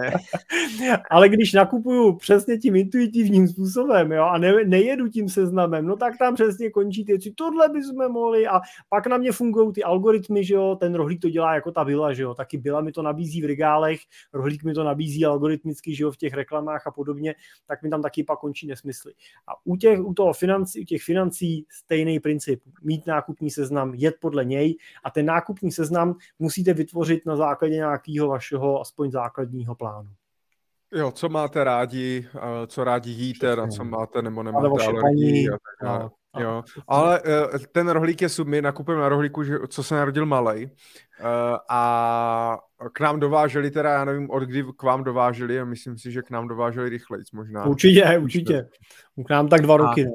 Ale 1.09 1.29
když 1.29 1.53
nakupuju 1.53 2.15
přesně 2.15 2.57
tím 2.57 2.75
intuitivním 2.75 3.47
způsobem 3.47 4.11
jo, 4.11 4.23
a 4.23 4.37
ne, 4.37 4.53
nejedu 4.65 5.07
tím 5.07 5.29
seznamem, 5.29 5.85
no 5.85 5.95
tak 5.95 6.17
tam 6.17 6.35
přesně 6.35 6.69
končí 6.69 7.05
ty, 7.05 7.17
tohle 7.35 7.69
bychom 7.69 8.11
mohli 8.11 8.47
a 8.47 8.61
pak 8.89 9.07
na 9.07 9.17
mě 9.17 9.31
fungují 9.31 9.73
ty 9.73 9.83
algoritmy, 9.83 10.43
že 10.43 10.53
jo, 10.53 10.77
ten 10.79 10.95
rohlík 10.95 11.21
to 11.21 11.29
dělá 11.29 11.53
jako 11.55 11.71
ta 11.71 11.83
vila, 11.83 12.13
že 12.13 12.23
jo, 12.23 12.28
jo. 12.29 12.35
Taky 12.35 12.57
byla 12.57 12.81
mi 12.81 12.91
to 12.91 13.01
nabízí 13.01 13.41
v 13.41 13.45
regálech, 13.45 13.99
rohlík 14.33 14.63
mi 14.63 14.73
to 14.73 14.83
nabízí 14.83 15.25
algoritmicky, 15.25 15.95
že 15.95 16.03
jo, 16.03 16.11
v 16.11 16.17
těch 16.17 16.33
reklamách 16.33 16.87
a 16.87 16.91
podobně, 16.91 17.35
tak 17.67 17.83
mi 17.83 17.89
tam 17.89 18.01
taky 18.01 18.23
pak 18.23 18.39
končí 18.39 18.67
nesmysly. 18.67 19.13
A 19.47 19.51
u 19.63 19.75
těch, 19.75 19.99
u 19.99 20.13
toho 20.13 20.33
financí, 20.33 20.81
u 20.81 20.83
těch 20.83 21.03
financí 21.03 21.65
stejný 21.69 22.19
princip. 22.19 22.61
Mít 22.83 23.07
nákupní 23.07 23.51
seznam, 23.51 23.93
jet 23.93 24.15
podle 24.21 24.45
něj 24.45 24.77
a 25.03 25.11
ten 25.11 25.25
nákupní 25.25 25.71
seznam 25.71 26.15
musíte 26.39 26.73
vytvořit 26.73 27.25
na 27.25 27.35
základě 27.35 27.75
nějakého 27.75 28.27
vašeho 28.27 28.81
aspoň 28.81 29.11
základního 29.11 29.75
plánu. 29.75 30.09
Jo, 30.93 31.11
co 31.11 31.29
máte 31.29 31.63
rádi, 31.63 32.27
co 32.67 32.83
rádi 32.83 33.11
jíte, 33.11 33.55
na 33.55 33.67
co 33.67 33.83
máte 33.83 34.21
nebo 34.21 34.43
nemáte 34.43 34.67
alergii 34.67 35.49
a 35.49 35.51
tak 35.51 35.87
dále. 35.87 36.09
Jo, 36.37 36.63
ale 36.87 37.21
eh, 37.25 37.59
ten 37.71 37.89
rohlík 37.89 38.21
je 38.21 38.29
sub, 38.29 38.47
my 38.47 38.61
nakupujeme 38.61 39.01
na 39.01 39.09
rohlíku, 39.09 39.43
že, 39.43 39.57
co 39.67 39.83
se 39.83 39.95
narodil 39.95 40.25
malej 40.25 40.69
eh, 41.19 41.23
a 41.69 42.57
k 42.93 42.99
nám 42.99 43.19
dováželi 43.19 43.71
teda, 43.71 43.91
já 43.91 44.05
nevím, 44.05 44.29
od 44.29 44.43
kdy 44.43 44.63
k 44.77 44.83
vám 44.83 45.03
dováželi, 45.03 45.59
a 45.59 45.65
myslím 45.65 45.97
si, 45.97 46.11
že 46.11 46.21
k 46.21 46.29
nám 46.29 46.47
dováželi 46.47 46.89
rychleji 46.89 47.23
možná. 47.33 47.65
Určitě, 47.65 48.17
určitě. 48.19 48.69
K 49.27 49.29
nám 49.29 49.47
tak 49.47 49.61
dva 49.61 49.77
roky, 49.77 50.05
no. 50.05 50.11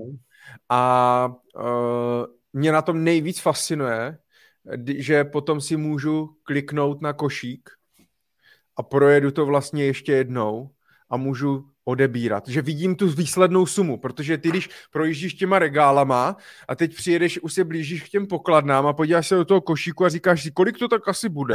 A 0.69 1.35
uh, 1.57 2.27
mě 2.53 2.73
na 2.73 2.83
tom 2.83 3.05
nejvíc 3.05 3.41
fascinuje, 3.41 4.19
že 4.97 5.25
potom 5.25 5.61
si 5.61 5.77
můžu 5.77 6.37
kliknout 6.43 7.03
na 7.03 7.13
košík 7.13 7.71
a 8.77 8.83
projedu 8.83 9.31
to 9.31 9.47
vlastně 9.47 9.85
ještě 9.85 10.13
jednou 10.13 10.71
a 11.15 11.17
můžu 11.17 11.65
odebírat. 11.85 12.49
Že 12.49 12.63
vidím 12.63 12.97
tu 12.97 13.09
výslednou 13.09 13.67
sumu, 13.67 13.99
protože 13.99 14.39
ty, 14.39 14.49
když 14.49 14.69
projíždíš 14.93 15.35
těma 15.35 15.59
regálama 15.59 16.37
a 16.69 16.75
teď 16.75 16.95
přijedeš, 16.95 17.39
už 17.39 17.55
se 17.55 17.65
blížíš 17.65 18.03
k 18.03 18.09
těm 18.09 18.27
pokladnám 18.27 18.87
a 18.87 18.93
podíváš 18.93 19.29
se 19.29 19.35
do 19.35 19.45
toho 19.45 19.61
košíku 19.61 20.05
a 20.05 20.09
říkáš 20.09 20.43
si, 20.43 20.51
kolik 20.51 20.79
to 20.79 20.89
tak 20.89 21.09
asi 21.09 21.29
bude. 21.29 21.55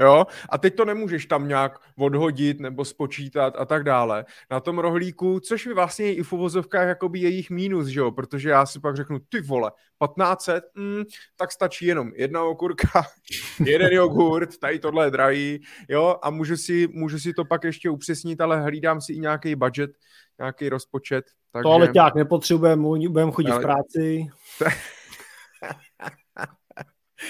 Jo? 0.00 0.26
A 0.48 0.58
teď 0.58 0.76
to 0.76 0.84
nemůžeš 0.84 1.26
tam 1.26 1.48
nějak 1.48 1.78
odhodit 1.98 2.60
nebo 2.60 2.84
spočítat 2.84 3.54
a 3.58 3.64
tak 3.64 3.84
dále. 3.84 4.24
Na 4.50 4.60
tom 4.60 4.78
rohlíku, 4.78 5.40
což 5.40 5.66
mi 5.66 5.74
vlastně 5.74 6.14
i 6.14 6.22
v 6.22 6.32
uvozovkách 6.32 6.88
jakoby 6.88 7.18
jejich 7.18 7.50
mínus, 7.50 7.86
že 7.86 8.00
jo? 8.00 8.10
protože 8.10 8.50
já 8.50 8.66
si 8.66 8.80
pak 8.80 8.96
řeknu, 8.96 9.18
ty 9.28 9.40
vole, 9.40 9.70
1500, 9.70 10.64
mm, 10.74 11.02
tak 11.36 11.52
stačí 11.52 11.86
jenom 11.86 12.12
jedna 12.14 12.44
okurka, 12.44 13.02
jeden 13.64 13.92
jogurt, 13.92 14.58
tady 14.58 14.78
tohle 14.78 15.06
je 15.06 15.10
drahý, 15.10 15.62
jo, 15.88 16.16
a 16.22 16.30
můžu 16.30 16.56
si, 16.56 16.88
můžu 16.92 17.18
si 17.18 17.32
to 17.32 17.44
pak 17.44 17.64
ještě 17.64 17.90
upřesnit, 17.90 18.40
ale 18.40 18.62
hlídám 18.62 19.00
si 19.00 19.12
i 19.12 19.20
nějaký 19.20 19.54
budget, 19.54 19.90
nějaký 20.38 20.68
rozpočet. 20.68 21.24
Takže... 21.52 21.62
To 21.62 21.70
ale 21.70 21.88
těk 21.88 22.14
nepotřebujeme, 22.14 22.82
budeme 23.08 23.32
chodit 23.32 23.50
ale... 23.50 23.60
v 23.60 23.62
práci. 23.62 24.26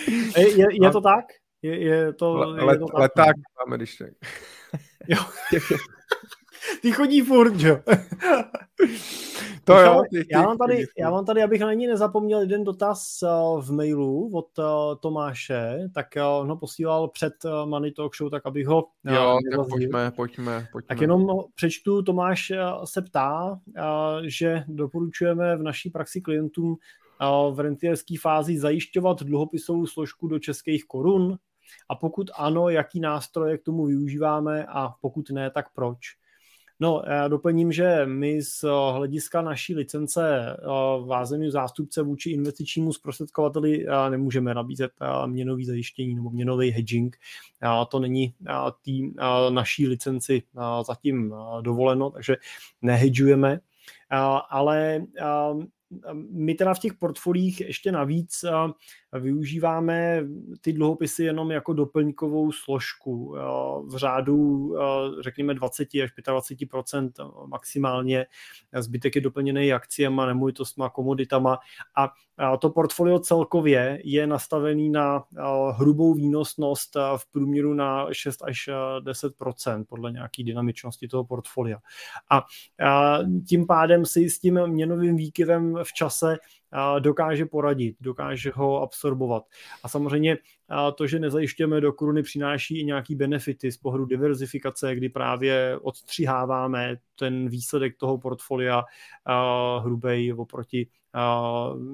je, 0.36 0.58
je, 0.58 0.66
je 0.82 0.90
to 0.90 1.00
tak? 1.00 1.24
Je, 1.62 1.80
je 1.80 2.12
to, 2.12 2.34
Le, 2.34 2.74
je 2.74 2.78
to 2.78 2.86
leták 2.94 3.36
máme, 3.58 3.76
když 3.76 3.96
tak. 3.96 4.10
Jo. 5.08 5.18
Ty 6.82 6.92
chodí 6.92 7.20
furt, 7.20 7.60
jo. 7.60 7.78
To 9.64 9.78
jo. 9.78 10.02
Ty, 10.10 10.24
ty, 10.24 10.26
já, 10.32 10.42
mám 10.42 10.58
tady, 10.58 10.84
já 10.98 11.10
mám 11.10 11.24
tady, 11.24 11.42
abych 11.42 11.60
na 11.60 11.72
ní 11.72 11.86
nezapomněl, 11.86 12.40
jeden 12.40 12.64
dotaz 12.64 13.18
eh, 13.22 13.28
v 13.60 13.72
mailu 13.72 14.30
od 14.34 14.58
eh, 14.58 14.62
Tomáše, 15.00 15.88
tak 15.94 16.16
ho 16.16 16.52
eh, 16.52 16.56
posílal 16.60 17.08
před 17.08 17.32
Money 17.64 17.92
Talk 17.92 18.16
Show, 18.16 18.30
tak 18.30 18.46
abych 18.46 18.66
ho 18.66 18.84
Jo, 19.04 19.38
tak 19.56 19.68
pojďme, 19.68 20.10
pojďme, 20.10 20.68
pojďme. 20.72 20.88
Tak 20.88 21.00
jenom 21.00 21.26
přečtu, 21.54 22.02
Tomáš 22.02 22.52
se 22.84 23.02
ptá, 23.02 23.60
že 24.26 24.64
doporučujeme 24.68 25.56
v 25.56 25.62
naší 25.62 25.90
praxi 25.90 26.20
klientům 26.20 26.76
v 27.52 27.60
rentierské 27.60 28.14
fázi 28.20 28.58
zajišťovat 28.58 29.22
dluhopisovou 29.22 29.86
složku 29.86 30.28
do 30.28 30.38
českých 30.38 30.84
korun, 30.84 31.38
a 31.88 31.94
pokud 31.94 32.30
ano, 32.34 32.68
jaký 32.68 33.00
nástroje 33.00 33.58
k 33.58 33.62
tomu 33.62 33.86
využíváme 33.86 34.66
a 34.68 34.94
pokud 35.00 35.30
ne, 35.30 35.50
tak 35.50 35.66
proč? 35.74 35.98
No, 36.82 37.02
já 37.06 37.28
doplním, 37.28 37.72
že 37.72 38.02
my 38.06 38.42
z 38.42 38.64
hlediska 38.92 39.42
naší 39.42 39.74
licence 39.74 40.56
vázemí 41.06 41.50
zástupce 41.50 42.02
vůči 42.02 42.30
investičnímu 42.30 42.92
zprostředkovateli 42.92 43.86
nemůžeme 44.08 44.54
nabízet 44.54 44.90
měnový 45.26 45.64
zajištění 45.64 46.14
nebo 46.14 46.30
měnový 46.30 46.70
hedging. 46.70 47.16
To 47.88 47.98
není 47.98 48.34
tý 48.82 49.10
naší 49.50 49.88
licenci 49.88 50.42
zatím 50.86 51.34
dovoleno, 51.60 52.10
takže 52.10 52.36
nehedžujeme. 52.82 53.60
Ale 54.50 55.02
my 56.30 56.54
teda 56.54 56.74
v 56.74 56.78
těch 56.78 56.94
portfolích 56.94 57.60
ještě 57.60 57.92
navíc 57.92 58.44
využíváme 59.20 60.24
ty 60.60 60.72
dluhopisy 60.72 61.24
jenom 61.24 61.50
jako 61.50 61.72
doplňkovou 61.72 62.52
složku 62.52 63.36
v 63.86 63.96
řádu 63.96 64.74
řekněme 65.20 65.54
20 65.54 65.88
až 66.04 66.10
25% 66.16 67.46
maximálně. 67.46 68.26
Zbytek 68.78 69.14
je 69.16 69.20
doplněný 69.20 69.72
akciemi, 69.72 70.22
nemovitostma, 70.26 70.90
komoditama 70.90 71.58
a 71.96 72.12
to 72.60 72.70
portfolio 72.70 73.18
celkově 73.18 74.00
je 74.04 74.26
nastavený 74.26 74.90
na 74.90 75.24
hrubou 75.72 76.14
výnosnost 76.14 76.96
v 77.16 77.30
průměru 77.30 77.74
na 77.74 78.06
6 78.12 78.42
až 78.42 78.68
10% 79.00 79.84
podle 79.88 80.12
nějaké 80.12 80.42
dynamičnosti 80.42 81.08
toho 81.08 81.24
portfolia. 81.24 81.78
A 82.30 82.44
tím 83.48 83.66
pádem 83.66 84.06
si 84.06 84.30
s 84.30 84.40
tím 84.40 84.66
měnovým 84.66 85.16
výkyvem 85.16 85.78
v 85.82 85.92
čase 85.92 86.38
dokáže 86.98 87.46
poradit, 87.46 87.96
dokáže 88.00 88.50
ho 88.54 88.82
absorbovat. 88.82 89.44
A 89.82 89.88
samozřejmě 89.88 90.38
to, 90.94 91.06
že 91.06 91.18
nezajišťujeme 91.18 91.80
do 91.80 91.92
koruny, 91.92 92.22
přináší 92.22 92.80
i 92.80 92.84
nějaký 92.84 93.14
benefity 93.14 93.72
z 93.72 93.76
pohledu 93.76 94.04
diverzifikace, 94.04 94.94
kdy 94.94 95.08
právě 95.08 95.78
odstřiháváme 95.82 96.96
ten 97.18 97.48
výsledek 97.48 97.96
toho 97.96 98.18
portfolia 98.18 98.84
hrubej 99.82 100.34
oproti 100.34 100.88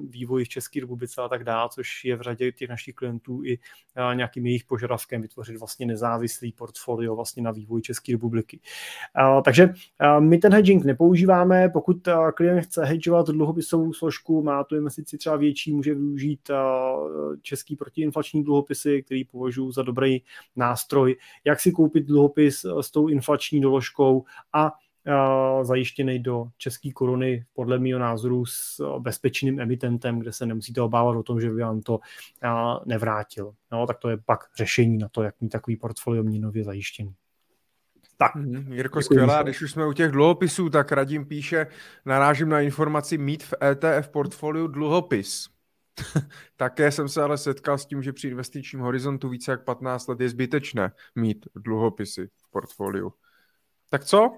vývoji 0.09 0.45
v 0.45 0.49
České 0.49 0.79
republice 0.79 1.21
a 1.21 1.27
tak 1.27 1.43
dále, 1.43 1.69
což 1.73 2.05
je 2.05 2.15
v 2.15 2.21
řadě 2.21 2.51
těch 2.51 2.69
našich 2.69 2.95
klientů 2.95 3.43
i 3.43 3.59
nějakým 4.13 4.45
jejich 4.45 4.63
požadavkem 4.63 5.21
vytvořit 5.21 5.57
vlastně 5.57 5.85
nezávislý 5.85 6.51
portfolio 6.51 7.15
vlastně 7.15 7.43
na 7.43 7.51
vývoji 7.51 7.81
České 7.81 8.11
republiky. 8.11 8.59
Takže 9.45 9.73
my 10.19 10.37
ten 10.37 10.53
hedging 10.53 10.85
nepoužíváme, 10.85 11.69
pokud 11.69 12.07
klient 12.33 12.61
chce 12.61 12.85
hedžovat 12.85 13.27
dluhopisovou 13.27 13.93
složku, 13.93 14.43
má 14.43 14.63
tu 14.63 14.75
investici 14.75 15.17
třeba 15.17 15.35
větší, 15.35 15.73
může 15.73 15.95
využít 15.95 16.51
český 17.41 17.75
protiinflační 17.75 18.43
dluhopisy, 18.67 19.03
který 19.03 19.23
považuji 19.23 19.71
za 19.71 19.83
dobrý 19.83 20.21
nástroj, 20.55 21.15
jak 21.45 21.59
si 21.59 21.71
koupit 21.71 22.05
dluhopis 22.05 22.65
s 22.81 22.91
tou 22.91 23.07
inflační 23.07 23.61
doložkou 23.61 24.25
a 24.53 24.71
zajištěný 25.61 26.19
do 26.19 26.47
české 26.57 26.91
koruny 26.91 27.45
podle 27.53 27.79
mého 27.79 27.99
názoru 27.99 28.45
s 28.45 28.81
bezpečným 28.99 29.59
emitentem, 29.59 30.19
kde 30.19 30.31
se 30.31 30.45
nemusíte 30.45 30.81
obávat 30.81 31.15
o 31.17 31.23
tom, 31.23 31.41
že 31.41 31.49
by 31.49 31.61
vám 31.61 31.81
to 31.81 31.99
nevrátil. 32.85 33.53
No, 33.71 33.87
tak 33.87 33.97
to 33.99 34.09
je 34.09 34.17
pak 34.17 34.39
řešení 34.57 34.97
na 34.97 35.07
to, 35.09 35.23
jak 35.23 35.41
mít 35.41 35.49
takový 35.49 35.77
portfolio 35.77 36.23
měnově 36.23 36.63
zajištěný. 36.63 37.13
Tak. 38.17 38.35
Mm, 38.35 38.73
Jirko, 38.73 39.01
skvělá. 39.01 39.43
Když 39.43 39.61
už 39.61 39.71
jsme 39.71 39.87
u 39.87 39.93
těch 39.93 40.11
dluhopisů, 40.11 40.69
tak 40.69 40.91
Radim 40.91 41.25
píše, 41.25 41.67
narážím 42.05 42.49
na 42.49 42.61
informaci 42.61 43.17
mít 43.17 43.43
v 43.43 43.53
ETF 43.63 44.09
portfoliu 44.09 44.67
dluhopis. 44.67 45.56
Také 46.57 46.91
jsem 46.91 47.09
se 47.09 47.21
ale 47.23 47.37
setkal 47.37 47.77
s 47.77 47.85
tím, 47.85 48.03
že 48.03 48.13
při 48.13 48.27
investičním 48.27 48.81
horizontu 48.81 49.29
více 49.29 49.51
jak 49.51 49.63
15 49.63 50.07
let 50.07 50.21
je 50.21 50.29
zbytečné 50.29 50.91
mít 51.15 51.47
dluhopisy 51.55 52.27
v 52.27 52.51
portfoliu. 52.51 53.13
Tak 53.89 54.05
co? 54.05 54.31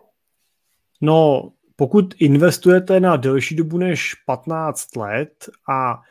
No, 1.02 1.52
pokud 1.76 2.14
investujete 2.20 3.00
na 3.00 3.16
delší 3.16 3.56
dobu 3.56 3.78
než 3.78 4.14
15 4.14 4.96
let 4.96 5.50
a 5.70 6.02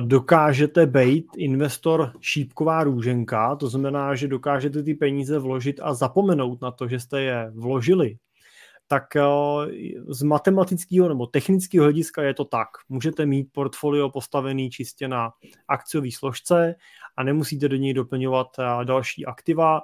dokážete 0.00 0.86
být 0.86 1.26
investor 1.36 2.12
šípková 2.20 2.84
růženka, 2.84 3.56
to 3.56 3.68
znamená, 3.68 4.14
že 4.14 4.28
dokážete 4.28 4.82
ty 4.82 4.94
peníze 4.94 5.38
vložit 5.38 5.80
a 5.82 5.94
zapomenout 5.94 6.60
na 6.60 6.70
to, 6.70 6.88
že 6.88 7.00
jste 7.00 7.22
je 7.22 7.52
vložili, 7.54 8.16
tak 8.90 9.16
eh, 9.16 9.22
z 10.08 10.22
matematického 10.22 11.08
nebo 11.08 11.26
technického 11.26 11.84
hlediska 11.84 12.22
je 12.22 12.34
to 12.34 12.44
tak. 12.44 12.68
Můžete 12.88 13.26
mít 13.26 13.48
portfolio 13.52 14.10
postavený 14.10 14.70
čistě 14.70 15.08
na 15.08 15.32
akciové 15.68 16.08
složce 16.12 16.74
a 17.16 17.22
nemusíte 17.22 17.68
do 17.68 17.76
něj 17.76 17.94
doplňovat 17.94 18.46
eh, 18.58 18.84
další 18.84 19.26
aktiva. 19.26 19.80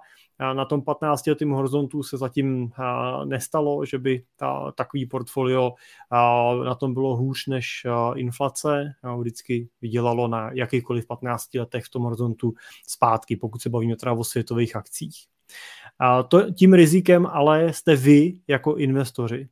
Na 0.52 0.64
tom 0.64 0.82
15 0.82 1.26
letým 1.26 1.50
horizontu 1.50 2.02
se 2.02 2.16
zatím 2.16 2.70
nestalo, 3.24 3.84
že 3.84 3.98
by 3.98 4.24
ta, 4.36 4.72
takový 4.72 5.06
portfolio 5.06 5.72
na 6.64 6.74
tom 6.74 6.94
bylo 6.94 7.16
hůř 7.16 7.46
než 7.46 7.86
inflace. 8.14 8.92
Vždycky 9.18 9.68
vydělalo 9.80 10.28
na 10.28 10.50
jakýchkoliv 10.52 11.06
15 11.06 11.54
letech 11.54 11.84
v 11.84 11.90
tom 11.90 12.02
horizontu 12.02 12.54
zpátky, 12.88 13.36
pokud 13.36 13.62
se 13.62 13.68
bavíme 13.68 13.96
teda 13.96 14.12
o 14.12 14.24
světových 14.24 14.76
akcích. 14.76 15.16
To, 16.28 16.50
tím 16.50 16.72
rizikem 16.72 17.26
ale 17.26 17.72
jste 17.72 17.96
vy 17.96 18.38
jako 18.48 18.76
investoři. 18.76 19.48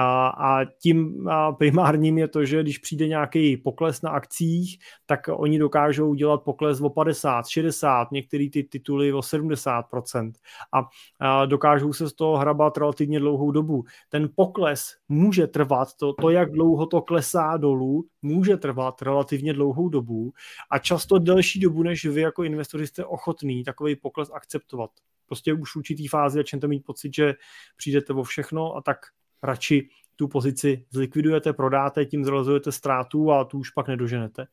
A, 0.00 0.28
a 0.28 0.64
tím 0.64 1.28
primárním 1.58 2.18
je 2.18 2.28
to, 2.28 2.44
že 2.44 2.62
když 2.62 2.78
přijde 2.78 3.08
nějaký 3.08 3.56
pokles 3.56 4.02
na 4.02 4.10
akcích, 4.10 4.78
tak 5.06 5.20
oni 5.32 5.58
dokážou 5.58 6.08
udělat 6.08 6.42
pokles 6.42 6.80
o 6.80 6.90
50, 6.90 7.46
60, 7.46 8.12
některé 8.12 8.50
ty 8.52 8.64
tituly 8.64 9.12
o 9.12 9.20
70% 9.20 10.32
a, 10.72 10.88
a 11.20 11.46
dokážou 11.46 11.92
se 11.92 12.08
z 12.08 12.12
toho 12.12 12.36
hrabat 12.36 12.76
relativně 12.76 13.20
dlouhou 13.20 13.50
dobu. 13.50 13.84
Ten 14.08 14.28
pokles 14.34 14.96
může 15.08 15.46
trvat, 15.46 15.88
to, 15.94 16.12
to 16.12 16.30
jak 16.30 16.52
dlouho 16.52 16.86
to 16.86 17.02
klesá 17.02 17.56
dolů, 17.56 18.04
může 18.22 18.56
trvat 18.56 19.02
relativně 19.02 19.52
dlouhou 19.52 19.88
dobu 19.88 20.32
a 20.70 20.78
často 20.78 21.18
delší 21.18 21.60
dobu, 21.60 21.82
než 21.82 22.04
vy 22.04 22.20
jako 22.20 22.44
investoři 22.44 22.86
jste 22.86 23.04
ochotný 23.04 23.64
takový 23.64 23.96
pokles 23.96 24.30
akceptovat. 24.34 24.90
Prostě 25.28 25.52
už 25.52 25.74
v 25.74 25.76
určitý 25.76 26.08
fázi 26.08 26.38
začnete 26.38 26.68
mít 26.68 26.84
pocit, 26.84 27.14
že 27.14 27.34
přijdete 27.76 28.12
o 28.12 28.22
všechno 28.22 28.76
a 28.76 28.82
tak 28.82 28.98
radši 29.42 29.88
tu 30.16 30.28
pozici 30.28 30.86
zlikvidujete, 30.90 31.52
prodáte, 31.52 32.04
tím 32.04 32.24
zrealizujete 32.24 32.72
ztrátu 32.72 33.32
a 33.32 33.44
tu 33.44 33.58
už 33.58 33.70
pak 33.70 33.88
nedoženete. 33.88 34.46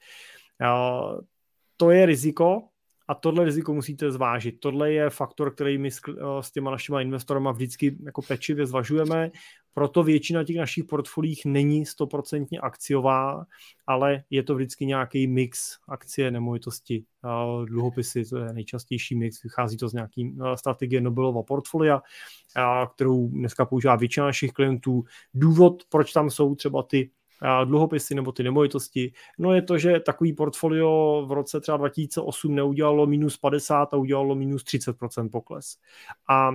To 1.78 1.92
je 1.92 2.06
riziko, 2.06 2.62
a 3.08 3.16
tohle 3.16 3.46
riziko 3.46 3.74
musíte 3.74 4.12
zvážit. 4.12 4.60
Tohle 4.60 4.92
je 4.92 5.10
faktor, 5.10 5.54
který 5.54 5.78
my 5.78 5.92
s, 5.92 6.02
těma 6.54 6.72
našimi 6.72 7.02
investorama 7.02 7.52
vždycky 7.52 7.98
jako 8.06 8.22
pečlivě 8.22 8.66
zvažujeme. 8.66 9.32
Proto 9.78 10.04
většina 10.04 10.44
těch 10.44 10.58
našich 10.58 10.84
portfolích 10.84 11.46
není 11.46 11.86
stoprocentně 11.86 12.60
akciová, 12.60 13.46
ale 13.88 14.24
je 14.30 14.44
to 14.44 14.56
vždycky 14.56 14.86
nějaký 14.86 15.28
mix 15.28 15.78
akcie, 15.88 16.32
nemovitosti, 16.32 17.06
dluhopisy, 17.66 18.26
to 18.26 18.38
je 18.38 18.54
nejčastější 18.54 19.16
mix, 19.16 19.44
vychází 19.44 19.78
to 19.78 19.90
z 19.90 19.94
nějaký 19.94 20.38
strategie 20.56 21.02
Nobelova 21.02 21.44
portfolia, 21.44 22.02
kterou 22.96 23.28
dneska 23.28 23.66
používá 23.66 23.96
většina 23.96 24.26
našich 24.26 24.52
klientů. 24.52 25.04
Důvod, 25.34 25.84
proč 25.90 26.14
tam 26.14 26.30
jsou 26.30 26.56
třeba 26.56 26.84
ty 26.84 27.12
dluhopisy 27.66 28.16
nebo 28.16 28.32
ty 28.32 28.44
nemovitosti. 28.44 29.12
No 29.40 29.54
je 29.54 29.62
to, 29.62 29.78
že 29.78 30.00
takový 30.00 30.34
portfolio 30.34 31.24
v 31.28 31.32
roce 31.32 31.62
třeba 31.62 31.78
2008 31.78 32.56
neudělalo 32.56 33.08
minus 33.08 33.38
50 33.38 33.94
a 33.94 33.98
udělalo 33.98 34.36
minus 34.36 34.64
30% 34.64 35.30
pokles. 35.30 35.78
A, 36.30 36.52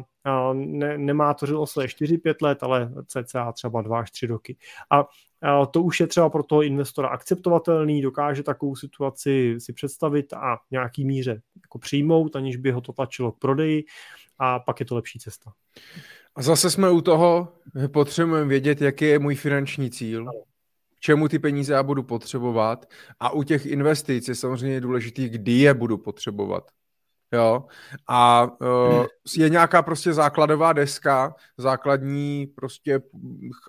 ne, 0.52 0.98
nemá 0.98 1.34
to 1.34 1.46
zase 1.46 1.80
4-5 1.80 2.34
let, 2.42 2.62
ale 2.62 2.92
cca 3.06 3.52
třeba 3.52 3.82
2 3.82 4.00
až 4.00 4.10
3 4.10 4.26
roky. 4.26 4.56
A, 4.90 5.04
a 5.42 5.66
to 5.66 5.82
už 5.82 6.00
je 6.00 6.06
třeba 6.06 6.30
pro 6.30 6.42
toho 6.42 6.62
investora 6.62 7.08
akceptovatelný, 7.08 8.02
dokáže 8.02 8.42
takovou 8.42 8.76
situaci 8.76 9.56
si 9.58 9.72
představit 9.72 10.32
a 10.32 10.56
v 10.56 10.70
nějaký 10.70 11.04
míře 11.04 11.42
jako 11.64 11.78
přijmout, 11.78 12.36
aniž 12.36 12.56
by 12.56 12.70
ho 12.70 12.80
to 12.80 12.92
tlačilo 12.92 13.32
k 13.32 13.38
prodeji 13.38 13.84
a 14.38 14.58
pak 14.58 14.80
je 14.80 14.86
to 14.86 14.94
lepší 14.94 15.18
cesta. 15.18 15.52
A 16.34 16.42
zase 16.42 16.70
jsme 16.70 16.90
u 16.90 17.00
toho, 17.00 17.48
potřebujeme 17.92 18.48
vědět, 18.48 18.80
jaký 18.80 19.04
je 19.04 19.18
můj 19.18 19.34
finanční 19.34 19.90
cíl. 19.90 20.28
Ano 20.28 20.49
čemu 21.00 21.28
ty 21.28 21.38
peníze 21.38 21.72
já 21.72 21.82
budu 21.82 22.02
potřebovat 22.02 22.86
a 23.20 23.30
u 23.30 23.42
těch 23.42 23.66
investic 23.66 24.28
je 24.28 24.34
samozřejmě 24.34 24.80
důležitý, 24.80 25.28
kdy 25.28 25.52
je 25.52 25.74
budu 25.74 25.98
potřebovat. 25.98 26.70
Jo, 27.32 27.64
a 28.08 28.48
uh, 28.60 29.06
je 29.36 29.48
nějaká 29.48 29.82
prostě 29.82 30.12
základová 30.12 30.72
deska, 30.72 31.34
základní 31.56 32.46
prostě 32.46 33.00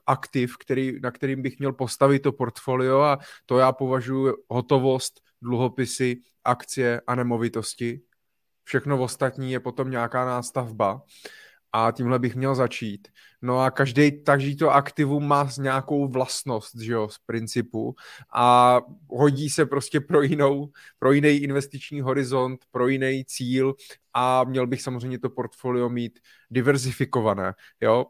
aktiv, 0.05 0.57
který, 0.57 0.99
na 1.01 1.11
kterým 1.11 1.41
bych 1.41 1.59
měl 1.59 1.73
postavit 1.73 2.19
to 2.19 2.31
portfolio 2.31 2.99
a 2.99 3.17
to 3.45 3.59
já 3.59 3.71
považuji 3.71 4.33
hotovost, 4.49 5.21
dluhopisy, 5.41 6.17
akcie 6.43 7.01
a 7.07 7.15
nemovitosti. 7.15 8.01
Všechno 8.63 9.01
ostatní 9.01 9.51
je 9.51 9.59
potom 9.59 9.91
nějaká 9.91 10.25
nástavba 10.25 11.01
a 11.73 11.91
tímhle 11.91 12.19
bych 12.19 12.35
měl 12.35 12.55
začít. 12.55 13.07
No 13.41 13.59
a 13.59 13.71
každý, 13.71 14.23
každý 14.23 14.55
to 14.55 14.69
aktivum 14.69 15.27
má 15.27 15.49
nějakou 15.59 16.07
vlastnost, 16.07 16.79
že 16.81 16.93
jo, 16.93 17.09
z 17.09 17.17
principu 17.25 17.95
a 18.33 18.79
hodí 19.09 19.49
se 19.49 19.65
prostě 19.65 19.99
pro 19.99 20.21
jinou, 20.21 20.69
pro 20.99 21.11
jiný 21.11 21.29
investiční 21.29 22.01
horizont, 22.01 22.59
pro 22.71 22.87
jiný 22.87 23.25
cíl 23.25 23.75
a 24.13 24.43
měl 24.43 24.67
bych 24.67 24.81
samozřejmě 24.81 25.19
to 25.19 25.29
portfolio 25.29 25.89
mít 25.89 26.19
diverzifikované, 26.51 27.53
jo. 27.81 28.05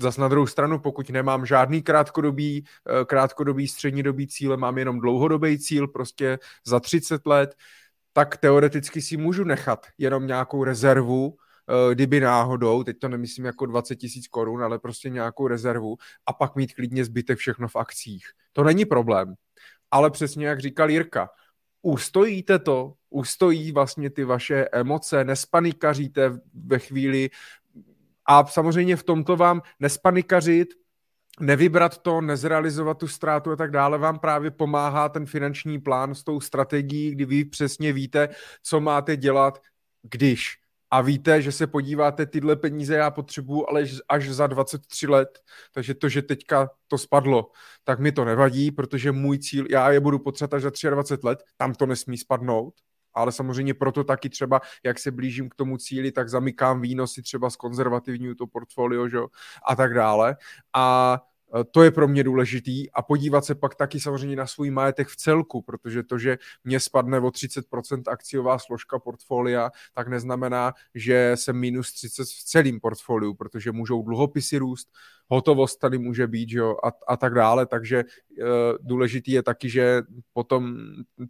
Zas 0.00 0.16
na 0.16 0.28
druhou 0.28 0.46
stranu, 0.46 0.78
pokud 0.78 1.10
nemám 1.10 1.46
žádný 1.46 1.82
krátkodobý, 1.82 2.64
eh, 2.64 3.04
krátkodobý 3.04 3.68
střednědobý 3.68 4.26
cíle, 4.26 4.56
mám 4.56 4.78
jenom 4.78 5.00
dlouhodobý 5.00 5.58
cíl, 5.58 5.88
prostě 5.88 6.38
za 6.66 6.80
30 6.80 7.26
let, 7.26 7.54
tak 8.12 8.36
teoreticky 8.36 9.02
si 9.02 9.16
můžu 9.16 9.44
nechat 9.44 9.86
jenom 9.98 10.26
nějakou 10.26 10.64
rezervu, 10.64 11.36
kdyby 11.92 12.20
náhodou, 12.20 12.82
teď 12.82 12.98
to 12.98 13.08
nemyslím 13.08 13.44
jako 13.44 13.66
20 13.66 13.96
tisíc 13.96 14.28
korun, 14.28 14.62
ale 14.62 14.78
prostě 14.78 15.10
nějakou 15.10 15.48
rezervu 15.48 15.96
a 16.26 16.32
pak 16.32 16.56
mít 16.56 16.74
klidně 16.74 17.04
zbytek 17.04 17.38
všechno 17.38 17.68
v 17.68 17.76
akcích. 17.76 18.24
To 18.52 18.64
není 18.64 18.84
problém. 18.84 19.34
Ale 19.90 20.10
přesně 20.10 20.46
jak 20.46 20.60
říkal 20.60 20.90
Jirka, 20.90 21.30
ustojíte 21.82 22.58
to, 22.58 22.92
ustojí 23.10 23.72
vlastně 23.72 24.10
ty 24.10 24.24
vaše 24.24 24.68
emoce, 24.72 25.24
nespanikaříte 25.24 26.40
ve 26.54 26.78
chvíli 26.78 27.30
a 28.26 28.46
samozřejmě 28.46 28.96
v 28.96 29.02
tomto 29.02 29.36
vám 29.36 29.62
nespanikařit, 29.80 30.68
nevybrat 31.40 31.98
to, 31.98 32.20
nezrealizovat 32.20 32.98
tu 32.98 33.08
ztrátu 33.08 33.50
a 33.50 33.56
tak 33.56 33.70
dále, 33.70 33.98
vám 33.98 34.18
právě 34.18 34.50
pomáhá 34.50 35.08
ten 35.08 35.26
finanční 35.26 35.80
plán 35.80 36.14
s 36.14 36.24
tou 36.24 36.40
strategií, 36.40 37.10
kdy 37.10 37.24
vy 37.24 37.44
přesně 37.44 37.92
víte, 37.92 38.28
co 38.62 38.80
máte 38.80 39.16
dělat, 39.16 39.62
když 40.02 40.58
a 40.90 41.00
víte, 41.00 41.42
že 41.42 41.52
se 41.52 41.66
podíváte, 41.66 42.26
tyhle 42.26 42.56
peníze 42.56 42.96
já 42.96 43.10
potřebuju, 43.10 43.66
ale 43.68 43.84
až 44.08 44.28
za 44.28 44.46
23 44.46 45.06
let, 45.06 45.38
takže 45.74 45.94
to, 45.94 46.08
že 46.08 46.22
teďka 46.22 46.70
to 46.88 46.98
spadlo, 46.98 47.50
tak 47.84 47.98
mi 47.98 48.12
to 48.12 48.24
nevadí, 48.24 48.70
protože 48.70 49.12
můj 49.12 49.38
cíl, 49.38 49.66
já 49.70 49.90
je 49.90 50.00
budu 50.00 50.18
potřebovat 50.18 50.56
až 50.56 50.62
za 50.62 50.90
23 50.90 51.26
let, 51.26 51.42
tam 51.56 51.74
to 51.74 51.86
nesmí 51.86 52.18
spadnout, 52.18 52.74
ale 53.14 53.32
samozřejmě 53.32 53.74
proto 53.74 54.04
taky 54.04 54.28
třeba, 54.28 54.60
jak 54.84 54.98
se 54.98 55.10
blížím 55.10 55.48
k 55.48 55.54
tomu 55.54 55.78
cíli, 55.78 56.12
tak 56.12 56.28
zamykám 56.28 56.80
výnosy 56.80 57.22
třeba 57.22 57.50
z 57.50 57.56
konzervativního 57.56 58.34
to 58.34 58.46
portfolio, 58.46 59.08
že? 59.08 59.18
a 59.68 59.76
tak 59.76 59.94
dále. 59.94 60.36
A 60.74 61.18
to 61.70 61.82
je 61.82 61.90
pro 61.90 62.08
mě 62.08 62.24
důležitý 62.24 62.90
a 62.90 63.02
podívat 63.02 63.44
se 63.44 63.54
pak 63.54 63.74
taky 63.74 64.00
samozřejmě 64.00 64.36
na 64.36 64.46
svůj 64.46 64.70
majetek 64.70 65.08
v 65.08 65.16
celku, 65.16 65.62
protože 65.62 66.02
to, 66.02 66.18
že 66.18 66.38
mě 66.64 66.80
spadne 66.80 67.20
o 67.20 67.28
30% 67.28 68.02
akciová 68.06 68.58
složka 68.58 68.98
portfolia, 68.98 69.70
tak 69.94 70.08
neznamená, 70.08 70.72
že 70.94 71.32
jsem 71.34 71.56
minus 71.56 71.92
30 71.92 72.22
v 72.24 72.44
celém 72.44 72.80
portfoliu, 72.80 73.34
protože 73.34 73.72
můžou 73.72 74.02
dluhopisy 74.02 74.58
růst, 74.58 74.88
hotovost 75.28 75.76
tady 75.76 75.98
může 75.98 76.26
být 76.26 76.52
jo, 76.52 76.76
a, 76.84 76.92
a 77.08 77.16
tak 77.16 77.34
dále, 77.34 77.66
takže 77.66 77.98
e, 77.98 78.04
důležitý 78.80 79.32
je 79.32 79.42
taky, 79.42 79.68
že 79.68 80.02
potom 80.32 80.76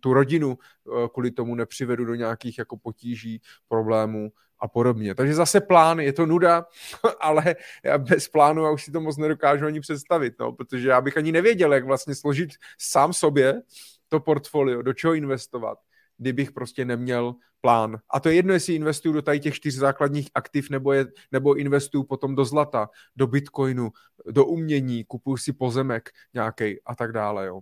tu 0.01 0.12
rodinu 0.12 0.59
e, 0.59 1.09
kvůli 1.09 1.31
tomu 1.31 1.55
nepřivedu 1.55 2.05
do 2.05 2.14
nějakých 2.14 2.59
jako 2.59 2.77
potíží, 2.77 3.40
problémů 3.68 4.32
a 4.60 4.68
podobně. 4.68 5.14
Takže 5.14 5.35
zase 5.35 5.60
plán, 5.60 6.01
je 6.01 6.12
to 6.12 6.27
nuda, 6.27 6.66
ale 7.20 7.56
já 7.85 7.98
bez 7.98 8.28
plánu 8.28 8.64
já 8.64 8.70
už 8.70 8.85
si 8.85 8.93
to 8.93 9.01
moc 9.01 9.16
nedokážu 9.16 9.66
ani 9.66 9.81
představit, 9.81 10.35
no, 10.40 10.52
protože 10.52 10.89
já 10.89 11.01
bych 11.01 11.16
ani 11.16 11.32
nevěděl, 11.32 11.74
jak 11.74 11.85
vlastně 11.85 12.14
složit 12.14 12.51
sám 12.78 13.12
sobě 13.12 13.62
to 14.09 14.20
portfolio, 14.20 14.82
do 14.82 14.93
čeho 14.93 15.14
investovat, 15.14 15.78
kdybych 16.18 16.52
prostě 16.52 16.84
neměl 16.84 17.34
plán. 17.60 17.98
A 18.10 18.20
to 18.20 18.28
je 18.28 18.34
jedno, 18.34 18.55
jestli 18.55 18.74
investuju 18.74 19.14
do 19.14 19.22
tady 19.22 19.40
těch 19.40 19.55
čtyř 19.55 19.74
základních 19.74 20.28
aktiv, 20.34 20.70
nebo, 20.70 20.93
je, 20.93 21.06
nebo 21.32 21.55
investuju 21.55 22.05
potom 22.05 22.34
do 22.34 22.44
zlata, 22.44 22.88
do 23.16 23.26
bitcoinu, 23.26 23.90
do 24.30 24.44
umění, 24.44 25.05
kupuju 25.05 25.36
si 25.36 25.52
pozemek 25.52 26.10
nějaký 26.34 26.82
a 26.86 26.94
tak 26.94 27.12
dále. 27.12 27.47
Jo. 27.47 27.60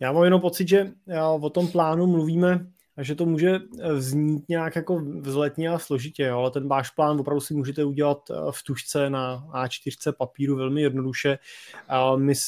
Já 0.00 0.12
mám 0.12 0.24
jenom 0.24 0.40
pocit, 0.40 0.68
že 0.68 0.92
o 1.40 1.50
tom 1.50 1.68
plánu 1.68 2.06
mluvíme 2.06 2.66
takže 2.96 3.14
to 3.14 3.26
může 3.26 3.60
eh, 3.80 3.92
vznít 3.92 4.48
nějak 4.48 4.76
jako 4.76 5.02
vzletně 5.20 5.68
a 5.68 5.78
složitě, 5.78 6.22
jo, 6.22 6.38
ale 6.38 6.50
ten 6.50 6.68
váš 6.68 6.90
plán 6.90 7.20
opravdu 7.20 7.40
si 7.40 7.54
můžete 7.54 7.84
udělat 7.84 8.30
eh, 8.30 8.34
v 8.50 8.62
tušce 8.62 9.10
na 9.10 9.44
A4 9.52 10.12
papíru 10.12 10.56
velmi 10.56 10.82
jednoduše. 10.82 11.38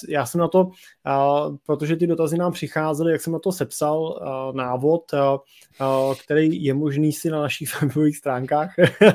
Já 0.08 0.26
jsem 0.26 0.40
na 0.40 0.48
to, 0.48 0.70
protože 1.66 1.96
ty 1.96 2.06
dotazy 2.06 2.38
nám 2.38 2.52
přicházely, 2.52 3.12
jak 3.12 3.20
jsem 3.20 3.32
na 3.32 3.38
to 3.38 3.52
sepsal 3.52 4.20
návod, 4.54 5.02
který 6.24 6.64
je 6.64 6.74
možný 6.74 7.12
si 7.12 7.30
na 7.30 7.40
našich 7.40 7.80
webových 7.82 8.16
stránkách 8.16 8.74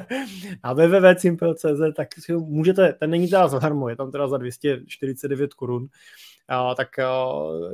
na 0.64 0.74
www.simple.cz, 0.74 1.96
tak 1.96 2.08
si 2.20 2.34
můžete, 2.34 2.94
ten 2.94 3.10
není 3.10 3.28
teda 3.28 3.48
zadarmo, 3.48 3.90
je 3.90 3.96
tam 3.96 4.12
teda 4.12 4.28
za 4.28 4.38
249 4.38 5.54
korun, 5.54 5.88
tak 6.76 6.88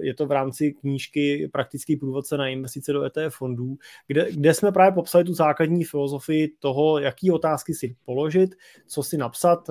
je 0.01 0.13
to 0.13 0.25
v 0.25 0.31
rámci 0.31 0.73
knížky 0.73 1.49
Praktický 1.53 1.95
průvodce 1.95 2.37
na 2.37 2.47
investice 2.47 2.93
do 2.93 3.03
ETF 3.03 3.35
fondů, 3.35 3.77
kde, 4.07 4.31
kde 4.31 4.53
jsme 4.53 4.71
právě 4.71 4.91
popsali 4.91 5.23
tu 5.23 5.33
základní 5.33 5.83
filozofii 5.83 6.47
toho, 6.59 6.99
jaký 6.99 7.31
otázky 7.31 7.73
si 7.73 7.95
položit, 8.05 8.55
co 8.87 9.03
si 9.03 9.17
napsat, 9.17 9.69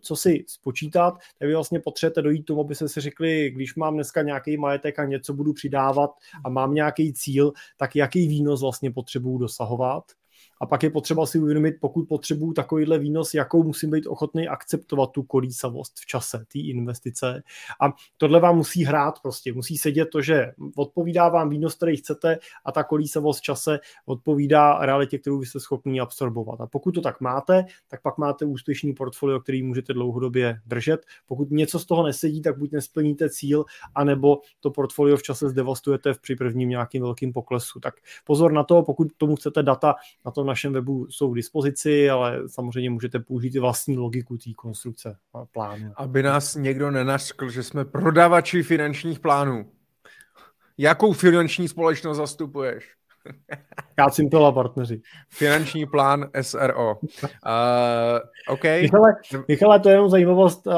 co 0.00 0.16
si 0.16 0.44
spočítat, 0.48 1.14
tak 1.38 1.48
vy 1.48 1.54
vlastně 1.54 1.80
potřebujete 1.80 2.22
dojít 2.22 2.42
tomu, 2.42 2.60
aby 2.60 2.74
se 2.74 2.88
si 2.88 3.00
řekli, 3.00 3.50
když 3.50 3.74
mám 3.74 3.94
dneska 3.94 4.22
nějaký 4.22 4.56
majetek 4.56 4.98
a 4.98 5.04
něco 5.04 5.32
budu 5.34 5.52
přidávat 5.52 6.10
a 6.44 6.48
mám 6.48 6.74
nějaký 6.74 7.12
cíl, 7.12 7.52
tak 7.76 7.96
jaký 7.96 8.28
výnos 8.28 8.60
vlastně 8.60 8.90
potřebuju 8.90 9.38
dosahovat 9.38 10.04
A 10.60 10.66
pak 10.66 10.82
je 10.82 10.90
potřeba 10.90 11.26
si 11.26 11.38
uvědomit, 11.38 11.74
pokud 11.80 12.08
potřebuju 12.08 12.52
takovýhle 12.52 12.98
výnos, 12.98 13.34
jakou 13.34 13.62
musím 13.62 13.90
být 13.90 14.06
ochotný 14.06 14.48
akceptovat 14.48 15.10
tu 15.10 15.22
kolísavost 15.22 15.98
v 15.98 16.06
čase 16.06 16.44
té 16.52 16.58
investice. 16.58 17.42
A 17.80 17.92
tohle 18.16 18.40
vám 18.40 18.56
musí 18.56 18.84
hrát 18.84 19.20
prostě. 19.22 19.52
Musí 19.52 19.78
sedět 19.78 20.08
to, 20.12 20.22
že 20.22 20.52
odpovídá 20.76 21.28
vám 21.28 21.50
výnos, 21.50 21.74
který 21.74 21.96
chcete 21.96 22.38
a 22.64 22.72
ta 22.72 22.84
kolísavost 22.84 23.40
v 23.40 23.42
čase 23.42 23.80
odpovídá 24.06 24.78
realitě, 24.86 25.18
kterou 25.18 25.38
vy 25.38 25.46
jste 25.46 25.60
schopni 25.60 26.00
absorbovat. 26.00 26.60
A 26.60 26.66
pokud 26.66 26.92
to 26.92 27.00
tak 27.00 27.20
máte, 27.20 27.64
tak 27.88 28.02
pak 28.02 28.18
máte 28.18 28.44
úspěšný 28.44 28.92
portfolio, 28.92 29.40
který 29.40 29.62
můžete 29.62 29.92
dlouhodobě 29.92 30.60
držet. 30.66 31.06
Pokud 31.26 31.50
něco 31.50 31.78
z 31.78 31.84
toho 31.84 32.02
nesedí, 32.06 32.42
tak 32.42 32.58
buď 32.58 32.72
nesplníte 32.72 33.30
cíl, 33.30 33.64
anebo 33.94 34.40
to 34.60 34.70
portfolio 34.70 35.16
v 35.16 35.22
čase 35.22 35.48
zdevastujete 35.48 36.14
v 36.14 36.20
při 36.20 36.36
prvním 36.36 36.68
nějakým 36.68 37.02
velkým 37.02 37.32
poklesu. 37.32 37.80
Tak 37.80 37.94
pozor 38.24 38.52
na 38.52 38.64
to, 38.64 38.82
pokud 38.82 39.08
tomu 39.16 39.36
chcete 39.36 39.62
data, 39.62 39.94
na 40.24 40.30
tom 40.30 40.46
našem 40.50 40.72
webu 40.72 41.06
jsou 41.10 41.32
k 41.32 41.36
dispozici, 41.36 42.10
ale 42.10 42.48
samozřejmě 42.48 42.90
můžete 42.90 43.18
použít 43.18 43.56
vlastní 43.56 43.96
logiku 43.96 44.36
té 44.36 44.50
konstrukce 44.56 45.16
plánu. 45.52 45.92
Aby 45.96 46.22
nás 46.22 46.54
někdo 46.54 46.90
nenaskl, 46.90 47.50
že 47.50 47.62
jsme 47.62 47.84
prodavači 47.84 48.62
finančních 48.62 49.20
plánů. 49.20 49.72
Jakou 50.78 51.12
finanční 51.12 51.68
společnost 51.68 52.16
zastupuješ? 52.16 52.99
Kácim 53.94 54.28
a 54.46 54.52
partneři. 54.52 55.00
Finanční 55.28 55.86
plán 55.86 56.30
SRO. 56.40 56.96
Uh, 56.96 58.18
OK. 58.48 58.64
Michale, 58.64 59.14
Michale, 59.48 59.80
to 59.80 59.88
je 59.88 59.94
jenom 59.94 60.10
zajímavost. 60.10 60.66
Uh, 60.66 60.74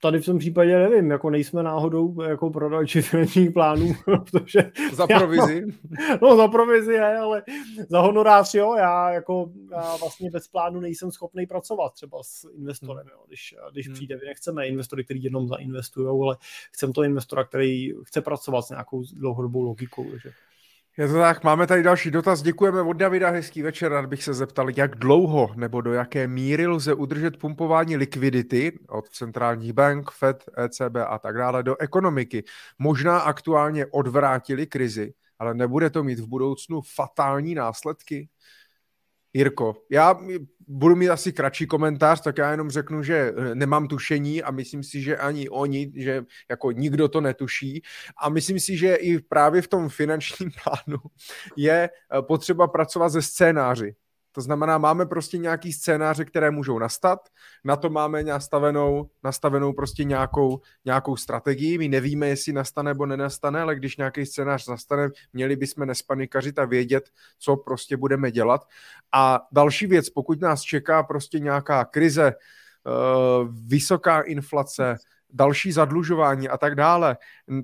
tady 0.00 0.18
v 0.18 0.24
tom 0.24 0.38
případě 0.38 0.78
nevím, 0.78 1.10
jako 1.10 1.30
nejsme 1.30 1.62
náhodou 1.62 2.22
jako 2.22 2.50
prodavači 2.50 3.02
finančních 3.02 3.50
plánů, 3.50 3.94
protože... 4.04 4.70
Za 4.92 5.06
provizi? 5.06 5.64
Já, 6.10 6.18
no, 6.22 6.36
za 6.36 6.48
provizi 6.48 6.92
je, 6.92 7.18
ale 7.18 7.42
za 7.88 8.00
honorář, 8.00 8.54
jo, 8.54 8.74
já 8.74 9.10
jako 9.10 9.50
já 9.70 9.96
vlastně 9.96 10.30
bez 10.30 10.48
plánu 10.48 10.80
nejsem 10.80 11.10
schopný 11.10 11.46
pracovat 11.46 11.92
třeba 11.92 12.18
s 12.22 12.48
investorem, 12.58 13.06
jo, 13.12 13.18
když, 13.26 13.54
když 13.72 13.86
hmm. 13.86 13.94
přijde, 13.94 14.16
my 14.16 14.22
nechceme 14.26 14.66
investory, 14.66 15.04
kteří 15.04 15.22
jenom 15.22 15.48
zainvestují, 15.48 16.08
ale 16.08 16.36
chceme 16.72 16.92
to 16.92 17.02
investora, 17.02 17.44
který 17.44 17.92
chce 18.04 18.20
pracovat 18.20 18.62
s 18.62 18.70
nějakou 18.70 19.02
dlouhodobou 19.12 19.62
logikou, 19.62 20.06
že 20.22 20.32
je 20.98 21.08
to 21.08 21.14
tak, 21.14 21.44
máme 21.44 21.66
tady 21.66 21.82
další 21.82 22.10
dotaz. 22.10 22.42
Děkujeme 22.42 22.80
od 22.82 22.92
Davida, 22.92 23.30
hezký 23.30 23.62
večer. 23.62 23.92
Rád 23.92 24.06
bych 24.06 24.24
se 24.24 24.34
zeptal, 24.34 24.70
jak 24.76 24.94
dlouho 24.94 25.50
nebo 25.56 25.80
do 25.80 25.92
jaké 25.92 26.28
míry 26.28 26.66
lze 26.66 26.94
udržet 26.94 27.36
pumpování 27.36 27.96
likvidity 27.96 28.78
od 28.88 29.08
centrálních 29.08 29.72
bank, 29.72 30.10
Fed, 30.10 30.44
ECB 30.64 30.96
a 31.06 31.18
tak 31.18 31.36
dále 31.36 31.62
do 31.62 31.76
ekonomiky. 31.80 32.44
Možná 32.78 33.18
aktuálně 33.18 33.86
odvrátili 33.86 34.66
krizi, 34.66 35.12
ale 35.38 35.54
nebude 35.54 35.90
to 35.90 36.04
mít 36.04 36.18
v 36.20 36.26
budoucnu 36.26 36.80
fatální 36.94 37.54
následky? 37.54 38.28
Jirko, 39.36 39.76
já 39.90 40.18
budu 40.68 40.96
mít 40.96 41.10
asi 41.10 41.32
kratší 41.32 41.66
komentář, 41.66 42.20
tak 42.20 42.38
já 42.38 42.50
jenom 42.50 42.70
řeknu, 42.70 43.02
že 43.02 43.32
nemám 43.54 43.88
tušení 43.88 44.42
a 44.42 44.50
myslím 44.50 44.82
si, 44.82 45.02
že 45.02 45.16
ani 45.16 45.48
oni, 45.48 45.92
že 45.96 46.24
jako 46.50 46.72
nikdo 46.72 47.08
to 47.08 47.20
netuší 47.20 47.82
a 48.22 48.28
myslím 48.28 48.60
si, 48.60 48.76
že 48.76 48.94
i 48.94 49.18
právě 49.18 49.62
v 49.62 49.68
tom 49.68 49.88
finančním 49.88 50.50
plánu 50.64 50.98
je 51.56 51.90
eh, 51.90 52.22
potřeba 52.22 52.68
pracovat 52.68 53.08
ze 53.08 53.22
scénáři. 53.22 53.94
To 54.36 54.42
znamená, 54.42 54.78
máme 54.78 55.06
prostě 55.06 55.38
nějaký 55.38 55.72
scénáře, 55.72 56.24
které 56.24 56.50
můžou 56.50 56.78
nastat, 56.78 57.28
na 57.64 57.76
to 57.76 57.90
máme 57.90 58.22
nastavenou, 58.22 59.10
nastavenou 59.24 59.72
prostě 59.72 60.04
nějakou, 60.04 60.60
nějakou 60.84 61.16
strategii, 61.16 61.78
my 61.78 61.88
nevíme, 61.88 62.28
jestli 62.28 62.52
nastane 62.52 62.90
nebo 62.90 63.06
nenastane, 63.06 63.60
ale 63.60 63.76
když 63.76 63.96
nějaký 63.96 64.26
scénář 64.26 64.68
nastane, 64.68 65.08
měli 65.32 65.56
bychom 65.56 65.86
nespanikařit 65.86 66.58
a 66.58 66.64
vědět, 66.64 67.10
co 67.38 67.56
prostě 67.56 67.96
budeme 67.96 68.30
dělat. 68.30 68.68
A 69.12 69.40
další 69.52 69.86
věc, 69.86 70.10
pokud 70.10 70.40
nás 70.40 70.62
čeká 70.62 71.02
prostě 71.02 71.38
nějaká 71.38 71.84
krize, 71.84 72.26
eh, 72.26 72.90
vysoká 73.66 74.20
inflace, 74.20 74.96
další 75.30 75.72
zadlužování 75.72 76.48
a 76.48 76.58
tak 76.58 76.74
dále, 76.74 77.16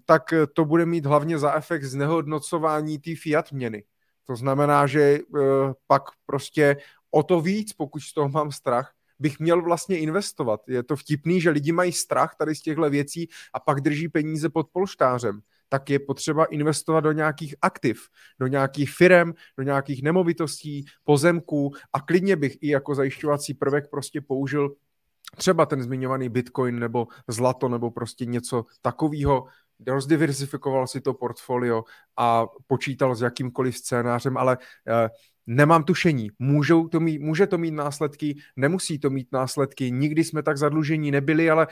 tak 0.04 0.34
to 0.52 0.64
bude 0.64 0.86
mít 0.86 1.06
hlavně 1.06 1.38
za 1.38 1.54
efekt 1.54 1.84
znehodnocování 1.84 2.98
té 2.98 3.10
fiat 3.16 3.52
měny. 3.52 3.84
To 4.26 4.36
znamená, 4.36 4.86
že 4.86 5.18
uh, 5.20 5.40
pak 5.86 6.02
prostě 6.26 6.76
o 7.10 7.22
to 7.22 7.40
víc, 7.40 7.72
pokud 7.72 8.00
z 8.00 8.12
toho 8.14 8.28
mám 8.28 8.52
strach, 8.52 8.92
bych 9.18 9.40
měl 9.40 9.62
vlastně 9.62 9.98
investovat. 9.98 10.60
Je 10.68 10.82
to 10.82 10.96
vtipný, 10.96 11.40
že 11.40 11.50
lidi 11.50 11.72
mají 11.72 11.92
strach 11.92 12.34
tady 12.38 12.54
z 12.54 12.62
těchto 12.62 12.90
věcí 12.90 13.28
a 13.54 13.60
pak 13.60 13.80
drží 13.80 14.08
peníze 14.08 14.48
pod 14.48 14.68
polštářem. 14.72 15.40
Tak 15.68 15.90
je 15.90 15.98
potřeba 15.98 16.44
investovat 16.44 17.00
do 17.00 17.12
nějakých 17.12 17.54
aktiv, 17.62 18.08
do 18.40 18.46
nějakých 18.46 18.90
firm, 18.90 19.32
do 19.58 19.62
nějakých 19.62 20.02
nemovitostí, 20.02 20.84
pozemků 21.04 21.72
a 21.92 22.00
klidně 22.00 22.36
bych 22.36 22.58
i 22.60 22.68
jako 22.68 22.94
zajišťovací 22.94 23.54
prvek 23.54 23.90
prostě 23.90 24.20
použil 24.20 24.74
třeba 25.36 25.66
ten 25.66 25.82
zmiňovaný 25.82 26.28
bitcoin 26.28 26.78
nebo 26.78 27.08
zlato 27.28 27.68
nebo 27.68 27.90
prostě 27.90 28.26
něco 28.26 28.64
takového, 28.82 29.46
rozdiversifikoval 29.86 30.86
si 30.86 31.00
to 31.00 31.14
portfolio 31.14 31.84
a 32.16 32.46
počítal 32.66 33.14
s 33.14 33.20
jakýmkoliv 33.22 33.78
scénářem, 33.78 34.36
ale 34.36 34.58
uh, 34.58 35.08
Nemám 35.46 35.84
tušení. 35.84 36.30
Můžou 36.38 36.88
to 36.88 37.00
mít, 37.00 37.18
může 37.18 37.46
to 37.46 37.58
mít 37.58 37.70
následky, 37.70 38.36
nemusí 38.56 38.98
to 38.98 39.10
mít 39.10 39.28
následky. 39.32 39.90
Nikdy 39.90 40.24
jsme 40.24 40.42
tak 40.42 40.58
zadlužení 40.58 41.10
nebyli, 41.10 41.50
ale 41.50 41.66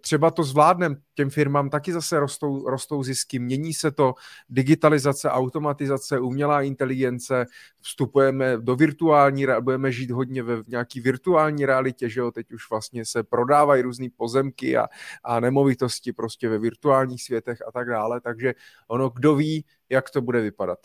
třeba 0.00 0.30
to 0.30 0.44
zvládnem. 0.44 0.96
Těm 1.14 1.30
firmám 1.30 1.70
taky 1.70 1.92
zase 1.92 2.20
rostou, 2.20 2.68
rostou 2.68 3.02
zisky. 3.02 3.38
Mění 3.38 3.74
se 3.74 3.90
to. 3.90 4.14
Digitalizace, 4.48 5.30
automatizace, 5.30 6.20
umělá 6.20 6.62
inteligence. 6.62 7.46
Vstupujeme 7.82 8.56
do 8.56 8.76
virtuální, 8.76 9.46
budeme 9.60 9.92
žít 9.92 10.10
hodně 10.10 10.42
ve 10.42 10.62
nějaký 10.66 11.00
virtuální 11.00 11.66
realitě, 11.66 12.08
že 12.08 12.20
jo? 12.20 12.30
Teď 12.30 12.52
už 12.52 12.70
vlastně 12.70 13.04
se 13.04 13.22
prodávají 13.22 13.82
různé 13.82 14.06
pozemky 14.16 14.76
a, 14.76 14.88
a 15.24 15.40
nemovitosti 15.40 16.12
prostě 16.12 16.48
ve 16.48 16.58
virtuálních 16.58 17.22
světech 17.22 17.58
a 17.68 17.72
tak 17.72 17.88
dále. 17.88 18.20
Takže 18.20 18.54
ono, 18.88 19.08
kdo 19.08 19.34
ví, 19.34 19.64
jak 19.90 20.10
to 20.10 20.20
bude 20.20 20.40
vypadat. 20.40 20.78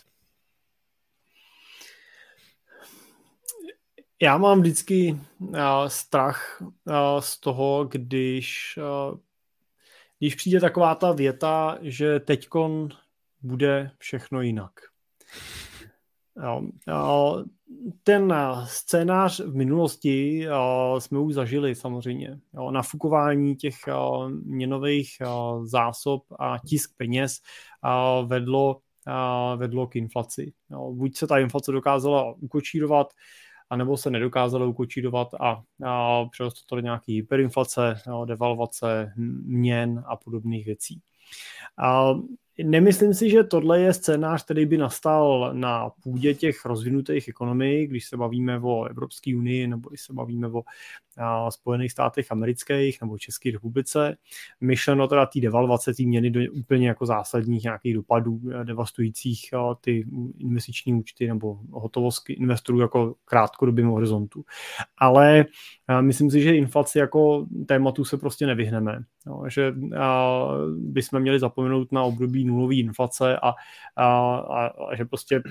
Já 4.23 4.37
mám 4.37 4.59
vždycky 4.59 5.19
uh, 5.39 5.57
strach 5.87 6.61
uh, 6.61 6.93
z 7.19 7.39
toho, 7.39 7.85
když, 7.85 8.79
uh, 9.11 9.17
když 10.19 10.35
přijde 10.35 10.59
taková 10.59 10.95
ta 10.95 11.11
věta, 11.11 11.77
že 11.81 12.19
teďkon 12.19 12.89
bude 13.41 13.91
všechno 13.97 14.41
jinak. 14.41 14.71
Uh, 16.35 17.43
ten 18.03 18.33
scénář 18.65 19.39
v 19.39 19.55
minulosti 19.55 20.47
uh, 20.47 20.99
jsme 20.99 21.19
už 21.19 21.33
zažili 21.33 21.75
samozřejmě. 21.75 22.39
Nafukování 22.71 23.55
těch 23.55 23.75
uh, 23.87 24.29
měnových 24.29 25.09
uh, 25.21 25.65
zásob 25.65 26.23
a 26.39 26.57
tisk 26.67 26.91
peněz 26.97 27.37
uh, 27.85 28.27
vedlo, 28.29 28.75
uh, 28.75 29.59
vedlo 29.59 29.87
k 29.87 29.95
inflaci. 29.95 30.53
Jo, 30.71 30.91
buď 30.93 31.17
se 31.17 31.27
ta 31.27 31.39
inflace 31.39 31.71
dokázala 31.71 32.35
ukočírovat, 32.39 33.07
anebo 33.71 33.97
se 33.97 34.09
nedokázalo 34.09 34.69
ukočírovat 34.69 35.33
a, 35.33 35.61
a 35.85 36.25
přerostlo 36.25 36.63
to 36.69 36.75
do 36.75 36.81
nějaké 36.81 37.11
hyperinflace, 37.11 38.01
devalvace 38.25 39.13
měn 39.45 40.03
a 40.07 40.15
podobných 40.15 40.65
věcí. 40.65 41.01
A 41.77 42.13
Nemyslím 42.63 43.13
si, 43.13 43.29
že 43.29 43.43
tohle 43.43 43.79
je 43.79 43.93
scénář, 43.93 44.43
který 44.43 44.65
by 44.65 44.77
nastal 44.77 45.49
na 45.53 45.89
půdě 45.89 46.33
těch 46.33 46.65
rozvinutých 46.65 47.27
ekonomik, 47.27 47.89
když 47.89 48.05
se 48.05 48.17
bavíme 48.17 48.59
o 48.59 48.85
Evropské 48.85 49.35
unii 49.35 49.67
nebo 49.67 49.89
když 49.89 50.01
se 50.01 50.13
bavíme 50.13 50.47
o 50.47 50.63
Spojených 51.49 51.91
státech 51.91 52.31
amerických 52.31 53.01
nebo 53.01 53.17
České 53.17 53.51
republice. 53.51 54.17
Myšleno 54.61 55.07
teda 55.07 55.25
té 55.25 55.39
devalvace 55.39 55.93
té 55.93 56.03
měny 56.03 56.29
do 56.29 56.39
úplně 56.53 56.87
jako 56.87 57.05
zásadních 57.05 57.63
nějakých 57.63 57.93
dopadů 57.93 58.41
eh, 58.61 58.65
devastujících 58.65 59.53
a, 59.53 59.75
ty 59.75 60.05
investiční 60.39 60.93
účty 60.93 61.27
nebo 61.27 61.59
hotovost 61.71 62.29
investorů 62.29 62.79
jako 62.79 63.15
krátkodobým 63.25 63.87
horizontu. 63.87 64.43
Ale 64.97 65.45
a, 65.87 66.01
myslím 66.01 66.31
si, 66.31 66.41
že 66.41 66.55
inflaci 66.55 66.99
jako 66.99 67.45
tématu 67.67 68.05
se 68.05 68.17
prostě 68.17 68.47
nevyhneme. 68.47 68.99
No, 69.27 69.43
že 69.49 69.73
a, 69.99 70.47
bychom 70.77 71.19
měli 71.19 71.39
zapomenout 71.39 71.91
na 71.91 72.03
období 72.03 72.45
nulové 72.45 72.75
inflace 72.75 73.37
a, 73.37 73.53
a, 73.95 74.35
a, 74.35 74.67
a 74.67 74.95
že 74.95 75.05
prostě 75.05 75.41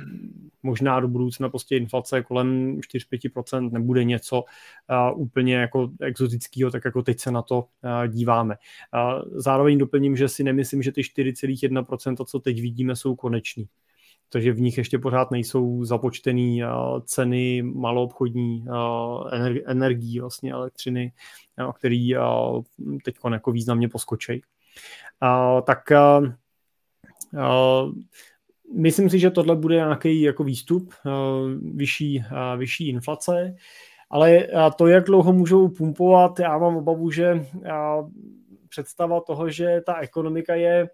možná 0.62 1.00
do 1.00 1.08
budoucna 1.08 1.48
prostě 1.48 1.76
inflace 1.76 2.22
kolem 2.22 2.78
4-5% 2.78 3.72
nebude 3.72 4.04
něco 4.04 4.44
a, 4.88 5.10
úplně 5.10 5.59
jako 5.60 5.90
exotického, 6.00 6.70
tak 6.70 6.84
jako 6.84 7.02
teď 7.02 7.20
se 7.20 7.30
na 7.30 7.42
to 7.42 7.66
a, 7.82 8.06
díváme. 8.06 8.56
A, 8.92 9.20
zároveň 9.30 9.78
doplním, 9.78 10.16
že 10.16 10.28
si 10.28 10.44
nemyslím, 10.44 10.82
že 10.82 10.92
ty 10.92 11.00
4,1%, 11.00 12.24
co 12.24 12.38
teď 12.38 12.60
vidíme, 12.60 12.96
jsou 12.96 13.16
konečný 13.16 13.68
takže 14.32 14.52
v 14.52 14.60
nich 14.60 14.78
ještě 14.78 14.98
pořád 14.98 15.30
nejsou 15.30 15.84
započtený 15.84 16.62
ceny 17.04 17.62
maloobchodní 17.62 18.66
energií, 19.66 20.20
vlastně 20.20 20.52
elektřiny, 20.52 21.12
který 21.78 22.14
teď 23.04 23.14
jako 23.32 23.52
významně 23.52 23.88
poskočí. 23.88 24.42
Tak 25.66 25.78
myslím 28.76 29.10
si, 29.10 29.18
že 29.18 29.30
tohle 29.30 29.56
bude 29.56 29.74
nějaký 29.74 30.20
jako 30.20 30.44
výstup, 30.44 30.94
vyšší, 31.74 32.24
vyšší 32.56 32.88
inflace, 32.88 33.54
ale 34.10 34.46
to, 34.76 34.86
jak 34.86 35.04
dlouho 35.04 35.32
můžou 35.32 35.68
pumpovat, 35.68 36.38
já 36.38 36.58
mám 36.58 36.76
obavu, 36.76 37.10
že 37.10 37.46
představa 38.68 39.20
toho, 39.20 39.50
že 39.50 39.80
ta 39.86 40.00
ekonomika 40.00 40.54
je 40.54 40.88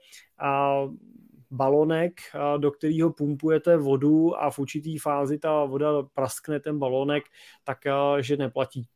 balonek, 1.50 2.12
do 2.58 2.70
kterého 2.70 3.12
pumpujete 3.12 3.76
vodu 3.76 4.36
a 4.36 4.50
v 4.50 4.58
určitý 4.58 4.98
fázi 4.98 5.38
ta 5.38 5.64
voda 5.64 6.02
praskne 6.14 6.60
ten 6.60 6.78
balonek, 6.78 7.24
tak 7.64 7.78
že 8.20 8.36
neplatí. 8.36 8.86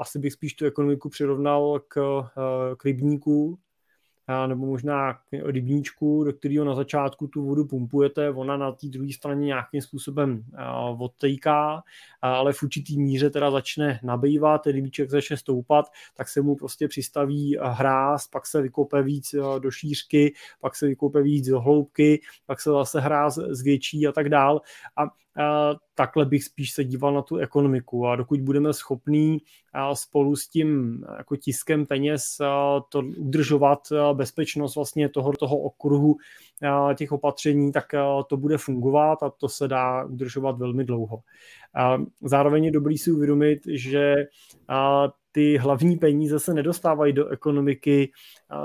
Asi 0.00 0.18
bych 0.18 0.32
spíš 0.32 0.54
tu 0.54 0.66
ekonomiku 0.66 1.08
přirovnal 1.08 1.80
k, 1.88 2.22
k 2.76 2.84
rybníku, 2.84 3.58
nebo 4.46 4.66
možná 4.66 5.18
rybníčku, 5.32 6.24
do 6.24 6.32
kterého 6.32 6.64
na 6.64 6.74
začátku 6.74 7.26
tu 7.26 7.46
vodu 7.46 7.64
pumpujete, 7.64 8.30
ona 8.30 8.56
na 8.56 8.72
té 8.72 8.86
druhé 8.86 9.12
straně 9.12 9.46
nějakým 9.46 9.82
způsobem 9.82 10.44
odtejká, 10.98 11.82
ale 12.22 12.52
v 12.52 12.62
určitý 12.62 13.02
míře 13.02 13.30
teda 13.30 13.50
začne 13.50 14.00
nabývat, 14.02 14.58
ten 14.58 14.72
rybníček 14.72 15.10
začne 15.10 15.36
stoupat, 15.36 15.86
tak 16.16 16.28
se 16.28 16.40
mu 16.40 16.56
prostě 16.56 16.88
přistaví 16.88 17.58
hráz, 17.62 18.26
pak 18.28 18.46
se 18.46 18.62
vykope 18.62 19.02
víc 19.02 19.34
do 19.58 19.70
šířky, 19.70 20.34
pak 20.60 20.76
se 20.76 20.86
vykope 20.86 21.22
víc 21.22 21.48
do 21.48 21.60
hloubky, 21.60 22.20
pak 22.46 22.60
se 22.60 22.70
zase 22.70 23.00
hráz 23.00 23.34
zvětší 23.34 24.06
a 24.06 24.12
tak 24.12 24.28
dál. 24.28 24.60
A 24.96 25.25
takhle 25.94 26.24
bych 26.24 26.44
spíš 26.44 26.72
se 26.72 26.84
díval 26.84 27.14
na 27.14 27.22
tu 27.22 27.36
ekonomiku 27.36 28.06
a 28.06 28.16
dokud 28.16 28.40
budeme 28.40 28.72
schopní 28.72 29.38
spolu 29.92 30.36
s 30.36 30.48
tím 30.48 31.00
jako 31.18 31.36
tiskem 31.36 31.86
peněz 31.86 32.22
to 32.88 33.02
udržovat 33.16 33.78
bezpečnost 34.12 34.74
vlastně 34.74 35.08
toho, 35.08 35.32
toho 35.32 35.58
okruhu 35.58 36.16
těch 36.94 37.12
opatření, 37.12 37.72
tak 37.72 37.84
to 38.26 38.36
bude 38.36 38.58
fungovat 38.58 39.22
a 39.22 39.30
to 39.30 39.48
se 39.48 39.68
dá 39.68 40.04
udržovat 40.04 40.58
velmi 40.58 40.84
dlouho. 40.84 41.20
Zároveň 42.22 42.64
je 42.64 42.70
dobrý 42.70 42.98
si 42.98 43.12
uvědomit, 43.12 43.58
že 43.66 44.14
ty 45.36 45.56
hlavní 45.56 45.96
peníze 45.96 46.40
se 46.40 46.54
nedostávají 46.54 47.12
do 47.12 47.28
ekonomiky 47.28 48.12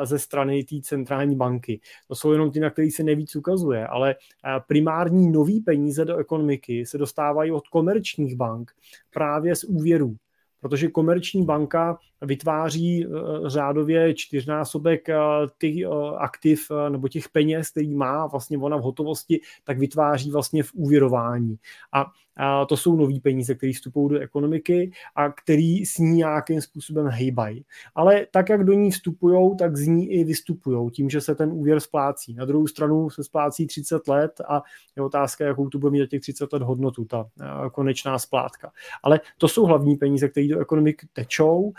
ze 0.04 0.20
strany 0.20 0.64
té 0.64 0.76
centrální 0.82 1.36
banky. 1.36 1.80
To 2.08 2.16
jsou 2.16 2.32
jenom 2.32 2.52
ty, 2.52 2.60
na 2.60 2.70
které 2.70 2.92
se 2.92 3.04
nejvíc 3.04 3.36
ukazuje, 3.36 3.88
ale 3.88 4.16
primární 4.68 5.32
nový 5.32 5.60
peníze 5.60 6.06
do 6.06 6.18
ekonomiky 6.18 6.86
se 6.86 6.98
dostávají 6.98 7.52
od 7.52 7.68
komerčních 7.68 8.36
bank 8.36 8.72
právě 9.14 9.56
z 9.56 9.64
úvěrů 9.64 10.16
protože 10.62 10.88
komerční 10.88 11.46
banka 11.46 11.98
vytváří 12.22 13.08
řádově 13.46 14.14
čtyřnásobek 14.14 15.08
těch 15.60 15.76
aktiv 16.18 16.72
nebo 16.90 17.08
těch 17.08 17.30
peněz, 17.30 17.70
který 17.70 17.96
má 17.96 18.28
vlastně 18.28 18.58
ona 18.58 18.78
v 18.78 18.82
hotovosti, 18.82 19.40
tak 19.64 19.80
vytváří 19.80 20.32
vlastně 20.32 20.64
v 20.64 20.74
úvěrování. 20.74 21.56
A 21.94 22.06
a 22.38 22.66
to 22.66 22.78
jsou 22.78 22.96
nový 22.96 23.20
peníze, 23.20 23.56
které 23.56 23.74
vstupují 23.74 24.10
do 24.10 24.20
ekonomiky 24.20 24.92
a 25.16 25.32
který 25.32 25.86
s 25.86 25.98
ní 25.98 26.12
nějakým 26.12 26.62
způsobem 26.62 27.08
hejbají. 27.08 27.66
Ale 27.96 28.28
tak, 28.32 28.50
jak 28.50 28.64
do 28.64 28.74
ní 28.74 28.92
vstupují, 28.92 29.58
tak 29.58 29.78
z 29.78 29.88
ní 29.88 30.12
i 30.12 30.24
vystupují, 30.24 30.92
tím, 30.92 31.10
že 31.10 31.22
se 31.22 31.36
ten 31.36 31.52
úvěr 31.52 31.80
splácí. 31.80 32.34
Na 32.34 32.46
druhou 32.46 32.68
stranu 32.68 33.10
se 33.10 33.24
splácí 33.24 33.68
30 33.68 34.08
let 34.08 34.42
a 34.48 34.62
je 34.96 35.04
otázka, 35.04 35.46
jakou 35.46 35.70
tu 35.70 35.80
bude 35.80 35.92
mít 35.92 36.10
těch 36.10 36.22
30 36.22 36.54
let 36.54 36.62
hodnotu, 36.62 37.06
ta 37.06 37.30
konečná 37.72 38.20
splátka. 38.20 38.72
Ale 39.04 39.20
to 39.38 39.48
jsou 39.48 39.66
hlavní 39.66 39.96
peníze, 39.96 40.30
které 40.30 40.48
do 40.48 40.60
ekonomiky 40.60 41.08
tečou 41.14 41.74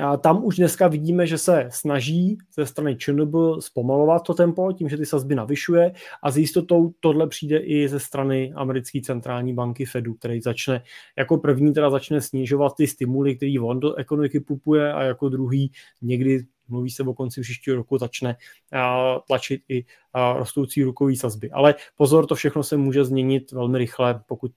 a 0.00 0.16
tam 0.16 0.44
už 0.44 0.56
dneska 0.56 0.88
vidíme, 0.88 1.26
že 1.26 1.38
se 1.38 1.68
snaží 1.70 2.38
ze 2.54 2.66
strany 2.66 2.96
ČNB 2.96 3.34
zpomalovat 3.60 4.22
to 4.22 4.34
tempo 4.34 4.72
tím, 4.72 4.88
že 4.88 4.96
ty 4.96 5.06
sazby 5.06 5.34
navyšuje 5.34 5.92
a 6.22 6.30
s 6.30 6.36
jistotou 6.36 6.92
tohle 7.00 7.26
přijde 7.26 7.58
i 7.58 7.88
ze 7.88 8.00
strany 8.00 8.52
americké 8.56 9.00
centrální 9.00 9.54
banky 9.54 9.84
Fedu, 9.84 10.14
který 10.14 10.40
začne 10.40 10.82
jako 11.18 11.38
první 11.38 11.74
teda 11.74 11.90
začne 11.90 12.20
snižovat 12.20 12.76
ty 12.76 12.86
stimuly, 12.86 13.36
který 13.36 13.58
on 13.58 13.80
do 13.80 13.94
ekonomiky 13.94 14.40
pupuje 14.40 14.92
a 14.92 15.02
jako 15.02 15.28
druhý 15.28 15.72
někdy 16.02 16.44
mluví 16.68 16.90
se 16.90 17.02
o 17.02 17.14
konci 17.14 17.40
příštího 17.40 17.76
roku, 17.76 17.98
začne 17.98 18.36
tlačit 19.26 19.62
i 19.68 19.84
rostoucí 20.36 20.82
rukový 20.82 21.16
sazby. 21.16 21.50
Ale 21.50 21.74
pozor, 21.96 22.26
to 22.26 22.34
všechno 22.34 22.62
se 22.62 22.76
může 22.76 23.04
změnit 23.04 23.52
velmi 23.52 23.78
rychle, 23.78 24.20
pokud 24.26 24.52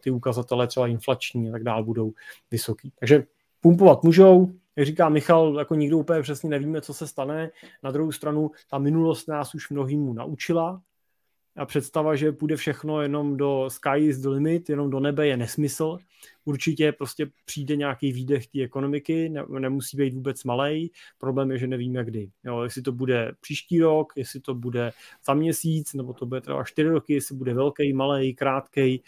ty 0.00 0.10
ukazatele 0.10 0.66
třeba 0.66 0.86
inflační 0.86 1.48
a 1.48 1.52
tak 1.52 1.64
dále 1.64 1.82
budou 1.82 2.12
vysoký. 2.50 2.92
Takže 2.98 3.24
pumpovat 3.60 4.02
můžou, 4.02 4.52
jak 4.76 4.86
říká 4.86 5.08
Michal, 5.08 5.58
jako 5.58 5.74
nikdo 5.74 5.98
úplně 5.98 6.22
přesně 6.22 6.50
nevíme, 6.50 6.80
co 6.80 6.94
se 6.94 7.06
stane. 7.06 7.50
Na 7.82 7.90
druhou 7.90 8.12
stranu, 8.12 8.50
ta 8.70 8.78
minulost 8.78 9.28
nás 9.28 9.54
už 9.54 9.70
mnohýmu 9.70 10.12
naučila 10.12 10.82
a 11.58 11.66
představa, 11.66 12.16
že 12.16 12.32
půjde 12.32 12.56
všechno 12.56 13.02
jenom 13.02 13.36
do 13.36 13.64
sky 13.68 13.98
is 13.98 14.18
the 14.18 14.28
limit, 14.28 14.68
jenom 14.68 14.90
do 14.90 15.00
nebe 15.00 15.26
je 15.26 15.36
nesmysl. 15.36 15.98
Určitě 16.44 16.92
prostě 16.92 17.30
přijde 17.44 17.76
nějaký 17.76 18.12
výdech 18.12 18.46
té 18.46 18.62
ekonomiky, 18.62 19.28
ne, 19.28 19.44
nemusí 19.58 19.96
být 19.96 20.14
vůbec 20.14 20.44
malej. 20.44 20.90
Problém 21.18 21.50
je, 21.50 21.58
že 21.58 21.66
nevíme 21.66 22.04
kdy. 22.04 22.30
Jo, 22.44 22.62
jestli 22.62 22.82
to 22.82 22.92
bude 22.92 23.32
příští 23.40 23.80
rok, 23.80 24.12
jestli 24.16 24.40
to 24.40 24.54
bude 24.54 24.92
za 25.26 25.34
měsíc, 25.34 25.94
nebo 25.94 26.12
to 26.12 26.26
bude 26.26 26.40
třeba 26.40 26.64
čtyři 26.64 26.88
roky, 26.88 27.14
jestli 27.14 27.36
bude 27.36 27.54
velký, 27.54 27.92
malý, 27.92 28.34
krátký, 28.34 29.02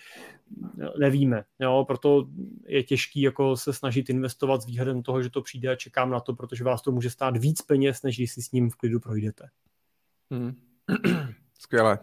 nevíme. 0.99 1.45
Jo, 1.61 1.85
proto 1.87 2.29
je 2.67 2.83
těžký 2.83 3.21
jako 3.21 3.57
se 3.57 3.73
snažit 3.73 4.11
investovat 4.11 4.63
s 4.63 4.67
výhledem 4.67 5.03
toho, 5.03 5.23
že 5.23 5.31
to 5.31 5.43
přijde 5.43 5.69
a 5.69 5.77
čekám 5.77 6.11
na 6.11 6.21
to, 6.21 6.35
protože 6.35 6.65
vás 6.65 6.83
to 6.83 6.93
může 6.93 7.11
stát 7.11 7.37
víc 7.37 7.63
peněz, 7.63 8.03
než 8.03 8.17
když 8.17 8.33
si 8.33 8.43
s 8.43 8.53
ním 8.53 8.71
v 8.71 8.77
klidu 8.77 9.01
projdete. 9.01 9.49
Hmm. 10.31 10.55
Skvěle. 11.61 11.99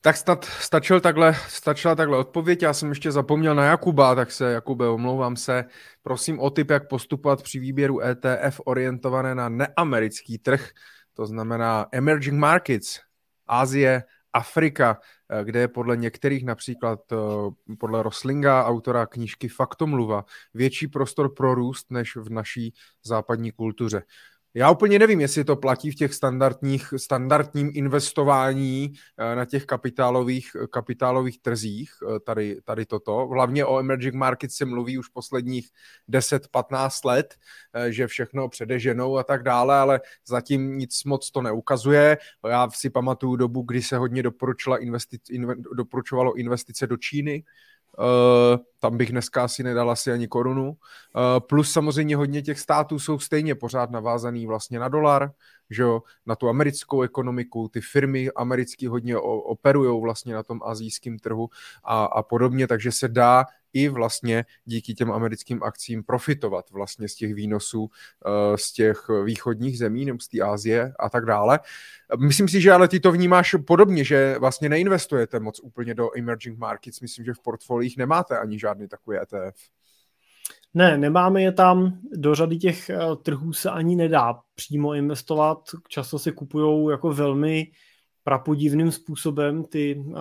Tak 0.00 0.16
snad 0.16 0.44
stačil 0.44 1.00
takhle, 1.00 1.34
stačila 1.48 1.94
takhle 1.94 2.18
odpověď. 2.18 2.62
Já 2.62 2.72
jsem 2.72 2.88
ještě 2.88 3.12
zapomněl 3.12 3.54
na 3.54 3.64
Jakuba, 3.64 4.14
tak 4.14 4.32
se, 4.32 4.52
Jakube, 4.52 4.88
omlouvám 4.88 5.36
se. 5.36 5.64
Prosím 6.02 6.40
o 6.40 6.50
tip, 6.50 6.70
jak 6.70 6.88
postupovat 6.88 7.42
při 7.42 7.58
výběru 7.58 8.00
ETF 8.00 8.60
orientované 8.64 9.34
na 9.34 9.48
neamerický 9.48 10.38
trh, 10.38 10.68
to 11.14 11.26
znamená 11.26 11.86
emerging 11.92 12.38
markets, 12.38 13.00
Asie, 13.46 14.02
Afrika, 14.32 15.00
eh, 15.30 15.44
kde 15.44 15.60
je 15.60 15.68
podle 15.68 15.96
některých, 15.96 16.44
například 16.44 17.00
eh, 17.12 17.16
podle 17.78 18.02
Roslinga, 18.02 18.64
autora 18.64 19.06
knížky 19.06 19.48
Faktomluva, 19.48 20.24
větší 20.54 20.88
prostor 20.88 21.34
pro 21.34 21.54
růst 21.54 21.90
než 21.90 22.16
v 22.16 22.30
naší 22.30 22.74
západní 23.04 23.52
kultuře. 23.52 24.02
Já 24.58 24.70
úplně 24.70 24.98
nevím, 24.98 25.20
jestli 25.20 25.44
to 25.44 25.56
platí 25.56 25.90
v 25.90 25.94
těch 25.94 26.14
standardních, 26.14 26.94
standardním 26.96 27.70
investování 27.74 28.92
eh, 29.18 29.36
na 29.36 29.44
těch 29.44 29.66
kapitálových, 29.66 30.50
kapitálových 30.70 31.38
trzích, 31.42 31.90
eh, 32.02 32.20
tady, 32.20 32.60
tady 32.64 32.86
toto. 32.86 33.26
Hlavně 33.26 33.64
o 33.64 33.78
emerging 33.78 34.14
markets 34.14 34.54
se 34.54 34.64
mluví 34.64 34.98
už 34.98 35.08
posledních 35.08 35.68
10-15 36.08 37.04
let, 37.04 37.34
eh, 37.74 37.92
že 37.92 38.06
všechno 38.06 38.48
předeženou 38.48 39.18
a 39.18 39.24
tak 39.24 39.42
dále, 39.42 39.76
ale 39.78 40.00
zatím 40.26 40.78
nic 40.78 41.04
moc 41.04 41.30
to 41.30 41.42
neukazuje. 41.42 42.18
Já 42.48 42.70
si 42.70 42.90
pamatuju 42.90 43.36
dobu, 43.36 43.62
kdy 43.62 43.82
se 43.82 43.96
hodně 43.96 44.22
doporučila 44.22 44.76
investic, 44.76 45.22
inve, 45.30 45.54
doporučovalo 45.74 46.34
investice 46.34 46.86
do 46.86 46.96
Číny, 46.96 47.44
Uh, 47.98 48.58
tam 48.80 48.96
bych 48.96 49.10
dneska 49.10 49.44
asi 49.44 49.62
nedal 49.62 49.90
asi 49.90 50.12
ani 50.12 50.28
korunu. 50.28 50.68
Uh, 50.68 50.74
plus 51.48 51.72
samozřejmě 51.72 52.16
hodně 52.16 52.42
těch 52.42 52.60
států 52.60 52.98
jsou 52.98 53.18
stejně 53.18 53.54
pořád 53.54 53.90
navázaný 53.90 54.46
vlastně 54.46 54.78
na 54.78 54.88
dolar, 54.88 55.30
že 55.70 55.82
jo, 55.82 56.02
na 56.26 56.36
tu 56.36 56.48
americkou 56.48 57.02
ekonomiku, 57.02 57.68
ty 57.68 57.80
firmy 57.80 58.30
americké 58.36 58.88
hodně 58.88 59.18
operují 59.18 60.02
vlastně 60.02 60.34
na 60.34 60.42
tom 60.42 60.60
azijském 60.64 61.18
trhu 61.18 61.48
a, 61.84 62.04
a 62.04 62.22
podobně, 62.22 62.66
takže 62.66 62.92
se 62.92 63.08
dá 63.08 63.44
i 63.72 63.88
vlastně 63.88 64.44
díky 64.64 64.94
těm 64.94 65.12
americkým 65.12 65.62
akcím 65.62 66.04
profitovat 66.04 66.70
vlastně 66.70 67.08
z 67.08 67.14
těch 67.14 67.34
výnosů 67.34 67.90
eh, 68.26 68.58
z 68.58 68.72
těch 68.72 69.06
východních 69.24 69.78
zemí 69.78 70.04
nebo 70.04 70.18
z 70.20 70.28
té 70.28 70.40
Asie 70.40 70.94
a 70.98 71.10
tak 71.10 71.24
dále. 71.24 71.60
Myslím 72.18 72.48
si, 72.48 72.60
že 72.60 72.72
ale 72.72 72.88
ty 72.88 73.00
to 73.00 73.12
vnímáš 73.12 73.54
podobně, 73.66 74.04
že 74.04 74.36
vlastně 74.38 74.68
neinvestujete 74.68 75.40
moc 75.40 75.60
úplně 75.60 75.94
do 75.94 76.18
emerging 76.18 76.58
markets. 76.58 77.00
Myslím, 77.00 77.24
že 77.24 77.34
v 77.34 77.40
portfoliích 77.40 77.96
nemáte 77.96 78.38
ani 78.38 78.58
žádný 78.58 78.88
takový 78.88 79.16
ETF. 79.16 79.56
Ne, 80.76 80.98
nemáme 80.98 81.42
je 81.42 81.52
tam. 81.52 81.98
Do 82.12 82.34
řady 82.34 82.58
těch 82.58 82.90
eh, 82.90 82.98
trhů 83.22 83.52
se 83.52 83.70
ani 83.70 83.96
nedá 83.96 84.40
přímo 84.54 84.94
investovat. 84.94 85.58
Často 85.88 86.18
se 86.18 86.32
kupují 86.32 86.90
jako 86.90 87.12
velmi 87.12 87.70
prapodivným 88.22 88.92
způsobem 88.92 89.64
ty, 89.64 89.96
uh, 89.96 90.16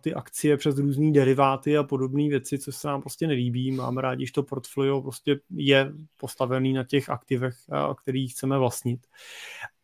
ty 0.00 0.14
akcie 0.14 0.56
přes 0.56 0.78
různé 0.78 1.12
deriváty 1.12 1.76
a 1.76 1.82
podobné 1.82 2.28
věci, 2.28 2.58
co 2.58 2.72
se 2.72 2.88
nám 2.88 3.00
prostě 3.00 3.26
nelíbí. 3.26 3.70
Máme 3.70 4.02
rádi, 4.02 4.26
že 4.26 4.32
to 4.32 4.42
portfolio 4.42 5.02
prostě 5.02 5.40
je 5.50 5.92
postavený 6.16 6.72
na 6.72 6.84
těch 6.84 7.10
aktivech, 7.10 7.54
uh, 7.68 7.94
který 7.94 8.28
chceme 8.28 8.58
vlastnit. 8.58 9.00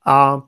A 0.06 0.43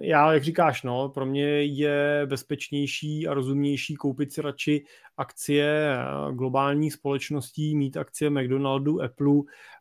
já, 0.00 0.32
jak 0.32 0.44
říkáš, 0.44 0.82
no, 0.82 1.08
pro 1.08 1.26
mě 1.26 1.44
je 1.62 2.22
bezpečnější 2.26 3.28
a 3.28 3.34
rozumnější 3.34 3.94
koupit 3.94 4.32
si 4.32 4.42
radši 4.42 4.84
akcie 5.16 5.96
globálních 6.32 6.92
společností, 6.92 7.76
mít 7.76 7.96
akcie 7.96 8.30
McDonaldu, 8.30 9.02
Apple 9.02 9.34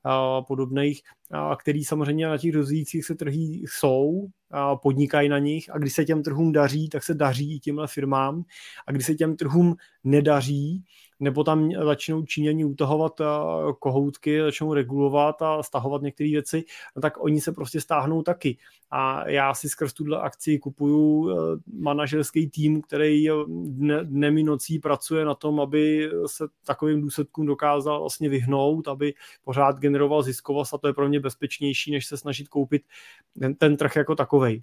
a 0.03 0.41
podobných, 0.41 1.01
a 1.31 1.55
který 1.55 1.83
samozřejmě 1.85 2.27
na 2.27 2.37
těch 2.37 2.55
rozvíjících 2.55 3.05
se 3.05 3.15
trhí 3.15 3.63
jsou, 3.67 4.27
podnikají 4.81 5.29
na 5.29 5.39
nich 5.39 5.69
a 5.69 5.77
když 5.77 5.93
se 5.93 6.05
těm 6.05 6.23
trhům 6.23 6.51
daří, 6.51 6.89
tak 6.89 7.03
se 7.03 7.13
daří 7.13 7.55
i 7.55 7.59
těmhle 7.59 7.87
firmám 7.87 8.43
a 8.87 8.91
když 8.91 9.05
se 9.05 9.15
těm 9.15 9.35
trhům 9.35 9.75
nedaří, 10.03 10.83
nebo 11.19 11.43
tam 11.43 11.71
začnou 11.83 12.25
Číňani 12.25 12.65
utahovat 12.65 13.21
kohoutky, 13.79 14.41
začnou 14.41 14.73
regulovat 14.73 15.41
a 15.41 15.63
stahovat 15.63 16.01
některé 16.01 16.29
věci, 16.29 16.63
no 16.95 17.01
tak 17.01 17.23
oni 17.23 17.41
se 17.41 17.51
prostě 17.51 17.81
stáhnou 17.81 18.23
taky. 18.23 18.57
A 18.91 19.29
já 19.29 19.53
si 19.53 19.69
skrz 19.69 19.93
tuhle 19.93 20.21
akci 20.21 20.59
kupuju 20.59 21.29
e, 21.29 21.33
manažerský 21.73 22.49
tým, 22.49 22.81
který 22.81 23.27
dnem 24.03 24.37
i 24.37 24.43
nocí 24.43 24.79
pracuje 24.79 25.25
na 25.25 25.35
tom, 25.35 25.59
aby 25.59 26.11
se 26.25 26.47
takovým 26.65 27.01
důsledkům 27.01 27.45
dokázal 27.45 27.99
vlastně 27.99 28.29
vyhnout, 28.29 28.87
aby 28.87 29.13
pořád 29.43 29.79
generoval 29.79 30.23
ziskovost 30.23 30.73
a 30.73 30.77
to 30.77 30.87
je 30.87 30.93
pro 30.93 31.09
mě 31.09 31.19
bezpečnější, 31.19 31.91
než 31.91 32.05
se 32.05 32.17
snažit 32.17 32.47
koupit 32.47 32.81
ten, 33.39 33.55
ten 33.55 33.77
trh 33.77 33.95
jako 33.95 34.15
takovej. 34.15 34.61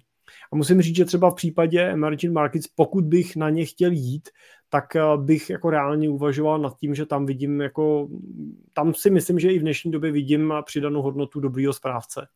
A 0.51 0.55
musím 0.55 0.81
říct, 0.81 0.95
že 0.95 1.05
třeba 1.05 1.31
v 1.31 1.35
případě 1.35 1.81
emerging 1.81 2.33
markets, 2.33 2.67
pokud 2.67 3.05
bych 3.05 3.35
na 3.35 3.49
ně 3.49 3.65
chtěl 3.65 3.91
jít, 3.91 4.29
tak 4.69 4.95
eh, 4.95 5.01
bych 5.17 5.49
jako 5.49 5.69
reálně 5.69 6.09
uvažoval 6.09 6.59
nad 6.59 6.77
tím, 6.77 6.95
že 6.95 7.05
tam 7.05 7.25
vidím 7.25 7.61
jako, 7.61 8.07
tam 8.73 8.93
si 8.93 9.09
myslím, 9.09 9.39
že 9.39 9.51
i 9.51 9.59
v 9.59 9.61
dnešní 9.61 9.91
době 9.91 10.11
vidím 10.11 10.53
přidanou 10.65 11.01
hodnotu 11.01 11.39
dobrýho 11.39 11.73
správce. 11.73 12.27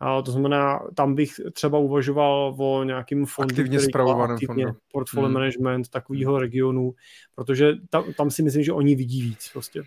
A 0.00 0.22
to 0.22 0.30
znamená, 0.30 0.80
tam 0.94 1.14
bych 1.14 1.40
třeba 1.52 1.78
uvažoval 1.78 2.54
o 2.58 2.84
nějakým 2.84 3.26
fondu, 3.26 3.52
aktivně 3.52 3.80
spravovaném 3.80 4.38
fondu. 4.46 4.70
portfolio 4.92 5.26
hmm. 5.26 5.34
management 5.34 5.88
takového 5.88 6.38
regionu, 6.38 6.94
protože 7.34 7.72
tam, 7.90 8.12
tam 8.12 8.30
si 8.30 8.42
myslím, 8.42 8.62
že 8.62 8.72
oni 8.72 8.94
vidí 8.94 9.22
víc 9.22 9.50
prostě. 9.52 9.82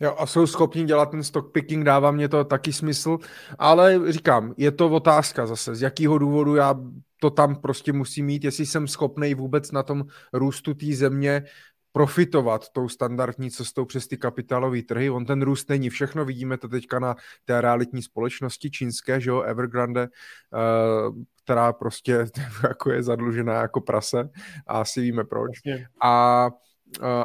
Jo, 0.00 0.14
a 0.18 0.26
jsou 0.26 0.46
schopni 0.46 0.84
dělat 0.84 1.10
ten 1.10 1.22
stock 1.22 1.52
picking, 1.52 1.84
dává 1.84 2.10
mě 2.10 2.28
to 2.28 2.44
taky 2.44 2.72
smysl, 2.72 3.18
ale 3.58 4.12
říkám, 4.12 4.54
je 4.56 4.70
to 4.70 4.90
otázka 4.90 5.46
zase, 5.46 5.74
z 5.74 5.82
jakého 5.82 6.18
důvodu 6.18 6.54
já 6.54 6.74
to 7.20 7.30
tam 7.30 7.56
prostě 7.56 7.92
musím 7.92 8.26
mít, 8.26 8.44
jestli 8.44 8.66
jsem 8.66 8.88
schopný 8.88 9.34
vůbec 9.34 9.72
na 9.72 9.82
tom 9.82 10.04
růstu 10.32 10.74
té 10.74 10.86
země 10.94 11.42
profitovat 11.92 12.68
tou 12.68 12.88
standardní 12.88 13.50
cestou 13.50 13.84
přes 13.84 14.08
ty 14.08 14.16
kapitálové 14.16 14.82
trhy. 14.82 15.10
On 15.10 15.26
ten 15.26 15.42
růst 15.42 15.68
není 15.68 15.90
všechno, 15.90 16.24
vidíme 16.24 16.58
to 16.58 16.68
teďka 16.68 16.98
na 16.98 17.16
té 17.44 17.60
realitní 17.60 18.02
společnosti 18.02 18.70
čínské, 18.70 19.20
že 19.20 19.30
jo, 19.30 19.40
Evergrande, 19.40 20.08
uh, 20.08 21.16
která 21.44 21.72
prostě 21.72 22.26
jako 22.62 22.92
je 22.92 23.02
zadlužená 23.02 23.54
jako 23.54 23.80
prase 23.80 24.28
a 24.66 24.80
asi 24.80 25.00
víme 25.00 25.24
proč. 25.24 25.50
A 26.02 26.50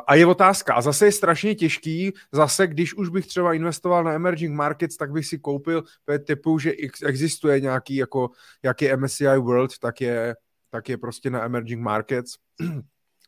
a 0.08 0.16
je 0.16 0.26
otázka, 0.26 0.74
a 0.74 0.82
zase 0.82 1.06
je 1.06 1.12
strašně 1.12 1.56
těžký, 1.56 2.14
zase 2.32 2.68
když 2.68 2.94
už 2.94 3.10
bych 3.10 3.28
třeba 3.28 3.54
investoval 3.54 4.04
na 4.04 4.14
emerging 4.14 4.56
markets, 4.56 4.98
tak 4.98 5.12
bych 5.12 5.26
si 5.26 5.40
koupil 5.40 5.84
typu, 6.28 6.60
že 6.60 6.74
existuje 7.06 7.60
nějaký, 7.60 7.96
jako, 7.96 8.30
jak 8.64 8.82
je 8.82 8.98
MSCI 8.98 9.38
World, 9.38 9.80
tak 9.80 10.02
je, 10.02 10.36
tak 10.70 10.90
je 10.90 10.98
prostě 10.98 11.30
na 11.30 11.46
emerging 11.46 11.82
markets 11.82 12.34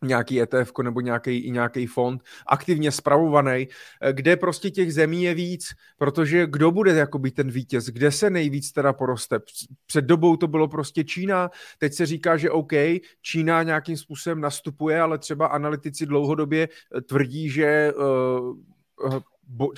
nějaký 0.02 0.42
ETF 0.42 0.72
nebo 0.84 1.02
nějaký, 1.02 1.38
i 1.38 1.52
nějaký 1.52 1.86
fond, 1.86 2.24
aktivně 2.48 2.92
spravovaný, 2.92 3.68
eh, 4.02 4.14
kde 4.14 4.36
prostě 4.36 4.72
těch 4.72 4.94
zemí 4.94 5.24
je 5.24 5.34
víc, 5.34 5.70
protože 5.98 6.48
kdo 6.48 6.72
bude 6.72 6.94
jakoby 6.94 7.32
ten 7.32 7.52
vítěz, 7.52 7.86
kde 7.86 8.12
se 8.12 8.30
nejvíc 8.30 8.72
teda 8.72 8.94
poroste. 8.94 9.40
Před 9.86 10.06
dobou 10.06 10.36
to 10.36 10.48
bylo 10.48 10.68
prostě 10.68 11.04
Čína, 11.04 11.52
teď 11.78 11.94
se 11.94 12.06
říká, 12.06 12.38
že 12.38 12.52
OK, 12.52 12.74
Čína 13.22 13.64
nějakým 13.64 13.98
způsobem 13.98 14.42
nastupuje, 14.42 15.02
ale 15.02 15.18
třeba 15.18 15.48
analytici 15.48 16.06
dlouhodobě 16.06 16.70
eh, 16.98 17.02
tvrdí, 17.02 17.50
že 17.50 17.94
uh, 17.94 18.58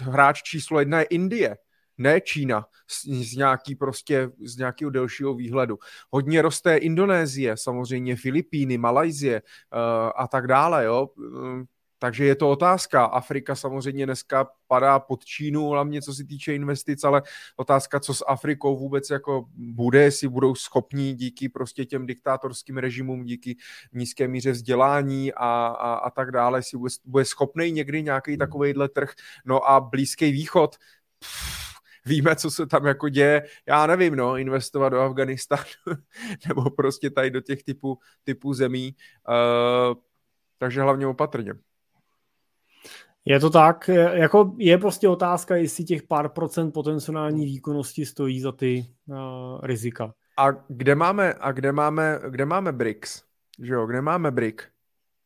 hráč 0.01 0.41
číslo 0.43 0.79
jedna 0.79 0.99
je 0.99 1.05
Indie 1.05 1.57
ne 1.99 2.21
Čína, 2.21 2.65
z, 2.87 3.05
z 3.05 3.35
nějaký 3.35 3.75
prostě, 3.75 4.29
z 4.45 4.57
nějakého 4.57 4.91
delšího 4.91 5.33
výhledu. 5.33 5.77
Hodně 6.11 6.41
roste 6.41 6.77
Indonésie, 6.77 7.57
samozřejmě 7.57 8.15
Filipíny, 8.15 8.77
Malajzie 8.77 9.41
uh, 9.41 10.11
a 10.15 10.27
tak 10.27 10.47
dále, 10.47 10.85
jo. 10.85 11.09
Uh, 11.17 11.63
takže 11.99 12.25
je 12.25 12.35
to 12.35 12.49
otázka. 12.49 13.05
Afrika 13.05 13.55
samozřejmě 13.55 14.05
dneska 14.05 14.47
padá 14.67 14.99
pod 14.99 15.25
Čínu, 15.25 15.69
hlavně 15.69 16.01
co 16.01 16.13
se 16.13 16.23
týče 16.23 16.55
investic, 16.55 17.03
ale 17.03 17.21
otázka, 17.55 17.99
co 17.99 18.13
s 18.13 18.25
Afrikou 18.27 18.77
vůbec 18.77 19.09
jako 19.09 19.45
bude, 19.53 20.03
jestli 20.03 20.27
budou 20.27 20.55
schopní 20.55 21.13
díky 21.13 21.49
prostě 21.49 21.85
těm 21.85 22.05
diktátorským 22.05 22.77
režimům, 22.77 23.25
díky 23.25 23.57
nízké 23.93 24.27
míře 24.27 24.51
vzdělání 24.51 25.33
a, 25.33 25.67
a, 25.67 25.93
a 25.93 26.09
tak 26.09 26.31
dále, 26.31 26.59
jestli 26.59 26.77
bude, 26.77 26.93
bude 27.05 27.25
schopný 27.25 27.71
někdy 27.71 28.03
nějaký 28.03 28.37
takovýhle 28.37 28.89
trh. 28.89 29.11
No 29.45 29.69
a 29.69 29.79
Blízký 29.79 30.31
východ, 30.31 30.75
pff, 31.19 31.58
víme, 32.05 32.35
co 32.35 32.51
se 32.51 32.67
tam 32.67 32.85
jako 32.85 33.09
děje, 33.09 33.45
já 33.67 33.87
nevím, 33.87 34.15
no, 34.15 34.37
investovat 34.37 34.89
do 34.89 35.01
Afganistánu 35.01 35.63
nebo 36.47 36.69
prostě 36.69 37.09
tady 37.09 37.31
do 37.31 37.41
těch 37.41 37.63
typů, 37.63 37.97
typů 38.23 38.53
zemí, 38.53 38.95
uh, 39.29 39.95
takže 40.57 40.81
hlavně 40.81 41.07
opatrně. 41.07 41.53
Je 43.25 43.39
to 43.39 43.49
tak, 43.49 43.87
jako 44.13 44.55
je 44.57 44.77
prostě 44.77 45.07
otázka, 45.07 45.55
jestli 45.55 45.83
těch 45.83 46.03
pár 46.03 46.29
procent 46.29 46.71
potenciální 46.71 47.45
výkonnosti 47.45 48.05
stojí 48.05 48.41
za 48.41 48.51
ty 48.51 48.85
uh, 49.07 49.15
rizika. 49.63 50.13
A 50.37 50.51
kde 50.67 50.95
máme, 50.95 51.33
a 51.39 51.51
kde 51.51 51.71
máme, 51.71 52.19
kde 52.29 52.45
máme 52.45 52.71
BRICS? 52.71 53.23
Že 53.59 53.73
jo, 53.73 53.85
kde 53.85 54.01
máme 54.01 54.31
BRIC? 54.31 54.55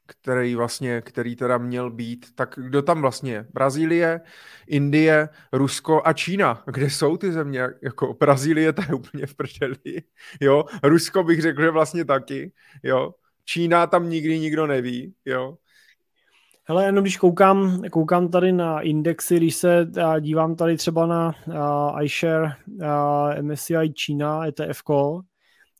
Který 0.08 0.56
vlastně, 0.56 1.02
který 1.02 1.36
teda 1.36 1.58
měl 1.58 1.92
být, 1.92 2.36
tak 2.36 2.54
kdo 2.58 2.82
tam 2.82 3.02
vlastně 3.02 3.32
je? 3.32 3.48
Brazílie, 3.54 4.22
Indie, 4.68 5.30
Rusko 5.54 6.02
a 6.06 6.14
Čína. 6.14 6.64
Kde 6.66 6.90
jsou 6.90 7.18
ty 7.18 7.32
země? 7.32 7.68
Jako 7.82 8.14
Brazílie, 8.20 8.74
to 8.74 8.82
je 8.82 8.94
úplně 8.94 9.26
v 9.26 9.36
prdeli, 9.36 10.04
jo. 10.42 10.66
Rusko 10.84 11.24
bych 11.24 11.42
řekl, 11.42 11.62
že 11.62 11.72
vlastně 11.72 12.06
taky, 12.06 12.52
jo. 12.84 13.14
Čína 13.46 13.88
tam 13.88 14.10
nikdy 14.10 14.40
nikdo 14.40 14.68
neví, 14.68 15.14
jo. 15.26 15.58
Hele, 16.66 16.86
jenom 16.86 17.04
když 17.04 17.18
koukám, 17.18 17.82
koukám 17.92 18.30
tady 18.30 18.52
na 18.52 18.82
indexy, 18.82 19.38
když 19.38 19.56
se 19.56 19.88
dívám 20.20 20.56
tady 20.56 20.78
třeba 20.78 21.06
na 21.06 21.34
uh, 21.48 22.04
iShare 22.04 22.52
uh, 22.68 23.42
MSCI 23.42 23.94
Čína 23.94 24.48
ETF, 24.48 24.84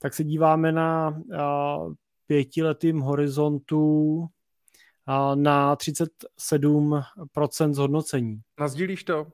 tak 0.02 0.14
se 0.14 0.24
díváme 0.24 0.72
na 0.72 1.18
pětiletým 2.28 3.00
horizontu 3.00 4.26
na 5.36 5.76
37% 5.76 7.74
zhodnocení. 7.74 8.42
Nazdílíš 8.60 9.04
to? 9.04 9.28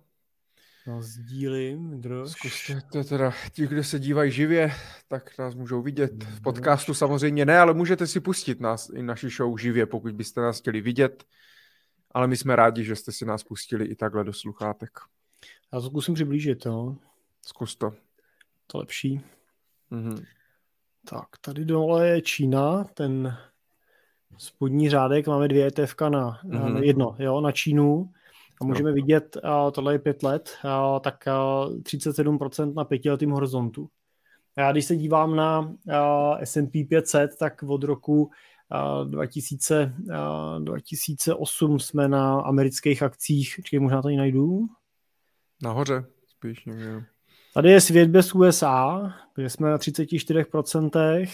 No, 0.87 1.01
sdílím, 1.01 2.01
drož. 2.01 2.31
Zkuste 2.31 2.81
to 2.91 3.03
teda, 3.03 3.33
ti, 3.51 3.67
kdo 3.67 3.83
se 3.83 3.99
dívají 3.99 4.31
živě, 4.31 4.71
tak 5.07 5.37
nás 5.37 5.55
můžou 5.55 5.81
vidět. 5.81 6.23
V 6.23 6.41
podcastu 6.41 6.93
samozřejmě 6.93 7.45
ne, 7.45 7.59
ale 7.59 7.73
můžete 7.73 8.07
si 8.07 8.19
pustit 8.19 8.59
nás 8.59 8.89
i 8.89 9.03
naši 9.03 9.29
show 9.29 9.59
živě, 9.59 9.85
pokud 9.85 10.11
byste 10.11 10.41
nás 10.41 10.59
chtěli 10.59 10.81
vidět. 10.81 11.23
Ale 12.11 12.27
my 12.27 12.37
jsme 12.37 12.55
rádi, 12.55 12.83
že 12.83 12.95
jste 12.95 13.11
si 13.11 13.25
nás 13.25 13.43
pustili 13.43 13.85
i 13.85 13.95
takhle 13.95 14.23
do 14.23 14.33
sluchátek. 14.33 14.89
Já 15.73 15.79
to 15.79 15.85
zkusím 15.85 16.13
přiblížit, 16.13 16.65
jo. 16.65 16.95
Zkus 17.45 17.75
to. 17.75 17.93
To 18.67 18.77
lepší. 18.77 19.21
Mm-hmm. 19.91 20.25
Tak, 21.09 21.27
tady 21.41 21.65
dole 21.65 22.07
je 22.07 22.21
Čína, 22.21 22.83
ten 22.83 23.37
spodní 24.37 24.89
řádek, 24.89 25.27
máme 25.27 25.47
dvě 25.47 25.67
ETF 25.67 25.95
na, 26.01 26.39
mm-hmm. 26.43 26.73
na 26.73 26.79
jedno, 26.79 27.15
jo, 27.19 27.41
na 27.41 27.51
Čínu. 27.51 28.11
A 28.61 28.65
můžeme 28.65 28.91
vidět, 28.91 29.37
a 29.43 29.71
tohle 29.71 29.93
je 29.93 29.99
pět 29.99 30.23
let, 30.23 30.49
a, 30.63 30.99
tak 30.99 31.27
a 31.27 31.65
37% 31.65 32.73
na 32.73 32.83
pětiletým 32.83 33.31
horizontu. 33.31 33.89
Já 34.57 34.71
když 34.71 34.85
se 34.85 34.95
dívám 34.95 35.35
na 35.35 35.73
S&P 36.43 36.83
500, 36.83 37.37
tak 37.39 37.63
od 37.63 37.83
roku 37.83 38.31
2000, 39.03 39.93
2008 40.59 41.79
jsme 41.79 42.07
na 42.07 42.41
amerických 42.41 43.03
akcích, 43.03 43.59
čekaj, 43.63 43.79
možná 43.79 44.01
tady 44.01 44.15
najdu. 44.15 44.67
Nahoře, 45.63 46.05
spíš 46.27 46.65
nevím. 46.65 47.05
Tady 47.59 47.71
je 47.71 47.81
svět 47.81 48.09
bez 48.09 48.35
USA, 48.35 49.13
kde 49.35 49.49
jsme 49.49 49.69
na 49.69 49.77
34%. 49.77 51.29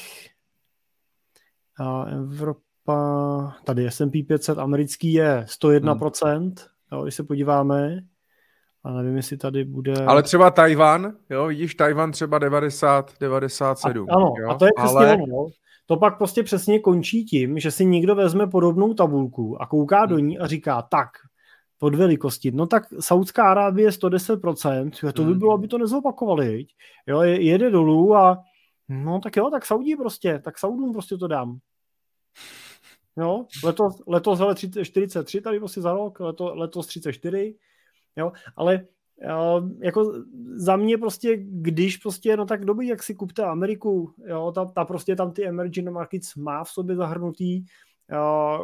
A 1.80 2.03
Evropa, 2.03 3.56
tady 3.64 3.84
je 3.84 3.91
S&P 3.91 4.23
500, 4.23 4.57
americký 4.57 5.14
je 5.14 5.45
101%, 5.47 6.38
hmm. 6.38 6.53
jo, 6.91 7.03
když 7.03 7.15
se 7.15 7.23
podíváme. 7.23 7.99
A 8.84 8.91
nevím, 8.91 9.18
jestli 9.18 9.38
tady 9.38 9.64
bude... 9.64 10.06
Ale 10.06 10.23
třeba 10.23 10.52
Tajvan, 10.52 11.14
jo, 11.30 11.47
vidíš, 11.47 11.76
Tajvan 11.76 12.11
třeba 12.11 12.39
90, 12.39 13.14
97. 13.19 14.10
A, 14.10 14.14
ano, 14.14 14.34
jo? 14.39 14.49
a 14.49 14.56
to 14.56 14.65
je 14.65 14.72
přesně 14.77 14.97
Ale... 14.97 15.14
ono. 15.14 15.47
To 15.85 15.97
pak 15.97 16.18
prostě 16.18 16.43
přesně 16.43 16.80
končí 16.80 17.26
tím, 17.26 17.60
že 17.60 17.72
si 17.72 17.85
někdo 17.85 18.15
vezme 18.15 18.47
podobnou 18.47 18.93
tabulku 18.93 19.61
a 19.61 19.68
kouká 19.68 20.06
do 20.06 20.15
hmm. 20.15 20.27
ní 20.27 20.39
a 20.39 20.47
říká, 20.47 20.81
tak, 20.81 21.10
pod 21.86 21.95
velikosti. 21.95 22.52
No 22.52 22.66
tak 22.66 22.84
Saudská 22.99 23.44
Arábie 23.52 23.90
110%, 23.90 25.14
to 25.14 25.24
by 25.24 25.30
hmm. 25.30 25.40
bylo, 25.40 25.53
aby 25.53 25.68
to 25.68 25.78
nezopakovali. 25.78 26.66
Jo, 27.07 27.22
jede 27.22 27.70
dolů 27.70 28.16
a 28.16 28.44
no 28.90 29.20
tak 29.20 29.38
jo, 29.38 29.49
tak 29.49 29.66
Saudí 29.66 29.95
prostě, 29.95 30.40
tak 30.44 30.60
Saudům 30.60 30.94
prostě 30.94 31.18
to 31.18 31.28
dám. 31.28 31.57
Jo, 33.18 33.45
letos, 33.64 34.02
letos 34.07 34.40
hele 34.40 34.56
43, 34.84 35.41
tady 35.41 35.60
prostě 35.60 35.82
za 35.82 35.94
rok, 35.94 36.20
leto, 36.20 36.56
letos 36.56 36.88
34, 36.88 37.56
jo, 38.18 38.32
ale 38.56 38.86
jako 39.80 40.14
za 40.56 40.76
mě 40.76 40.98
prostě, 40.98 41.38
když 41.38 41.98
prostě, 41.98 42.38
no 42.38 42.45
tak 42.45 42.66
dobrý, 42.66 42.88
jak 42.88 43.03
si 43.03 43.16
kupte 43.16 43.44
Ameriku, 43.44 44.14
jo, 44.28 44.52
ta, 44.52 44.66
ta 44.66 44.86
prostě 44.86 45.16
tam 45.16 45.32
ty 45.32 45.48
emerging 45.48 45.90
markets 45.90 46.36
má 46.36 46.64
v 46.64 46.70
sobě 46.70 46.95
zahrnutý, 46.95 47.66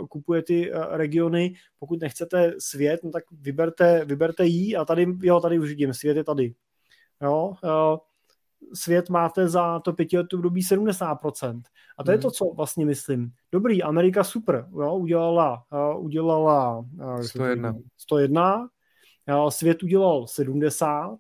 kupuje 0.09 0.43
ty 0.43 0.71
regiony, 0.89 1.53
pokud 1.79 2.01
nechcete 2.01 2.53
svět, 2.59 3.03
no 3.03 3.11
tak 3.11 3.23
vyberte, 3.31 4.05
vyberte 4.05 4.45
jí 4.45 4.75
a 4.75 4.85
tady, 4.85 5.07
jo, 5.21 5.39
tady 5.39 5.59
už 5.59 5.69
vidím, 5.69 5.93
svět 5.93 6.17
je 6.17 6.23
tady. 6.23 6.53
Jo, 7.21 7.53
svět 8.73 9.09
máte 9.09 9.49
za 9.49 9.79
to 9.79 9.93
pětileté 9.93 10.35
období 10.35 10.61
70%. 10.61 11.61
A 11.97 12.03
to 12.03 12.11
hmm. 12.11 12.17
je 12.17 12.21
to, 12.21 12.27
mhm. 12.27 12.33
co 12.33 12.45
vlastně 12.45 12.85
myslím. 12.85 13.31
Dobrý, 13.51 13.83
Amerika 13.83 14.23
super, 14.23 14.67
jo, 14.79 14.95
udělala, 14.95 15.63
udělala 15.97 16.85
101. 17.21 17.75
101, 17.97 18.67
svět 19.49 19.83
udělal 19.83 20.27
70, 20.27 21.17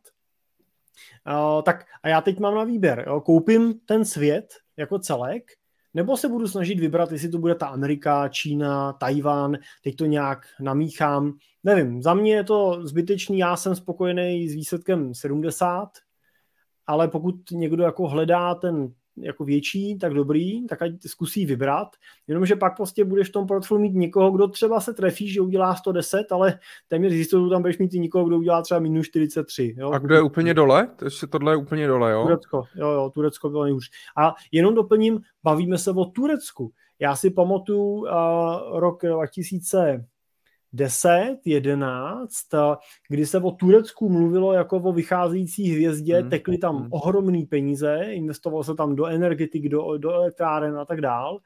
tak 1.63 1.85
a 2.03 2.09
já 2.09 2.21
teď 2.21 2.39
mám 2.39 2.55
na 2.55 2.63
výběr, 2.63 3.03
jo, 3.07 3.21
koupím 3.21 3.79
ten 3.79 4.05
svět 4.05 4.53
jako 4.77 4.99
celek, 4.99 5.43
nebo 5.93 6.17
se 6.17 6.27
budu 6.27 6.47
snažit 6.47 6.79
vybrat, 6.79 7.11
jestli 7.11 7.29
to 7.29 7.37
bude 7.37 7.55
ta 7.55 7.67
Amerika, 7.67 8.29
Čína, 8.29 8.93
Tajván, 8.93 9.57
teď 9.83 9.95
to 9.95 10.05
nějak 10.05 10.47
namíchám. 10.61 11.33
Nevím, 11.63 12.01
za 12.01 12.13
mě 12.13 12.35
je 12.35 12.43
to 12.43 12.87
zbytečný, 12.87 13.37
já 13.37 13.55
jsem 13.55 13.75
spokojený 13.75 14.49
s 14.49 14.53
výsledkem 14.53 15.13
70, 15.13 15.89
ale 16.87 17.07
pokud 17.07 17.35
někdo 17.51 17.83
jako 17.83 18.07
hledá 18.07 18.55
ten 18.55 18.93
jako 19.21 19.45
větší, 19.45 19.97
tak 19.97 20.13
dobrý, 20.13 20.67
tak 20.67 20.81
ať 20.81 20.91
zkusí 21.05 21.45
vybrat, 21.45 21.87
jenomže 22.27 22.55
pak 22.55 22.77
prostě 22.77 23.05
budeš 23.05 23.29
v 23.29 23.31
tom 23.31 23.47
portfoliu 23.47 23.81
mít 23.81 23.93
někoho, 23.93 24.31
kdo 24.31 24.47
třeba 24.47 24.79
se 24.79 24.93
trefí, 24.93 25.27
že 25.27 25.41
udělá 25.41 25.75
110, 25.75 26.31
ale 26.31 26.59
téměř 26.87 27.13
jistotu 27.13 27.49
tam 27.49 27.61
budeš 27.61 27.77
mít 27.77 27.93
i 27.93 27.99
někoho, 27.99 28.25
kdo 28.25 28.37
udělá 28.37 28.61
třeba 28.61 28.79
minus 28.79 29.07
43. 29.07 29.75
Jo? 29.77 29.91
A 29.91 29.97
kdo 29.97 30.15
je 30.15 30.21
úplně 30.21 30.53
dole? 30.53 30.87
To 30.95 31.27
tohle 31.27 31.53
je 31.53 31.57
úplně 31.57 31.87
dole, 31.87 32.11
jo? 32.11 32.23
Turecko, 32.23 32.63
jo, 32.75 32.87
jo, 32.87 33.11
Turecko 33.13 33.49
bylo 33.49 33.63
nejhůř. 33.63 33.89
A 34.17 34.33
jenom 34.51 34.75
doplním, 34.75 35.21
bavíme 35.43 35.77
se 35.77 35.91
o 35.91 36.05
Turecku. 36.05 36.71
Já 36.99 37.15
si 37.15 37.29
pamatuju 37.29 37.81
uh, 37.81 38.09
rok 38.79 39.01
2000, 39.05 40.05
10, 40.73 41.37
11, 41.45 42.33
kdy 43.09 43.25
se 43.25 43.37
o 43.37 43.51
Turecku 43.51 44.09
mluvilo 44.09 44.53
jako 44.53 44.77
o 44.77 44.93
vycházející 44.93 45.71
hvězdě, 45.71 46.19
hmm. 46.19 46.29
tekly 46.29 46.57
tam 46.57 46.77
hmm. 46.77 46.87
ohromné 46.91 47.45
peníze, 47.49 47.99
investovalo 48.11 48.63
se 48.63 48.75
tam 48.75 48.95
do 48.95 49.05
energetik, 49.05 49.69
do, 49.69 49.97
do 49.97 50.11
elektráren 50.11 50.77
a 50.77 50.85
tak 50.85 51.01
dál. 51.01 51.39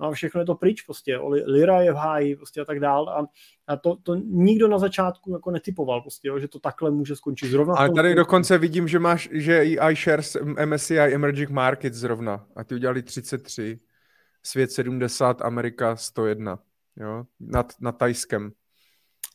No 0.00 0.06
a 0.06 0.12
všechno 0.12 0.40
je 0.40 0.44
to 0.44 0.54
pryč 0.54 0.82
prostě, 0.82 1.18
lira 1.46 1.80
je 1.80 1.92
v 1.92 1.96
háji 1.96 2.36
prostě 2.36 2.60
a 2.60 2.64
tak 2.64 2.80
dál 2.80 3.08
a, 3.08 3.26
a 3.66 3.76
to, 3.76 3.96
to 3.96 4.14
nikdo 4.14 4.68
na 4.68 4.78
začátku 4.78 5.32
jako 5.32 5.50
netypoval 5.50 6.00
prostě, 6.00 6.28
jo, 6.28 6.38
že 6.38 6.48
to 6.48 6.58
takhle 6.58 6.90
může 6.90 7.16
skončit 7.16 7.50
zrovna. 7.50 7.74
Ale 7.74 7.90
tady 7.90 8.14
dokonce 8.14 8.58
vidím, 8.58 8.88
že 8.88 8.98
máš, 8.98 9.28
že 9.32 9.64
i 9.64 9.78
iShares 9.90 10.36
MSCI 10.64 10.98
Emerging 10.98 11.50
Markets 11.50 11.96
zrovna 11.96 12.46
a 12.56 12.64
ty 12.64 12.74
udělali 12.74 13.02
33, 13.02 13.80
svět 14.42 14.72
70, 14.72 15.42
Amerika 15.42 15.96
101, 15.96 16.58
jo, 16.96 17.24
nad, 17.40 17.72
nad 17.80 17.92
Tajskem. 17.92 18.52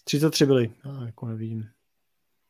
33 0.05 0.45
byly, 0.45 0.71
já 0.85 1.05
jako 1.05 1.27
nevidím. 1.27 1.65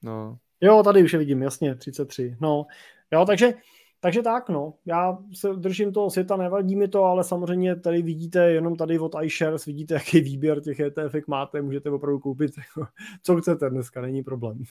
No. 0.03 0.37
Jo, 0.61 0.83
tady 0.83 1.03
už 1.03 1.13
je 1.13 1.19
vidím, 1.19 1.41
jasně, 1.41 1.75
33. 1.75 2.37
No, 2.41 2.65
jo, 3.11 3.25
takže, 3.25 3.53
takže 3.99 4.21
tak, 4.21 4.49
no. 4.49 4.73
Já 4.85 5.17
se 5.33 5.53
držím 5.53 5.93
toho 5.93 6.09
světa, 6.09 6.37
nevadí 6.37 6.75
mi 6.75 6.87
to, 6.87 7.03
ale 7.03 7.23
samozřejmě 7.23 7.75
tady 7.75 8.01
vidíte, 8.01 8.51
jenom 8.51 8.75
tady 8.75 8.99
od 8.99 9.15
iShares 9.23 9.65
vidíte, 9.65 9.93
jaký 9.93 10.21
výběr 10.21 10.61
těch 10.61 10.79
ETF 10.79 11.27
máte, 11.27 11.61
můžete 11.61 11.89
opravdu 11.89 12.19
koupit, 12.19 12.51
co 13.23 13.37
chcete 13.37 13.69
dneska, 13.69 14.01
není 14.01 14.23
problém. 14.23 14.63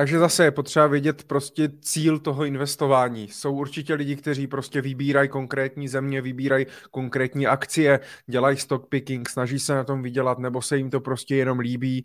Takže 0.00 0.18
zase 0.18 0.44
je 0.44 0.50
potřeba 0.50 0.86
vědět 0.86 1.24
prostě 1.24 1.68
cíl 1.80 2.18
toho 2.18 2.44
investování. 2.44 3.28
Jsou 3.28 3.52
určitě 3.52 3.94
lidi, 3.94 4.16
kteří 4.16 4.46
prostě 4.46 4.80
vybírají 4.80 5.28
konkrétní 5.28 5.88
země, 5.88 6.22
vybírají 6.22 6.66
konkrétní 6.90 7.46
akcie, 7.46 8.00
dělají 8.26 8.56
stock 8.56 8.88
picking, 8.88 9.28
snaží 9.28 9.58
se 9.58 9.74
na 9.74 9.84
tom 9.84 10.02
vydělat, 10.02 10.38
nebo 10.38 10.62
se 10.62 10.76
jim 10.76 10.90
to 10.90 11.00
prostě 11.00 11.36
jenom 11.36 11.58
líbí. 11.58 12.04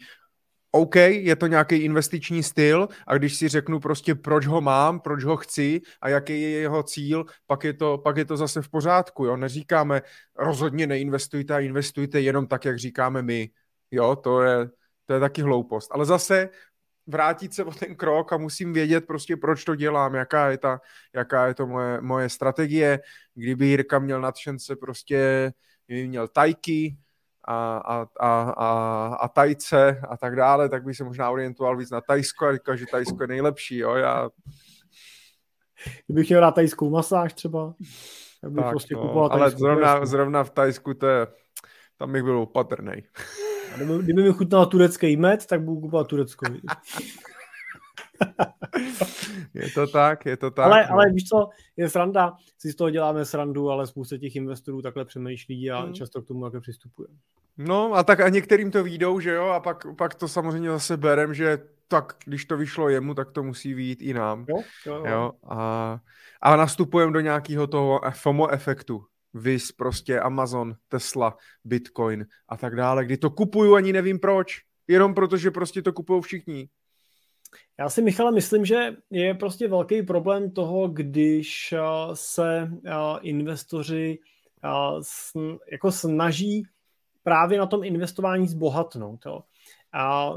OK, 0.71 0.95
je 0.95 1.35
to 1.35 1.47
nějaký 1.47 1.75
investiční 1.75 2.43
styl 2.43 2.87
a 3.07 3.17
když 3.17 3.35
si 3.35 3.47
řeknu 3.47 3.79
prostě, 3.79 4.15
proč 4.15 4.45
ho 4.45 4.61
mám, 4.61 4.99
proč 4.99 5.23
ho 5.23 5.37
chci 5.37 5.81
a 6.01 6.09
jaký 6.09 6.41
je 6.41 6.49
jeho 6.49 6.83
cíl, 6.83 7.25
pak 7.47 7.63
je 7.63 7.73
to, 7.73 7.97
pak 7.97 8.17
je 8.17 8.25
to 8.25 8.37
zase 8.37 8.61
v 8.61 8.69
pořádku. 8.69 9.25
Jo? 9.25 9.37
Neříkáme, 9.37 10.01
rozhodně 10.35 10.87
neinvestujte 10.87 11.55
a 11.55 11.59
investujte 11.59 12.21
jenom 12.21 12.47
tak, 12.47 12.65
jak 12.65 12.79
říkáme 12.79 13.21
my. 13.21 13.49
Jo, 13.91 14.15
to 14.15 14.41
je, 14.41 14.69
to 15.05 15.13
je 15.13 15.19
taky 15.19 15.41
hloupost. 15.41 15.91
Ale 15.91 16.05
zase 16.05 16.49
vrátit 17.07 17.53
se 17.53 17.63
o 17.63 17.71
ten 17.71 17.95
krok 17.95 18.33
a 18.33 18.37
musím 18.37 18.73
vědět 18.73 19.07
prostě, 19.07 19.37
proč 19.37 19.63
to 19.63 19.75
dělám, 19.75 20.15
jaká 20.15 20.49
je, 20.49 20.57
ta, 20.57 20.81
jaká 21.15 21.47
je 21.47 21.53
to 21.53 21.67
moje, 21.67 22.01
moje 22.01 22.29
strategie. 22.29 22.99
Kdyby 23.33 23.65
Jirka 23.65 23.99
měl 23.99 24.21
nadšence 24.21 24.75
prostě, 24.75 25.51
kdyby 25.87 26.07
měl 26.07 26.27
tajky 26.27 26.97
a, 27.47 27.77
a, 27.77 28.07
a, 28.19 28.41
a, 28.49 29.07
a 29.15 29.27
tajce 29.27 30.01
a 30.09 30.17
tak 30.17 30.35
dále, 30.35 30.69
tak 30.69 30.83
by 30.83 30.93
se 30.93 31.03
možná 31.03 31.29
orientoval 31.29 31.77
víc 31.77 31.91
na 31.91 32.01
Tajsko 32.01 32.45
a 32.45 32.53
říkal, 32.53 32.75
že 32.75 32.85
Tajsko 32.91 33.23
je 33.23 33.27
nejlepší. 33.27 33.77
Jo? 33.77 33.95
Já... 33.95 34.29
Kdybych 36.05 36.25
chtěl 36.25 36.41
dát 36.41 36.55
tajskou 36.55 36.89
masáž 36.89 37.33
třeba, 37.33 37.73
tak 38.41 38.51
bych 38.51 38.63
tak, 38.63 38.71
prostě 38.71 38.95
no, 38.95 39.01
kupoval 39.01 39.31
Ale 39.31 39.49
zrovna, 39.49 40.05
zrovna 40.05 40.43
v 40.43 40.49
Tajsku 40.49 40.93
to 40.93 41.07
je, 41.07 41.27
tam 41.97 42.11
bych 42.11 42.23
byl 42.23 42.39
opatrný. 42.39 43.03
A 43.75 43.77
kdyby, 43.77 44.03
kdyby 44.03 44.23
mi 44.23 44.33
chutnal 44.33 44.65
turecký 44.65 45.17
med, 45.17 45.45
tak 45.45 45.61
budu 45.61 45.81
kupovat 45.81 46.07
tureckou. 46.07 46.45
je 49.53 49.69
to 49.69 49.87
tak, 49.87 50.25
je 50.25 50.37
to 50.37 50.51
tak. 50.51 50.65
Ale, 50.65 50.87
no. 50.89 50.93
ale 50.93 51.11
víš 51.11 51.23
co, 51.23 51.49
je 51.77 51.89
sranda, 51.89 52.33
si 52.57 52.71
z 52.71 52.75
toho 52.75 52.89
děláme 52.89 53.25
srandu, 53.25 53.69
ale 53.69 53.87
spousta 53.87 54.17
těch 54.17 54.35
investorů 54.35 54.81
takhle 54.81 55.05
přemýšlí 55.05 55.71
a 55.71 55.79
hmm. 55.79 55.93
často 55.93 56.21
k 56.21 56.27
tomu 56.27 56.43
takhle 56.43 56.61
přistupuje. 56.61 57.07
No 57.57 57.93
a 57.93 58.03
tak 58.03 58.19
a 58.19 58.29
některým 58.29 58.71
to 58.71 58.83
výjdou, 58.83 59.19
že 59.19 59.33
jo, 59.33 59.45
a 59.45 59.59
pak, 59.59 59.85
pak 59.97 60.15
to 60.15 60.27
samozřejmě 60.27 60.69
zase 60.69 60.97
berem, 60.97 61.33
že 61.33 61.59
tak, 61.87 62.15
když 62.25 62.45
to 62.45 62.57
vyšlo 62.57 62.89
jemu, 62.89 63.13
tak 63.13 63.31
to 63.31 63.43
musí 63.43 63.73
výjít 63.73 64.01
i 64.01 64.13
nám. 64.13 64.45
Jo, 64.49 64.57
jo, 64.85 64.95
jo. 64.95 65.05
jo 65.05 65.31
a, 65.49 65.99
a 66.41 66.55
nastupujeme 66.55 67.13
do 67.13 67.19
nějakého 67.19 67.67
toho 67.67 68.01
FOMO 68.13 68.49
efektu, 68.49 69.03
Vys 69.37 69.71
prostě 69.71 70.19
Amazon, 70.19 70.75
Tesla, 70.87 71.37
Bitcoin 71.63 72.25
a 72.49 72.57
tak 72.57 72.75
dále, 72.75 73.05
kdy 73.05 73.17
to 73.17 73.29
kupuju 73.29 73.75
ani 73.75 73.93
nevím 73.93 74.19
proč, 74.19 74.61
jenom 74.87 75.13
protože 75.13 75.51
prostě 75.51 75.81
to 75.81 75.93
kupují 75.93 76.21
všichni. 76.21 76.69
Já 77.79 77.89
si, 77.89 78.01
Michale, 78.01 78.31
myslím, 78.31 78.65
že 78.65 78.95
je 79.11 79.33
prostě 79.33 79.67
velký 79.67 80.03
problém 80.03 80.51
toho, 80.51 80.87
když 80.87 81.73
eh, 81.73 81.79
se 82.13 82.71
eh, 82.85 82.91
investoři 83.21 84.19
eh, 84.63 85.49
jako 85.71 85.91
snaží 85.91 86.63
právě 87.23 87.59
na 87.59 87.65
tom 87.65 87.83
investování 87.83 88.47
zbohatnout. 88.47 89.25
Jo. 89.25 89.43
A 89.93 90.33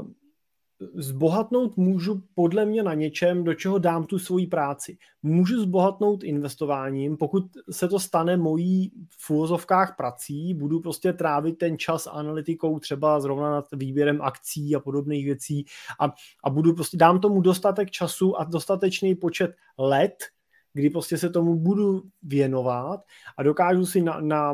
zbohatnout 0.95 1.77
můžu 1.77 2.23
podle 2.33 2.65
mě 2.65 2.83
na 2.83 2.93
něčem, 2.93 3.43
do 3.43 3.53
čeho 3.53 3.79
dám 3.79 4.05
tu 4.05 4.19
svoji 4.19 4.47
práci. 4.47 4.97
Můžu 5.23 5.61
zbohatnout 5.61 6.23
investováním, 6.23 7.17
pokud 7.17 7.43
se 7.71 7.87
to 7.87 7.99
stane 7.99 8.37
mojí 8.37 8.91
v 9.17 9.29
úvozovkách 9.29 9.95
prací, 9.97 10.53
budu 10.53 10.79
prostě 10.79 11.13
trávit 11.13 11.57
ten 11.57 11.77
čas 11.77 12.07
analytikou 12.07 12.79
třeba 12.79 13.19
zrovna 13.19 13.51
nad 13.51 13.65
výběrem 13.73 14.21
akcí 14.21 14.75
a 14.75 14.79
podobných 14.79 15.25
věcí 15.25 15.65
a, 15.99 16.13
a 16.43 16.49
budu 16.49 16.73
prostě, 16.73 16.97
dám 16.97 17.19
tomu 17.19 17.41
dostatek 17.41 17.91
času 17.91 18.39
a 18.39 18.43
dostatečný 18.43 19.15
počet 19.15 19.51
let, 19.77 20.15
kdy 20.79 20.89
prostě 20.89 21.17
se 21.17 21.29
tomu 21.29 21.55
budu 21.55 22.01
věnovat 22.23 23.01
a 23.37 23.43
dokážu 23.43 23.85
si 23.85 24.01
na 24.01 24.53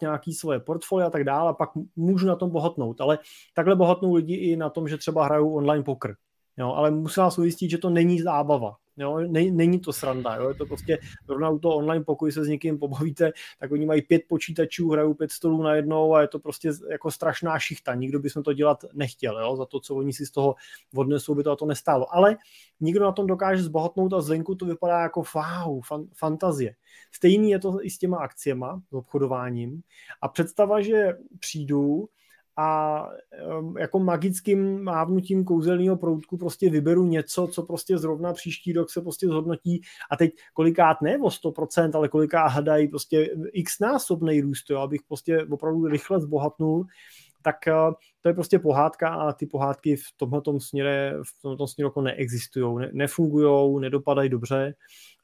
nějaký 0.00 0.34
svoje 0.34 0.60
portfolio 0.60 1.06
a 1.06 1.10
tak 1.10 1.24
dále 1.24 1.50
a 1.50 1.52
pak 1.52 1.70
můžu 1.96 2.26
na 2.26 2.36
tom 2.36 2.50
bohatnout. 2.50 3.00
Ale 3.00 3.18
takhle 3.54 3.76
bohatnou 3.76 4.14
lidi 4.14 4.34
i 4.34 4.56
na 4.56 4.70
tom, 4.70 4.88
že 4.88 4.98
třeba 4.98 5.24
hrajou 5.24 5.54
online 5.54 5.84
poker. 5.84 6.16
Jo, 6.56 6.72
ale 6.72 6.90
musím 6.90 7.22
vás 7.22 7.38
ujistit, 7.38 7.70
že 7.70 7.78
to 7.78 7.90
není 7.90 8.20
zábava. 8.20 8.76
Jo, 8.98 9.18
ne, 9.18 9.50
není 9.50 9.80
to 9.80 9.92
sranda, 9.92 10.34
jo, 10.36 10.48
je 10.48 10.54
to 10.54 10.66
prostě 10.66 10.98
zrovna 11.26 11.50
u 11.50 11.58
toho 11.58 11.76
online, 11.76 12.04
pokud 12.04 12.32
se 12.32 12.44
s 12.44 12.48
někým 12.48 12.78
pobavíte, 12.78 13.32
tak 13.58 13.72
oni 13.72 13.86
mají 13.86 14.02
pět 14.02 14.22
počítačů, 14.28 14.90
hrajou 14.90 15.14
pět 15.14 15.32
stolů 15.32 15.62
na 15.62 15.74
jednou 15.74 16.14
a 16.14 16.20
je 16.20 16.28
to 16.28 16.38
prostě 16.38 16.70
jako 16.90 17.10
strašná 17.10 17.58
šichta. 17.58 17.94
Nikdo 17.94 18.18
by 18.18 18.30
to 18.44 18.52
dělat 18.52 18.84
nechtěl, 18.92 19.40
jo, 19.40 19.56
za 19.56 19.66
to, 19.66 19.80
co 19.80 19.94
oni 19.94 20.12
si 20.12 20.26
z 20.26 20.30
toho 20.30 20.54
odnesou, 20.96 21.34
by 21.34 21.42
to 21.42 21.50
a 21.50 21.56
to 21.56 21.66
nestálo. 21.66 22.14
Ale 22.14 22.36
nikdo 22.80 23.04
na 23.04 23.12
tom 23.12 23.26
dokáže 23.26 23.62
zbohatnout 23.62 24.12
a 24.12 24.20
zvenku 24.20 24.54
to 24.54 24.66
vypadá 24.66 25.00
jako 25.00 25.22
wow, 25.34 25.80
fan, 25.82 26.06
fantazie. 26.14 26.74
Stejný 27.12 27.50
je 27.50 27.58
to 27.58 27.78
i 27.82 27.90
s 27.90 27.98
těma 27.98 28.16
akciema, 28.16 28.82
s 28.90 28.92
obchodováním. 28.92 29.82
A 30.22 30.28
představa, 30.28 30.80
že 30.80 31.18
přijdu, 31.38 32.08
a 32.58 33.08
jako 33.78 33.98
magickým 33.98 34.82
mávnutím 34.82 35.44
kouzelného 35.44 35.96
proutku 35.96 36.36
prostě 36.36 36.70
vyberu 36.70 37.06
něco, 37.06 37.46
co 37.46 37.62
prostě 37.62 37.98
zrovna 37.98 38.32
příští 38.32 38.72
rok 38.72 38.90
se 38.90 39.00
prostě 39.00 39.26
zhodnotí. 39.26 39.80
A 40.10 40.16
teď 40.16 40.32
kolikát 40.54 41.02
ne 41.02 41.18
o 41.18 41.28
100%, 41.28 41.90
ale 41.94 42.08
koliká 42.08 42.46
hadají 42.46 42.88
prostě 42.88 43.30
x 43.52 43.78
násobný 43.80 44.40
růst, 44.40 44.70
jo, 44.70 44.78
abych 44.78 45.00
prostě 45.08 45.44
opravdu 45.44 45.86
rychle 45.86 46.20
zbohatnul, 46.20 46.86
tak 47.42 47.68
eh, 47.68 47.72
to 48.20 48.28
je 48.28 48.34
prostě 48.34 48.58
pohádka 48.58 49.08
a 49.08 49.32
ty 49.32 49.46
pohádky 49.46 49.96
v 49.96 50.12
tomhle 50.16 50.42
směru, 50.58 51.22
v 51.22 51.42
tomhle 51.42 51.68
směru 51.68 51.86
jako 51.88 52.02
neexistují, 52.02 52.78
ne, 52.78 52.90
nefungují, 52.92 53.80
nedopadají 53.80 54.28
dobře. 54.28 54.74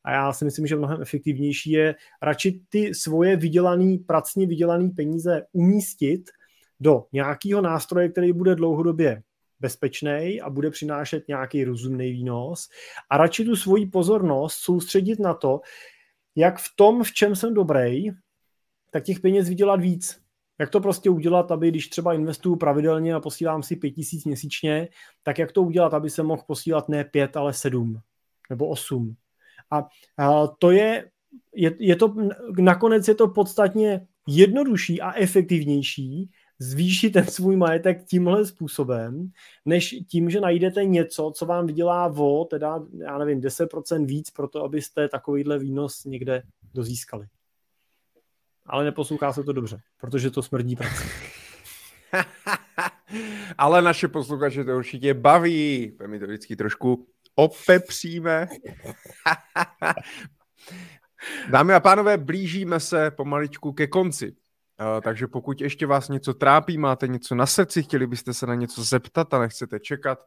A 0.04 0.12
já 0.12 0.32
si 0.32 0.44
myslím, 0.44 0.66
že 0.66 0.76
mnohem 0.76 1.02
efektivnější 1.02 1.70
je 1.70 1.94
radši 2.22 2.60
ty 2.68 2.94
svoje 2.94 3.36
vydělaný, 3.36 3.98
pracně 3.98 4.46
vydělané 4.46 4.90
peníze 4.96 5.42
umístit 5.52 6.30
do 6.84 7.04
nějakého 7.12 7.60
nástroje, 7.60 8.08
který 8.08 8.32
bude 8.32 8.54
dlouhodobě 8.54 9.22
bezpečný 9.60 10.40
a 10.40 10.50
bude 10.50 10.70
přinášet 10.70 11.28
nějaký 11.28 11.64
rozumný 11.64 12.12
výnos 12.12 12.68
a 13.10 13.16
radši 13.16 13.44
tu 13.44 13.56
svoji 13.56 13.86
pozornost 13.86 14.54
soustředit 14.54 15.18
na 15.18 15.34
to, 15.34 15.60
jak 16.36 16.58
v 16.58 16.68
tom, 16.76 17.02
v 17.02 17.12
čem 17.12 17.36
jsem 17.36 17.54
dobrý, 17.54 18.10
tak 18.90 19.04
těch 19.04 19.20
peněz 19.20 19.48
vydělat 19.48 19.80
víc. 19.80 20.20
Jak 20.58 20.70
to 20.70 20.80
prostě 20.80 21.10
udělat, 21.10 21.50
aby 21.50 21.68
když 21.68 21.88
třeba 21.88 22.14
investuju 22.14 22.56
pravidelně 22.56 23.14
a 23.14 23.20
posílám 23.20 23.62
si 23.62 23.76
pět 23.76 23.90
tisíc 23.90 24.24
měsíčně, 24.24 24.88
tak 25.22 25.38
jak 25.38 25.52
to 25.52 25.62
udělat, 25.62 25.94
aby 25.94 26.10
se 26.10 26.22
mohl 26.22 26.42
posílat 26.46 26.88
ne 26.88 27.04
pět, 27.04 27.36
ale 27.36 27.52
sedm 27.52 28.00
nebo 28.50 28.68
osm. 28.68 29.14
A, 29.70 29.88
a 30.18 30.46
to 30.46 30.70
je, 30.70 31.10
je, 31.54 31.72
je 31.78 31.96
to, 31.96 32.14
nakonec 32.58 33.08
je 33.08 33.14
to 33.14 33.28
podstatně 33.28 34.06
jednodušší 34.28 35.00
a 35.00 35.12
efektivnější, 35.12 36.30
zvýšit 36.58 37.10
ten 37.10 37.26
svůj 37.26 37.56
majetek 37.56 38.04
tímhle 38.04 38.46
způsobem, 38.46 39.30
než 39.64 39.94
tím, 40.08 40.30
že 40.30 40.40
najdete 40.40 40.84
něco, 40.84 41.32
co 41.34 41.46
vám 41.46 41.66
vydělá 41.66 42.08
vo, 42.08 42.44
teda, 42.44 42.82
já 42.98 43.18
nevím, 43.18 43.40
10% 43.40 44.06
víc 44.06 44.30
pro 44.30 44.48
to, 44.48 44.64
abyste 44.64 45.08
takovýhle 45.08 45.58
výnos 45.58 46.04
někde 46.04 46.42
dozískali. 46.74 47.26
Ale 48.66 48.84
neposlouchá 48.84 49.32
se 49.32 49.44
to 49.44 49.52
dobře, 49.52 49.80
protože 50.00 50.30
to 50.30 50.42
smrdí 50.42 50.76
prací. 50.76 51.08
Ale 53.58 53.82
naše 53.82 54.08
posluchače 54.08 54.64
to 54.64 54.76
určitě 54.76 55.14
baví. 55.14 55.96
My 56.06 56.18
to 56.18 56.26
vždycky 56.26 56.56
trošku 56.56 57.06
opepříme. 57.34 58.48
Dámy 61.50 61.74
a 61.74 61.80
pánové, 61.80 62.18
blížíme 62.18 62.80
se 62.80 63.10
pomaličku 63.10 63.72
ke 63.72 63.86
konci. 63.86 64.36
Uh, 64.80 65.00
takže 65.00 65.26
pokud 65.26 65.60
ještě 65.60 65.86
vás 65.86 66.08
něco 66.08 66.34
trápí, 66.34 66.78
máte 66.78 67.08
něco 67.08 67.34
na 67.34 67.46
srdci, 67.46 67.82
chtěli 67.82 68.06
byste 68.06 68.34
se 68.34 68.46
na 68.46 68.54
něco 68.54 68.84
zeptat 68.84 69.34
a 69.34 69.38
nechcete 69.38 69.80
čekat 69.80 70.18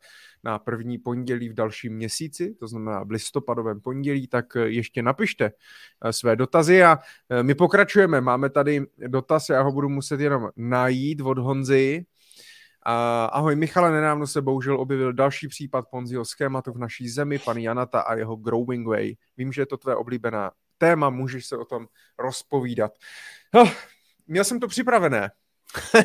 na 0.44 0.60
první 0.60 0.98
pondělí 0.98 1.50
v 1.50 1.54
dalším 1.54 1.96
měsíci, 1.96 2.56
to 2.60 2.68
znamená 2.68 3.04
v 3.04 3.12
listopadovém 3.12 3.82
pondělí, 3.82 4.28
tak 4.28 4.56
eh, 4.56 4.60
ještě 4.60 5.02
napište 5.02 5.46
uh, 5.46 6.12
své 6.12 6.36
dotazy 6.36 6.84
a 6.84 7.00
my 7.42 7.56
pokračujeme. 7.56 8.22
Máme 8.22 8.50
tady 8.50 8.86
dotaz, 9.08 9.50
já 9.50 9.62
ho 9.62 9.72
budu 9.72 9.90
muset 9.90 10.20
jenom 10.20 10.50
najít 10.56 11.22
od 11.22 11.38
Honzy. 11.38 12.06
Ahoj 13.32 13.56
Michale, 13.56 13.92
nedávno 13.92 14.28
se 14.28 14.42
bohužel 14.42 14.80
objevil 14.80 15.14
další 15.14 15.48
případ 15.48 15.86
Ponziho 15.92 16.26
schématu 16.26 16.74
v 16.74 16.78
naší 16.78 17.10
zemi, 17.10 17.40
pan 17.40 17.58
Janata 17.58 18.00
a 18.00 18.16
jeho 18.16 18.36
Growing 18.36 18.88
Way. 18.88 19.16
Vím, 19.38 19.52
že 19.52 19.62
je 19.62 19.66
to 19.66 19.78
tvé 19.78 19.96
oblíbená 19.96 20.52
téma, 20.78 21.10
můžeš 21.10 21.46
se 21.46 21.58
o 21.58 21.66
tom 21.66 21.88
rozpovídat. 22.20 22.92
Oh, 23.54 23.70
měl 24.28 24.44
jsem 24.44 24.60
to 24.60 24.68
připravené. 24.68 25.32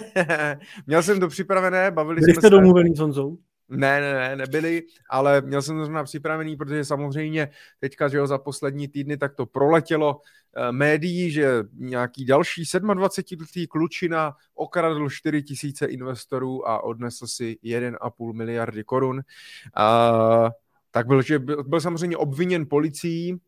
měl 0.86 1.02
jsem 1.02 1.20
to 1.20 1.28
připravené, 1.28 1.90
bavili 1.90 2.20
Byli 2.20 2.32
jsme 2.32 2.40
jste 2.40 2.46
se... 2.46 2.50
domluvený 2.50 2.96
s 2.96 2.98
Honzou? 2.98 3.38
Ne, 3.68 4.00
ne, 4.00 4.14
ne, 4.14 4.36
nebyli, 4.36 4.82
ale 5.10 5.40
měl 5.40 5.62
jsem 5.62 5.76
to 5.76 5.84
zrovna 5.84 6.04
připravený, 6.04 6.56
protože 6.56 6.84
samozřejmě 6.84 7.48
teďka, 7.80 8.08
že 8.08 8.16
jo, 8.16 8.26
za 8.26 8.38
poslední 8.38 8.88
týdny 8.88 9.16
tak 9.16 9.34
to 9.34 9.46
proletělo 9.46 10.16
uh, 10.16 10.22
médií, 10.70 11.30
že 11.30 11.52
nějaký 11.72 12.24
další 12.24 12.62
27-letý 12.62 13.66
klučina 13.66 14.36
okradl 14.54 15.10
4 15.10 15.42
tisíce 15.42 15.86
investorů 15.86 16.68
a 16.68 16.84
odnesl 16.84 17.26
si 17.26 17.58
1,5 17.64 18.32
miliardy 18.32 18.84
korun. 18.84 19.16
Uh, 19.16 20.48
tak 20.90 21.06
byl, 21.06 21.22
že 21.22 21.38
byl, 21.38 21.64
byl 21.64 21.80
samozřejmě 21.80 22.16
obviněn 22.16 22.66
policií, 22.68 23.40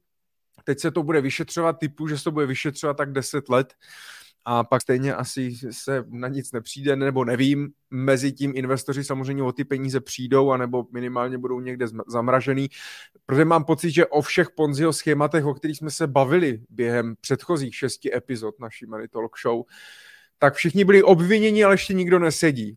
teď 0.64 0.80
se 0.80 0.90
to 0.90 1.02
bude 1.02 1.20
vyšetřovat, 1.20 1.78
typu, 1.78 2.08
že 2.08 2.18
se 2.18 2.24
to 2.24 2.30
bude 2.30 2.46
vyšetřovat 2.46 2.96
tak 2.96 3.12
10 3.12 3.48
let, 3.48 3.74
a 4.44 4.64
pak 4.64 4.82
stejně 4.82 5.14
asi 5.14 5.56
se 5.70 6.04
na 6.08 6.28
nic 6.28 6.52
nepřijde, 6.52 6.96
nebo 6.96 7.24
nevím, 7.24 7.70
mezi 7.90 8.32
tím 8.32 8.52
investoři 8.54 9.04
samozřejmě 9.04 9.42
o 9.42 9.52
ty 9.52 9.64
peníze 9.64 10.00
přijdou, 10.00 10.50
anebo 10.50 10.86
minimálně 10.92 11.38
budou 11.38 11.60
někde 11.60 11.86
zamražený, 12.06 12.68
protože 13.26 13.44
mám 13.44 13.64
pocit, 13.64 13.90
že 13.90 14.06
o 14.06 14.22
všech 14.22 14.50
Ponziho 14.50 14.92
schématech, 14.92 15.44
o 15.44 15.54
kterých 15.54 15.78
jsme 15.78 15.90
se 15.90 16.06
bavili 16.06 16.60
během 16.70 17.14
předchozích 17.20 17.76
šesti 17.76 18.16
epizod 18.16 18.60
naší 18.60 18.86
Money 18.86 19.08
Talk 19.08 19.38
Show, 19.38 19.62
tak 20.38 20.54
všichni 20.54 20.84
byli 20.84 21.02
obviněni, 21.02 21.64
ale 21.64 21.74
ještě 21.74 21.94
nikdo 21.94 22.18
nesedí. 22.18 22.76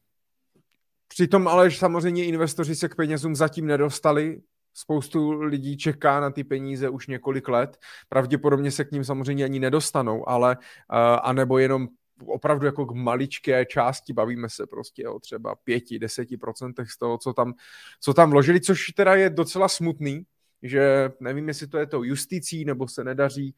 Přitom 1.07 1.47
ale 1.47 1.71
samozřejmě 1.71 2.25
investoři 2.25 2.75
se 2.75 2.89
k 2.89 2.95
penězům 2.95 3.35
zatím 3.35 3.65
nedostali, 3.65 4.41
Spoustu 4.79 5.31
lidí 5.31 5.77
čeká 5.77 6.19
na 6.19 6.31
ty 6.31 6.43
peníze 6.43 6.89
už 6.89 7.07
několik 7.07 7.47
let. 7.47 7.77
Pravděpodobně 8.09 8.71
se 8.71 8.85
k 8.85 8.91
ním 8.91 9.03
samozřejmě 9.03 9.43
ani 9.43 9.59
nedostanou, 9.59 10.29
ale 10.29 10.57
uh, 10.57 10.97
anebo 11.23 11.57
jenom 11.57 11.87
opravdu 12.25 12.65
jako 12.65 12.85
k 12.85 12.91
maličké 12.91 13.65
části, 13.65 14.13
bavíme 14.13 14.49
se 14.49 14.67
prostě 14.67 15.09
o 15.09 15.19
třeba 15.19 15.55
pěti, 15.55 15.99
deseti 15.99 16.37
procentech 16.37 16.91
z 16.91 16.97
toho, 16.97 17.17
co 17.17 17.33
tam, 17.33 17.53
co 18.01 18.13
tam 18.13 18.29
vložili, 18.29 18.61
což 18.61 18.87
teda 18.87 19.15
je 19.15 19.29
docela 19.29 19.67
smutný, 19.67 20.25
že 20.63 21.09
nevím, 21.19 21.47
jestli 21.47 21.67
to 21.67 21.77
je 21.77 21.85
to 21.87 22.03
justicí, 22.03 22.65
nebo 22.65 22.87
se 22.87 23.03
nedaří 23.03 23.55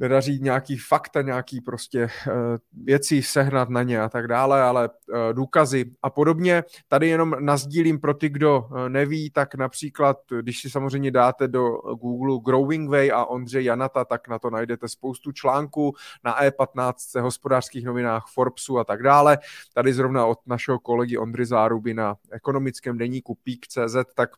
nedaří 0.00 0.38
nějaký 0.42 0.76
fakta, 0.76 1.22
nějaký 1.22 1.60
prostě 1.60 2.04
uh, 2.04 2.32
věci 2.84 3.22
sehnat 3.22 3.68
na 3.68 3.82
ně 3.82 4.00
a 4.00 4.08
tak 4.08 4.28
dále, 4.28 4.62
ale 4.62 4.88
uh, 4.88 5.16
důkazy 5.32 5.84
a 6.02 6.10
podobně. 6.10 6.64
Tady 6.88 7.08
jenom 7.08 7.36
nazdílím 7.40 8.00
pro 8.00 8.14
ty, 8.14 8.28
kdo 8.28 8.68
uh, 8.70 8.88
neví, 8.88 9.30
tak 9.30 9.54
například, 9.54 10.18
když 10.40 10.60
si 10.60 10.70
samozřejmě 10.70 11.10
dáte 11.10 11.48
do 11.48 11.70
Google 11.76 12.38
Growing 12.44 12.90
Way 12.90 13.10
a 13.14 13.24
Ondřej 13.24 13.64
Janata, 13.64 14.04
tak 14.04 14.28
na 14.28 14.38
to 14.38 14.50
najdete 14.50 14.88
spoustu 14.88 15.32
článků 15.32 15.94
na 16.24 16.42
E15, 16.42 17.20
hospodářských 17.20 17.84
novinách, 17.84 18.24
Forbesu 18.32 18.78
a 18.78 18.84
tak 18.84 19.02
dále. 19.02 19.38
Tady 19.74 19.92
zrovna 19.92 20.26
od 20.26 20.38
našeho 20.46 20.78
kolegy 20.78 21.18
Ondry 21.18 21.46
Záruby 21.46 21.94
na 21.94 22.16
ekonomickém 22.30 22.98
deníku 22.98 23.38
Peak.cz, 23.44 23.96
tak 24.14 24.30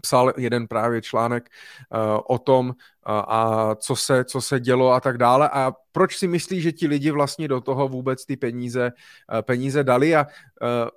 psal 0.00 0.32
jeden 0.36 0.68
právě 0.68 1.02
článek 1.02 1.48
uh, 1.90 2.20
o 2.26 2.38
tom, 2.38 2.66
uh, 2.68 2.74
a 3.08 3.74
co 3.74 3.96
se, 3.96 4.24
co 4.24 4.40
se 4.40 4.60
dělo 4.60 4.92
a 4.92 5.00
tak 5.00 5.18
dále 5.18 5.48
a 5.48 5.72
proč 5.92 6.16
si 6.16 6.28
myslí, 6.28 6.60
že 6.60 6.72
ti 6.72 6.86
lidi 6.86 7.10
vlastně 7.10 7.48
do 7.48 7.60
toho 7.60 7.88
vůbec 7.88 8.26
ty 8.26 8.36
peníze, 8.36 8.92
uh, 9.32 9.42
peníze 9.42 9.84
dali 9.84 10.16
a 10.16 10.26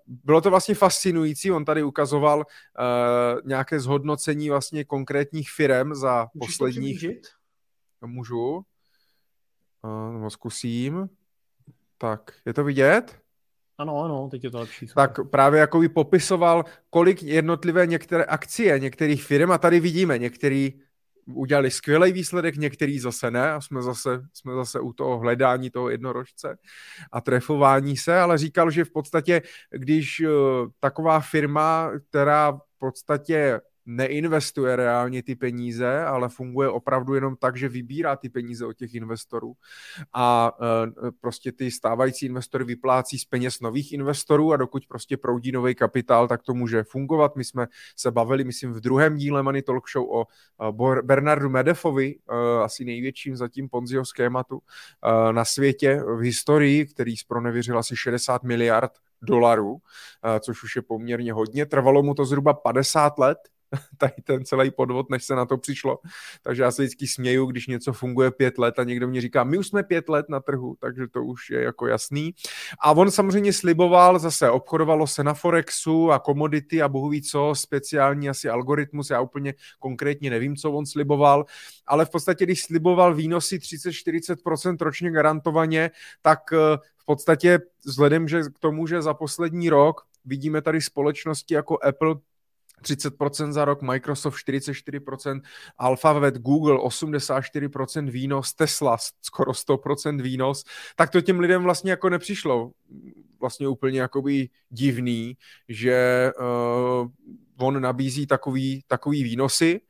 bylo 0.07 0.41
to 0.41 0.49
vlastně 0.49 0.75
fascinující, 0.75 1.51
on 1.51 1.65
tady 1.65 1.83
ukazoval 1.83 2.45
nějaké 3.45 3.79
zhodnocení 3.79 4.49
vlastně 4.49 4.83
konkrétních 4.83 5.51
firm 5.51 5.95
za 5.95 6.27
Můžeš 6.33 6.57
posledních... 6.57 7.05
Můžu? 8.05 8.55
Uh, 9.83 10.21
no, 10.21 10.29
zkusím. 10.29 11.09
Tak, 11.97 12.31
je 12.45 12.53
to 12.53 12.63
vidět? 12.63 13.19
Ano, 13.79 14.03
ano, 14.03 14.27
teď 14.31 14.43
je 14.43 14.51
to 14.51 14.59
lepší. 14.59 14.87
Tak 14.95 15.19
právě 15.31 15.59
jako 15.59 15.79
by 15.79 15.89
popisoval, 15.89 16.65
kolik 16.89 17.23
jednotlivé 17.23 17.87
některé 17.87 18.23
akcie 18.23 18.79
některých 18.79 19.23
firm 19.23 19.51
a 19.51 19.57
tady 19.57 19.79
vidíme, 19.79 20.17
některý 20.17 20.73
udělali 21.25 21.71
skvělý 21.71 22.11
výsledek, 22.11 22.55
některý 22.55 22.99
zase 22.99 23.31
ne 23.31 23.51
a 23.51 23.61
jsme 23.61 23.81
zase, 23.81 24.21
jsme 24.33 24.53
zase 24.53 24.79
u 24.79 24.93
toho 24.93 25.19
hledání 25.19 25.69
toho 25.69 25.89
jednorožce 25.89 26.57
a 27.11 27.21
trefování 27.21 27.97
se, 27.97 28.19
ale 28.19 28.37
říkal, 28.37 28.71
že 28.71 28.85
v 28.85 28.91
podstatě, 28.91 29.41
když 29.71 30.19
uh, 30.19 30.31
taková 30.79 31.19
firma, 31.19 31.91
která 32.09 32.51
v 32.51 32.79
podstatě 32.79 33.61
neinvestuje 33.85 34.75
reálně 34.75 35.23
ty 35.23 35.35
peníze, 35.35 36.03
ale 36.03 36.29
funguje 36.29 36.69
opravdu 36.69 37.13
jenom 37.13 37.35
tak, 37.35 37.57
že 37.57 37.69
vybírá 37.69 38.15
ty 38.15 38.29
peníze 38.29 38.65
od 38.65 38.73
těch 38.73 38.95
investorů 38.95 39.53
a 40.13 40.51
e, 41.07 41.11
prostě 41.21 41.51
ty 41.51 41.71
stávající 41.71 42.25
investory 42.25 42.63
vyplácí 42.63 43.19
z 43.19 43.25
peněz 43.25 43.59
nových 43.59 43.93
investorů 43.93 44.53
a 44.53 44.57
dokud 44.57 44.85
prostě 44.87 45.17
proudí 45.17 45.51
nový 45.51 45.75
kapitál, 45.75 46.27
tak 46.27 46.43
to 46.43 46.53
může 46.53 46.83
fungovat. 46.83 47.35
My 47.35 47.43
jsme 47.43 47.67
se 47.95 48.11
bavili, 48.11 48.43
myslím, 48.43 48.73
v 48.73 48.79
druhém 48.79 49.17
díle 49.17 49.43
Money 49.43 49.61
Talk 49.61 49.89
Show 49.89 50.11
o 50.11 50.25
e, 50.25 51.01
Bernardu 51.01 51.49
Medefovi, 51.49 52.15
e, 52.15 52.63
asi 52.63 52.85
největším 52.85 53.35
zatím 53.35 53.69
Ponziho 53.69 54.05
schématu 54.05 54.61
na 55.31 55.45
světě 55.45 56.03
v 56.05 56.19
historii, 56.19 56.85
který 56.85 57.17
zpronevěřil 57.17 57.79
asi 57.79 57.95
60 57.95 58.43
miliard 58.43 58.91
dolarů, 59.21 59.77
což 60.39 60.63
už 60.63 60.75
je 60.75 60.81
poměrně 60.81 61.33
hodně. 61.33 61.65
Trvalo 61.65 62.03
mu 62.03 62.13
to 62.13 62.25
zhruba 62.25 62.53
50 62.53 63.19
let, 63.19 63.37
tady 63.97 64.13
ten 64.23 64.45
celý 64.45 64.71
podvod, 64.71 65.09
než 65.09 65.25
se 65.25 65.35
na 65.35 65.45
to 65.45 65.57
přišlo. 65.57 65.99
Takže 66.41 66.63
já 66.63 66.71
se 66.71 66.81
vždycky 66.81 67.07
směju, 67.07 67.45
když 67.45 67.67
něco 67.67 67.93
funguje 67.93 68.31
pět 68.31 68.57
let 68.57 68.79
a 68.79 68.83
někdo 68.83 69.07
mě 69.07 69.21
říká, 69.21 69.43
my 69.43 69.57
už 69.57 69.67
jsme 69.67 69.83
pět 69.83 70.09
let 70.09 70.25
na 70.29 70.39
trhu, 70.39 70.75
takže 70.79 71.07
to 71.07 71.23
už 71.23 71.49
je 71.49 71.61
jako 71.61 71.87
jasný. 71.87 72.33
A 72.81 72.91
on 72.91 73.11
samozřejmě 73.11 73.53
sliboval, 73.53 74.19
zase 74.19 74.49
obchodovalo 74.49 75.07
se 75.07 75.23
na 75.23 75.33
Forexu 75.33 76.11
a 76.11 76.19
komodity 76.19 76.81
a 76.81 76.87
bohu 76.87 77.09
ví 77.09 77.21
co, 77.21 77.53
speciální 77.55 78.29
asi 78.29 78.49
algoritmus, 78.49 79.09
já 79.09 79.21
úplně 79.21 79.53
konkrétně 79.79 80.29
nevím, 80.29 80.55
co 80.55 80.71
on 80.71 80.85
sliboval, 80.85 81.45
ale 81.87 82.05
v 82.05 82.09
podstatě, 82.09 82.45
když 82.45 82.63
sliboval 82.63 83.15
výnosy 83.15 83.57
30-40% 83.57 84.77
ročně 84.79 85.11
garantovaně, 85.11 85.91
tak 86.21 86.39
eh, 86.53 86.77
v 86.97 87.05
podstatě 87.05 87.59
vzhledem 87.85 88.27
že 88.27 88.41
k 88.41 88.59
tomu, 88.59 88.87
že 88.87 89.01
za 89.01 89.13
poslední 89.13 89.69
rok 89.69 90.01
vidíme 90.25 90.61
tady 90.61 90.81
společnosti 90.81 91.53
jako 91.53 91.77
Apple, 91.83 92.15
30% 92.81 93.51
za 93.51 93.65
rok, 93.65 93.81
Microsoft 93.81 94.35
44%, 94.47 95.41
Alphabet, 95.77 96.37
Google 96.37 96.77
84% 96.77 98.09
výnos, 98.09 98.53
Tesla 98.53 98.97
skoro 99.21 99.51
100% 99.51 100.21
výnos, 100.21 100.63
tak 100.95 101.09
to 101.09 101.21
těm 101.21 101.39
lidem 101.39 101.63
vlastně 101.63 101.91
jako 101.91 102.09
nepřišlo 102.09 102.71
vlastně 103.39 103.67
úplně 103.67 104.01
jakoby 104.01 104.49
divný, 104.69 105.37
že 105.69 106.31
uh, 106.39 107.07
on 107.57 107.81
nabízí 107.81 108.27
takový, 108.27 108.83
takový 108.87 109.23
výnosy. 109.23 109.81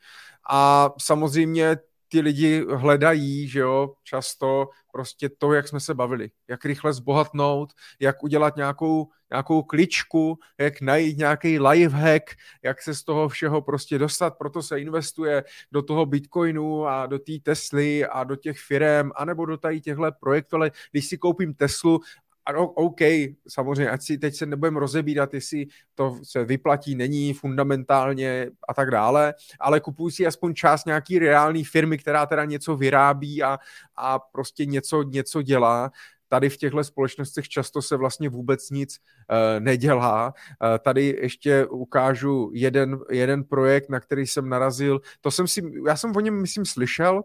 A 0.49 0.89
samozřejmě 0.99 1.77
ty 2.09 2.21
lidi 2.21 2.65
hledají, 2.75 3.47
že 3.47 3.59
jo, 3.59 3.93
často 4.03 4.69
prostě 4.91 5.29
to, 5.29 5.53
jak 5.53 5.67
jsme 5.67 5.79
se 5.79 5.93
bavili, 5.93 6.31
jak 6.47 6.65
rychle 6.65 6.93
zbohatnout, 6.93 7.73
jak 7.99 8.23
udělat 8.23 8.55
nějakou, 8.55 9.07
nějakou 9.31 9.63
kličku, 9.63 10.39
jak 10.57 10.81
najít 10.81 11.17
nějaký 11.17 11.59
lifehack, 11.59 12.23
jak 12.63 12.81
se 12.81 12.95
z 12.95 13.03
toho 13.03 13.29
všeho 13.29 13.61
prostě 13.61 13.97
dostat, 13.97 14.37
proto 14.37 14.63
se 14.63 14.79
investuje 14.79 15.43
do 15.71 15.81
toho 15.81 16.05
Bitcoinu 16.05 16.87
a 16.87 17.05
do 17.05 17.19
té 17.19 17.31
Tesly 17.43 18.05
a 18.05 18.23
do 18.23 18.35
těch 18.35 18.59
firm, 18.59 19.11
anebo 19.15 19.45
do 19.45 19.57
tady 19.57 19.81
těchto 19.81 20.11
projektů, 20.19 20.55
ale 20.55 20.71
když 20.91 21.07
si 21.07 21.17
koupím 21.17 21.53
Teslu 21.53 21.99
ano, 22.45 22.67
OK, 22.67 22.99
samozřejmě, 23.47 23.89
ať 23.89 24.01
si 24.01 24.17
teď 24.17 24.35
se 24.35 24.45
nebudeme 24.45 24.79
rozebírat, 24.79 25.33
jestli 25.33 25.67
to 25.95 26.19
se 26.23 26.45
vyplatí, 26.45 26.95
není 26.95 27.33
fundamentálně 27.33 28.49
a 28.67 28.73
tak 28.73 28.91
dále, 28.91 29.33
ale 29.59 29.79
kupuji 29.79 30.11
si 30.11 30.27
aspoň 30.27 30.53
část 30.53 30.85
nějaký 30.85 31.19
reální 31.19 31.63
firmy, 31.63 31.97
která 31.97 32.25
teda 32.25 32.45
něco 32.45 32.75
vyrábí 32.75 33.43
a, 33.43 33.59
a 33.95 34.19
prostě 34.19 34.65
něco, 34.65 35.03
něco 35.03 35.41
dělá. 35.41 35.91
Tady 36.31 36.49
v 36.49 36.57
těchto 36.57 36.83
společnostech 36.83 37.49
často 37.49 37.81
se 37.81 37.97
vlastně 37.97 38.29
vůbec 38.29 38.69
nic 38.69 38.97
uh, 38.97 39.59
nedělá. 39.59 40.27
Uh, 40.27 40.77
tady 40.77 41.17
ještě 41.21 41.65
ukážu 41.65 42.51
jeden, 42.53 42.99
jeden 43.11 43.43
projekt, 43.43 43.89
na 43.89 43.99
který 43.99 44.27
jsem 44.27 44.49
narazil. 44.49 45.01
To 45.21 45.31
jsem 45.31 45.47
si, 45.47 45.61
já 45.87 45.95
jsem 45.95 46.15
o 46.15 46.19
něm, 46.19 46.41
myslím, 46.41 46.65
slyšel, 46.65 47.23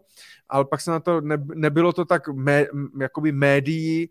ale 0.49 0.65
pak 0.65 0.81
se 0.81 0.91
na 0.91 0.99
to, 0.99 1.21
ne, 1.21 1.37
nebylo 1.55 1.93
to 1.93 2.05
tak 2.05 2.27
mé, 2.27 2.65
jakoby 2.99 3.31
médií 3.31 4.09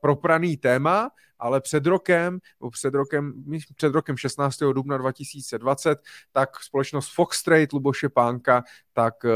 propraný 0.00 0.56
téma, 0.56 1.10
ale 1.38 1.60
před 1.60 1.86
rokem, 1.86 2.38
před 2.70 2.94
rokem, 2.94 3.32
před 3.76 3.94
rokem 3.94 4.16
16. 4.16 4.58
dubna 4.72 4.98
2020, 4.98 5.98
tak 6.32 6.60
společnost 6.60 7.14
Fox 7.14 7.42
Trade 7.42 7.66
Luboše 7.72 8.08
Pánka 8.08 8.64
tak 8.94 9.14
eh, 9.24 9.30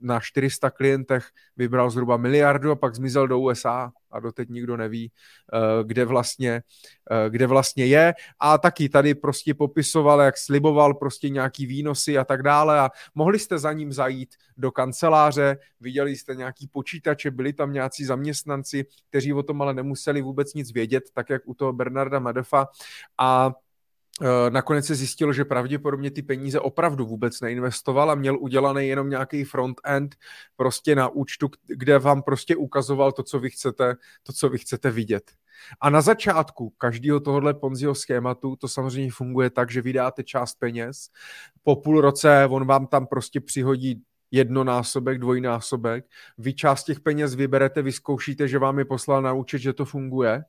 na 0.00 0.20
400 0.20 0.70
klientech 0.70 1.28
vybral 1.56 1.90
zhruba 1.90 2.16
miliardu 2.16 2.70
a 2.70 2.76
pak 2.76 2.94
zmizel 2.94 3.28
do 3.28 3.38
USA 3.38 3.92
a 4.10 4.20
doteď 4.20 4.48
nikdo 4.48 4.76
neví, 4.76 5.12
eh, 5.52 5.84
kde 5.84 6.04
vlastně, 6.04 6.62
eh, 7.10 7.30
kde 7.30 7.46
vlastně 7.46 7.86
je. 7.86 8.14
A 8.40 8.58
taky 8.58 8.88
tady 8.88 9.14
prostě 9.14 9.54
popisoval, 9.54 10.20
jak 10.20 10.38
sliboval 10.38 10.94
prostě 10.94 11.28
nějaký 11.28 11.66
výnosy 11.66 12.18
a 12.18 12.24
tak 12.24 12.42
dále 12.42 12.80
a 12.80 12.90
mohli 13.14 13.38
jste 13.38 13.58
za 13.58 13.72
ním 13.72 13.92
zajít 13.92 14.34
do 14.56 14.72
kanceláře, 14.72 15.58
viděli 15.80 16.16
jste 16.16 16.34
nějaký 16.34 16.68
počítače, 16.68 17.30
byli 17.30 17.52
tam 17.52 17.72
nějací 17.72 18.04
zaměstnanci, 18.04 18.86
kteří 19.08 19.32
o 19.32 19.42
tom 19.42 19.62
ale 19.62 19.74
nemuseli 19.74 20.22
vůbec 20.22 20.54
nic 20.54 20.72
vědět, 20.72 21.04
tak 21.16 21.30
jak 21.30 21.42
u 21.44 21.54
toho 21.54 21.72
Bernarda 21.72 22.18
Madefa 22.18 22.68
a 23.18 23.52
Eh, 24.22 24.50
nakonec 24.50 24.86
se 24.86 24.94
zjistilo, 24.94 25.32
že 25.32 25.44
pravděpodobně 25.44 26.10
ty 26.10 26.22
peníze 26.22 26.60
opravdu 26.60 27.06
vůbec 27.06 27.40
neinvestoval 27.40 28.10
a 28.10 28.14
měl 28.14 28.38
udělaný 28.38 28.88
jenom 28.88 29.10
nějaký 29.10 29.44
front-end 29.44 30.16
prostě 30.56 30.94
na 30.94 31.08
účtu, 31.08 31.50
kde 31.66 31.98
vám 31.98 32.22
prostě 32.22 32.56
ukazoval 32.56 33.12
to, 33.12 33.22
co 33.22 33.40
vy 33.40 33.50
chcete, 33.50 33.94
to, 34.22 34.32
co 34.32 34.48
vy 34.48 34.58
chcete 34.58 34.90
vidět. 34.90 35.30
A 35.80 35.90
na 35.90 36.00
začátku 36.00 36.70
každého 36.78 37.20
tohohle 37.20 37.54
Ponziho 37.54 37.94
schématu 37.94 38.56
to 38.56 38.68
samozřejmě 38.68 39.10
funguje 39.10 39.50
tak, 39.50 39.70
že 39.70 39.82
vydáte 39.82 40.22
část 40.22 40.54
peněz, 40.54 41.08
po 41.62 41.76
půl 41.76 42.00
roce 42.00 42.46
on 42.50 42.66
vám 42.66 42.86
tam 42.86 43.06
prostě 43.06 43.40
přihodí 43.40 44.02
jednonásobek, 44.30 45.18
dvojnásobek, 45.18 46.04
vy 46.38 46.54
část 46.54 46.84
těch 46.84 47.00
peněz 47.00 47.34
vyberete, 47.34 47.82
vyzkoušíte, 47.82 48.48
že 48.48 48.58
vám 48.58 48.78
je 48.78 48.84
poslal 48.84 49.22
na 49.22 49.32
účet, 49.32 49.58
že 49.58 49.72
to 49.72 49.84
funguje 49.84 50.44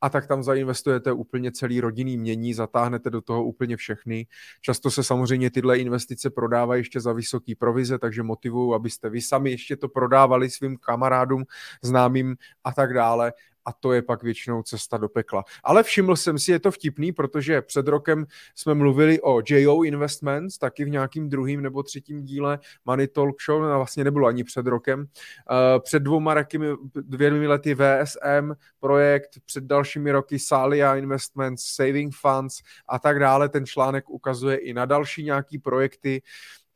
a 0.00 0.08
tak 0.08 0.26
tam 0.26 0.42
zainvestujete 0.42 1.12
úplně 1.12 1.52
celý 1.52 1.80
rodinný 1.80 2.18
mění, 2.18 2.54
zatáhnete 2.54 3.10
do 3.10 3.20
toho 3.20 3.44
úplně 3.44 3.76
všechny. 3.76 4.26
Často 4.60 4.90
se 4.90 5.04
samozřejmě 5.04 5.50
tyhle 5.50 5.78
investice 5.78 6.30
prodávají 6.30 6.80
ještě 6.80 7.00
za 7.00 7.12
vysoký 7.12 7.54
provize, 7.54 7.98
takže 7.98 8.22
motivuju, 8.22 8.74
abyste 8.74 9.10
vy 9.10 9.20
sami 9.20 9.50
ještě 9.50 9.76
to 9.76 9.88
prodávali 9.88 10.50
svým 10.50 10.76
kamarádům, 10.76 11.44
známým 11.82 12.36
a 12.64 12.72
tak 12.72 12.94
dále 12.94 13.32
a 13.70 13.72
to 13.80 13.92
je 13.92 14.02
pak 14.02 14.22
většinou 14.22 14.62
cesta 14.62 14.96
do 14.96 15.08
pekla. 15.08 15.44
Ale 15.64 15.82
všiml 15.82 16.16
jsem 16.16 16.38
si, 16.38 16.52
je 16.52 16.58
to 16.58 16.70
vtipný, 16.70 17.12
protože 17.12 17.62
před 17.62 17.88
rokem 17.88 18.26
jsme 18.54 18.74
mluvili 18.74 19.20
o 19.20 19.42
JO 19.48 19.82
Investments, 19.82 20.58
taky 20.58 20.84
v 20.84 20.90
nějakým 20.90 21.28
druhým 21.28 21.62
nebo 21.62 21.82
třetím 21.82 22.24
díle 22.24 22.58
Money 22.84 23.08
Talk 23.08 23.42
Show, 23.42 23.62
no 23.62 23.76
vlastně 23.76 24.04
nebylo 24.04 24.26
ani 24.26 24.44
před 24.44 24.66
rokem. 24.66 25.06
Eh, 25.50 25.80
před 25.80 26.02
roky, 26.06 26.58
dvěmi 26.94 27.46
lety 27.46 27.74
VSM 27.74 28.52
projekt, 28.80 29.30
před 29.46 29.64
dalšími 29.64 30.12
roky 30.12 30.38
Salia 30.38 30.96
Investments, 30.96 31.64
Saving 31.64 32.14
Funds 32.14 32.60
a 32.88 32.98
tak 32.98 33.18
dále. 33.18 33.48
Ten 33.48 33.66
článek 33.66 34.10
ukazuje 34.10 34.56
i 34.56 34.74
na 34.74 34.84
další 34.84 35.22
nějaký 35.24 35.58
projekty 35.58 36.22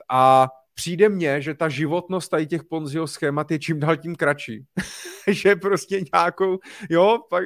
a 0.09 0.49
přijde 0.75 1.09
mně, 1.09 1.43
že 1.43 1.55
ta 1.55 1.69
životnost 1.69 2.31
tady 2.31 2.47
těch 2.47 2.65
Ponziho 2.65 3.07
schémat 3.07 3.51
je 3.51 3.59
čím 3.59 3.81
dál 3.81 3.97
tím 3.97 4.17
kratší. 4.17 4.65
že 5.29 5.57
prostě 5.57 6.01
nějakou, 6.13 6.59
jo, 6.91 7.19
pak 7.31 7.45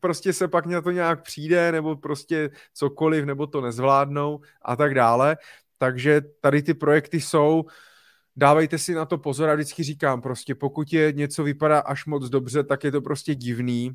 prostě 0.00 0.32
se 0.32 0.48
pak 0.48 0.66
na 0.66 0.80
to 0.80 0.90
nějak 0.90 1.22
přijde, 1.22 1.72
nebo 1.72 1.96
prostě 1.96 2.50
cokoliv, 2.74 3.24
nebo 3.24 3.46
to 3.46 3.60
nezvládnou 3.60 4.40
a 4.62 4.76
tak 4.76 4.94
dále. 4.94 5.36
Takže 5.78 6.20
tady 6.40 6.62
ty 6.62 6.74
projekty 6.74 7.20
jsou, 7.20 7.64
dávejte 8.36 8.78
si 8.78 8.94
na 8.94 9.04
to 9.04 9.18
pozor 9.18 9.50
a 9.50 9.54
vždycky 9.54 9.82
říkám, 9.82 10.20
prostě 10.20 10.54
pokud 10.54 10.92
je 10.92 11.12
něco 11.12 11.44
vypadá 11.44 11.78
až 11.78 12.06
moc 12.06 12.28
dobře, 12.28 12.64
tak 12.64 12.84
je 12.84 12.92
to 12.92 13.00
prostě 13.00 13.34
divný. 13.34 13.90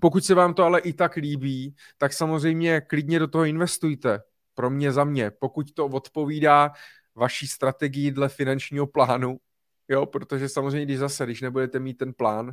Pokud 0.00 0.24
se 0.24 0.34
vám 0.34 0.54
to 0.54 0.64
ale 0.64 0.80
i 0.80 0.92
tak 0.92 1.16
líbí, 1.16 1.74
tak 1.98 2.12
samozřejmě 2.12 2.80
klidně 2.80 3.18
do 3.18 3.28
toho 3.28 3.44
investujte. 3.44 4.20
Pro 4.54 4.70
mě, 4.70 4.92
za 4.92 5.04
mě. 5.04 5.30
Pokud 5.30 5.72
to 5.74 5.86
odpovídá 5.86 6.72
vaší 7.16 7.46
strategii 7.46 8.10
dle 8.10 8.28
finančního 8.28 8.86
plánu, 8.86 9.36
jo, 9.88 10.06
protože 10.06 10.48
samozřejmě, 10.48 10.84
když 10.84 10.98
zase, 10.98 11.24
když 11.24 11.40
nebudete 11.40 11.78
mít 11.78 11.94
ten 11.94 12.12
plán, 12.12 12.52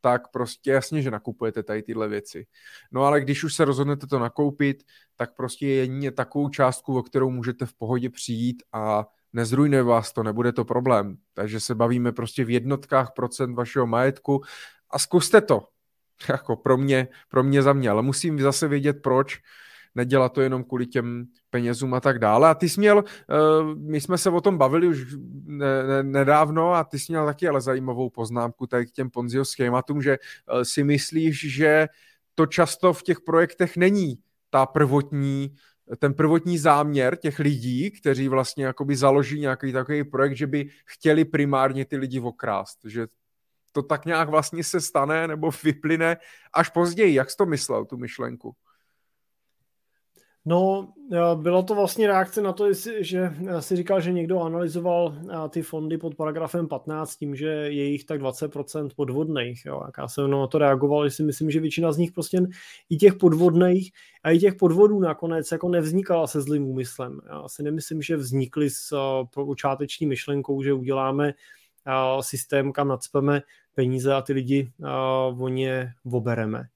tak 0.00 0.28
prostě 0.28 0.70
jasně, 0.70 1.02
že 1.02 1.10
nakupujete 1.10 1.62
tady 1.62 1.82
tyhle 1.82 2.08
věci. 2.08 2.46
No 2.92 3.04
ale 3.04 3.20
když 3.20 3.44
už 3.44 3.54
se 3.54 3.64
rozhodnete 3.64 4.06
to 4.06 4.18
nakoupit, 4.18 4.82
tak 5.16 5.34
prostě 5.36 5.66
je 5.66 5.74
jedině 5.74 6.10
takovou 6.10 6.48
částku, 6.48 6.98
o 6.98 7.02
kterou 7.02 7.30
můžete 7.30 7.66
v 7.66 7.74
pohodě 7.74 8.10
přijít 8.10 8.62
a 8.72 9.06
nezrujne 9.32 9.82
vás 9.82 10.12
to, 10.12 10.22
nebude 10.22 10.52
to 10.52 10.64
problém. 10.64 11.16
Takže 11.34 11.60
se 11.60 11.74
bavíme 11.74 12.12
prostě 12.12 12.44
v 12.44 12.50
jednotkách 12.50 13.12
procent 13.16 13.54
vašeho 13.54 13.86
majetku 13.86 14.42
a 14.90 14.98
zkuste 14.98 15.40
to. 15.40 15.68
Jako 16.28 16.56
pro 16.56 16.76
mě, 16.76 17.08
pro 17.28 17.42
mě 17.42 17.62
za 17.62 17.72
mě, 17.72 17.90
ale 17.90 18.02
musím 18.02 18.40
zase 18.40 18.68
vědět 18.68 19.02
proč, 19.02 19.38
nedělat 19.94 20.32
to 20.32 20.40
jenom 20.40 20.64
kvůli 20.64 20.86
těm 20.86 21.26
penězům 21.50 21.94
a 21.94 22.00
tak 22.00 22.18
dále. 22.18 22.48
A 22.48 22.54
ty 22.54 22.68
jsi 22.68 22.80
měl, 22.80 22.96
uh, 22.98 23.78
my 23.78 24.00
jsme 24.00 24.18
se 24.18 24.30
o 24.30 24.40
tom 24.40 24.58
bavili 24.58 24.86
už 24.86 25.16
ne, 25.44 25.86
ne, 25.86 26.02
nedávno 26.02 26.74
a 26.74 26.84
ty 26.84 26.98
jsi 26.98 27.12
měl 27.12 27.26
taky 27.26 27.48
ale 27.48 27.60
zajímavou 27.60 28.10
poznámku 28.10 28.66
tady 28.66 28.86
k 28.86 28.92
těm 28.92 29.10
Ponziho 29.10 29.44
schématům, 29.44 30.02
že 30.02 30.18
uh, 30.18 30.62
si 30.62 30.84
myslíš, 30.84 31.52
že 31.52 31.88
to 32.34 32.46
často 32.46 32.92
v 32.92 33.02
těch 33.02 33.20
projektech 33.20 33.76
není 33.76 34.18
ta 34.50 34.66
prvotní 34.66 35.54
ten 35.98 36.14
prvotní 36.14 36.58
záměr 36.58 37.16
těch 37.16 37.38
lidí, 37.38 37.90
kteří 37.90 38.28
vlastně 38.28 38.64
jakoby 38.64 38.96
založí 38.96 39.40
nějaký 39.40 39.72
takový 39.72 40.04
projekt, 40.04 40.36
že 40.36 40.46
by 40.46 40.68
chtěli 40.84 41.24
primárně 41.24 41.84
ty 41.84 41.96
lidi 41.96 42.20
okrást, 42.20 42.78
že 42.84 43.06
to 43.72 43.82
tak 43.82 44.06
nějak 44.06 44.28
vlastně 44.28 44.64
se 44.64 44.80
stane 44.80 45.28
nebo 45.28 45.50
vyplyne 45.64 46.16
až 46.52 46.68
později. 46.68 47.14
Jak 47.14 47.30
jsi 47.30 47.36
to 47.36 47.46
myslel, 47.46 47.84
tu 47.84 47.96
myšlenku? 47.96 48.54
No, 50.44 50.92
eh, 51.12 51.18
bylo 51.34 51.62
to 51.62 51.74
vlastně 51.74 52.06
reakce 52.06 52.42
na 52.42 52.52
to, 52.52 52.72
že 53.00 53.32
si 53.60 53.76
říkal, 53.76 54.00
že 54.00 54.12
někdo 54.12 54.40
analyzoval 54.40 55.14
eh, 55.18 55.48
ty 55.48 55.62
fondy 55.62 55.98
pod 55.98 56.14
paragrafem 56.14 56.68
15 56.68 57.16
tím, 57.16 57.36
že 57.36 57.46
je 57.46 57.84
jich 57.84 58.04
tak 58.04 58.20
20% 58.20 58.88
podvodných. 58.96 59.64
Jo. 59.66 59.82
Jak 59.86 59.94
já 59.98 60.08
jsem 60.08 60.30
na 60.30 60.46
to 60.46 60.58
reagoval, 60.58 61.08
že 61.08 61.14
si 61.14 61.22
myslím, 61.22 61.50
že 61.50 61.60
většina 61.60 61.92
z 61.92 61.98
nich 61.98 62.12
prostě 62.12 62.40
i 62.90 62.96
těch 62.96 63.14
podvodných 63.14 63.92
a 64.22 64.30
i 64.30 64.38
těch 64.38 64.54
podvodů 64.54 65.00
nakonec 65.00 65.52
jako 65.52 65.68
nevznikala 65.68 66.26
se 66.26 66.40
zlým 66.40 66.68
úmyslem. 66.68 67.20
Já 67.30 67.48
si 67.48 67.62
nemyslím, 67.62 68.02
že 68.02 68.16
vznikly 68.16 68.70
s 68.70 68.92
eh, 68.92 69.26
počáteční 69.34 70.06
myšlenkou, 70.06 70.62
že 70.62 70.72
uděláme 70.72 71.34
systém, 72.20 72.72
kam 72.72 72.88
nadspeme 72.88 73.42
peníze 73.74 74.14
a 74.14 74.22
ty 74.22 74.32
lidi 74.32 74.72
o 75.38 75.48
ně 75.48 75.92
obereme. 76.12 76.68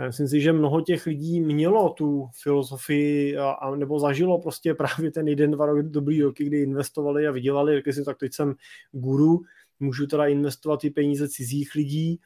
Já 0.00 0.06
myslím 0.06 0.28
si, 0.28 0.40
že 0.40 0.52
mnoho 0.52 0.80
těch 0.80 1.06
lidí 1.06 1.40
mělo 1.40 1.90
tu 1.90 2.28
filozofii 2.42 3.36
a, 3.36 3.50
a 3.50 3.76
nebo 3.76 3.98
zažilo 3.98 4.40
prostě 4.40 4.74
právě 4.74 5.10
ten 5.10 5.28
jeden, 5.28 5.50
dva 5.50 5.66
roky, 5.66 5.82
dobrý 5.82 6.22
roky, 6.22 6.44
kdy 6.44 6.62
investovali 6.62 7.26
a 7.26 7.30
vydělali, 7.30 7.76
řekli 7.76 7.92
si, 7.92 8.04
tak 8.04 8.18
teď 8.18 8.34
jsem 8.34 8.54
guru, 8.92 9.40
můžu 9.80 10.06
teda 10.06 10.26
investovat 10.26 10.80
ty 10.80 10.90
peníze 10.90 11.28
cizích 11.28 11.74
lidí 11.74 12.20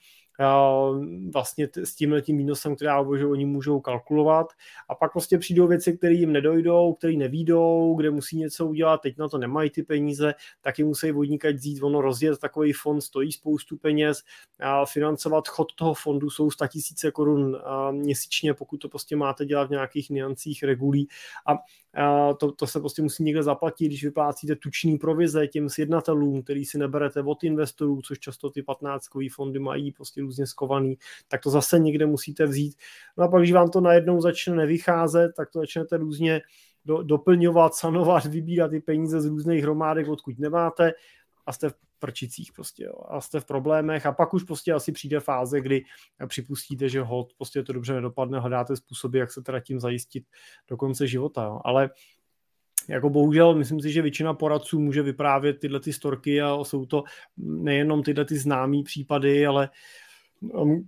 vlastně 1.33 1.69
s 1.77 1.95
tím 1.95 2.13
letím 2.13 2.39
výnosem, 2.39 2.77
který 2.77 2.91
že 3.19 3.27
oni 3.27 3.45
můžou 3.45 3.81
kalkulovat. 3.81 4.47
A 4.89 4.95
pak 4.95 5.13
prostě 5.13 5.39
přijdou 5.39 5.67
věci, 5.67 5.99
které 5.99 6.15
jim 6.15 6.33
nedojdou, 6.33 6.95
které 6.95 7.13
nevídou, 7.13 7.95
kde 7.95 8.11
musí 8.11 8.37
něco 8.37 8.67
udělat, 8.67 9.01
teď 9.01 9.19
na 9.19 9.29
to 9.29 9.39
nemají 9.39 9.71
ty 9.71 9.83
peníze, 9.83 10.35
taky 10.61 10.85
musí 10.85 11.11
vodníkať 11.11 11.55
vzít, 11.55 11.83
ono 11.83 12.01
rozjet 12.01 12.39
takový 12.39 12.73
fond 12.73 13.01
stojí 13.01 13.33
spoustu 13.33 13.77
peněz, 13.77 14.23
a 14.61 14.87
financovat 14.87 15.49
chod 15.49 15.73
toho 15.75 15.95
fondu 15.95 16.31
jsou 16.31 16.51
100 16.51 16.67
tisíce 16.67 17.11
korun 17.11 17.57
měsíčně, 17.91 18.55
pokud 18.55 18.77
to 18.77 18.89
prostě 18.89 19.17
máte 19.17 19.45
dělat 19.45 19.69
v 19.69 19.71
nějakých 19.71 20.11
niancích 20.11 20.63
regulí. 20.63 21.09
A 21.47 21.53
to, 22.41 22.53
to 22.53 22.67
se 22.67 22.81
prostě 22.81 23.03
musí 23.03 23.23
někde 23.23 23.43
zaplatit, 23.43 23.87
když 23.87 24.05
vyplácíte 24.05 24.57
tučný 24.57 24.99
provize 24.99 25.47
těm 25.47 25.69
sjednatelům, 25.69 26.43
který 26.43 26.65
si 26.65 26.79
neberete 26.79 27.23
od 27.23 27.45
investorů, 27.45 28.03
což 28.03 28.19
často 28.19 28.51
ty 28.51 28.63
15 28.63 29.09
fondy 29.33 29.59
mají 29.59 29.93
prostě 29.93 30.21
různě 30.21 30.47
skovaný, 30.47 30.99
tak 31.29 31.41
to 31.43 31.51
zase 31.51 31.79
někde 31.79 32.07
musíte 32.07 32.47
vzít. 32.47 32.77
No 33.17 33.25
a 33.25 33.29
pak, 33.29 33.43
když 33.43 33.53
vám 33.53 33.71
to 33.71 33.81
najednou 33.81 34.21
začne 34.21 34.57
nevycházet, 34.57 35.33
tak 35.37 35.51
to 35.51 35.59
začnete 35.59 35.97
různě 35.97 36.41
do, 36.85 37.03
doplňovat, 37.03 37.75
sanovat, 37.75 38.25
vybírat 38.25 38.69
ty 38.69 38.81
peníze 38.81 39.21
z 39.21 39.27
různých 39.27 39.63
hromádek, 39.63 40.09
odkud 40.09 40.39
nemáte 40.39 40.93
a 41.47 41.53
jste 41.53 41.69
v 41.69 41.75
prčicích 42.05 42.53
prostě, 42.53 42.85
jo, 42.85 42.93
a 43.09 43.21
jste 43.21 43.41
v 43.41 43.45
problémech 43.45 44.07
a 44.07 44.13
pak 44.13 44.35
už 44.35 44.43
prostě 44.45 44.73
asi 44.73 44.93
přijde 44.93 45.21
fáze, 45.21 45.61
kdy 45.61 45.85
připustíte, 46.27 46.89
že 46.89 47.03
hod 47.03 47.33
prostě 47.37 47.63
to 47.63 47.73
dobře 47.73 47.95
nedopadne, 47.95 48.41
hledáte 48.41 48.77
způsoby, 48.77 49.19
jak 49.19 49.33
se 49.33 49.43
teda 49.43 49.61
tím 49.61 49.81
zajistit 49.81 50.25
do 50.69 50.77
konce 50.77 51.07
života, 51.07 51.45
jo. 51.45 51.61
ale 51.65 51.91
jako 52.89 53.11
bohužel, 53.11 53.55
myslím 53.55 53.81
si, 53.81 53.93
že 53.93 54.03
většina 54.03 54.35
poradců 54.35 54.81
může 54.81 55.03
vyprávět 55.03 55.59
tyhle 55.61 55.81
ty 55.81 55.93
storky 55.93 56.43
a 56.43 56.65
jsou 56.65 56.87
to 56.87 57.05
nejenom 57.37 58.03
tyhle 58.03 58.25
ty 58.25 58.37
známý 58.39 58.83
případy, 58.83 59.47
ale 59.47 59.71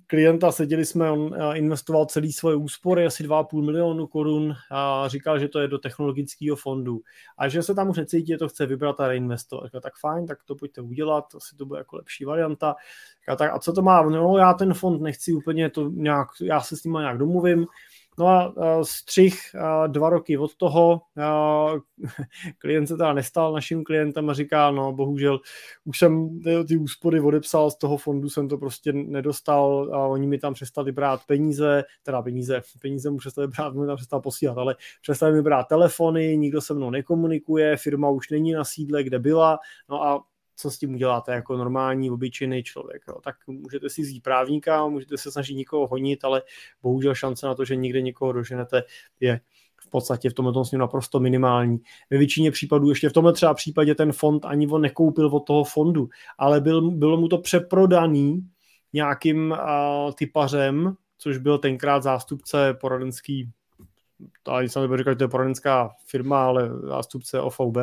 klienta, 0.07 0.53
seděli 0.53 0.85
jsme, 0.85 1.11
on 1.11 1.35
investoval 1.55 2.07
celý 2.07 2.33
svoje 2.33 2.57
úspory, 2.57 3.07
asi 3.07 3.29
2,5 3.29 3.65
milionu 3.65 4.07
korun 4.07 4.55
a 4.71 5.09
říkal, 5.09 5.39
že 5.39 5.49
to 5.49 5.59
je 5.61 5.69
do 5.69 5.79
technologického 5.79 6.57
fondu 6.57 7.01
a 7.39 7.49
že 7.49 7.63
se 7.63 7.75
tam 7.75 7.89
už 7.89 7.97
necítí, 7.97 8.27
že 8.27 8.39
to 8.39 8.49
chce 8.49 8.67
vybrat 8.67 9.01
a 9.01 9.09
reinvestovat. 9.09 9.67
Říkal, 9.67 9.81
tak 9.81 9.97
fajn, 10.01 10.27
tak 10.27 10.39
to 10.45 10.55
pojďte 10.55 10.81
udělat, 10.81 11.25
asi 11.37 11.57
to 11.57 11.67
bude 11.67 11.81
jako 11.81 11.97
lepší 11.97 12.25
varianta. 12.25 12.75
Říkal, 13.21 13.37
tak 13.37 13.55
a 13.55 13.59
co 13.59 13.73
to 13.73 13.83
má? 13.83 14.03
No 14.03 14.39
já 14.39 14.55
ten 14.55 14.75
fond 14.75 15.03
nechci 15.03 15.33
úplně 15.33 15.71
to 15.71 15.89
nějak, 15.89 16.29
já 16.43 16.61
se 16.61 16.77
s 16.77 16.85
ním 16.85 16.93
nějak 16.93 17.19
domluvím, 17.19 17.67
No 18.19 18.27
a 18.29 18.55
střih 18.83 19.41
dva 19.87 20.11
roky 20.11 20.39
od 20.39 20.57
toho, 20.57 21.01
klient 22.59 22.87
se 22.87 22.97
teda 22.97 23.13
nestal 23.13 23.53
naším 23.53 23.85
klientem 23.85 24.31
a 24.31 24.35
říká, 24.35 24.71
no 24.71 24.93
bohužel 24.93 25.41
už 25.85 25.99
jsem 25.99 26.41
ty 26.69 26.77
úspory 26.77 27.21
odepsal 27.21 27.71
z 27.71 27.77
toho 27.79 27.97
fondu, 27.97 28.31
jsem 28.31 28.49
to 28.49 28.59
prostě 28.59 28.93
nedostal 28.93 29.91
a 29.93 30.07
oni 30.07 30.27
mi 30.27 30.39
tam 30.39 30.55
přestali 30.55 30.93
brát 30.93 31.21
peníze, 31.27 31.85
teda 32.03 32.23
peníze, 32.23 32.63
peníze 32.83 33.11
mu 33.11 33.17
přestali 33.17 33.49
brát, 33.49 33.75
mu 33.75 33.87
tam 33.87 33.97
přestali 33.97 34.23
posílat, 34.23 34.59
ale 34.59 34.77
přestali 35.03 35.33
mi 35.33 35.43
brát 35.43 35.65
telefony, 35.69 36.37
nikdo 36.37 36.61
se 36.61 36.75
mnou 36.75 36.91
nekomunikuje, 36.91 37.77
firma 37.77 38.09
už 38.09 38.31
není 38.31 38.53
na 38.53 38.65
sídle, 38.65 39.03
kde 39.05 39.19
byla, 39.19 39.59
no 39.89 40.05
a 40.05 40.25
co 40.57 40.71
s 40.71 40.79
tím 40.79 40.95
uděláte 40.95 41.33
jako 41.33 41.57
normální, 41.57 42.11
obyčejný 42.11 42.63
člověk. 42.63 43.03
Jo. 43.09 43.21
Tak 43.25 43.37
můžete 43.47 43.91
si 43.91 44.03
vzít 44.03 44.23
právníka, 44.23 44.87
můžete 44.87 45.19
se 45.19 45.33
snažit 45.33 45.55
někoho 45.55 45.87
honit, 45.87 46.25
ale 46.25 46.43
bohužel 46.83 47.15
šance 47.15 47.47
na 47.47 47.55
to, 47.55 47.65
že 47.65 47.77
někde 47.77 48.03
někoho 48.03 48.33
doženete, 48.33 48.83
je 49.21 49.41
v 49.87 49.91
podstatě 49.91 50.31
v 50.31 50.35
tomhle 50.35 50.53
tom 50.53 50.65
naprosto 50.79 51.21
minimální. 51.21 51.79
Ve 52.11 52.19
většině 52.19 52.51
případů, 52.51 52.89
ještě 52.89 53.09
v 53.09 53.13
tomhle 53.13 53.33
třeba 53.33 53.55
případě 53.55 53.95
ten 53.95 54.13
fond 54.13 54.45
ani 54.45 54.69
on 54.69 54.81
nekoupil 54.81 55.27
od 55.27 55.41
toho 55.41 55.65
fondu, 55.65 56.09
ale 56.39 56.61
byl, 56.61 56.91
bylo 56.91 57.17
mu 57.17 57.29
to 57.29 57.39
přeprodaný 57.39 58.49
nějakým 58.93 59.51
uh, 59.51 60.13
typařem, 60.13 60.97
což 61.19 61.39
byl 61.39 61.59
tenkrát 61.59 62.03
zástupce 62.03 62.75
poradenský 62.81 63.51
ani 64.49 64.69
se 64.69 64.81
nebudu 64.81 64.99
říkat, 64.99 65.11
že 65.11 65.17
to 65.17 65.25
je 65.25 65.29
poradenská 65.29 65.91
firma, 66.07 66.45
ale 66.45 66.71
zástupce 66.83 67.41
OVB, 67.41 67.77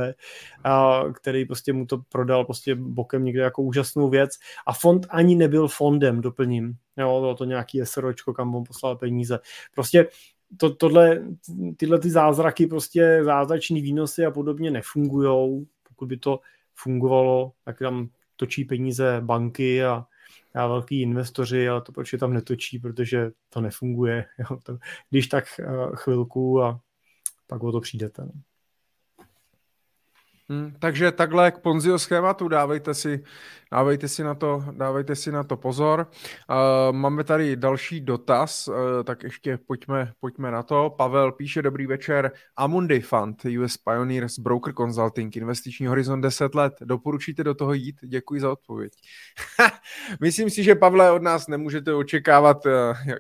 a, 0.64 1.04
který 1.14 1.46
prostě 1.46 1.74
mu 1.74 1.86
to 1.86 1.98
prodal 2.10 2.46
prostě 2.46 2.76
bokem 2.76 3.24
někde 3.26 3.42
jako 3.42 3.62
úžasnou 3.62 4.10
věc 4.10 4.32
a 4.68 4.74
fond 4.74 5.08
ani 5.10 5.36
nebyl 5.36 5.68
fondem, 5.68 6.22
doplním. 6.22 6.74
Jo, 6.98 7.20
bylo 7.20 7.36
to 7.36 7.46
nějaký 7.46 7.82
SROčko, 7.84 8.34
kam 8.34 8.56
on 8.56 8.64
poslal 8.64 8.96
peníze. 8.96 9.40
Prostě 9.74 10.08
to, 10.58 10.76
tohle, 10.76 11.24
tyhle 11.78 12.00
ty 12.00 12.10
zázraky, 12.10 12.68
prostě 12.68 13.20
zázrační 13.24 13.82
výnosy 13.82 14.26
a 14.26 14.32
podobně 14.32 14.72
nefungujou. 14.72 15.66
Pokud 15.88 16.06
by 16.06 16.18
to 16.18 16.40
fungovalo, 16.76 17.52
tak 17.66 17.80
tam 17.80 18.10
točí 18.36 18.66
peníze 18.66 19.22
banky 19.22 19.86
a 19.86 20.06
a 20.56 20.68
velký 20.68 21.02
investoři, 21.02 21.70
ale 21.70 21.82
to 21.82 21.92
proč 21.92 22.14
je 22.14 22.20
tam 22.20 22.34
netočí, 22.34 22.80
protože 22.80 23.32
to 23.50 23.62
nefunguje. 23.62 24.26
Jo. 24.40 24.58
To, 24.64 24.78
když 25.10 25.28
tak 25.28 25.46
uh, 25.60 25.96
chvilku 25.96 26.62
a 26.64 26.82
pak 27.48 27.64
o 27.64 27.72
to 27.72 27.82
přijdete. 27.82 28.22
No. 28.26 28.32
Hmm, 30.50 30.74
takže 30.80 31.12
takhle 31.12 31.52
k 31.52 31.58
Ponzio 31.60 32.00
schématu 32.00 32.48
dávejte 32.48 32.94
si, 32.94 33.24
dávejte 33.72 34.08
si, 34.08 34.24
na, 34.24 34.36
to, 34.36 34.64
dávejte 34.72 35.16
si 35.16 35.32
na 35.32 35.44
to 35.44 35.58
pozor. 35.58 36.08
Uh, 36.50 36.96
máme 36.96 37.24
tady 37.24 37.56
další 37.56 38.02
dotaz, 38.02 38.68
uh, 38.68 38.76
tak 39.04 39.24
ještě 39.24 39.58
pojďme, 39.58 40.12
pojďme 40.20 40.52
na 40.52 40.64
to. 40.64 40.90
Pavel 40.98 41.32
píše, 41.32 41.62
dobrý 41.62 41.88
večer, 41.88 42.32
Amundi 42.56 43.00
Fund, 43.00 43.46
US 43.46 43.78
Pioneers 43.78 44.40
Broker 44.40 44.74
Consulting, 44.74 45.38
investiční 45.38 45.88
horizont 45.88 46.22
10 46.22 46.56
let. 46.56 46.74
Doporučíte 46.82 47.44
do 47.44 47.54
toho 47.54 47.74
jít? 47.74 47.96
Děkuji 48.04 48.42
za 48.42 48.52
odpověď. 48.52 48.94
Myslím 50.22 50.50
si, 50.50 50.64
že 50.64 50.76
Pavle 50.76 51.12
od 51.12 51.22
nás 51.22 51.48
nemůžete 51.48 51.94
očekávat 51.94 52.66
uh, 52.66 52.72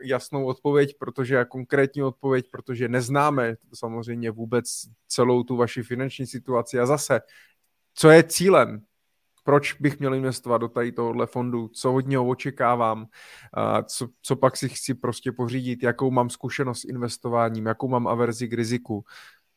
jasnou 0.01 0.45
odpověď, 0.45 0.95
protože 0.99 1.45
konkrétní 1.45 2.03
odpověď, 2.03 2.45
protože 2.51 2.87
neznáme 2.87 3.55
samozřejmě 3.73 4.31
vůbec 4.31 4.65
celou 5.13 5.43
tu 5.43 5.55
vaši 5.55 5.83
finanční 5.83 6.27
situaci 6.27 6.79
a 6.79 6.85
zase, 6.85 7.21
co 7.95 8.09
je 8.09 8.23
cílem, 8.23 8.81
proč 9.43 9.73
bych 9.73 9.99
měl 9.99 10.15
investovat 10.15 10.57
do 10.57 10.67
tady 10.67 10.91
tohohle 10.91 11.27
fondu, 11.27 11.67
co 11.67 11.93
od 11.93 12.07
něho 12.07 12.27
očekávám, 12.27 13.05
co, 13.85 14.07
co 14.21 14.35
pak 14.35 14.57
si 14.57 14.69
chci 14.69 14.93
prostě 14.93 15.31
pořídit, 15.31 15.83
jakou 15.83 16.11
mám 16.11 16.29
zkušenost 16.29 16.79
s 16.79 16.85
investováním, 16.85 17.65
jakou 17.65 17.87
mám 17.87 18.07
averzi 18.07 18.47
k 18.47 18.53
riziku 18.53 19.05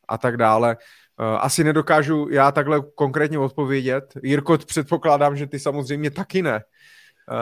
a 0.07 0.17
tak 0.17 0.37
dále. 0.37 0.77
Asi 1.17 1.63
nedokážu 1.63 2.27
já 2.29 2.51
takhle 2.51 2.81
konkrétně 2.95 3.39
odpovědět. 3.39 4.13
Jirko, 4.23 4.57
předpokládám, 4.57 5.35
že 5.35 5.47
ty 5.47 5.59
samozřejmě 5.59 6.11
taky 6.11 6.41
ne. 6.41 6.63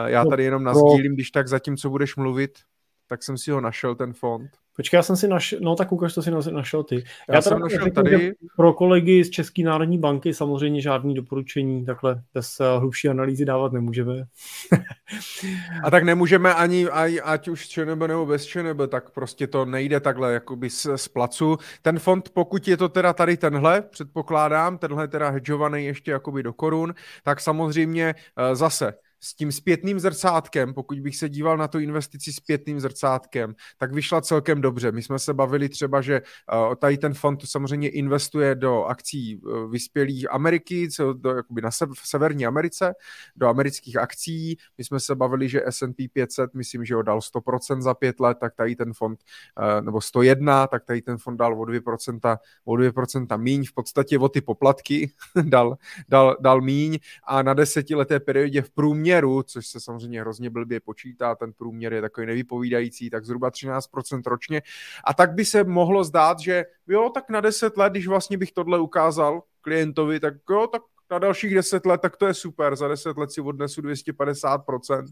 Já 0.06 0.23
no, 0.23 0.30
tady 0.30 0.43
jenom 0.43 0.64
nazdílím, 0.64 1.14
když 1.14 1.31
tak 1.31 1.47
zatím, 1.47 1.77
co 1.77 1.89
budeš 1.89 2.15
mluvit, 2.15 2.60
tak 3.07 3.23
jsem 3.23 3.38
si 3.38 3.52
ho 3.52 3.61
našel, 3.61 3.95
ten 3.95 4.14
fond. 4.14 4.49
Počkej, 4.76 4.97
já 4.97 5.03
jsem 5.03 5.15
si 5.15 5.27
našel, 5.27 5.60
no 5.61 5.76
tak 5.76 5.91
ukaž, 5.91 6.14
to 6.14 6.22
si 6.22 6.31
našel 6.52 6.84
ty. 6.84 7.03
Já, 7.30 7.35
já 7.35 7.41
jsem 7.41 7.60
našel 7.60 7.84
řeknu, 7.84 8.03
tady. 8.03 8.34
Pro 8.56 8.73
kolegy 8.73 9.23
z 9.23 9.30
České 9.30 9.64
národní 9.64 9.97
banky 9.97 10.34
samozřejmě 10.34 10.81
žádný 10.81 11.14
doporučení 11.14 11.85
takhle 11.85 12.22
bez 12.34 12.60
uh, 12.60 12.65
hlubší 12.80 13.10
analýzy 13.10 13.45
dávat 13.45 13.73
nemůžeme. 13.73 14.14
A 15.84 15.91
tak 15.91 16.03
nemůžeme 16.03 16.53
ani, 16.53 16.89
ať 17.23 17.47
už 17.47 17.65
s 17.65 17.69
ČNB 17.69 18.02
nebo 18.07 18.26
bez 18.26 18.45
ČNB, 18.45 18.81
tak 18.88 19.10
prostě 19.10 19.47
to 19.47 19.65
nejde 19.65 19.99
takhle 19.99 20.34
jakoby 20.34 20.69
z, 20.69 20.88
z 20.95 21.07
placu. 21.07 21.57
Ten 21.81 21.99
fond, 21.99 22.30
pokud 22.30 22.68
je 22.68 22.77
to 22.77 22.89
teda 22.89 23.14
tady 23.14 23.38
tenhle, 23.38 23.81
předpokládám, 23.81 24.77
tenhle 24.77 25.07
teda 25.07 25.30
hedžovaný 25.30 25.85
ještě 25.85 26.11
jakoby 26.11 26.43
do 26.43 26.53
korun, 26.53 26.93
tak 27.23 27.41
samozřejmě 27.41 28.15
uh, 28.49 28.56
zase 28.56 28.93
s 29.26 29.34
tím 29.34 29.52
zpětným 29.52 29.99
zrcátkem, 29.99 30.73
pokud 30.73 30.99
bych 30.99 31.18
se 31.18 31.30
díval 31.30 31.57
na 31.57 31.68
tu 31.68 31.80
investici 31.80 32.34
zpětným 32.34 32.80
zrcátkem, 32.80 33.56
tak 33.77 33.93
vyšla 33.93 34.22
celkem 34.22 34.61
dobře. 34.61 34.91
My 34.91 35.02
jsme 35.02 35.19
se 35.19 35.34
bavili 35.34 35.69
třeba, 35.69 36.02
že 36.02 36.22
uh, 36.22 36.76
tady 36.76 36.97
ten 36.97 37.14
fond 37.14 37.41
samozřejmě 37.45 37.89
investuje 37.89 38.56
do 38.56 38.84
akcí 38.84 39.38
uh, 39.38 39.72
vyspělých 39.72 40.31
Ameriky, 40.31 40.88
do, 41.14 41.30
jakoby 41.30 41.61
na 41.61 41.72
se, 41.72 41.85
v 41.85 42.07
Severní 42.07 42.45
Americe, 42.45 42.93
do 43.35 43.47
amerických 43.47 43.97
akcí. 43.97 44.57
My 44.77 44.84
jsme 44.84 44.99
se 44.99 45.15
bavili, 45.15 45.49
že 45.49 45.61
S&P 45.69 46.07
500, 46.07 46.53
myslím, 46.53 46.85
že 46.85 46.95
ho 46.95 47.02
dal 47.02 47.19
100% 47.19 47.81
za 47.81 47.93
pět 47.93 48.19
let, 48.19 48.38
tak 48.39 48.56
tady 48.56 48.76
ten 48.76 48.93
fond, 48.93 49.19
uh, 49.60 49.85
nebo 49.85 50.02
101, 50.02 50.68
tak 50.68 50.85
tady 50.85 51.02
ten 51.02 51.18
fond 51.18 51.38
dal 51.38 51.61
o 51.61 51.65
2%, 51.65 52.38
o 52.65 52.73
2% 52.73 53.38
míň, 53.38 53.65
v 53.65 53.73
podstatě 53.73 54.19
o 54.19 54.30
ty 54.30 54.41
poplatky 54.41 55.11
dal, 55.41 55.77
dal, 56.10 56.38
dal 56.39 56.61
míň 56.61 56.99
a 57.23 57.41
na 57.41 57.53
desetileté 57.53 58.19
periodě 58.19 58.61
v 58.61 58.69
průměru, 58.69 59.15
což 59.44 59.68
se 59.68 59.80
samozřejmě 59.80 60.22
hrozně 60.22 60.50
blbě 60.50 60.80
počítá, 60.80 61.36
ten 61.36 61.54
průměr 61.54 61.94
je 61.94 62.02
takový 62.02 62.28
nevypovídající, 62.28 63.10
tak 63.10 63.26
zhruba 63.26 63.52
13% 63.52 64.22
ročně. 64.26 64.62
A 65.04 65.14
tak 65.14 65.34
by 65.34 65.46
se 65.46 65.64
mohlo 65.64 66.04
zdát, 66.04 66.40
že 66.40 66.66
jo, 66.88 67.10
tak 67.14 67.30
na 67.30 67.42
10 67.42 67.78
let, 67.78 67.90
když 67.92 68.08
vlastně 68.08 68.38
bych 68.38 68.52
tohle 68.52 68.80
ukázal 68.80 69.44
klientovi, 69.62 70.20
tak 70.20 70.34
jo, 70.50 70.68
tak 70.68 70.82
na 71.12 71.20
dalších 71.20 71.56
10 71.56 71.86
let, 71.86 72.02
tak 72.02 72.18
to 72.18 72.28
je 72.28 72.34
super, 72.34 72.76
za 72.76 72.88
10 72.88 73.18
let 73.18 73.32
si 73.32 73.42
odnesu 73.42 73.82
250%, 73.82 75.06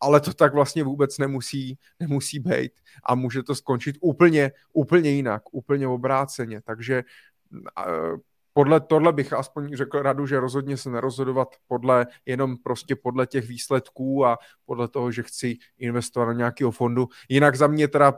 ale 0.00 0.20
to 0.20 0.34
tak 0.34 0.54
vlastně 0.54 0.84
vůbec 0.84 1.18
nemusí, 1.18 1.78
nemusí 2.00 2.38
být. 2.38 2.72
A 3.04 3.14
může 3.14 3.42
to 3.42 3.54
skončit 3.54 3.96
úplně, 4.00 4.52
úplně 4.72 5.10
jinak, 5.10 5.42
úplně 5.52 5.88
obráceně, 5.88 6.60
takže 6.60 7.02
podle 8.56 8.80
tohle 8.80 9.12
bych 9.12 9.32
aspoň 9.32 9.76
řekl 9.76 9.98
radu, 9.98 10.26
že 10.26 10.40
rozhodně 10.40 10.76
se 10.76 10.90
nerozhodovat 10.90 11.48
podle, 11.68 12.06
jenom 12.26 12.56
prostě 12.56 12.96
podle 12.96 13.26
těch 13.26 13.48
výsledků 13.48 14.26
a 14.26 14.38
podle 14.64 14.88
toho, 14.88 15.12
že 15.12 15.22
chci 15.22 15.56
investovat 15.78 16.26
do 16.26 16.32
nějakého 16.32 16.70
fondu. 16.70 17.08
Jinak 17.28 17.54
za 17.56 17.66
mě 17.66 17.88
teda 17.88 18.12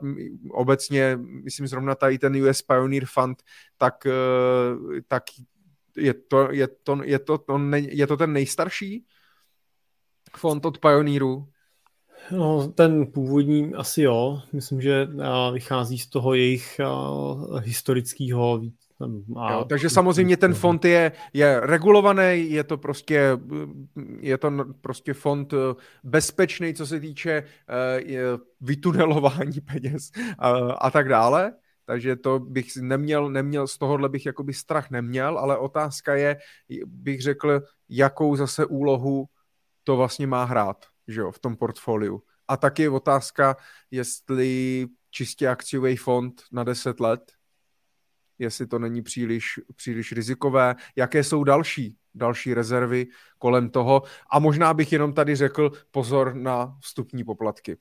obecně, 0.51 1.19
myslím 1.45 1.67
zrovna 1.67 1.95
tady 1.95 2.19
ten 2.19 2.43
US 2.43 2.63
Pioneer 2.63 3.05
Fund, 3.07 3.43
tak, 3.79 4.07
eh, 4.07 5.01
tak 5.09 5.23
je 5.97 6.15
to, 6.15 6.53
je 6.53 6.69
to, 6.83 6.99
je 7.05 7.19
to, 7.19 7.39
to, 7.39 7.61
je 7.75 8.07
to 8.07 8.17
ten 8.17 8.33
nejstarší 8.33 9.05
fond 10.37 10.67
od 10.67 10.79
Pioneeru? 10.79 11.49
No, 12.31 12.69
ten 12.69 13.07
původní 13.13 13.75
asi 13.75 14.03
jo. 14.03 14.41
Myslím, 14.53 14.81
že 14.81 15.09
vychází 15.53 15.99
z 15.99 16.07
toho 16.07 16.35
jejich 16.35 16.81
historického 17.63 18.61
a... 19.37 19.53
Jo, 19.53 19.65
takže 19.65 19.91
samozřejmě 19.91 20.37
ten 20.37 20.55
fond 20.55 20.85
je, 20.85 21.13
je 21.33 21.61
regulovaný, 21.61 22.51
je 22.51 22.65
to 22.65 22.79
prostě, 22.79 23.39
je 24.21 24.39
to 24.39 24.51
prostě 24.81 25.15
fond 25.15 25.53
eh, 25.53 25.57
bezpečný, 26.05 26.75
co 26.75 26.87
se 26.87 27.01
týče 27.01 27.43
uh, 27.43 28.41
vytunelování 28.61 29.61
peněz 29.73 30.11
a, 30.39 30.49
a 30.73 30.91
tak 30.91 31.09
dále. 31.09 31.53
Takže 31.87 32.17
to 32.17 32.39
bych 32.39 32.77
neměl, 32.77 33.31
neměl, 33.31 33.67
z 33.67 33.79
tohohle 33.79 34.09
bych 34.09 34.27
jakoby 34.27 34.53
strach 34.53 34.91
neměl, 34.91 35.39
ale 35.39 35.59
otázka 35.59 36.15
je, 36.15 36.37
bych 36.87 37.23
řekl, 37.23 37.63
jakou 37.89 38.37
zase 38.37 38.67
úlohu 38.67 39.29
to 39.85 39.97
vlastně 39.97 40.27
má 40.27 40.45
hrát, 40.45 40.87
že 41.09 41.21
jo, 41.21 41.31
v 41.31 41.39
tom 41.39 41.57
portfoliu. 41.57 42.23
A 42.49 42.57
taky 42.57 42.83
je 42.83 42.91
otázka, 42.91 43.57
jestli 43.91 44.87
čistě 45.11 45.49
akciový 45.49 45.97
fond 45.97 46.43
na 46.53 46.65
10 46.65 47.01
let, 47.01 47.33
jestli 48.39 48.67
to 48.67 48.79
není 48.79 49.03
příliš, 49.03 49.61
příliš 49.77 50.13
rizikové, 50.13 50.75
jaké 50.97 51.25
jsou 51.25 51.45
další, 51.45 51.97
další 52.15 52.55
rezervy 52.55 53.07
kolem 53.39 53.71
toho. 53.71 54.03
A 54.31 54.39
možná 54.39 54.75
bych 54.75 54.93
jenom 54.93 55.13
tady 55.13 55.37
řekl 55.37 55.71
pozor 55.91 56.35
na 56.35 56.79
vstupní 56.81 57.25
poplatky. 57.25 57.77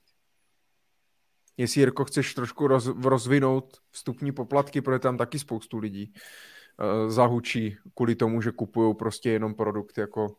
Jestli, 1.57 1.81
Jirko, 1.81 2.05
chceš 2.05 2.33
trošku 2.33 2.67
roz, 2.67 2.87
rozvinout 3.03 3.77
vstupní 3.91 4.31
poplatky, 4.31 4.81
protože 4.81 4.99
tam 4.99 5.17
taky 5.17 5.39
spoustu 5.39 5.77
lidí 5.77 6.13
uh, 6.13 7.09
zahučí 7.09 7.77
kvůli 7.93 8.15
tomu, 8.15 8.41
že 8.41 8.51
kupují 8.51 8.95
prostě 8.95 9.29
jenom 9.29 9.53
produkt 9.53 9.97
jako 9.97 10.35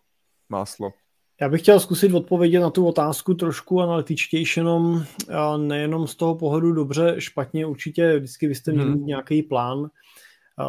máslo. 0.49 0.93
Já 1.41 1.49
bych 1.49 1.61
chtěl 1.61 1.81
zkusit 1.81 2.15
odpovědět 2.15 2.61
na 2.61 2.71
tu 2.71 2.87
otázku 2.87 3.35
trošku 3.35 3.81
analytičtější, 3.81 4.61
jenom 4.61 5.05
nejenom 5.57 6.07
z 6.07 6.15
toho 6.15 6.35
pohledu 6.35 6.73
dobře, 6.73 7.15
špatně, 7.19 7.67
určitě 7.67 8.19
vždycky 8.19 8.49
byste 8.49 8.73
měli 8.73 8.91
hmm. 8.91 9.07
nějaký 9.07 9.43
plán, 9.43 9.91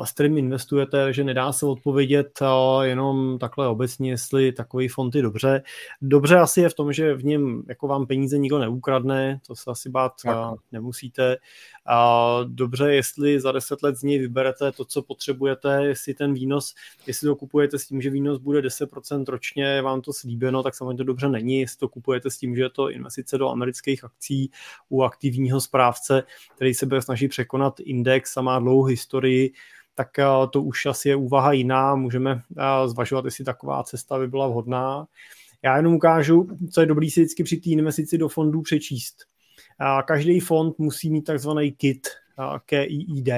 s 0.04 0.12
kterým 0.12 0.38
investujete, 0.38 1.14
že 1.14 1.24
nedá 1.24 1.52
se 1.52 1.66
odpovědět 1.66 2.40
jenom 2.82 3.40
takhle 3.40 3.68
obecně, 3.68 4.10
jestli 4.10 4.52
takový 4.52 4.88
fond 4.88 5.16
je 5.16 5.22
dobře. 5.22 5.64
Dobře 6.02 6.36
asi 6.36 6.62
je 6.62 6.70
v 6.70 6.74
tom, 6.74 6.94
že 6.94 7.14
v 7.14 7.26
něm 7.26 7.64
jako 7.68 7.88
vám 7.88 8.08
peníze 8.08 8.38
nikdo 8.38 8.60
neukradne, 8.60 9.40
to 9.48 9.56
se 9.56 9.72
asi 9.72 9.90
bát 9.90 10.12
tak. 10.24 10.60
nemusíte. 10.72 11.38
A 11.86 12.40
dobře, 12.44 12.94
jestli 12.94 13.40
za 13.40 13.52
10 13.52 13.84
let 13.84 13.96
z 13.96 14.04
něj 14.04 14.20
vyberete 14.20 14.72
to, 14.72 14.86
co 14.86 15.02
potřebujete, 15.02 15.86
jestli 15.86 16.14
ten 16.14 16.34
výnos, 16.34 16.76
jestli 17.08 17.28
to 17.28 17.36
kupujete 17.36 17.80
s 17.80 17.88
tím, 17.88 18.02
že 18.02 18.10
výnos 18.10 18.38
bude 18.38 18.62
10% 18.62 19.26
ročně, 19.28 19.64
je 19.64 19.82
vám 19.82 20.02
to 20.02 20.14
slíbeno, 20.14 20.64
tak 20.64 20.76
samozřejmě 20.76 20.98
to 20.98 21.04
dobře 21.04 21.30
není. 21.30 21.60
Jestli 21.60 21.78
to 21.78 21.90
kupujete 21.90 22.30
s 22.30 22.38
tím, 22.38 22.56
že 22.56 22.62
je 22.62 22.70
to 22.70 22.90
investice 22.90 23.38
do 23.38 23.50
amerických 23.50 24.04
akcí 24.04 24.52
u 24.90 25.04
aktivního 25.04 25.62
správce, 25.62 26.24
který 26.56 26.74
se 26.74 26.86
bude 26.86 27.02
snažit 27.02 27.28
překonat 27.28 27.80
index 27.80 28.38
a 28.38 28.42
má 28.42 28.60
dlouhou 28.60 28.84
historii, 28.84 29.54
tak 29.98 30.20
eh, 30.20 30.26
to 30.54 30.64
už 30.64 30.86
asi 30.86 31.10
je 31.10 31.16
úvaha 31.16 31.52
jiná. 31.52 31.96
Můžeme 31.96 32.42
eh, 32.58 32.88
zvažovat, 32.88 33.26
jestli 33.26 33.46
taková 33.46 33.84
cesta 33.84 34.20
by 34.20 34.28
byla 34.28 34.48
vhodná. 34.48 35.08
Já 35.64 35.78
jenom 35.78 35.94
ukážu, 35.94 36.48
co 36.72 36.82
je 36.82 36.88
dobrý 36.88 37.12
si 37.12 37.20
vždycky 37.22 37.44
při 37.44 37.58
té 37.58 37.70
investici 37.70 38.18
do 38.18 38.30
fondů 38.30 38.62
přečíst. 38.62 39.16
Každý 40.06 40.40
fond 40.40 40.80
musí 40.80 41.10
mít 41.10 41.22
takzvaný 41.22 41.72
KIT, 41.72 42.08
KID, 42.66 43.30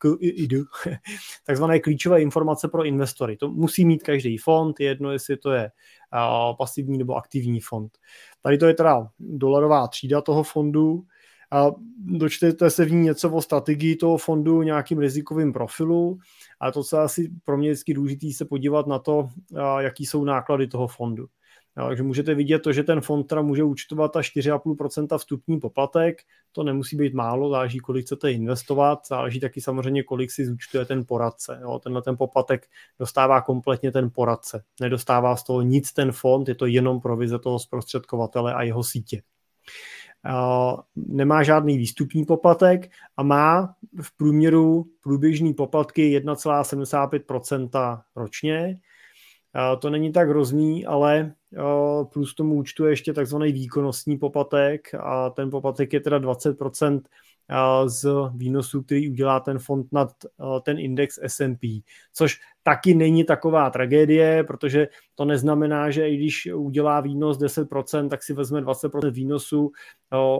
KID, 0.00 0.52
takzvané 1.46 1.80
klíčové 1.80 2.22
informace 2.22 2.68
pro 2.68 2.84
investory. 2.84 3.36
To 3.36 3.48
musí 3.48 3.84
mít 3.84 4.02
každý 4.02 4.38
fond, 4.38 4.80
jedno 4.80 5.12
jestli 5.12 5.36
to 5.36 5.52
je 5.52 5.70
pasivní 6.58 6.98
nebo 6.98 7.14
aktivní 7.14 7.60
fond. 7.60 7.98
Tady 8.42 8.58
to 8.58 8.66
je 8.66 8.74
teda 8.74 9.08
dolarová 9.20 9.88
třída 9.88 10.20
toho 10.20 10.42
fondu, 10.42 11.04
a 11.54 11.70
dočtete 11.98 12.70
se 12.70 12.84
v 12.84 12.92
ní 12.92 13.00
něco 13.00 13.30
o 13.30 13.42
strategii 13.42 13.96
toho 13.96 14.16
fondu, 14.16 14.62
nějakým 14.62 14.98
rizikovým 14.98 15.52
profilu, 15.52 16.18
a 16.60 16.70
to, 16.70 16.84
co 16.84 16.96
je 16.96 17.02
asi 17.02 17.30
pro 17.44 17.58
mě 17.58 17.70
vždycky 17.70 17.94
důležité, 17.94 18.26
se 18.32 18.44
podívat 18.44 18.86
na 18.86 18.98
to, 18.98 19.28
jaký 19.78 20.06
jsou 20.06 20.24
náklady 20.24 20.66
toho 20.66 20.88
fondu. 20.88 21.26
Takže 21.74 22.02
můžete 22.02 22.34
vidět 22.34 22.58
to, 22.58 22.72
že 22.72 22.82
ten 22.82 23.00
fond 23.00 23.24
teda 23.24 23.42
může 23.42 23.64
účtovat 23.64 24.16
až 24.16 24.36
4,5% 24.36 25.18
vstupní 25.18 25.60
poplatek, 25.60 26.18
to 26.52 26.62
nemusí 26.62 26.96
být 26.96 27.14
málo, 27.14 27.50
záleží, 27.50 27.78
kolik 27.78 28.06
chcete 28.06 28.32
investovat, 28.32 28.98
záleží 29.08 29.40
taky 29.40 29.60
samozřejmě, 29.60 30.02
kolik 30.02 30.30
si 30.30 30.46
zúčtuje 30.46 30.84
ten 30.84 31.04
poradce. 31.04 31.58
Jo, 31.62 31.78
tenhle 31.78 32.02
ten 32.02 32.16
poplatek 32.16 32.66
dostává 32.98 33.40
kompletně 33.40 33.92
ten 33.92 34.10
poradce. 34.10 34.64
Nedostává 34.80 35.36
z 35.36 35.44
toho 35.44 35.62
nic 35.62 35.92
ten 35.92 36.12
fond, 36.12 36.48
je 36.48 36.54
to 36.54 36.66
jenom 36.66 37.00
provize 37.00 37.38
toho 37.38 37.58
zprostředkovatele 37.58 38.54
a 38.54 38.62
jeho 38.62 38.84
sítě 38.84 39.22
nemá 40.96 41.42
žádný 41.42 41.78
výstupní 41.78 42.24
poplatek 42.24 42.90
a 43.16 43.22
má 43.22 43.74
v 44.02 44.16
průměru 44.16 44.86
průběžný 45.00 45.54
poplatky 45.54 46.20
1,75% 46.20 48.00
ročně. 48.16 48.80
To 49.78 49.90
není 49.90 50.12
tak 50.12 50.28
hrozný, 50.28 50.86
ale 50.86 51.32
plus 52.12 52.34
tomu 52.34 52.54
účtu 52.54 52.84
je 52.84 52.92
ještě 52.92 53.12
takzvaný 53.12 53.52
výkonnostní 53.52 54.18
poplatek 54.18 54.94
a 55.00 55.30
ten 55.30 55.50
poplatek 55.50 55.92
je 55.92 56.00
teda 56.00 56.18
20% 56.18 57.00
z 57.86 58.06
výnosů, 58.34 58.82
který 58.82 59.10
udělá 59.10 59.40
ten 59.40 59.58
fond 59.58 59.86
nad 59.92 60.12
ten 60.62 60.78
index 60.78 61.18
S&P, 61.22 61.84
což 62.12 62.40
taky 62.62 62.94
není 62.94 63.24
taková 63.24 63.70
tragédie, 63.70 64.44
protože 64.44 64.88
to 65.14 65.24
neznamená, 65.24 65.90
že 65.90 66.08
i 66.08 66.16
když 66.16 66.48
udělá 66.54 67.00
výnos 67.00 67.38
10%, 67.38 68.08
tak 68.08 68.22
si 68.22 68.32
vezme 68.32 68.60
20% 68.60 69.10
výnosu, 69.10 69.72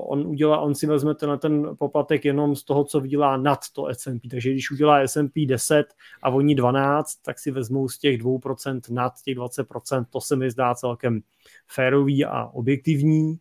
on, 0.07 0.27
udělá, 0.27 0.61
on 0.61 0.75
si 0.75 0.87
vezme 0.87 1.15
ten, 1.15 1.39
ten 1.39 1.77
poplatek 1.79 2.25
jenom 2.25 2.57
z 2.57 2.65
toho, 2.65 2.85
co 2.85 3.01
vydělá 3.01 3.37
nad 3.37 3.59
to 3.73 3.87
S&P, 3.87 4.29
takže 4.29 4.51
když 4.51 4.71
udělá 4.71 5.01
S&P 5.01 5.47
10 5.47 5.87
a 6.23 6.31
oni 6.31 6.55
12, 6.55 7.15
tak 7.23 7.39
si 7.39 7.51
vezmou 7.51 7.89
z 7.89 7.99
těch 7.99 8.19
2% 8.23 8.81
nad 8.91 9.13
těch 9.25 9.37
20%, 9.37 10.05
to 10.11 10.21
se 10.21 10.37
mi 10.37 10.51
zdá 10.51 10.75
celkem 10.75 11.21
férový 11.67 12.25
a 12.25 12.45
objektivní. 12.45 13.37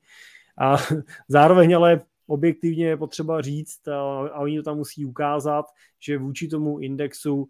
A 0.58 0.78
zároveň 1.28 1.76
ale 1.76 2.02
objektivně 2.28 2.88
je 2.88 2.98
potřeba 2.98 3.42
říct, 3.42 3.88
a 3.88 4.40
oni 4.40 4.58
to 4.58 4.64
tam 4.64 4.78
musí 4.78 5.06
ukázat, 5.06 5.66
že 6.00 6.18
vůči 6.18 6.48
tomu 6.48 6.80
indexu 6.80 7.48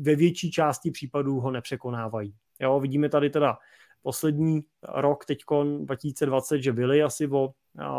ve 0.00 0.14
větší 0.14 0.50
části 0.50 0.90
případů 0.90 1.40
ho 1.40 1.50
nepřekonávají. 1.50 2.34
Jo, 2.60 2.80
vidíme 2.80 3.08
tady 3.08 3.30
teda 3.30 3.58
poslední 4.02 4.64
rok, 4.94 5.24
teď 5.24 5.38
2020, 5.84 6.58
že 6.58 6.72
byli 6.72 7.02
asi 7.02 7.28
o 7.28 7.54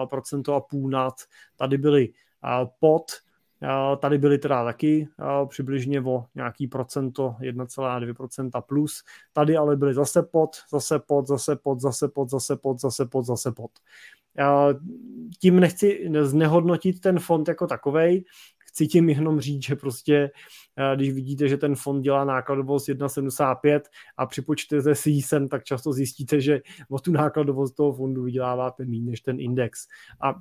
procento 0.09 0.55
a 0.55 0.61
půl 0.61 0.89
nad, 0.89 1.13
tady 1.55 1.77
byli 1.77 2.09
pod, 2.79 3.11
Tady 3.99 4.17
byly 4.17 4.37
teda 4.37 4.63
taky 4.63 5.07
přibližně 5.47 6.01
o 6.01 6.25
nějaký 6.35 6.67
procento, 6.67 7.35
1,2% 7.39 8.61
plus. 8.61 9.03
Tady 9.33 9.57
ale 9.57 9.75
byly 9.75 9.93
zase 9.93 10.23
pod, 10.23 10.55
zase 10.71 10.99
pod, 10.99 11.27
zase 11.27 11.55
pod, 11.55 11.79
zase 11.79 12.07
pod, 12.07 12.29
zase 12.29 12.55
pod, 12.55 12.79
zase 12.79 13.05
pod, 13.05 13.25
zase 13.25 13.51
pod. 13.51 13.71
Tím 15.41 15.59
nechci 15.59 16.09
znehodnotit 16.21 16.99
ten 16.99 17.19
fond 17.19 17.47
jako 17.47 17.67
takovej, 17.67 18.23
chci 18.77 18.87
tím 18.87 19.09
jenom 19.09 19.39
říct, 19.39 19.65
že 19.65 19.75
prostě, 19.75 20.31
když 20.95 21.13
vidíte, 21.13 21.47
že 21.47 21.57
ten 21.57 21.75
fond 21.75 22.01
dělá 22.01 22.25
nákladovost 22.25 22.87
1,75 22.87 23.81
a 24.17 24.25
připočtete 24.25 24.95
si 24.95 25.09
ji 25.09 25.21
sem, 25.21 25.47
tak 25.47 25.63
často 25.63 25.93
zjistíte, 25.93 26.41
že 26.41 26.61
o 26.89 26.99
tu 26.99 27.11
nákladovost 27.11 27.75
toho 27.75 27.93
fondu 27.93 28.23
vyděláváte 28.23 28.85
méně 28.85 29.11
než 29.11 29.21
ten 29.21 29.39
index. 29.39 29.87
A 30.21 30.35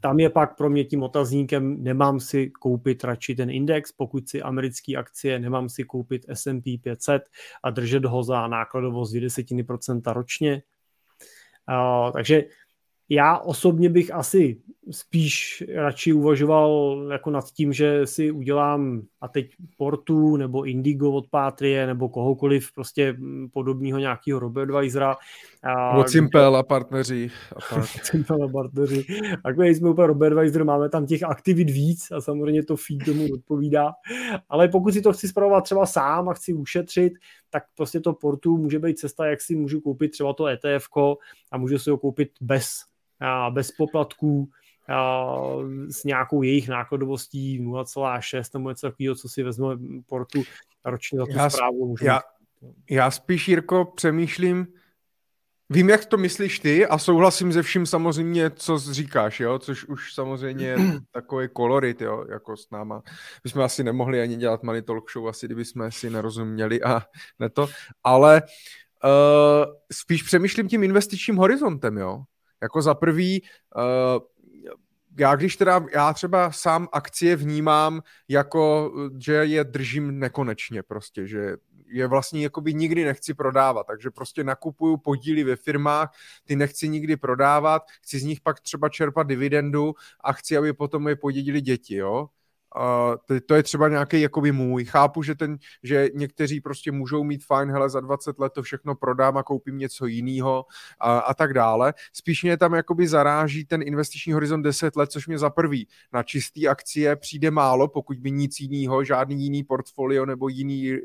tam 0.00 0.20
je 0.20 0.30
pak 0.30 0.56
pro 0.56 0.70
mě 0.70 0.84
tím 0.84 1.02
otazníkem, 1.02 1.82
nemám 1.82 2.20
si 2.20 2.50
koupit 2.50 3.04
radši 3.04 3.34
ten 3.34 3.50
index, 3.50 3.92
pokud 3.92 4.28
si 4.28 4.42
americké 4.42 4.96
akcie, 4.96 5.38
nemám 5.38 5.68
si 5.68 5.84
koupit 5.84 6.26
S&P 6.28 6.78
500 6.78 7.22
a 7.64 7.70
držet 7.70 8.04
ho 8.04 8.22
za 8.22 8.46
nákladovost 8.46 9.14
10% 9.14 10.12
ročně. 10.12 10.62
Uh, 11.68 12.12
takže 12.12 12.44
já 13.08 13.38
osobně 13.38 13.88
bych 13.90 14.14
asi 14.14 14.60
spíš 14.90 15.64
radši 15.74 16.12
uvažoval 16.12 16.98
jako 17.12 17.30
nad 17.30 17.44
tím, 17.50 17.72
že 17.72 18.06
si 18.06 18.30
udělám 18.30 19.02
a 19.20 19.28
teď 19.28 19.50
Portu 19.76 20.36
nebo 20.36 20.64
Indigo 20.64 21.12
od 21.12 21.28
Patrie 21.28 21.86
nebo 21.86 22.08
kohokoliv 22.08 22.72
prostě 22.72 23.16
podobného 23.52 23.98
nějakého 23.98 24.40
robadvisora. 24.40 25.16
Od 25.98 26.08
Simple 26.08 26.58
a 26.58 26.62
partneři. 26.62 27.30
A 27.56 27.74
tak. 27.74 27.84
Simple 27.84 28.36
a 28.44 28.48
partneři. 28.48 29.04
Takhle 29.42 29.68
jsme 29.68 29.90
úplně 29.90 30.06
robadvisor, 30.06 30.64
máme 30.64 30.88
tam 30.88 31.06
těch 31.06 31.22
aktivit 31.22 31.70
víc 31.70 32.10
a 32.10 32.20
samozřejmě 32.20 32.64
to 32.64 32.76
feed 32.76 33.04
tomu 33.04 33.26
odpovídá. 33.34 33.92
Ale 34.48 34.68
pokud 34.68 34.92
si 34.92 35.02
to 35.02 35.12
chci 35.12 35.28
zpravovat 35.28 35.64
třeba 35.64 35.86
sám 35.86 36.28
a 36.28 36.34
chci 36.34 36.52
ušetřit, 36.52 37.12
tak 37.50 37.62
prostě 37.76 38.00
to 38.00 38.12
Portu 38.12 38.56
může 38.56 38.78
být 38.78 38.98
cesta, 38.98 39.26
jak 39.26 39.40
si 39.40 39.56
můžu 39.56 39.80
koupit 39.80 40.08
třeba 40.08 40.32
to 40.32 40.46
ETF 40.46 40.88
a 41.52 41.58
můžu 41.58 41.78
si 41.78 41.90
ho 41.90 41.98
koupit 41.98 42.28
bez 42.40 42.95
bez 43.50 43.72
poplatků, 43.72 44.48
s 45.90 46.04
nějakou 46.04 46.42
jejich 46.42 46.68
nákladovostí 46.68 47.60
0,6 47.60 48.44
nebo 48.54 48.70
něco 48.70 48.86
takového, 48.86 49.14
co 49.14 49.28
si 49.28 49.42
vezme 49.42 49.66
portu 50.06 50.42
ročně 50.84 51.18
za 51.18 51.26
tu 51.26 51.32
já, 51.32 51.50
zprávu. 51.50 51.94
Já, 52.02 52.20
já 52.90 53.10
spíš, 53.10 53.48
Jirko, 53.48 53.84
přemýšlím, 53.84 54.66
Vím, 55.70 55.88
jak 55.88 56.04
to 56.04 56.16
myslíš 56.16 56.58
ty 56.58 56.86
a 56.86 56.98
souhlasím 56.98 57.52
se 57.52 57.62
vším 57.62 57.86
samozřejmě, 57.86 58.50
co 58.50 58.78
říkáš, 58.78 59.40
jo, 59.40 59.58
což 59.58 59.84
už 59.84 60.14
samozřejmě 60.14 60.66
je 60.66 60.76
takový 61.10 61.48
kolorit, 61.52 62.00
jo, 62.00 62.24
jako 62.28 62.56
s 62.56 62.70
náma. 62.70 63.02
My 63.44 63.50
jsme 63.50 63.64
asi 63.64 63.84
nemohli 63.84 64.20
ani 64.20 64.36
dělat 64.36 64.62
Money 64.62 64.82
Talk 64.82 65.10
Show, 65.10 65.28
asi 65.28 65.46
kdyby 65.46 65.64
jsme 65.64 65.92
si 65.92 66.10
nerozuměli 66.10 66.82
a 66.82 67.02
ne 67.38 67.50
to, 67.50 67.68
ale 68.04 68.42
uh, 69.04 69.74
spíš 69.92 70.22
přemýšlím 70.22 70.68
tím 70.68 70.84
investičním 70.84 71.36
horizontem, 71.36 71.98
jo. 71.98 72.22
Jako 72.62 72.82
za 72.82 72.94
prvý, 72.94 73.42
uh, 73.76 74.22
já 75.18 75.36
když 75.36 75.56
teda, 75.56 75.84
já 75.94 76.12
třeba 76.12 76.52
sám 76.52 76.88
akcie 76.92 77.36
vnímám 77.36 78.02
jako, 78.28 78.92
že 79.18 79.32
je 79.32 79.64
držím 79.64 80.18
nekonečně 80.18 80.82
prostě, 80.82 81.26
že 81.26 81.56
je 81.88 82.06
vlastně 82.06 82.42
jakoby 82.42 82.74
nikdy 82.74 83.04
nechci 83.04 83.34
prodávat, 83.34 83.86
takže 83.86 84.10
prostě 84.10 84.44
nakupuju 84.44 84.96
podíly 84.96 85.44
ve 85.44 85.56
firmách, 85.56 86.14
ty 86.44 86.56
nechci 86.56 86.88
nikdy 86.88 87.16
prodávat, 87.16 87.82
chci 88.02 88.18
z 88.18 88.22
nich 88.22 88.40
pak 88.40 88.60
třeba 88.60 88.88
čerpat 88.88 89.26
dividendu 89.26 89.94
a 90.20 90.32
chci, 90.32 90.56
aby 90.56 90.72
potom 90.72 91.08
je 91.08 91.16
podědili 91.16 91.60
děti, 91.60 91.96
jo. 91.96 92.28
Uh, 92.76 93.38
to, 93.46 93.54
je 93.54 93.62
třeba 93.62 93.88
nějaký 93.88 94.20
jakoby 94.20 94.52
můj. 94.52 94.84
Chápu, 94.84 95.22
že, 95.22 95.34
ten, 95.34 95.58
že 95.82 96.08
někteří 96.14 96.60
prostě 96.60 96.92
můžou 96.92 97.24
mít 97.24 97.44
fajn, 97.44 97.70
hele, 97.70 97.90
za 97.90 98.00
20 98.00 98.38
let 98.38 98.52
to 98.52 98.62
všechno 98.62 98.94
prodám 98.94 99.36
a 99.36 99.42
koupím 99.42 99.78
něco 99.78 100.06
jiného 100.06 100.66
a, 101.00 101.18
a 101.18 101.34
tak 101.34 101.54
dále. 101.54 101.94
Spíš 102.12 102.42
mě 102.42 102.56
tam 102.56 102.74
jakoby 102.74 103.08
zaráží 103.08 103.64
ten 103.64 103.82
investiční 103.82 104.32
horizont 104.32 104.62
10 104.62 104.96
let, 104.96 105.12
což 105.12 105.26
mě 105.26 105.38
za 105.38 105.50
prvý 105.50 105.88
na 106.12 106.22
čistý 106.22 106.68
akcie 106.68 107.16
přijde 107.16 107.50
málo, 107.50 107.88
pokud 107.88 108.18
by 108.18 108.30
nic 108.30 108.60
jiného, 108.60 109.04
žádný 109.04 109.42
jiný 109.42 109.64
portfolio 109.64 110.26
nebo 110.26 110.48
jiný 110.48 110.98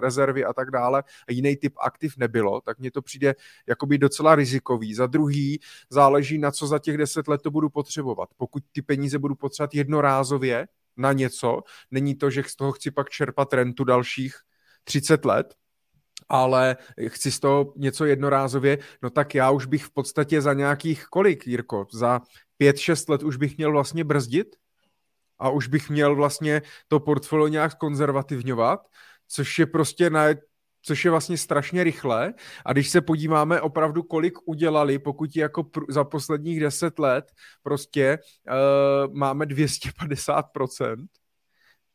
rezervy 0.00 0.44
a 0.44 0.52
tak 0.52 0.70
dále 0.70 1.02
a 1.28 1.32
jiný 1.32 1.56
typ 1.56 1.74
aktiv 1.80 2.16
nebylo, 2.16 2.60
tak 2.60 2.78
mně 2.78 2.90
to 2.90 3.02
přijde 3.02 3.34
jakoby 3.66 3.98
docela 3.98 4.34
rizikový. 4.34 4.94
Za 4.94 5.06
druhý 5.06 5.60
záleží 5.90 6.38
na 6.38 6.50
co 6.50 6.66
za 6.66 6.78
těch 6.78 6.96
10 6.96 7.28
let 7.28 7.42
to 7.42 7.50
budu 7.50 7.68
potřebovat. 7.68 8.28
Pokud 8.36 8.62
ty 8.72 8.82
peníze 8.82 9.18
budu 9.18 9.34
potřebovat 9.34 9.74
jednorázově, 9.74 10.66
na 10.96 11.12
něco. 11.12 11.62
Není 11.90 12.14
to, 12.14 12.30
že 12.30 12.42
z 12.46 12.56
toho 12.56 12.72
chci 12.72 12.90
pak 12.90 13.10
čerpat 13.10 13.52
rentu 13.52 13.84
dalších 13.84 14.34
30 14.84 15.24
let, 15.24 15.54
ale 16.28 16.76
chci 17.08 17.32
z 17.32 17.40
toho 17.40 17.72
něco 17.76 18.04
jednorázově, 18.04 18.78
no 19.02 19.10
tak 19.10 19.34
já 19.34 19.50
už 19.50 19.66
bych 19.66 19.84
v 19.84 19.90
podstatě 19.90 20.40
za 20.40 20.52
nějakých 20.52 21.06
kolik, 21.06 21.46
Jirko, 21.46 21.86
za 21.92 22.20
5-6 22.60 23.10
let 23.10 23.22
už 23.22 23.36
bych 23.36 23.56
měl 23.56 23.72
vlastně 23.72 24.04
brzdit? 24.04 24.56
A 25.38 25.50
už 25.50 25.68
bych 25.68 25.90
měl 25.90 26.16
vlastně 26.16 26.62
to 26.88 27.00
portfolio 27.00 27.48
nějak 27.48 27.78
konzervativňovat, 27.78 28.80
což 29.28 29.58
je 29.58 29.66
prostě 29.66 30.10
na 30.10 30.24
což 30.86 31.04
je 31.04 31.10
vlastně 31.10 31.38
strašně 31.38 31.84
rychle. 31.84 32.34
A 32.64 32.72
když 32.72 32.88
se 32.88 33.00
podíváme 33.00 33.60
opravdu, 33.60 34.02
kolik 34.02 34.38
udělali, 34.44 34.98
pokud 34.98 35.36
jako 35.36 35.62
pr- 35.62 35.86
za 35.88 36.04
posledních 36.04 36.60
deset 36.60 36.98
let 36.98 37.32
prostě 37.62 38.18
uh, 38.18 39.14
máme 39.14 39.44
250%, 39.44 41.06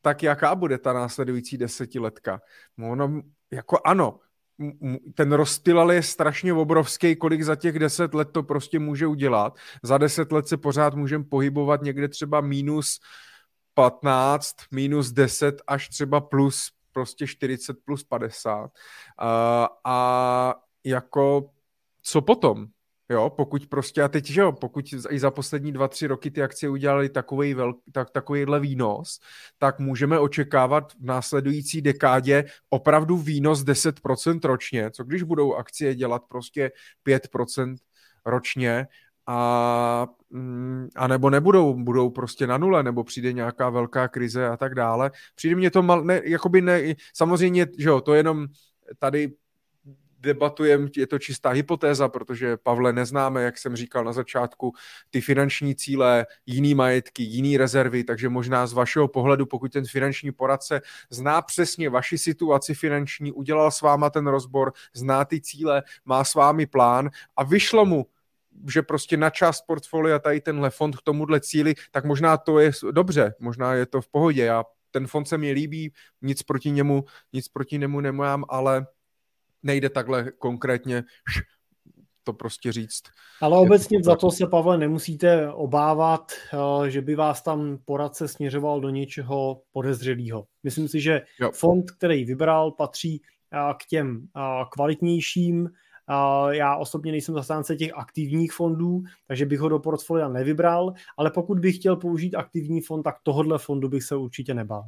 tak 0.01 0.23
jaká 0.23 0.55
bude 0.55 0.77
ta 0.77 0.93
následující 0.93 1.57
desetiletka? 1.57 2.41
No, 2.77 2.91
ono, 2.91 3.22
jako 3.51 3.80
ano, 3.85 4.19
ten 5.15 5.31
rozptyl 5.31 5.91
je 5.91 6.03
strašně 6.03 6.53
obrovský, 6.53 7.15
kolik 7.15 7.43
za 7.43 7.55
těch 7.55 7.80
deset 7.80 8.13
let 8.13 8.30
to 8.31 8.43
prostě 8.43 8.80
může 8.80 9.07
udělat. 9.07 9.57
Za 9.84 9.97
deset 9.97 10.31
let 10.31 10.47
se 10.47 10.57
pořád 10.57 10.93
můžeme 10.93 11.23
pohybovat 11.23 11.81
někde 11.81 12.07
třeba 12.07 12.41
minus 12.41 12.99
15, 13.73 14.55
minus 14.72 15.11
10 15.11 15.61
až 15.68 15.89
třeba 15.89 16.22
plus 16.22 16.72
prostě 16.91 17.27
40 17.27 17.77
plus 17.85 18.03
50. 18.03 18.72
A, 19.18 19.69
a 19.85 20.55
jako 20.84 21.49
co 22.01 22.22
potom? 22.22 22.68
Jo, 23.11 23.30
pokud 23.30 23.68
prostě, 23.68 24.01
a 24.01 24.07
teď, 24.07 24.26
že 24.26 24.41
jo, 24.41 24.51
pokud 24.51 24.85
i 25.09 25.19
za 25.19 25.31
poslední 25.31 25.72
dva, 25.72 25.88
tři 25.88 26.07
roky 26.07 26.31
ty 26.31 26.43
akcie 26.43 26.69
udělali 26.69 27.09
takový 27.09 27.53
velk, 27.53 27.77
tak, 27.91 28.09
takovýhle 28.09 28.59
výnos, 28.59 29.19
tak 29.57 29.80
můžeme 29.80 30.19
očekávat 30.19 30.93
v 30.93 31.05
následující 31.05 31.81
dekádě 31.81 32.45
opravdu 32.69 33.18
výnos 33.18 33.59
10% 33.59 34.39
ročně, 34.43 34.91
co 34.91 35.03
když 35.03 35.23
budou 35.23 35.53
akcie 35.53 35.95
dělat 35.95 36.22
prostě 36.30 36.72
5% 37.07 37.76
ročně 38.26 38.88
a, 39.27 40.07
mm, 40.30 40.88
a 40.95 41.07
nebo 41.07 41.30
nebudou, 41.30 41.73
budou 41.73 42.10
prostě 42.10 42.48
na 42.48 42.57
nule, 42.57 42.84
nebo 42.84 43.03
přijde 43.03 43.34
nějaká 43.34 43.69
velká 43.69 44.07
krize 44.07 44.48
a 44.48 44.57
tak 44.57 44.76
dále. 44.76 45.11
Přijde 45.35 45.56
mě 45.56 45.72
to 45.72 45.84
mal, 45.84 46.03
ne, 46.03 46.22
jakoby 46.23 46.61
ne, 46.61 46.81
samozřejmě, 47.14 47.68
že 47.77 47.89
jo, 47.89 48.02
to 48.02 48.14
jenom 48.14 48.48
tady 48.99 49.31
debatujeme, 50.22 50.89
je 50.98 51.07
to 51.07 51.19
čistá 51.19 51.49
hypotéza, 51.49 52.10
protože 52.10 52.57
Pavle 52.57 52.93
neznáme, 52.93 53.43
jak 53.43 53.57
jsem 53.57 53.76
říkal 53.76 54.03
na 54.03 54.14
začátku, 54.14 54.73
ty 55.10 55.22
finanční 55.22 55.76
cíle, 55.76 56.26
jiný 56.45 56.76
majetky, 56.76 57.23
jiný 57.23 57.57
rezervy, 57.57 58.03
takže 58.03 58.30
možná 58.30 58.68
z 58.68 58.73
vašeho 58.73 59.07
pohledu, 59.07 59.45
pokud 59.45 59.72
ten 59.72 59.85
finanční 59.85 60.31
poradce 60.31 60.81
zná 61.10 61.41
přesně 61.41 61.89
vaši 61.89 62.18
situaci 62.18 62.73
finanční, 62.73 63.31
udělal 63.31 63.72
s 63.72 63.81
váma 63.81 64.10
ten 64.10 64.27
rozbor, 64.27 64.73
zná 64.93 65.26
ty 65.26 65.41
cíle, 65.41 65.84
má 66.06 66.23
s 66.23 66.35
vámi 66.35 66.65
plán 66.65 67.10
a 67.38 67.43
vyšlo 67.43 67.85
mu 67.85 68.06
že 68.70 68.82
prostě 68.82 69.18
na 69.18 69.30
část 69.30 69.62
portfolia 69.62 70.20
tady 70.20 70.42
tenhle 70.42 70.70
fond 70.70 70.96
k 70.96 71.02
tomuhle 71.02 71.40
cíli, 71.40 71.74
tak 71.92 72.06
možná 72.06 72.38
to 72.38 72.60
je 72.60 72.72
dobře, 72.92 73.34
možná 73.40 73.74
je 73.74 73.86
to 73.86 74.02
v 74.02 74.08
pohodě. 74.08 74.44
Já 74.44 74.64
ten 74.92 75.08
fond 75.08 75.26
se 75.26 75.38
mi 75.38 75.52
líbí, 75.52 75.94
nic 76.22 76.44
proti 76.44 76.72
němu, 76.72 77.04
nic 77.34 77.48
proti 77.48 77.78
němu 77.78 78.00
nemám, 78.00 78.46
ale 78.50 78.88
nejde 79.64 79.90
takhle 79.90 80.32
konkrétně 80.32 81.04
to 82.24 82.34
prostě 82.34 82.72
říct. 82.72 83.02
Ale 83.42 83.58
obecně 83.58 84.04
za 84.04 84.16
to 84.16 84.32
se, 84.32 84.48
Pavle, 84.48 84.78
nemusíte 84.78 85.52
obávat, 85.52 86.32
eh, 86.32 86.90
že 86.90 87.02
by 87.02 87.16
vás 87.16 87.42
tam 87.42 87.78
poradce 87.86 88.28
směřoval 88.28 88.82
do 88.82 88.90
něčeho 88.90 89.62
podezřelého. 89.72 90.46
Myslím 90.64 90.88
si, 90.88 91.02
že 91.02 91.22
jo. 91.40 91.52
fond, 91.52 91.92
který 91.92 92.26
vybral, 92.26 92.72
patří 92.72 93.22
eh, 93.54 93.74
k 93.74 93.86
těm 93.86 94.28
eh, 94.38 94.42
kvalitnějším, 94.72 95.70
já 96.49 96.76
osobně 96.76 97.11
nejsem 97.11 97.36
zastánce 97.36 97.76
těch 97.76 97.91
aktivních 97.94 98.52
fondů, 98.53 99.03
takže 99.28 99.45
bych 99.45 99.60
ho 99.60 99.69
do 99.69 99.80
portfolia 99.80 100.28
nevybral, 100.28 100.94
ale 101.18 101.32
pokud 101.32 101.60
bych 101.60 101.76
chtěl 101.76 101.95
použít 101.95 102.36
aktivní 102.36 102.82
fond, 102.82 103.03
tak 103.03 103.15
tohohle 103.23 103.57
fondu 103.57 103.90
bych 103.90 104.03
se 104.03 104.15
určitě 104.15 104.53
nebál. 104.53 104.86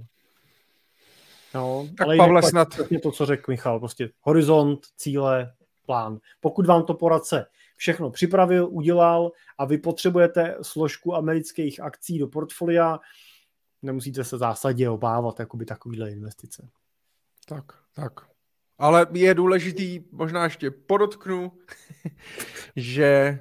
No, 1.56 1.88
tak 1.98 2.08
ale 2.08 2.18
Pavle 2.18 2.44
snad... 2.44 2.68
to, 3.04 3.12
co 3.12 3.26
řekl 3.26 3.52
Michal, 3.52 3.80
prostě 3.80 4.10
horizont, 4.22 4.80
cíle, 4.98 5.54
plán. 5.86 6.20
Pokud 6.40 6.66
vám 6.66 6.84
to 6.84 6.94
poradce 6.94 7.46
všechno 7.76 8.12
připravil, 8.12 8.68
udělal 8.72 9.32
a 9.58 9.66
vy 9.66 9.78
potřebujete 9.78 10.58
složku 10.62 11.16
amerických 11.16 11.80
akcí 11.80 12.20
do 12.20 12.28
portfolia, 12.28 13.00
nemusíte 13.82 14.24
se 14.24 14.38
zásadě 14.38 14.90
obávat 14.90 15.40
jakoby 15.40 15.66
takovýhle 15.66 16.12
investice. 16.12 16.70
Tak, 17.48 17.66
tak. 17.96 18.33
Ale 18.84 19.08
je 19.14 19.34
důležitý, 19.34 20.04
možná 20.12 20.44
ještě 20.44 20.72
podotknu, 20.72 21.52
že... 22.76 23.40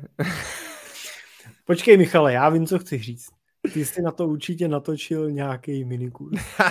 Počkej, 1.64 1.97
Michale, 1.97 2.32
já 2.32 2.48
vím, 2.48 2.66
co 2.66 2.78
chci 2.78 2.98
říct. 2.98 3.28
Ty 3.73 3.85
jsi 3.85 4.02
na 4.02 4.10
to 4.10 4.28
určitě 4.28 4.69
natočil 4.69 5.31
nějaký 5.31 5.85
minikurs. 5.85 6.43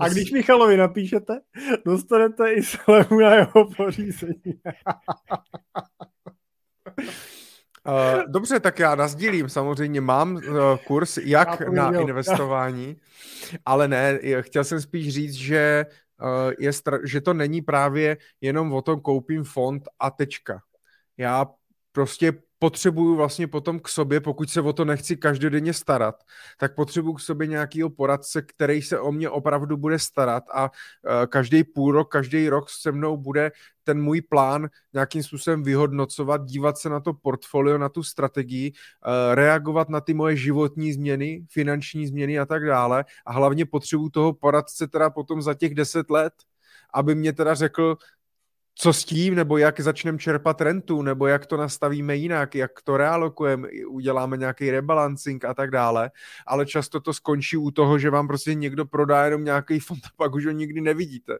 A 0.00 0.08
když 0.08 0.30
Michalovi 0.30 0.76
napíšete, 0.76 1.40
dostanete 1.84 2.52
i 2.52 2.62
slevu 2.62 3.20
na 3.20 3.34
jeho 3.34 3.70
pořízení. 3.76 4.54
Uh, 7.88 8.22
dobře, 8.28 8.60
tak 8.60 8.78
já 8.78 8.94
nazdílím. 8.94 9.48
Samozřejmě 9.48 10.00
mám 10.00 10.34
uh, 10.34 10.42
kurz 10.86 11.16
jak 11.16 11.60
na 11.60 11.90
měl. 11.90 12.00
investování, 12.00 12.96
ale 13.66 13.88
ne, 13.88 14.18
chtěl 14.40 14.64
jsem 14.64 14.80
spíš 14.80 15.14
říct, 15.14 15.34
že, 15.34 15.86
uh, 16.22 16.52
je 16.58 16.70
stra- 16.70 17.00
že 17.04 17.20
to 17.20 17.34
není 17.34 17.62
právě 17.62 18.16
jenom 18.40 18.72
o 18.72 18.82
tom 18.82 19.00
koupím 19.00 19.44
fond 19.44 19.88
a 20.00 20.10
tečka. 20.10 20.60
Já 21.16 21.46
prostě 21.92 22.32
potřebuju 22.58 23.16
vlastně 23.16 23.46
potom 23.46 23.80
k 23.80 23.88
sobě, 23.88 24.20
pokud 24.20 24.50
se 24.50 24.60
o 24.60 24.72
to 24.72 24.84
nechci 24.84 25.16
každodenně 25.16 25.72
starat, 25.72 26.24
tak 26.58 26.74
potřebuju 26.74 27.14
k 27.14 27.20
sobě 27.20 27.46
nějakýho 27.46 27.90
poradce, 27.90 28.42
který 28.42 28.82
se 28.82 29.00
o 29.00 29.12
mě 29.12 29.30
opravdu 29.30 29.76
bude 29.76 29.98
starat 29.98 30.44
a 30.52 30.62
uh, 30.62 30.70
každý 31.26 31.64
půl 31.64 31.92
rok, 31.92 32.12
každý 32.12 32.48
rok 32.48 32.70
se 32.70 32.92
mnou 32.92 33.16
bude 33.16 33.52
ten 33.84 34.02
můj 34.02 34.20
plán 34.20 34.68
nějakým 34.92 35.22
způsobem 35.22 35.62
vyhodnocovat, 35.62 36.44
dívat 36.44 36.78
se 36.78 36.88
na 36.88 37.00
to 37.00 37.14
portfolio, 37.14 37.78
na 37.78 37.88
tu 37.88 38.02
strategii, 38.02 38.72
uh, 38.72 39.34
reagovat 39.34 39.88
na 39.88 40.00
ty 40.00 40.14
moje 40.14 40.36
životní 40.36 40.92
změny, 40.92 41.46
finanční 41.50 42.06
změny 42.06 42.38
a 42.38 42.46
tak 42.46 42.64
dále. 42.66 43.04
A 43.26 43.32
hlavně 43.32 43.66
potřebuju 43.66 44.10
toho 44.10 44.32
poradce 44.32 44.88
teda 44.88 45.10
potom 45.10 45.42
za 45.42 45.54
těch 45.54 45.74
deset 45.74 46.10
let, 46.10 46.32
aby 46.94 47.14
mě 47.14 47.32
teda 47.32 47.54
řekl, 47.54 47.96
co 48.80 48.92
s 48.92 49.04
tím, 49.04 49.34
nebo 49.34 49.58
jak 49.58 49.80
začneme 49.80 50.18
čerpat 50.18 50.60
rentu, 50.60 51.02
nebo 51.02 51.26
jak 51.26 51.46
to 51.46 51.56
nastavíme 51.56 52.16
jinak, 52.16 52.54
jak 52.54 52.82
to 52.82 52.96
realokujeme, 52.96 53.68
uděláme 53.88 54.36
nějaký 54.36 54.70
rebalancing 54.70 55.44
a 55.44 55.54
tak 55.54 55.70
dále, 55.70 56.10
ale 56.46 56.66
často 56.66 57.00
to 57.00 57.12
skončí 57.12 57.56
u 57.56 57.70
toho, 57.70 57.98
že 57.98 58.10
vám 58.10 58.28
prostě 58.28 58.54
někdo 58.54 58.86
prodá 58.86 59.24
jenom 59.24 59.44
nějaký 59.44 59.80
fond 59.80 60.00
a 60.04 60.08
pak 60.16 60.34
už 60.34 60.46
ho 60.46 60.52
nikdy 60.52 60.80
nevidíte. 60.80 61.38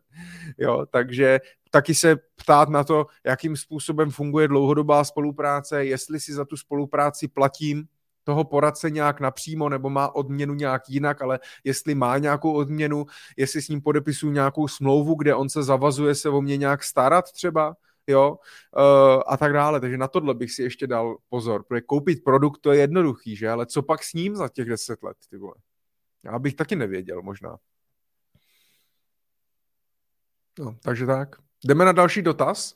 Jo, 0.58 0.86
takže 0.90 1.40
taky 1.70 1.94
se 1.94 2.16
ptát 2.16 2.68
na 2.68 2.84
to, 2.84 3.06
jakým 3.24 3.56
způsobem 3.56 4.10
funguje 4.10 4.48
dlouhodobá 4.48 5.04
spolupráce, 5.04 5.84
jestli 5.84 6.20
si 6.20 6.32
za 6.32 6.44
tu 6.44 6.56
spolupráci 6.56 7.28
platím, 7.28 7.84
toho 8.28 8.44
poradce 8.44 8.90
nějak 8.90 9.20
napřímo 9.20 9.68
nebo 9.68 9.90
má 9.90 10.14
odměnu 10.14 10.54
nějak 10.54 10.82
jinak, 10.88 11.22
ale 11.22 11.40
jestli 11.64 11.94
má 11.94 12.18
nějakou 12.18 12.52
odměnu, 12.52 13.06
jestli 13.36 13.62
s 13.62 13.68
ním 13.68 13.80
podepisuju 13.80 14.32
nějakou 14.32 14.68
smlouvu, 14.68 15.14
kde 15.14 15.34
on 15.34 15.48
se 15.48 15.62
zavazuje 15.62 16.14
se 16.14 16.28
o 16.28 16.40
mě 16.40 16.56
nějak 16.56 16.84
starat 16.84 17.32
třeba, 17.32 17.76
jo, 18.06 18.30
uh, 18.30 19.22
a 19.26 19.36
tak 19.36 19.52
dále. 19.52 19.80
Takže 19.80 19.96
na 19.98 20.08
tohle 20.08 20.34
bych 20.34 20.52
si 20.52 20.62
ještě 20.62 20.86
dal 20.86 21.16
pozor, 21.28 21.64
protože 21.68 21.80
koupit 21.80 22.24
produkt 22.24 22.60
to 22.60 22.72
je 22.72 22.80
jednoduchý, 22.80 23.36
že, 23.36 23.50
ale 23.50 23.66
co 23.66 23.82
pak 23.82 24.04
s 24.04 24.12
ním 24.12 24.36
za 24.36 24.48
těch 24.48 24.68
deset 24.68 25.02
let, 25.02 25.16
ty 25.30 25.36
vole. 25.36 25.54
Já 26.24 26.38
bych 26.38 26.54
taky 26.54 26.76
nevěděl 26.76 27.22
možná. 27.22 27.56
No, 30.58 30.76
takže 30.82 31.06
tak. 31.06 31.36
Jdeme 31.64 31.84
na 31.84 31.92
další 31.92 32.22
dotaz. 32.22 32.74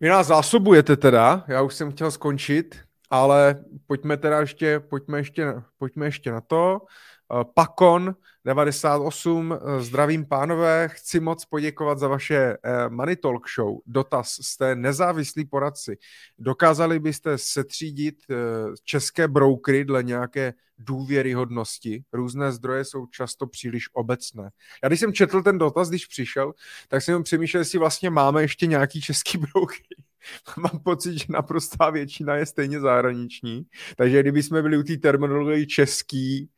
Vy 0.00 0.08
nás 0.08 0.26
zásobujete 0.26 0.96
teda, 0.96 1.44
já 1.48 1.62
už 1.62 1.74
jsem 1.74 1.92
chtěl 1.92 2.10
skončit, 2.10 2.89
ale 3.10 3.64
pojďme 3.86 4.16
teda 4.16 4.40
ještě, 4.40 4.80
pojďme 4.80 5.18
ještě, 5.18 5.54
pojďme 5.78 6.06
ještě 6.06 6.32
na 6.32 6.40
to. 6.40 6.80
Eh, 7.32 7.44
Pakon 7.54 8.14
98, 8.44 9.52
eh, 9.52 9.82
zdravím 9.82 10.26
pánové, 10.26 10.88
chci 10.92 11.20
moc 11.20 11.44
poděkovat 11.44 11.98
za 11.98 12.08
vaše 12.08 12.36
eh, 12.36 12.88
Money 12.88 13.16
Talk 13.16 13.46
Show. 13.54 13.78
Dotaz, 13.86 14.36
jste 14.40 14.74
nezávislí 14.74 15.44
poradci. 15.44 15.98
Dokázali 16.38 16.98
byste 16.98 17.38
setřídit 17.38 18.16
české 18.84 19.28
broukry 19.28 19.84
dle 19.84 20.02
nějaké 20.02 20.54
důvěryhodnosti? 20.78 22.04
Různé 22.12 22.52
zdroje 22.52 22.84
jsou 22.84 23.06
často 23.06 23.46
příliš 23.46 23.88
obecné. 23.92 24.50
Já 24.82 24.88
když 24.88 25.00
jsem 25.00 25.12
četl 25.12 25.42
ten 25.42 25.58
dotaz, 25.58 25.88
když 25.88 26.06
přišel, 26.06 26.54
tak 26.88 27.02
jsem 27.02 27.22
přemýšlel, 27.22 27.60
jestli 27.60 27.78
vlastně 27.78 28.10
máme 28.10 28.42
ještě 28.42 28.66
nějaký 28.66 29.00
český 29.00 29.38
broukry. 29.52 30.09
mám 30.56 30.82
pocit, 30.84 31.18
že 31.18 31.24
naprostá 31.28 31.90
většina 31.90 32.36
je 32.36 32.46
stejně 32.46 32.80
zahraniční, 32.80 33.66
takže 33.96 34.20
kdyby 34.20 34.42
jsme 34.42 34.62
byli 34.62 34.78
u 34.78 34.82
té 34.82 34.96
terminologie 34.96 35.66
český, 35.66 36.50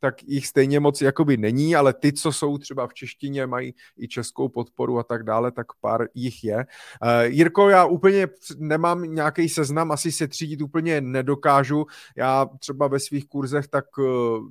tak 0.00 0.22
jich 0.22 0.46
stejně 0.46 0.80
moc 0.80 1.02
jakoby 1.02 1.36
není, 1.36 1.76
ale 1.76 1.94
ty, 1.94 2.12
co 2.12 2.32
jsou 2.32 2.58
třeba 2.58 2.86
v 2.86 2.94
češtině, 2.94 3.46
mají 3.46 3.74
i 3.98 4.08
českou 4.08 4.48
podporu 4.48 4.98
a 4.98 5.02
tak 5.02 5.22
dále, 5.22 5.52
tak 5.52 5.66
pár 5.80 6.06
jich 6.14 6.44
je. 6.44 6.56
Uh, 6.56 7.22
Jirko, 7.22 7.68
já 7.68 7.84
úplně 7.84 8.28
nemám 8.56 9.02
nějaký 9.02 9.48
seznam, 9.48 9.92
asi 9.92 10.12
se 10.12 10.28
třídit 10.28 10.62
úplně 10.62 11.00
nedokážu. 11.00 11.86
Já 12.16 12.46
třeba 12.58 12.88
ve 12.88 13.00
svých 13.00 13.28
kurzech 13.28 13.68
tak 13.68 13.98
uh, 13.98 14.48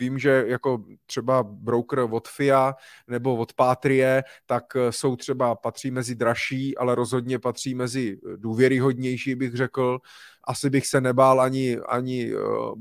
vím, 0.00 0.18
že 0.18 0.44
jako 0.46 0.84
třeba 1.06 1.42
broker 1.42 1.98
od 1.98 2.28
FIA 2.28 2.74
nebo 3.08 3.36
od 3.36 3.52
Patrie, 3.52 4.24
tak 4.46 4.64
eh, 4.76 4.92
jsou 4.92 5.16
třeba, 5.16 5.54
patří 5.54 5.90
mezi 5.90 6.14
dražší, 6.14 6.76
ale 6.76 6.94
rozhodně 6.94 7.38
patří 7.38 7.74
mezi 7.74 8.18
důvěryhodnější, 8.36 9.34
bych 9.34 9.54
řekl. 9.54 9.98
Asi 10.44 10.70
bych 10.70 10.86
se 10.86 11.00
nebál 11.00 11.40
ani, 11.40 11.78
ani 11.78 12.34
uh, 12.34 12.74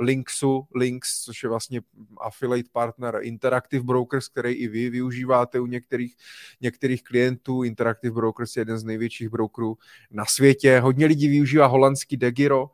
Linksu, 0.00 0.66
Links, 0.74 1.24
což 1.24 1.42
je 1.42 1.48
vlastně 1.48 1.80
affiliate 2.20 2.68
partner 2.72 3.18
Interactive 3.22 3.84
Brokers, 3.84 4.28
který 4.28 4.52
i 4.52 4.68
vy 4.68 4.90
využíváte 4.90 5.60
u 5.60 5.66
některých, 5.66 6.16
některých 6.60 7.04
klientů. 7.04 7.62
Interactive 7.62 8.14
Brokers 8.14 8.56
je 8.56 8.60
jeden 8.60 8.78
z 8.78 8.84
největších 8.84 9.28
brokerů 9.28 9.78
na 10.10 10.24
světě. 10.24 10.80
Hodně 10.80 11.06
lidí 11.06 11.28
využívá 11.28 11.66
holandský 11.66 12.16
Degiro, 12.16 12.70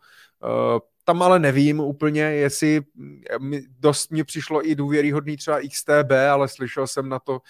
tam 1.05 1.23
ale 1.23 1.39
nevím 1.39 1.81
úplně, 1.81 2.23
jestli 2.23 2.81
dost 3.79 4.11
mi 4.11 4.25
přišlo 4.25 4.69
i 4.69 4.75
důvěryhodný 4.75 5.37
třeba 5.37 5.61
XTB, 5.61 6.11
ale 6.33 6.49
slyšel 6.49 6.87
jsem 6.87 7.09
na 7.09 7.19
to, 7.19 7.33
uh, 7.33 7.41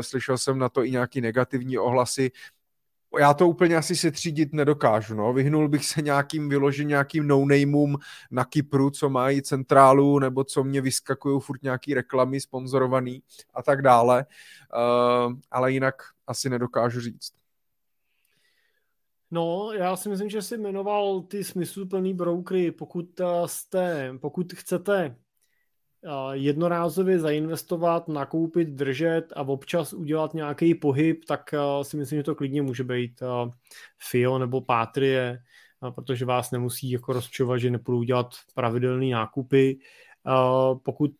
slyšel 0.00 0.38
jsem 0.38 0.58
na 0.58 0.68
to 0.68 0.84
i 0.84 0.90
nějaký 0.90 1.20
negativní 1.20 1.78
ohlasy. 1.78 2.30
Já 3.18 3.34
to 3.34 3.48
úplně 3.48 3.76
asi 3.76 3.96
se 3.96 4.10
třídit 4.10 4.52
nedokážu, 4.52 5.14
no. 5.14 5.32
Vyhnul 5.32 5.68
bych 5.68 5.86
se 5.86 6.02
nějakým 6.02 6.48
vyložit 6.48 6.84
nějakým 6.84 7.26
no 7.26 7.46
na 8.30 8.44
Kypru, 8.44 8.90
co 8.90 9.10
mají 9.10 9.42
centrálu, 9.42 10.18
nebo 10.18 10.44
co 10.44 10.64
mě 10.64 10.80
vyskakují 10.80 11.40
furt 11.40 11.62
nějaký 11.62 11.94
reklamy 11.94 12.40
sponzorovaný 12.40 13.22
a 13.54 13.62
tak 13.62 13.82
dále. 13.82 14.26
Uh, 15.26 15.32
ale 15.50 15.72
jinak 15.72 15.94
asi 16.26 16.50
nedokážu 16.50 17.00
říct. 17.00 17.39
No, 19.30 19.72
já 19.72 19.96
si 19.96 20.08
myslím, 20.08 20.30
že 20.30 20.42
jsi 20.42 20.58
jmenoval 20.58 21.20
ty 21.20 21.44
smysluplný 21.44 22.14
brokery. 22.14 22.72
Pokud, 22.72 23.20
eh, 23.20 23.24
jste, 23.46 24.14
pokud 24.20 24.52
chcete 24.52 25.16
eh, 26.04 26.10
jednorázově 26.32 27.18
zainvestovat, 27.18 28.08
nakoupit, 28.08 28.68
držet 28.68 29.32
a 29.36 29.42
občas 29.42 29.92
udělat 29.92 30.34
nějaký 30.34 30.74
pohyb, 30.74 31.24
tak 31.24 31.54
eh, 31.54 31.84
si 31.84 31.96
myslím, 31.96 32.18
že 32.18 32.22
to 32.22 32.34
klidně 32.34 32.62
může 32.62 32.84
být 32.84 33.22
FIO 34.10 34.38
nebo 34.38 34.60
Patrie, 34.60 35.38
protože 35.94 36.24
vás 36.24 36.50
nemusí 36.50 36.90
jako 36.90 37.12
rozčovat, 37.12 37.60
že 37.60 37.70
nepůjdu 37.70 38.02
dělat 38.02 38.30
pravidelné 38.54 39.06
nákupy. 39.06 39.78
Pokud 40.84 41.10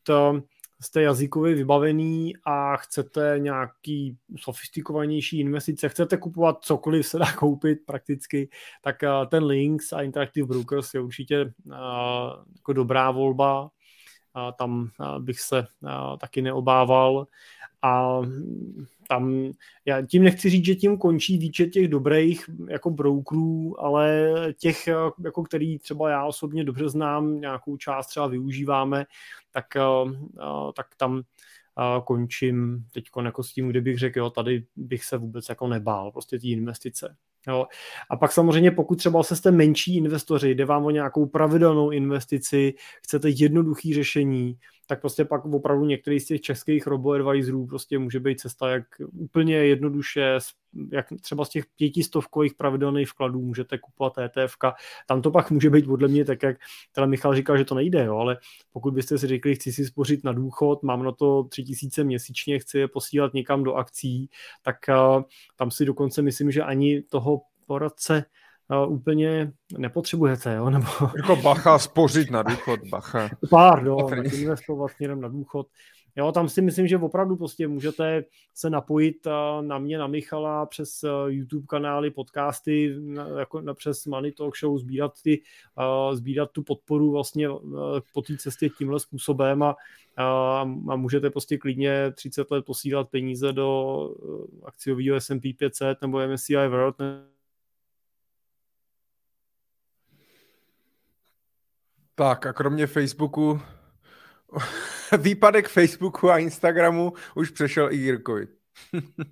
jste 0.81 1.03
jazykově 1.03 1.55
vybavený 1.55 2.35
a 2.45 2.77
chcete 2.77 3.35
nějaký 3.39 4.17
sofistikovanější 4.37 5.41
investice, 5.41 5.89
chcete 5.89 6.17
kupovat 6.17 6.65
cokoliv 6.65 7.07
se 7.07 7.19
dá 7.19 7.33
koupit 7.33 7.79
prakticky, 7.87 8.49
tak 8.83 9.03
eh, 9.03 9.09
ten 9.31 9.45
Links 9.45 9.93
a 9.93 10.03
Interactive 10.03 10.47
Brokers 10.47 10.95
je 10.95 11.01
určitě 11.01 11.37
eh, 11.37 11.77
jako 12.57 12.73
dobrá 12.73 13.11
volba. 13.11 13.71
Tam 14.59 14.89
eh, 15.01 15.21
bych 15.21 15.41
se 15.41 15.67
taky 16.21 16.43
neobával. 16.43 17.27
A 17.83 18.21
tam, 19.11 19.53
já 19.85 20.03
tím 20.07 20.23
nechci 20.23 20.51
říct, 20.51 20.65
že 20.65 20.75
tím 20.75 20.99
končí 20.99 21.39
výčet 21.39 21.71
těch 21.71 21.89
dobrých 21.89 22.51
jako 22.69 22.91
brokerů, 22.91 23.81
ale 23.81 24.35
těch, 24.59 24.87
jako 25.25 25.43
který 25.43 25.79
třeba 25.79 26.11
já 26.11 26.25
osobně 26.25 26.65
dobře 26.65 26.89
znám, 26.89 27.41
nějakou 27.41 27.77
část 27.77 28.07
třeba 28.07 28.27
využíváme, 28.27 29.07
tak, 29.53 29.77
eh, 29.77 29.83
eh, 30.41 30.73
tak 30.77 30.87
tam 30.97 31.23
eh, 31.79 32.01
končím 32.05 32.85
teď 32.95 33.05
jako 33.25 33.43
s 33.43 33.53
tím, 33.53 33.69
kdybych 33.69 33.99
řekl, 33.99 34.19
jo, 34.19 34.31
tady 34.31 34.65
bych 34.77 35.05
se 35.05 35.17
vůbec 35.17 35.49
jako 35.49 35.69
nebál, 35.69 36.13
prostě 36.13 36.39
ty 36.39 36.51
investice. 36.51 37.17
Jo. 37.49 37.67
A 38.11 38.17
pak 38.17 38.33
samozřejmě, 38.33 38.71
pokud 38.71 38.95
třeba 38.95 39.23
se 39.23 39.37
jste 39.37 39.51
menší 39.51 39.97
investoři, 39.97 40.55
jde 40.55 40.65
vám 40.65 40.85
o 40.85 40.91
nějakou 40.91 41.27
pravidelnou 41.27 41.91
investici, 41.91 42.75
chcete 43.03 43.29
jednoduché 43.31 43.95
řešení, 43.95 44.59
tak 44.91 45.01
prostě 45.01 45.25
pak 45.25 45.45
opravdu 45.45 45.85
některý 45.85 46.21
z 46.21 46.27
těch 46.27 46.41
českých 46.41 46.87
robo-advisorů 46.87 47.67
prostě 47.67 47.99
může 47.99 48.21
být 48.21 48.41
cesta, 48.41 48.71
jak 48.71 48.85
úplně 49.13 49.55
jednoduše, 49.55 50.39
jak 50.93 51.07
třeba 51.21 51.45
z 51.45 51.49
těch 51.49 51.65
pětistovkových 51.77 52.55
pravidelných 52.55 53.09
vkladů 53.09 53.41
můžete 53.41 53.79
kupovat 53.79 54.19
ETF. 54.19 54.57
Tam 55.07 55.23
to 55.23 55.31
pak 55.31 55.51
může 55.51 55.71
být 55.71 55.87
podle 55.87 56.09
mě 56.09 56.25
tak, 56.25 56.43
jak 56.43 56.57
teda 56.93 57.07
Michal 57.07 57.35
říkal, 57.35 57.59
že 57.59 57.65
to 57.65 57.75
nejde, 57.75 58.05
jo, 58.05 58.17
ale 58.17 58.37
pokud 58.73 58.95
byste 58.95 59.19
si 59.19 59.27
řekli, 59.27 59.55
chci 59.55 59.73
si 59.73 59.85
spořit 59.85 60.25
na 60.25 60.33
důchod, 60.33 60.83
mám 60.83 61.03
na 61.03 61.13
to 61.13 61.45
tři 61.45 61.63
tisíce 61.63 62.05
měsíčně, 62.05 62.59
chci 62.59 62.79
je 62.79 62.89
posílat 62.89 63.35
někam 63.35 63.63
do 63.63 63.75
akcí, 63.75 64.31
tak 64.63 64.77
uh, 64.89 65.23
tam 65.57 65.71
si 65.71 65.85
dokonce 65.85 66.23
myslím, 66.23 66.51
že 66.51 66.63
ani 66.63 67.03
toho 67.03 67.41
poradce 67.67 68.25
uh, 68.71 68.93
úplně 68.93 69.53
nepotřebujete, 69.79 70.55
jo? 70.55 70.71
Nebo... 70.71 70.87
Jako 71.17 71.37
bacha, 71.37 71.79
spořit 71.79 72.31
na 72.31 72.43
důchod, 72.43 72.81
bacha. 72.91 73.29
Pardon, 73.51 74.27
investovat 74.35 74.89
směrem 74.89 75.21
na 75.21 75.29
důchod. 75.29 75.67
Jo, 76.17 76.33
tam 76.33 76.49
si 76.49 76.63
myslím, 76.63 76.87
že 76.87 76.99
opravdu 76.99 77.37
prostě 77.37 77.69
můžete 77.69 78.25
se 78.55 78.71
napojit 78.71 79.27
na 79.61 79.79
mě, 79.79 79.99
na 79.99 80.07
Michala 80.07 80.67
přes 80.67 81.05
YouTube 81.27 81.67
kanály, 81.67 82.11
podcasty, 82.11 82.97
jako 83.39 83.63
přes 83.75 84.07
Money 84.07 84.33
Talk 84.33 84.57
Show, 84.57 84.79
sbírat, 84.79 85.13
ty, 85.23 85.43
sbírat 86.13 86.51
tu 86.51 86.63
podporu 86.63 87.11
vlastně 87.11 87.49
po 88.15 88.23
té 88.23 88.37
cestě 88.37 88.69
tímhle 88.69 89.01
způsobem 89.01 89.63
a, 89.63 89.77
a, 90.17 90.61
a 90.89 90.97
můžete 90.97 91.31
prostě 91.31 91.59
klidně 91.59 92.13
30 92.15 92.51
let 92.51 92.65
posílat 92.65 93.09
peníze 93.09 93.53
do 93.53 94.11
akciového 94.65 95.17
S&P 95.17 95.55
500 95.55 96.03
nebo 96.03 96.29
MSCI 96.29 96.69
World 96.69 96.97
Tak 102.21 102.47
a 102.47 102.53
kromě 102.53 102.87
Facebooku, 102.87 103.61
výpadek 105.19 105.69
Facebooku 105.69 106.31
a 106.31 106.39
Instagramu 106.39 107.13
už 107.35 107.51
přešel 107.51 107.93
i 107.93 107.97
Jirkovi. 107.97 108.47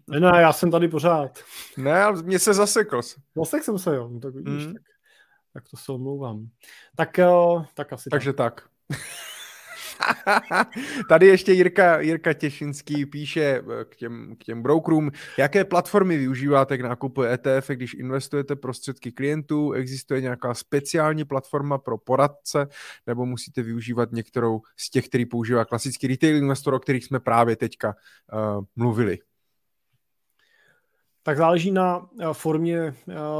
ne, 0.07 0.20
ne, 0.20 0.41
já 0.41 0.52
jsem 0.52 0.70
tady 0.70 0.89
pořád. 0.89 1.39
Ne, 1.76 2.02
ale 2.02 2.23
mě 2.23 2.39
se 2.39 2.55
zasekl. 2.55 3.00
Zasek 3.36 3.65
jsem 3.65 3.78
se, 3.78 3.97
jo. 3.97 4.08
No, 4.08 4.20
tak 4.20 4.34
vidíš, 4.34 4.67
mm. 4.67 4.73
tak, 4.73 4.83
tak 5.52 5.65
to 5.70 5.76
se 5.76 5.92
omlouvám. 5.92 6.49
Tak, 6.97 7.18
jo, 7.18 7.65
tak 7.75 7.92
asi 7.92 8.10
Takže 8.10 8.33
tak. 8.33 8.55
tak. 8.89 8.99
Tady 11.09 11.27
ještě 11.27 11.52
Jirka, 11.52 12.01
Jirka 12.01 12.33
Těšinský 12.33 13.07
píše 13.07 13.43
eh, 13.43 13.85
k 13.85 13.97
těm, 13.97 14.36
k 14.41 14.44
těm 14.44 14.62
brokerům, 14.62 15.10
jaké 15.39 15.65
platformy 15.65 16.17
využíváte 16.18 16.78
k 16.78 16.81
nákupu 16.81 17.23
ETF, 17.23 17.70
když 17.70 17.94
investujete 17.94 18.57
prostředky 18.57 19.12
klientů, 19.12 19.73
existuje 19.73 20.20
nějaká 20.20 20.55
speciální 20.55 21.25
platforma 21.25 21.78
pro 21.78 21.99
poradce, 21.99 22.68
nebo 23.07 23.27
musíte 23.27 23.62
využívat 23.62 24.12
některou 24.12 24.60
z 24.77 24.91
těch, 24.91 25.09
který 25.09 25.27
používá 25.27 25.65
klasický 25.65 26.07
retail 26.07 26.36
investor, 26.36 26.75
o 26.75 26.78
kterých 26.78 27.05
jsme 27.05 27.20
právě 27.20 27.57
teďka 27.57 27.94
uh, 28.33 28.65
mluvili. 28.77 29.18
Tak 31.23 31.36
záleží 31.36 31.70
na 31.70 32.09
eh, 32.20 32.27
formě 32.33 32.94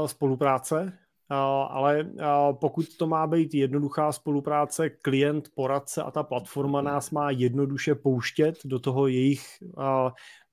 spolupráce. 0.05 0.93
Ale 1.29 2.09
pokud 2.51 2.97
to 2.97 3.07
má 3.07 3.27
být 3.27 3.53
jednoduchá 3.53 4.11
spolupráce, 4.11 4.89
klient, 4.89 5.49
poradce 5.55 6.03
a 6.03 6.11
ta 6.11 6.23
platforma 6.23 6.81
nás 6.81 7.11
má 7.11 7.31
jednoduše 7.31 7.95
pouštět 7.95 8.59
do 8.65 8.79
toho 8.79 9.07
jejich 9.07 9.45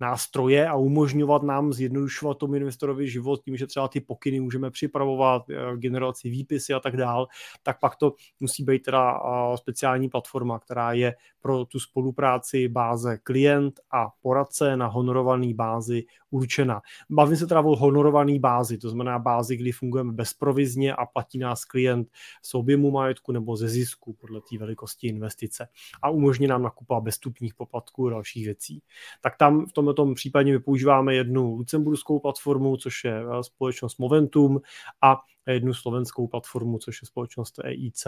nástroje 0.00 0.68
a 0.68 0.76
umožňovat 0.76 1.42
nám 1.42 1.72
zjednodušovat 1.72 2.38
tomu 2.38 2.54
investorovi 2.54 3.08
život 3.08 3.44
tím, 3.44 3.56
že 3.56 3.66
třeba 3.66 3.88
ty 3.88 4.00
pokyny 4.00 4.40
můžeme 4.40 4.70
připravovat, 4.70 5.50
eh, 5.50 5.76
generaci 5.76 6.30
výpisy 6.30 6.74
a 6.74 6.80
tak 6.80 6.96
dál, 6.96 7.26
tak 7.62 7.80
pak 7.80 7.96
to 7.96 8.14
musí 8.40 8.64
být 8.64 8.82
teda 8.82 9.20
speciální 9.56 10.08
platforma, 10.08 10.58
která 10.58 10.92
je 10.92 11.14
pro 11.40 11.64
tu 11.64 11.80
spolupráci 11.80 12.68
báze 12.68 13.18
klient 13.18 13.80
a 13.92 14.06
poradce 14.22 14.76
na 14.76 14.86
honorovaný 14.86 15.54
bázi 15.54 16.04
určena. 16.30 16.82
Bavím 17.10 17.36
se 17.36 17.46
teda 17.46 17.60
o 17.60 17.76
honorovaný 17.76 18.38
bázi, 18.38 18.78
to 18.78 18.90
znamená 18.90 19.18
bázi, 19.18 19.56
kdy 19.56 19.72
fungujeme 19.72 20.12
bezprovizně 20.12 20.94
a 20.94 21.06
platí 21.06 21.38
nás 21.38 21.64
klient 21.64 22.08
z 22.42 22.54
objemu 22.54 22.90
majetku 22.90 23.32
nebo 23.32 23.56
ze 23.56 23.68
zisku 23.68 24.12
podle 24.12 24.40
té 24.40 24.58
velikosti 24.58 25.08
investice 25.08 25.68
a 26.02 26.10
umožní 26.10 26.46
nám 26.46 26.62
nakupovat 26.62 27.02
bezstupních 27.02 27.54
poplatků 27.54 28.06
a 28.06 28.10
dalších 28.10 28.44
věcí. 28.44 28.82
Tak 29.20 29.36
tam 29.36 29.66
v 29.66 29.72
tom 29.72 29.85
tom 29.92 30.14
případně 30.14 30.52
my 30.52 30.58
používáme 30.60 31.14
jednu 31.14 31.54
lucemburskou 31.54 32.18
platformu, 32.18 32.76
což 32.76 33.04
je 33.04 33.20
eh, 33.20 33.42
společnost 33.42 33.98
Momentum. 33.98 34.60
A 35.02 35.16
jednu 35.52 35.74
slovenskou 35.74 36.26
platformu, 36.26 36.78
což 36.78 37.02
je 37.02 37.06
společnost 37.06 37.60
EIC. 37.64 38.06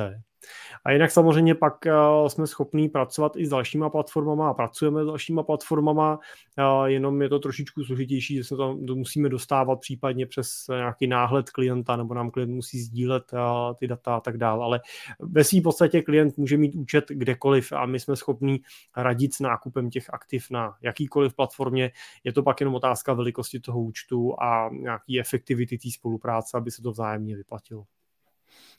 A 0.84 0.92
jinak 0.92 1.10
samozřejmě 1.10 1.54
pak 1.54 1.86
eh, 1.86 1.92
jsme 2.28 2.46
schopní 2.46 2.88
pracovat 2.88 3.36
i 3.36 3.46
s 3.46 3.48
dalšíma 3.48 3.90
platformama 3.90 4.50
a 4.50 4.54
pracujeme 4.54 5.04
s 5.04 5.06
dalšíma 5.06 5.42
platformama, 5.42 6.18
eh, 6.58 6.90
jenom 6.90 7.22
je 7.22 7.28
to 7.28 7.38
trošičku 7.38 7.84
složitější, 7.84 8.36
že 8.36 8.44
se 8.44 8.56
to 8.56 8.76
musíme 8.76 9.28
dostávat 9.28 9.80
případně 9.80 10.26
přes 10.26 10.66
nějaký 10.70 11.06
náhled 11.06 11.50
klienta, 11.50 11.96
nebo 11.96 12.14
nám 12.14 12.30
klient 12.30 12.54
musí 12.54 12.80
sdílet 12.80 13.32
ty 13.78 13.86
data 13.86 14.16
a 14.16 14.20
tak 14.20 14.36
dále, 14.36 14.64
ale 14.64 14.80
ve 15.20 15.44
svým 15.44 15.62
podstatě 15.62 16.02
klient 16.02 16.38
může 16.38 16.56
mít 16.56 16.74
účet 16.74 17.04
kdekoliv 17.08 17.72
a 17.72 17.86
my 17.86 18.00
jsme 18.00 18.16
schopní 18.16 18.60
radit 18.96 19.34
s 19.34 19.40
nákupem 19.40 19.90
těch 19.90 20.10
aktiv 20.10 20.46
na 20.50 20.74
jakýkoliv 20.82 21.34
platformě. 21.34 21.90
Je 22.24 22.32
to 22.32 22.42
pak 22.42 22.60
jenom 22.60 22.74
otázka 22.74 23.12
velikosti 23.12 23.60
toho 23.60 23.80
účtu 23.80 24.42
a 24.42 24.70
nějaký 24.72 25.20
efektivity 25.20 25.78
té 25.78 25.90
spolupráce, 25.90 26.56
aby 26.56 26.70
se 26.70 26.82
to 26.82 26.90
vzájemně 26.90 27.27
ogni 27.28 27.36
riportio 27.36 27.88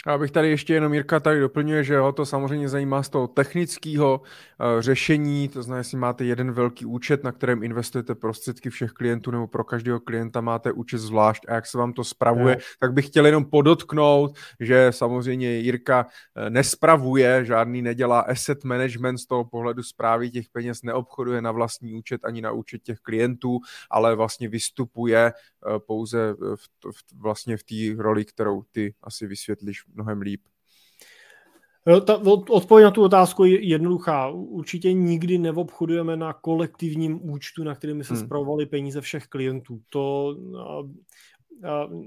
Já 0.08 0.18
bych 0.18 0.32
tady 0.32 0.50
ještě 0.50 0.74
jenom 0.74 0.94
Jirka 0.94 1.20
tady 1.20 1.40
doplňuje, 1.40 1.84
že 1.84 1.98
ho 1.98 2.12
to 2.12 2.26
samozřejmě 2.26 2.70
zajímá 2.70 3.04
z 3.04 3.10
toho 3.10 3.28
technického 3.28 4.22
uh, 4.22 4.82
řešení, 4.82 5.48
to 5.48 5.64
znamená, 5.64 5.78
jestli 5.78 5.98
máte 5.98 6.26
jeden 6.26 6.52
velký 6.52 6.86
účet, 6.86 7.24
na 7.24 7.32
kterém 7.32 7.64
investujete 7.64 8.16
prostředky 8.16 8.70
všech 8.70 8.92
klientů, 8.92 9.32
nebo 9.32 9.48
pro 9.48 9.64
každého 9.64 10.00
klienta 10.00 10.42
máte 10.42 10.72
účet 10.72 10.98
zvlášť 10.98 11.44
a 11.48 11.54
jak 11.54 11.66
se 11.66 11.78
vám 11.78 11.94
to 11.94 12.04
spravuje, 12.04 12.56
no. 12.56 12.62
tak 12.80 12.94
bych 12.94 13.06
chtěl 13.06 13.26
jenom 13.26 13.46
podotknout, 13.46 14.38
že 14.60 14.88
samozřejmě 14.92 15.58
Jirka 15.58 16.06
uh, 16.06 16.50
nespravuje, 16.50 17.46
žádný 17.46 17.82
nedělá 17.82 18.20
asset 18.20 18.64
management 18.64 19.18
z 19.18 19.26
toho 19.26 19.46
pohledu 19.46 19.84
zprávy 19.84 20.32
těch 20.32 20.50
peněz, 20.50 20.84
neobchoduje 20.84 21.42
na 21.42 21.52
vlastní 21.52 21.94
účet 21.94 22.26
ani 22.26 22.42
na 22.42 22.52
účet 22.52 22.84
těch 22.84 23.00
klientů, 23.00 23.60
ale 23.90 24.16
vlastně 24.16 24.50
vystupuje 24.50 25.34
uh, 25.66 25.80
pouze 25.80 26.34
v, 26.34 26.92
v, 26.92 27.20
vlastně 27.22 27.58
v 27.58 27.64
té 27.64 28.04
roli, 28.04 28.26
kterou 28.26 28.64
ty 28.72 28.94
asi 29.04 29.28
vysvětlíš 29.28 29.89
mnohem 29.94 30.22
líp. 30.22 30.42
Ta, 32.06 32.18
odpověď 32.50 32.84
na 32.84 32.92
tu 32.92 33.04
otázku 33.04 33.44
je 33.44 33.68
jednoduchá. 33.68 34.30
Určitě 34.30 34.94
nikdy 34.94 35.38
neobchodujeme 35.38 36.18
na 36.18 36.34
kolektivním 36.34 37.30
účtu, 37.32 37.64
na 37.64 37.76
kterým 37.76 38.04
se 38.04 38.14
hmm. 38.14 38.22
peníze 38.66 39.02
všech 39.02 39.28
klientů. 39.28 39.82
To 39.90 40.36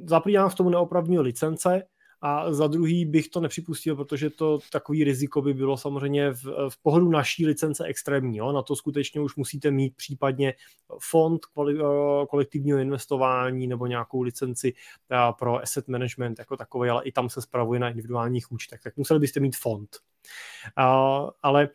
zaprý 0.05 0.33
v 0.49 0.55
tomu 0.55 0.70
neopravňuje 0.70 1.20
licence, 1.20 1.83
a 2.23 2.52
za 2.52 2.67
druhý 2.67 3.05
bych 3.05 3.28
to 3.28 3.41
nepřipustil, 3.41 3.97
protože 3.97 4.31
to 4.31 4.59
takový 4.73 5.05
riziko 5.05 5.42
by 5.42 5.55
bylo 5.55 5.76
samozřejmě 5.76 6.31
v, 6.31 6.44
v 6.68 6.83
pohledu 6.83 7.10
naší 7.10 7.47
licence 7.47 7.84
extrémní. 7.84 8.36
Jo? 8.36 8.52
Na 8.52 8.62
to 8.62 8.76
skutečně 8.76 9.20
už 9.20 9.36
musíte 9.36 9.70
mít 9.70 9.97
případně 9.97 10.55
fond 11.01 11.44
kvali, 11.44 11.78
eh, 11.81 12.26
kolektivního 12.26 12.78
investování 12.78 13.67
nebo 13.67 13.86
nějakou 13.86 14.23
licenci 14.23 14.75
eh, 15.12 15.33
pro 15.39 15.62
asset 15.62 15.89
management 15.89 16.39
jako 16.39 16.57
takový, 16.57 16.91
ale 16.91 17.05
i 17.05 17.12
tam 17.12 17.31
se 17.31 17.42
spravuje 17.42 17.81
na 17.81 17.91
individuálních 17.91 18.52
účtech. 18.52 18.81
Tak 18.83 18.97
museli 18.97 19.20
byste 19.20 19.41
mít 19.41 19.57
fond. 19.57 19.97
Uh, 20.78 21.31
ale 21.42 21.68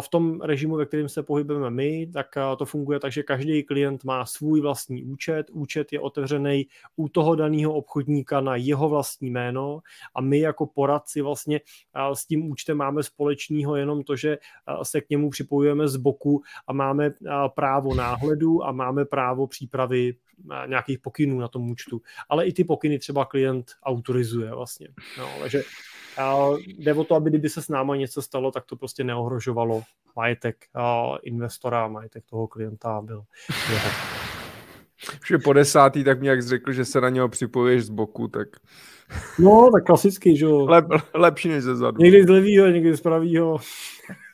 v 0.00 0.08
tom 0.08 0.40
režimu, 0.40 0.76
ve 0.76 0.86
kterém 0.86 1.08
se 1.08 1.22
pohybujeme 1.22 1.70
my, 1.70 2.06
tak 2.12 2.26
to 2.58 2.64
funguje 2.64 3.00
tak, 3.00 3.12
že 3.12 3.22
každý 3.22 3.62
klient 3.62 4.04
má 4.04 4.26
svůj 4.26 4.60
vlastní 4.60 5.04
účet. 5.04 5.50
Účet 5.52 5.92
je 5.92 6.00
otevřený 6.00 6.66
u 6.96 7.08
toho 7.08 7.34
daného 7.34 7.74
obchodníka 7.74 8.40
na 8.40 8.56
jeho 8.56 8.88
vlastní 8.88 9.30
jméno 9.30 9.80
a 10.14 10.20
my 10.20 10.38
jako 10.38 10.66
poradci 10.66 11.22
vlastně 11.22 11.60
s 12.12 12.26
tím 12.26 12.50
účtem 12.50 12.76
máme 12.76 13.02
společného 13.02 13.76
jenom 13.76 14.02
to, 14.02 14.16
že 14.16 14.38
se 14.82 15.00
k 15.00 15.10
němu 15.10 15.30
připojujeme 15.30 15.88
z 15.88 15.96
boku 15.96 16.42
a 16.66 16.72
máme 16.72 17.10
právo 17.54 17.94
náhledu 17.94 18.64
a 18.64 18.72
máme 18.72 19.04
právo 19.04 19.46
přípravy 19.46 20.14
nějakých 20.66 20.98
pokynů 20.98 21.38
na 21.38 21.48
tom 21.48 21.70
účtu. 21.70 22.02
Ale 22.28 22.46
i 22.46 22.52
ty 22.52 22.64
pokyny 22.64 22.98
třeba 22.98 23.24
klient 23.24 23.72
autorizuje 23.84 24.54
vlastně. 24.54 24.88
No, 25.18 25.28
takže 25.40 25.62
jde 26.66 26.94
o 26.94 27.04
to, 27.04 27.14
aby 27.14 27.30
kdyby 27.30 27.48
se 27.48 27.62
s 27.62 27.68
náma 27.68 27.96
něco 27.96 28.22
stalo, 28.22 28.50
tak 28.50 28.64
to 28.64 28.76
prostě 28.76 29.04
neohrožovalo 29.04 29.82
majetek 30.16 30.64
investora, 31.22 31.88
majetek 31.88 32.24
toho 32.26 32.46
klienta 32.46 33.00
byl. 33.00 33.24
Už 35.22 35.30
je 35.30 35.38
po 35.38 35.52
desátý, 35.52 36.04
tak 36.04 36.20
mi 36.20 36.26
jak 36.26 36.42
řekl, 36.42 36.72
že 36.72 36.84
se 36.84 37.00
na 37.00 37.08
něho 37.08 37.28
připojuješ 37.28 37.84
z 37.84 37.88
boku, 37.88 38.28
tak... 38.28 38.48
No, 39.38 39.70
tak 39.72 39.84
klasicky, 39.84 40.36
že 40.36 40.44
jo. 40.44 40.66
Lep, 40.66 40.86
lepší 41.14 41.48
než 41.48 41.62
ze 41.62 41.76
zadu. 41.76 42.02
Někdy 42.02 42.24
z 42.24 42.28
levýho, 42.28 42.66
někdy 42.66 42.96
z 42.96 43.00
pravýho. 43.00 43.58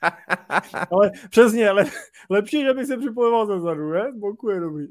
ale 0.93 1.11
přesně, 1.31 1.69
ale 1.69 1.85
lepší, 2.31 2.63
že 2.63 2.75
by 2.75 2.87
se 2.87 2.97
připojoval 2.97 3.47
ze 3.47 3.61
zadu, 3.61 3.91
ne? 3.91 4.13
Z 4.17 4.19
boku 4.19 4.51
je 4.51 4.61
dobrý. 4.61 4.87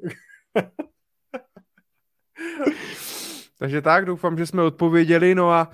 Takže 3.60 3.82
tak, 3.82 4.06
doufám, 4.06 4.38
že 4.38 4.46
jsme 4.46 4.64
odpověděli, 4.64 5.36
no 5.36 5.52
a 5.52 5.72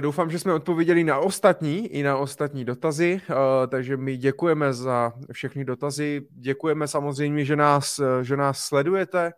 Doufám, 0.00 0.30
že 0.30 0.38
jsme 0.38 0.52
odpověděli 0.52 1.04
na 1.04 1.18
ostatní 1.18 1.88
i 1.88 2.02
na 2.02 2.16
ostatní 2.16 2.64
dotazy, 2.64 3.20
takže 3.68 3.96
my 3.96 4.16
děkujeme 4.16 4.72
za 4.72 5.12
všechny 5.32 5.64
dotazy. 5.64 6.26
Děkujeme 6.30 6.88
samozřejmě, 6.88 7.44
že 7.44 7.56
nás, 7.56 8.00
že 8.22 8.36
nás 8.36 8.58
sledujete, 8.58 9.32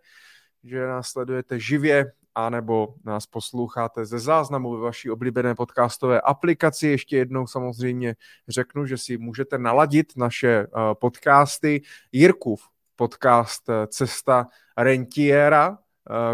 že 0.64 0.86
nás 0.86 1.08
sledujete 1.08 1.60
živě 1.60 2.12
anebo 2.36 2.94
nás 3.04 3.26
posloucháte 3.26 4.06
ze 4.06 4.18
záznamu 4.18 4.72
ve 4.72 4.80
vaší 4.80 5.10
oblíbené 5.10 5.54
podcastové 5.54 6.20
aplikaci. 6.20 6.86
Ještě 6.86 7.16
jednou 7.16 7.46
samozřejmě 7.46 8.14
řeknu, 8.48 8.86
že 8.86 8.98
si 8.98 9.18
můžete 9.18 9.58
naladit 9.58 10.12
naše 10.16 10.48
eh, 10.48 10.66
podcasty. 10.94 11.82
Jirkův 12.12 12.62
podcast 12.96 13.68
eh, 13.68 13.86
Cesta 13.86 14.46
rentiera, 14.76 15.78
eh, 15.78 15.85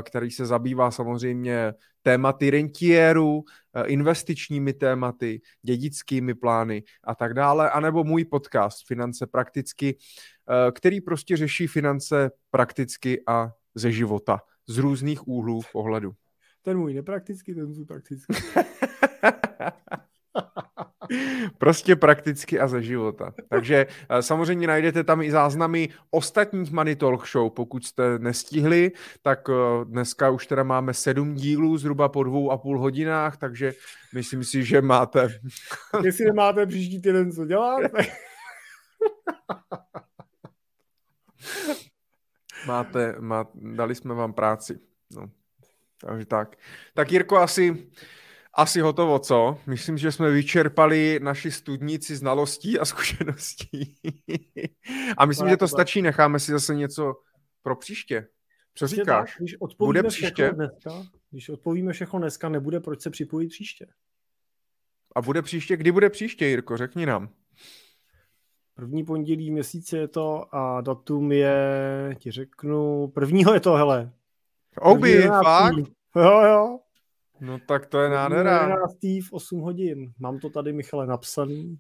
který 0.02 0.30
se 0.30 0.46
zabývá 0.46 0.90
samozřejmě 0.90 1.74
tématy 2.02 2.50
rentierů, 2.50 3.44
investičními 3.86 4.72
tématy, 4.72 5.40
dědickými 5.62 6.34
plány 6.34 6.82
a 7.04 7.14
tak 7.14 7.34
dále, 7.34 7.70
anebo 7.70 8.04
můj 8.04 8.24
podcast 8.24 8.86
Finance 8.86 9.26
prakticky, 9.26 9.96
který 10.74 11.00
prostě 11.00 11.36
řeší 11.36 11.66
finance 11.66 12.30
prakticky 12.50 13.22
a 13.26 13.52
ze 13.74 13.92
života 13.92 14.40
z 14.66 14.78
různých 14.78 15.28
úhlů 15.28 15.60
pohledu. 15.72 16.12
Ten 16.62 16.78
můj 16.78 16.94
nepraktický, 16.94 17.54
ten 17.54 17.68
můj 17.68 17.84
praktický. 17.84 18.34
prostě 21.58 21.96
prakticky 21.96 22.60
a 22.60 22.68
ze 22.68 22.82
života. 22.82 23.34
Takže 23.48 23.86
eh, 24.08 24.22
samozřejmě 24.22 24.66
najdete 24.66 25.04
tam 25.04 25.22
i 25.22 25.30
záznamy 25.30 25.88
ostatních 26.10 26.72
Money 26.72 26.96
Talk 26.96 27.28
Show, 27.28 27.50
pokud 27.50 27.86
jste 27.86 28.18
nestihli, 28.18 28.92
tak 29.22 29.48
eh, 29.48 29.54
dneska 29.84 30.30
už 30.30 30.46
teda 30.46 30.62
máme 30.62 30.94
sedm 30.94 31.34
dílů, 31.34 31.78
zhruba 31.78 32.08
po 32.08 32.22
dvou 32.22 32.50
a 32.50 32.58
půl 32.58 32.78
hodinách, 32.78 33.36
takže 33.36 33.72
myslím 34.14 34.44
si, 34.44 34.64
že 34.64 34.82
máte... 34.82 35.28
Jestli 36.04 36.24
nemáte 36.24 36.66
příští 36.66 37.02
týden 37.02 37.32
co 37.32 37.46
dělat, 37.46 37.80
máte, 42.66 43.16
má, 43.20 43.46
dali 43.54 43.94
jsme 43.94 44.14
vám 44.14 44.32
práci. 44.32 44.78
No. 45.16 45.30
Takže 46.00 46.26
tak. 46.26 46.56
Tak 46.94 47.12
Jirko, 47.12 47.36
asi, 47.36 47.86
asi 48.54 48.80
hotovo, 48.80 49.18
co? 49.18 49.58
Myslím, 49.66 49.98
že 49.98 50.12
jsme 50.12 50.30
vyčerpali 50.30 51.20
naši 51.22 51.50
studnici 51.50 52.16
znalostí 52.16 52.78
a 52.78 52.84
zkušeností. 52.92 53.94
a 55.18 55.26
myslím, 55.26 55.48
že 55.48 55.56
to 55.56 55.68
stačí. 55.68 56.02
Necháme 56.02 56.40
si 56.40 56.52
zase 56.52 56.74
něco 56.74 57.14
pro 57.62 57.76
příště. 57.76 58.28
Co 58.74 58.86
říkáš? 58.86 59.36
Když 59.38 59.56
bude 59.78 60.02
příště? 60.02 60.52
Dneska, 60.52 61.02
když 61.30 61.48
odpovíme 61.48 61.92
všechno 61.92 62.18
dneska, 62.18 62.48
nebude 62.48 62.80
proč 62.80 63.00
se 63.00 63.10
připojit 63.10 63.48
příště. 63.48 63.86
A 65.16 65.22
bude 65.22 65.42
příště? 65.42 65.76
Kdy 65.76 65.92
bude 65.92 66.10
příště, 66.10 66.46
Jirko? 66.46 66.76
Řekni 66.76 67.06
nám. 67.06 67.28
První 68.74 69.04
pondělí 69.04 69.50
měsíce 69.50 69.98
je 69.98 70.08
to 70.08 70.54
a 70.54 70.80
datum 70.80 71.32
je, 71.32 72.16
ti 72.18 72.30
řeknu, 72.30 73.08
prvního 73.08 73.54
je 73.54 73.60
to, 73.60 73.72
hele. 73.72 74.12
Obi, 74.80 75.22
fakt? 75.22 75.76
Jo, 76.16 76.42
jo. 76.44 76.78
No 77.42 77.58
tak 77.68 77.86
to 77.86 78.00
je 78.00 78.10
nádhera. 78.10 78.62
11. 78.62 78.94
v 79.02 79.32
8 79.32 79.60
hodin. 79.60 80.12
Mám 80.18 80.38
to 80.38 80.50
tady, 80.50 80.72
Michale, 80.72 81.06
napsaný. 81.06 81.78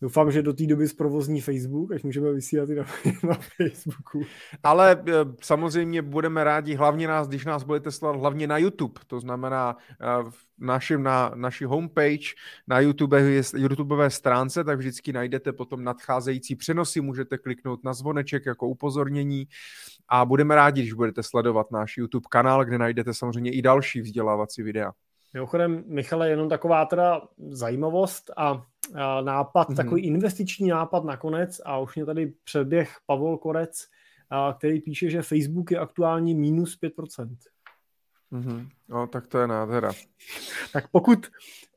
Doufám, 0.00 0.32
že 0.32 0.42
do 0.42 0.52
té 0.52 0.66
doby 0.66 0.88
zprovozní 0.88 1.40
Facebook, 1.40 1.92
až 1.92 2.02
můžeme 2.02 2.32
vysílat 2.32 2.68
i 2.70 2.74
na, 2.74 2.84
na 3.28 3.34
Facebooku. 3.56 4.22
Ale 4.62 5.02
eh, 5.08 5.12
samozřejmě 5.42 6.02
budeme 6.02 6.44
rádi, 6.44 6.74
hlavně 6.74 7.08
nás, 7.08 7.28
když 7.28 7.44
nás 7.44 7.62
budete 7.62 7.90
sledovat 7.90 8.20
hlavně 8.20 8.46
na 8.46 8.58
YouTube. 8.58 9.00
To 9.06 9.20
znamená 9.20 9.76
eh, 10.00 10.30
v 10.30 10.48
našim, 10.58 11.02
na 11.02 11.32
naší 11.34 11.64
homepage, 11.64 12.34
na 12.66 12.80
YouTube, 12.80 13.42
YouTubeové 13.56 14.10
stránce, 14.10 14.64
tak 14.64 14.78
vždycky 14.78 15.12
najdete 15.12 15.52
potom 15.52 15.84
nadcházející 15.84 16.56
přenosy, 16.56 17.00
můžete 17.00 17.38
kliknout 17.38 17.84
na 17.84 17.94
zvoneček 17.94 18.46
jako 18.46 18.68
upozornění 18.68 19.48
a 20.08 20.24
budeme 20.24 20.54
rádi, 20.54 20.80
když 20.80 20.92
budete 20.92 21.22
sledovat 21.22 21.70
náš 21.70 21.96
YouTube 21.96 22.26
kanál, 22.30 22.64
kde 22.64 22.78
najdete 22.78 23.14
samozřejmě 23.14 23.52
i 23.52 23.62
další 23.62 24.00
vzdělávací 24.00 24.62
videa. 24.62 24.92
Mimochodem, 25.34 25.84
Michale, 25.86 26.30
jenom 26.30 26.48
taková 26.48 26.84
teda 26.84 27.22
zajímavost 27.48 28.30
a, 28.36 28.66
a 28.94 29.20
nápad, 29.20 29.68
mm-hmm. 29.68 29.76
takový 29.76 30.02
investiční 30.02 30.68
nápad 30.68 31.04
nakonec 31.04 31.60
a 31.64 31.78
už 31.78 31.94
mě 31.94 32.06
tady 32.06 32.32
předběh 32.44 32.96
Pavel 33.06 33.36
Korec, 33.36 33.84
a, 34.30 34.54
který 34.58 34.80
píše, 34.80 35.10
že 35.10 35.22
Facebook 35.22 35.70
je 35.70 35.78
aktuálně 35.78 36.34
minus 36.34 36.78
5%. 36.82 37.36
Mm-hmm. 38.32 38.68
No, 38.88 39.06
tak 39.06 39.26
to 39.26 39.38
je 39.38 39.46
nádhera. 39.46 39.92
tak 40.72 40.88
pokud, 40.88 41.26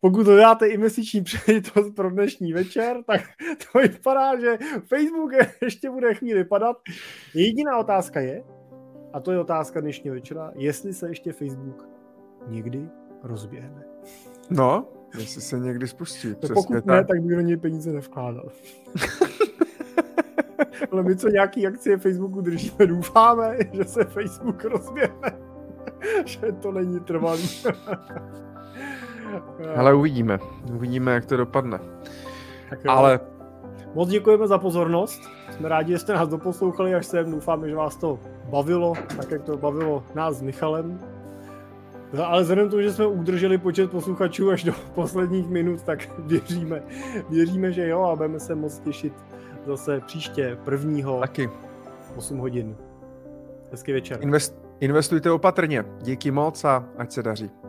pokud 0.01 0.25
dodáte 0.25 0.67
investiční 0.67 1.23
příležitost 1.23 1.95
pro 1.95 2.09
dnešní 2.09 2.53
večer, 2.53 3.03
tak 3.07 3.21
to 3.71 3.80
vypadá, 3.80 4.39
že 4.39 4.57
Facebook 4.88 5.31
ještě 5.61 5.89
bude 5.89 6.13
chvíli 6.13 6.45
padat. 6.45 6.77
Jediná 7.33 7.77
otázka 7.77 8.19
je, 8.19 8.43
a 9.13 9.19
to 9.19 9.31
je 9.31 9.39
otázka 9.39 9.81
dnešního 9.81 10.15
večera, 10.15 10.51
jestli 10.55 10.93
se 10.93 11.09
ještě 11.09 11.31
Facebook 11.31 11.88
někdy 12.47 12.89
rozběhne. 13.24 13.83
No, 14.50 14.85
jestli 15.19 15.41
se 15.41 15.59
někdy 15.59 15.88
spustí. 15.88 16.35
Přesně 16.35 16.53
pokud 16.53 16.74
tak. 16.74 16.85
ne, 16.85 17.06
tak 17.06 17.22
bych 17.22 17.35
do 17.35 17.41
něj 17.41 17.58
peníze 17.58 17.93
nevkládal. 17.93 18.50
Ale 20.91 21.03
my, 21.03 21.16
co 21.16 21.30
nějaký 21.30 21.67
akcie 21.67 21.98
Facebooku 21.98 22.41
držíme, 22.41 22.88
doufáme, 22.88 23.58
že 23.74 23.83
se 23.83 24.03
Facebook 24.03 24.64
rozběhne. 24.64 25.38
že 26.25 26.51
to 26.61 26.72
není 26.72 27.00
trvalý. 27.00 27.50
Ale 29.75 29.93
uvidíme. 29.93 30.40
Uvidíme, 30.74 31.14
jak 31.14 31.25
to 31.25 31.38
dopadne. 31.38 31.80
Ale... 32.88 33.19
Moc 33.93 34.09
děkujeme 34.09 34.48
za 34.48 34.58
pozornost. 34.58 35.22
Jsme 35.51 35.69
rádi, 35.69 35.91
že 35.91 36.00
jste 36.00 36.14
nás 36.14 36.30
doposlouchali 36.30 36.95
až 36.95 37.06
sem. 37.06 37.32
Doufáme, 37.32 37.69
že 37.69 37.75
vás 37.75 37.95
to 37.95 38.19
bavilo, 38.50 38.93
tak 39.17 39.32
jak 39.32 39.43
to 39.43 39.58
bavilo 39.58 40.03
nás 40.16 40.35
s 40.35 40.41
Michalem. 40.41 41.00
Ale 42.17 42.41
vzhledem 42.41 42.69
tomu, 42.69 42.81
že 42.81 42.93
jsme 42.93 43.07
udrželi 43.07 43.57
počet 43.57 43.91
posluchačů 43.91 44.49
až 44.49 44.64
do 44.64 44.73
posledních 44.95 45.49
minut, 45.49 45.81
tak 45.81 46.09
věříme, 46.19 46.83
věříme, 47.30 47.72
že 47.72 47.88
jo 47.88 48.01
a 48.01 48.15
budeme 48.15 48.40
se 48.40 48.56
moc 48.56 48.80
těšit 48.80 49.14
zase 49.65 49.99
příště 49.99 50.57
prvního 50.64 51.19
Taky. 51.19 51.49
8 52.15 52.38
hodin. 52.38 52.75
Hezký 53.72 53.93
večer. 53.93 54.19
Invest, 54.22 54.56
investujte 54.80 55.31
opatrně. 55.31 55.85
Díky 56.01 56.31
moc 56.31 56.65
a 56.65 56.85
ať 56.98 57.11
se 57.11 57.23
daří. 57.23 57.60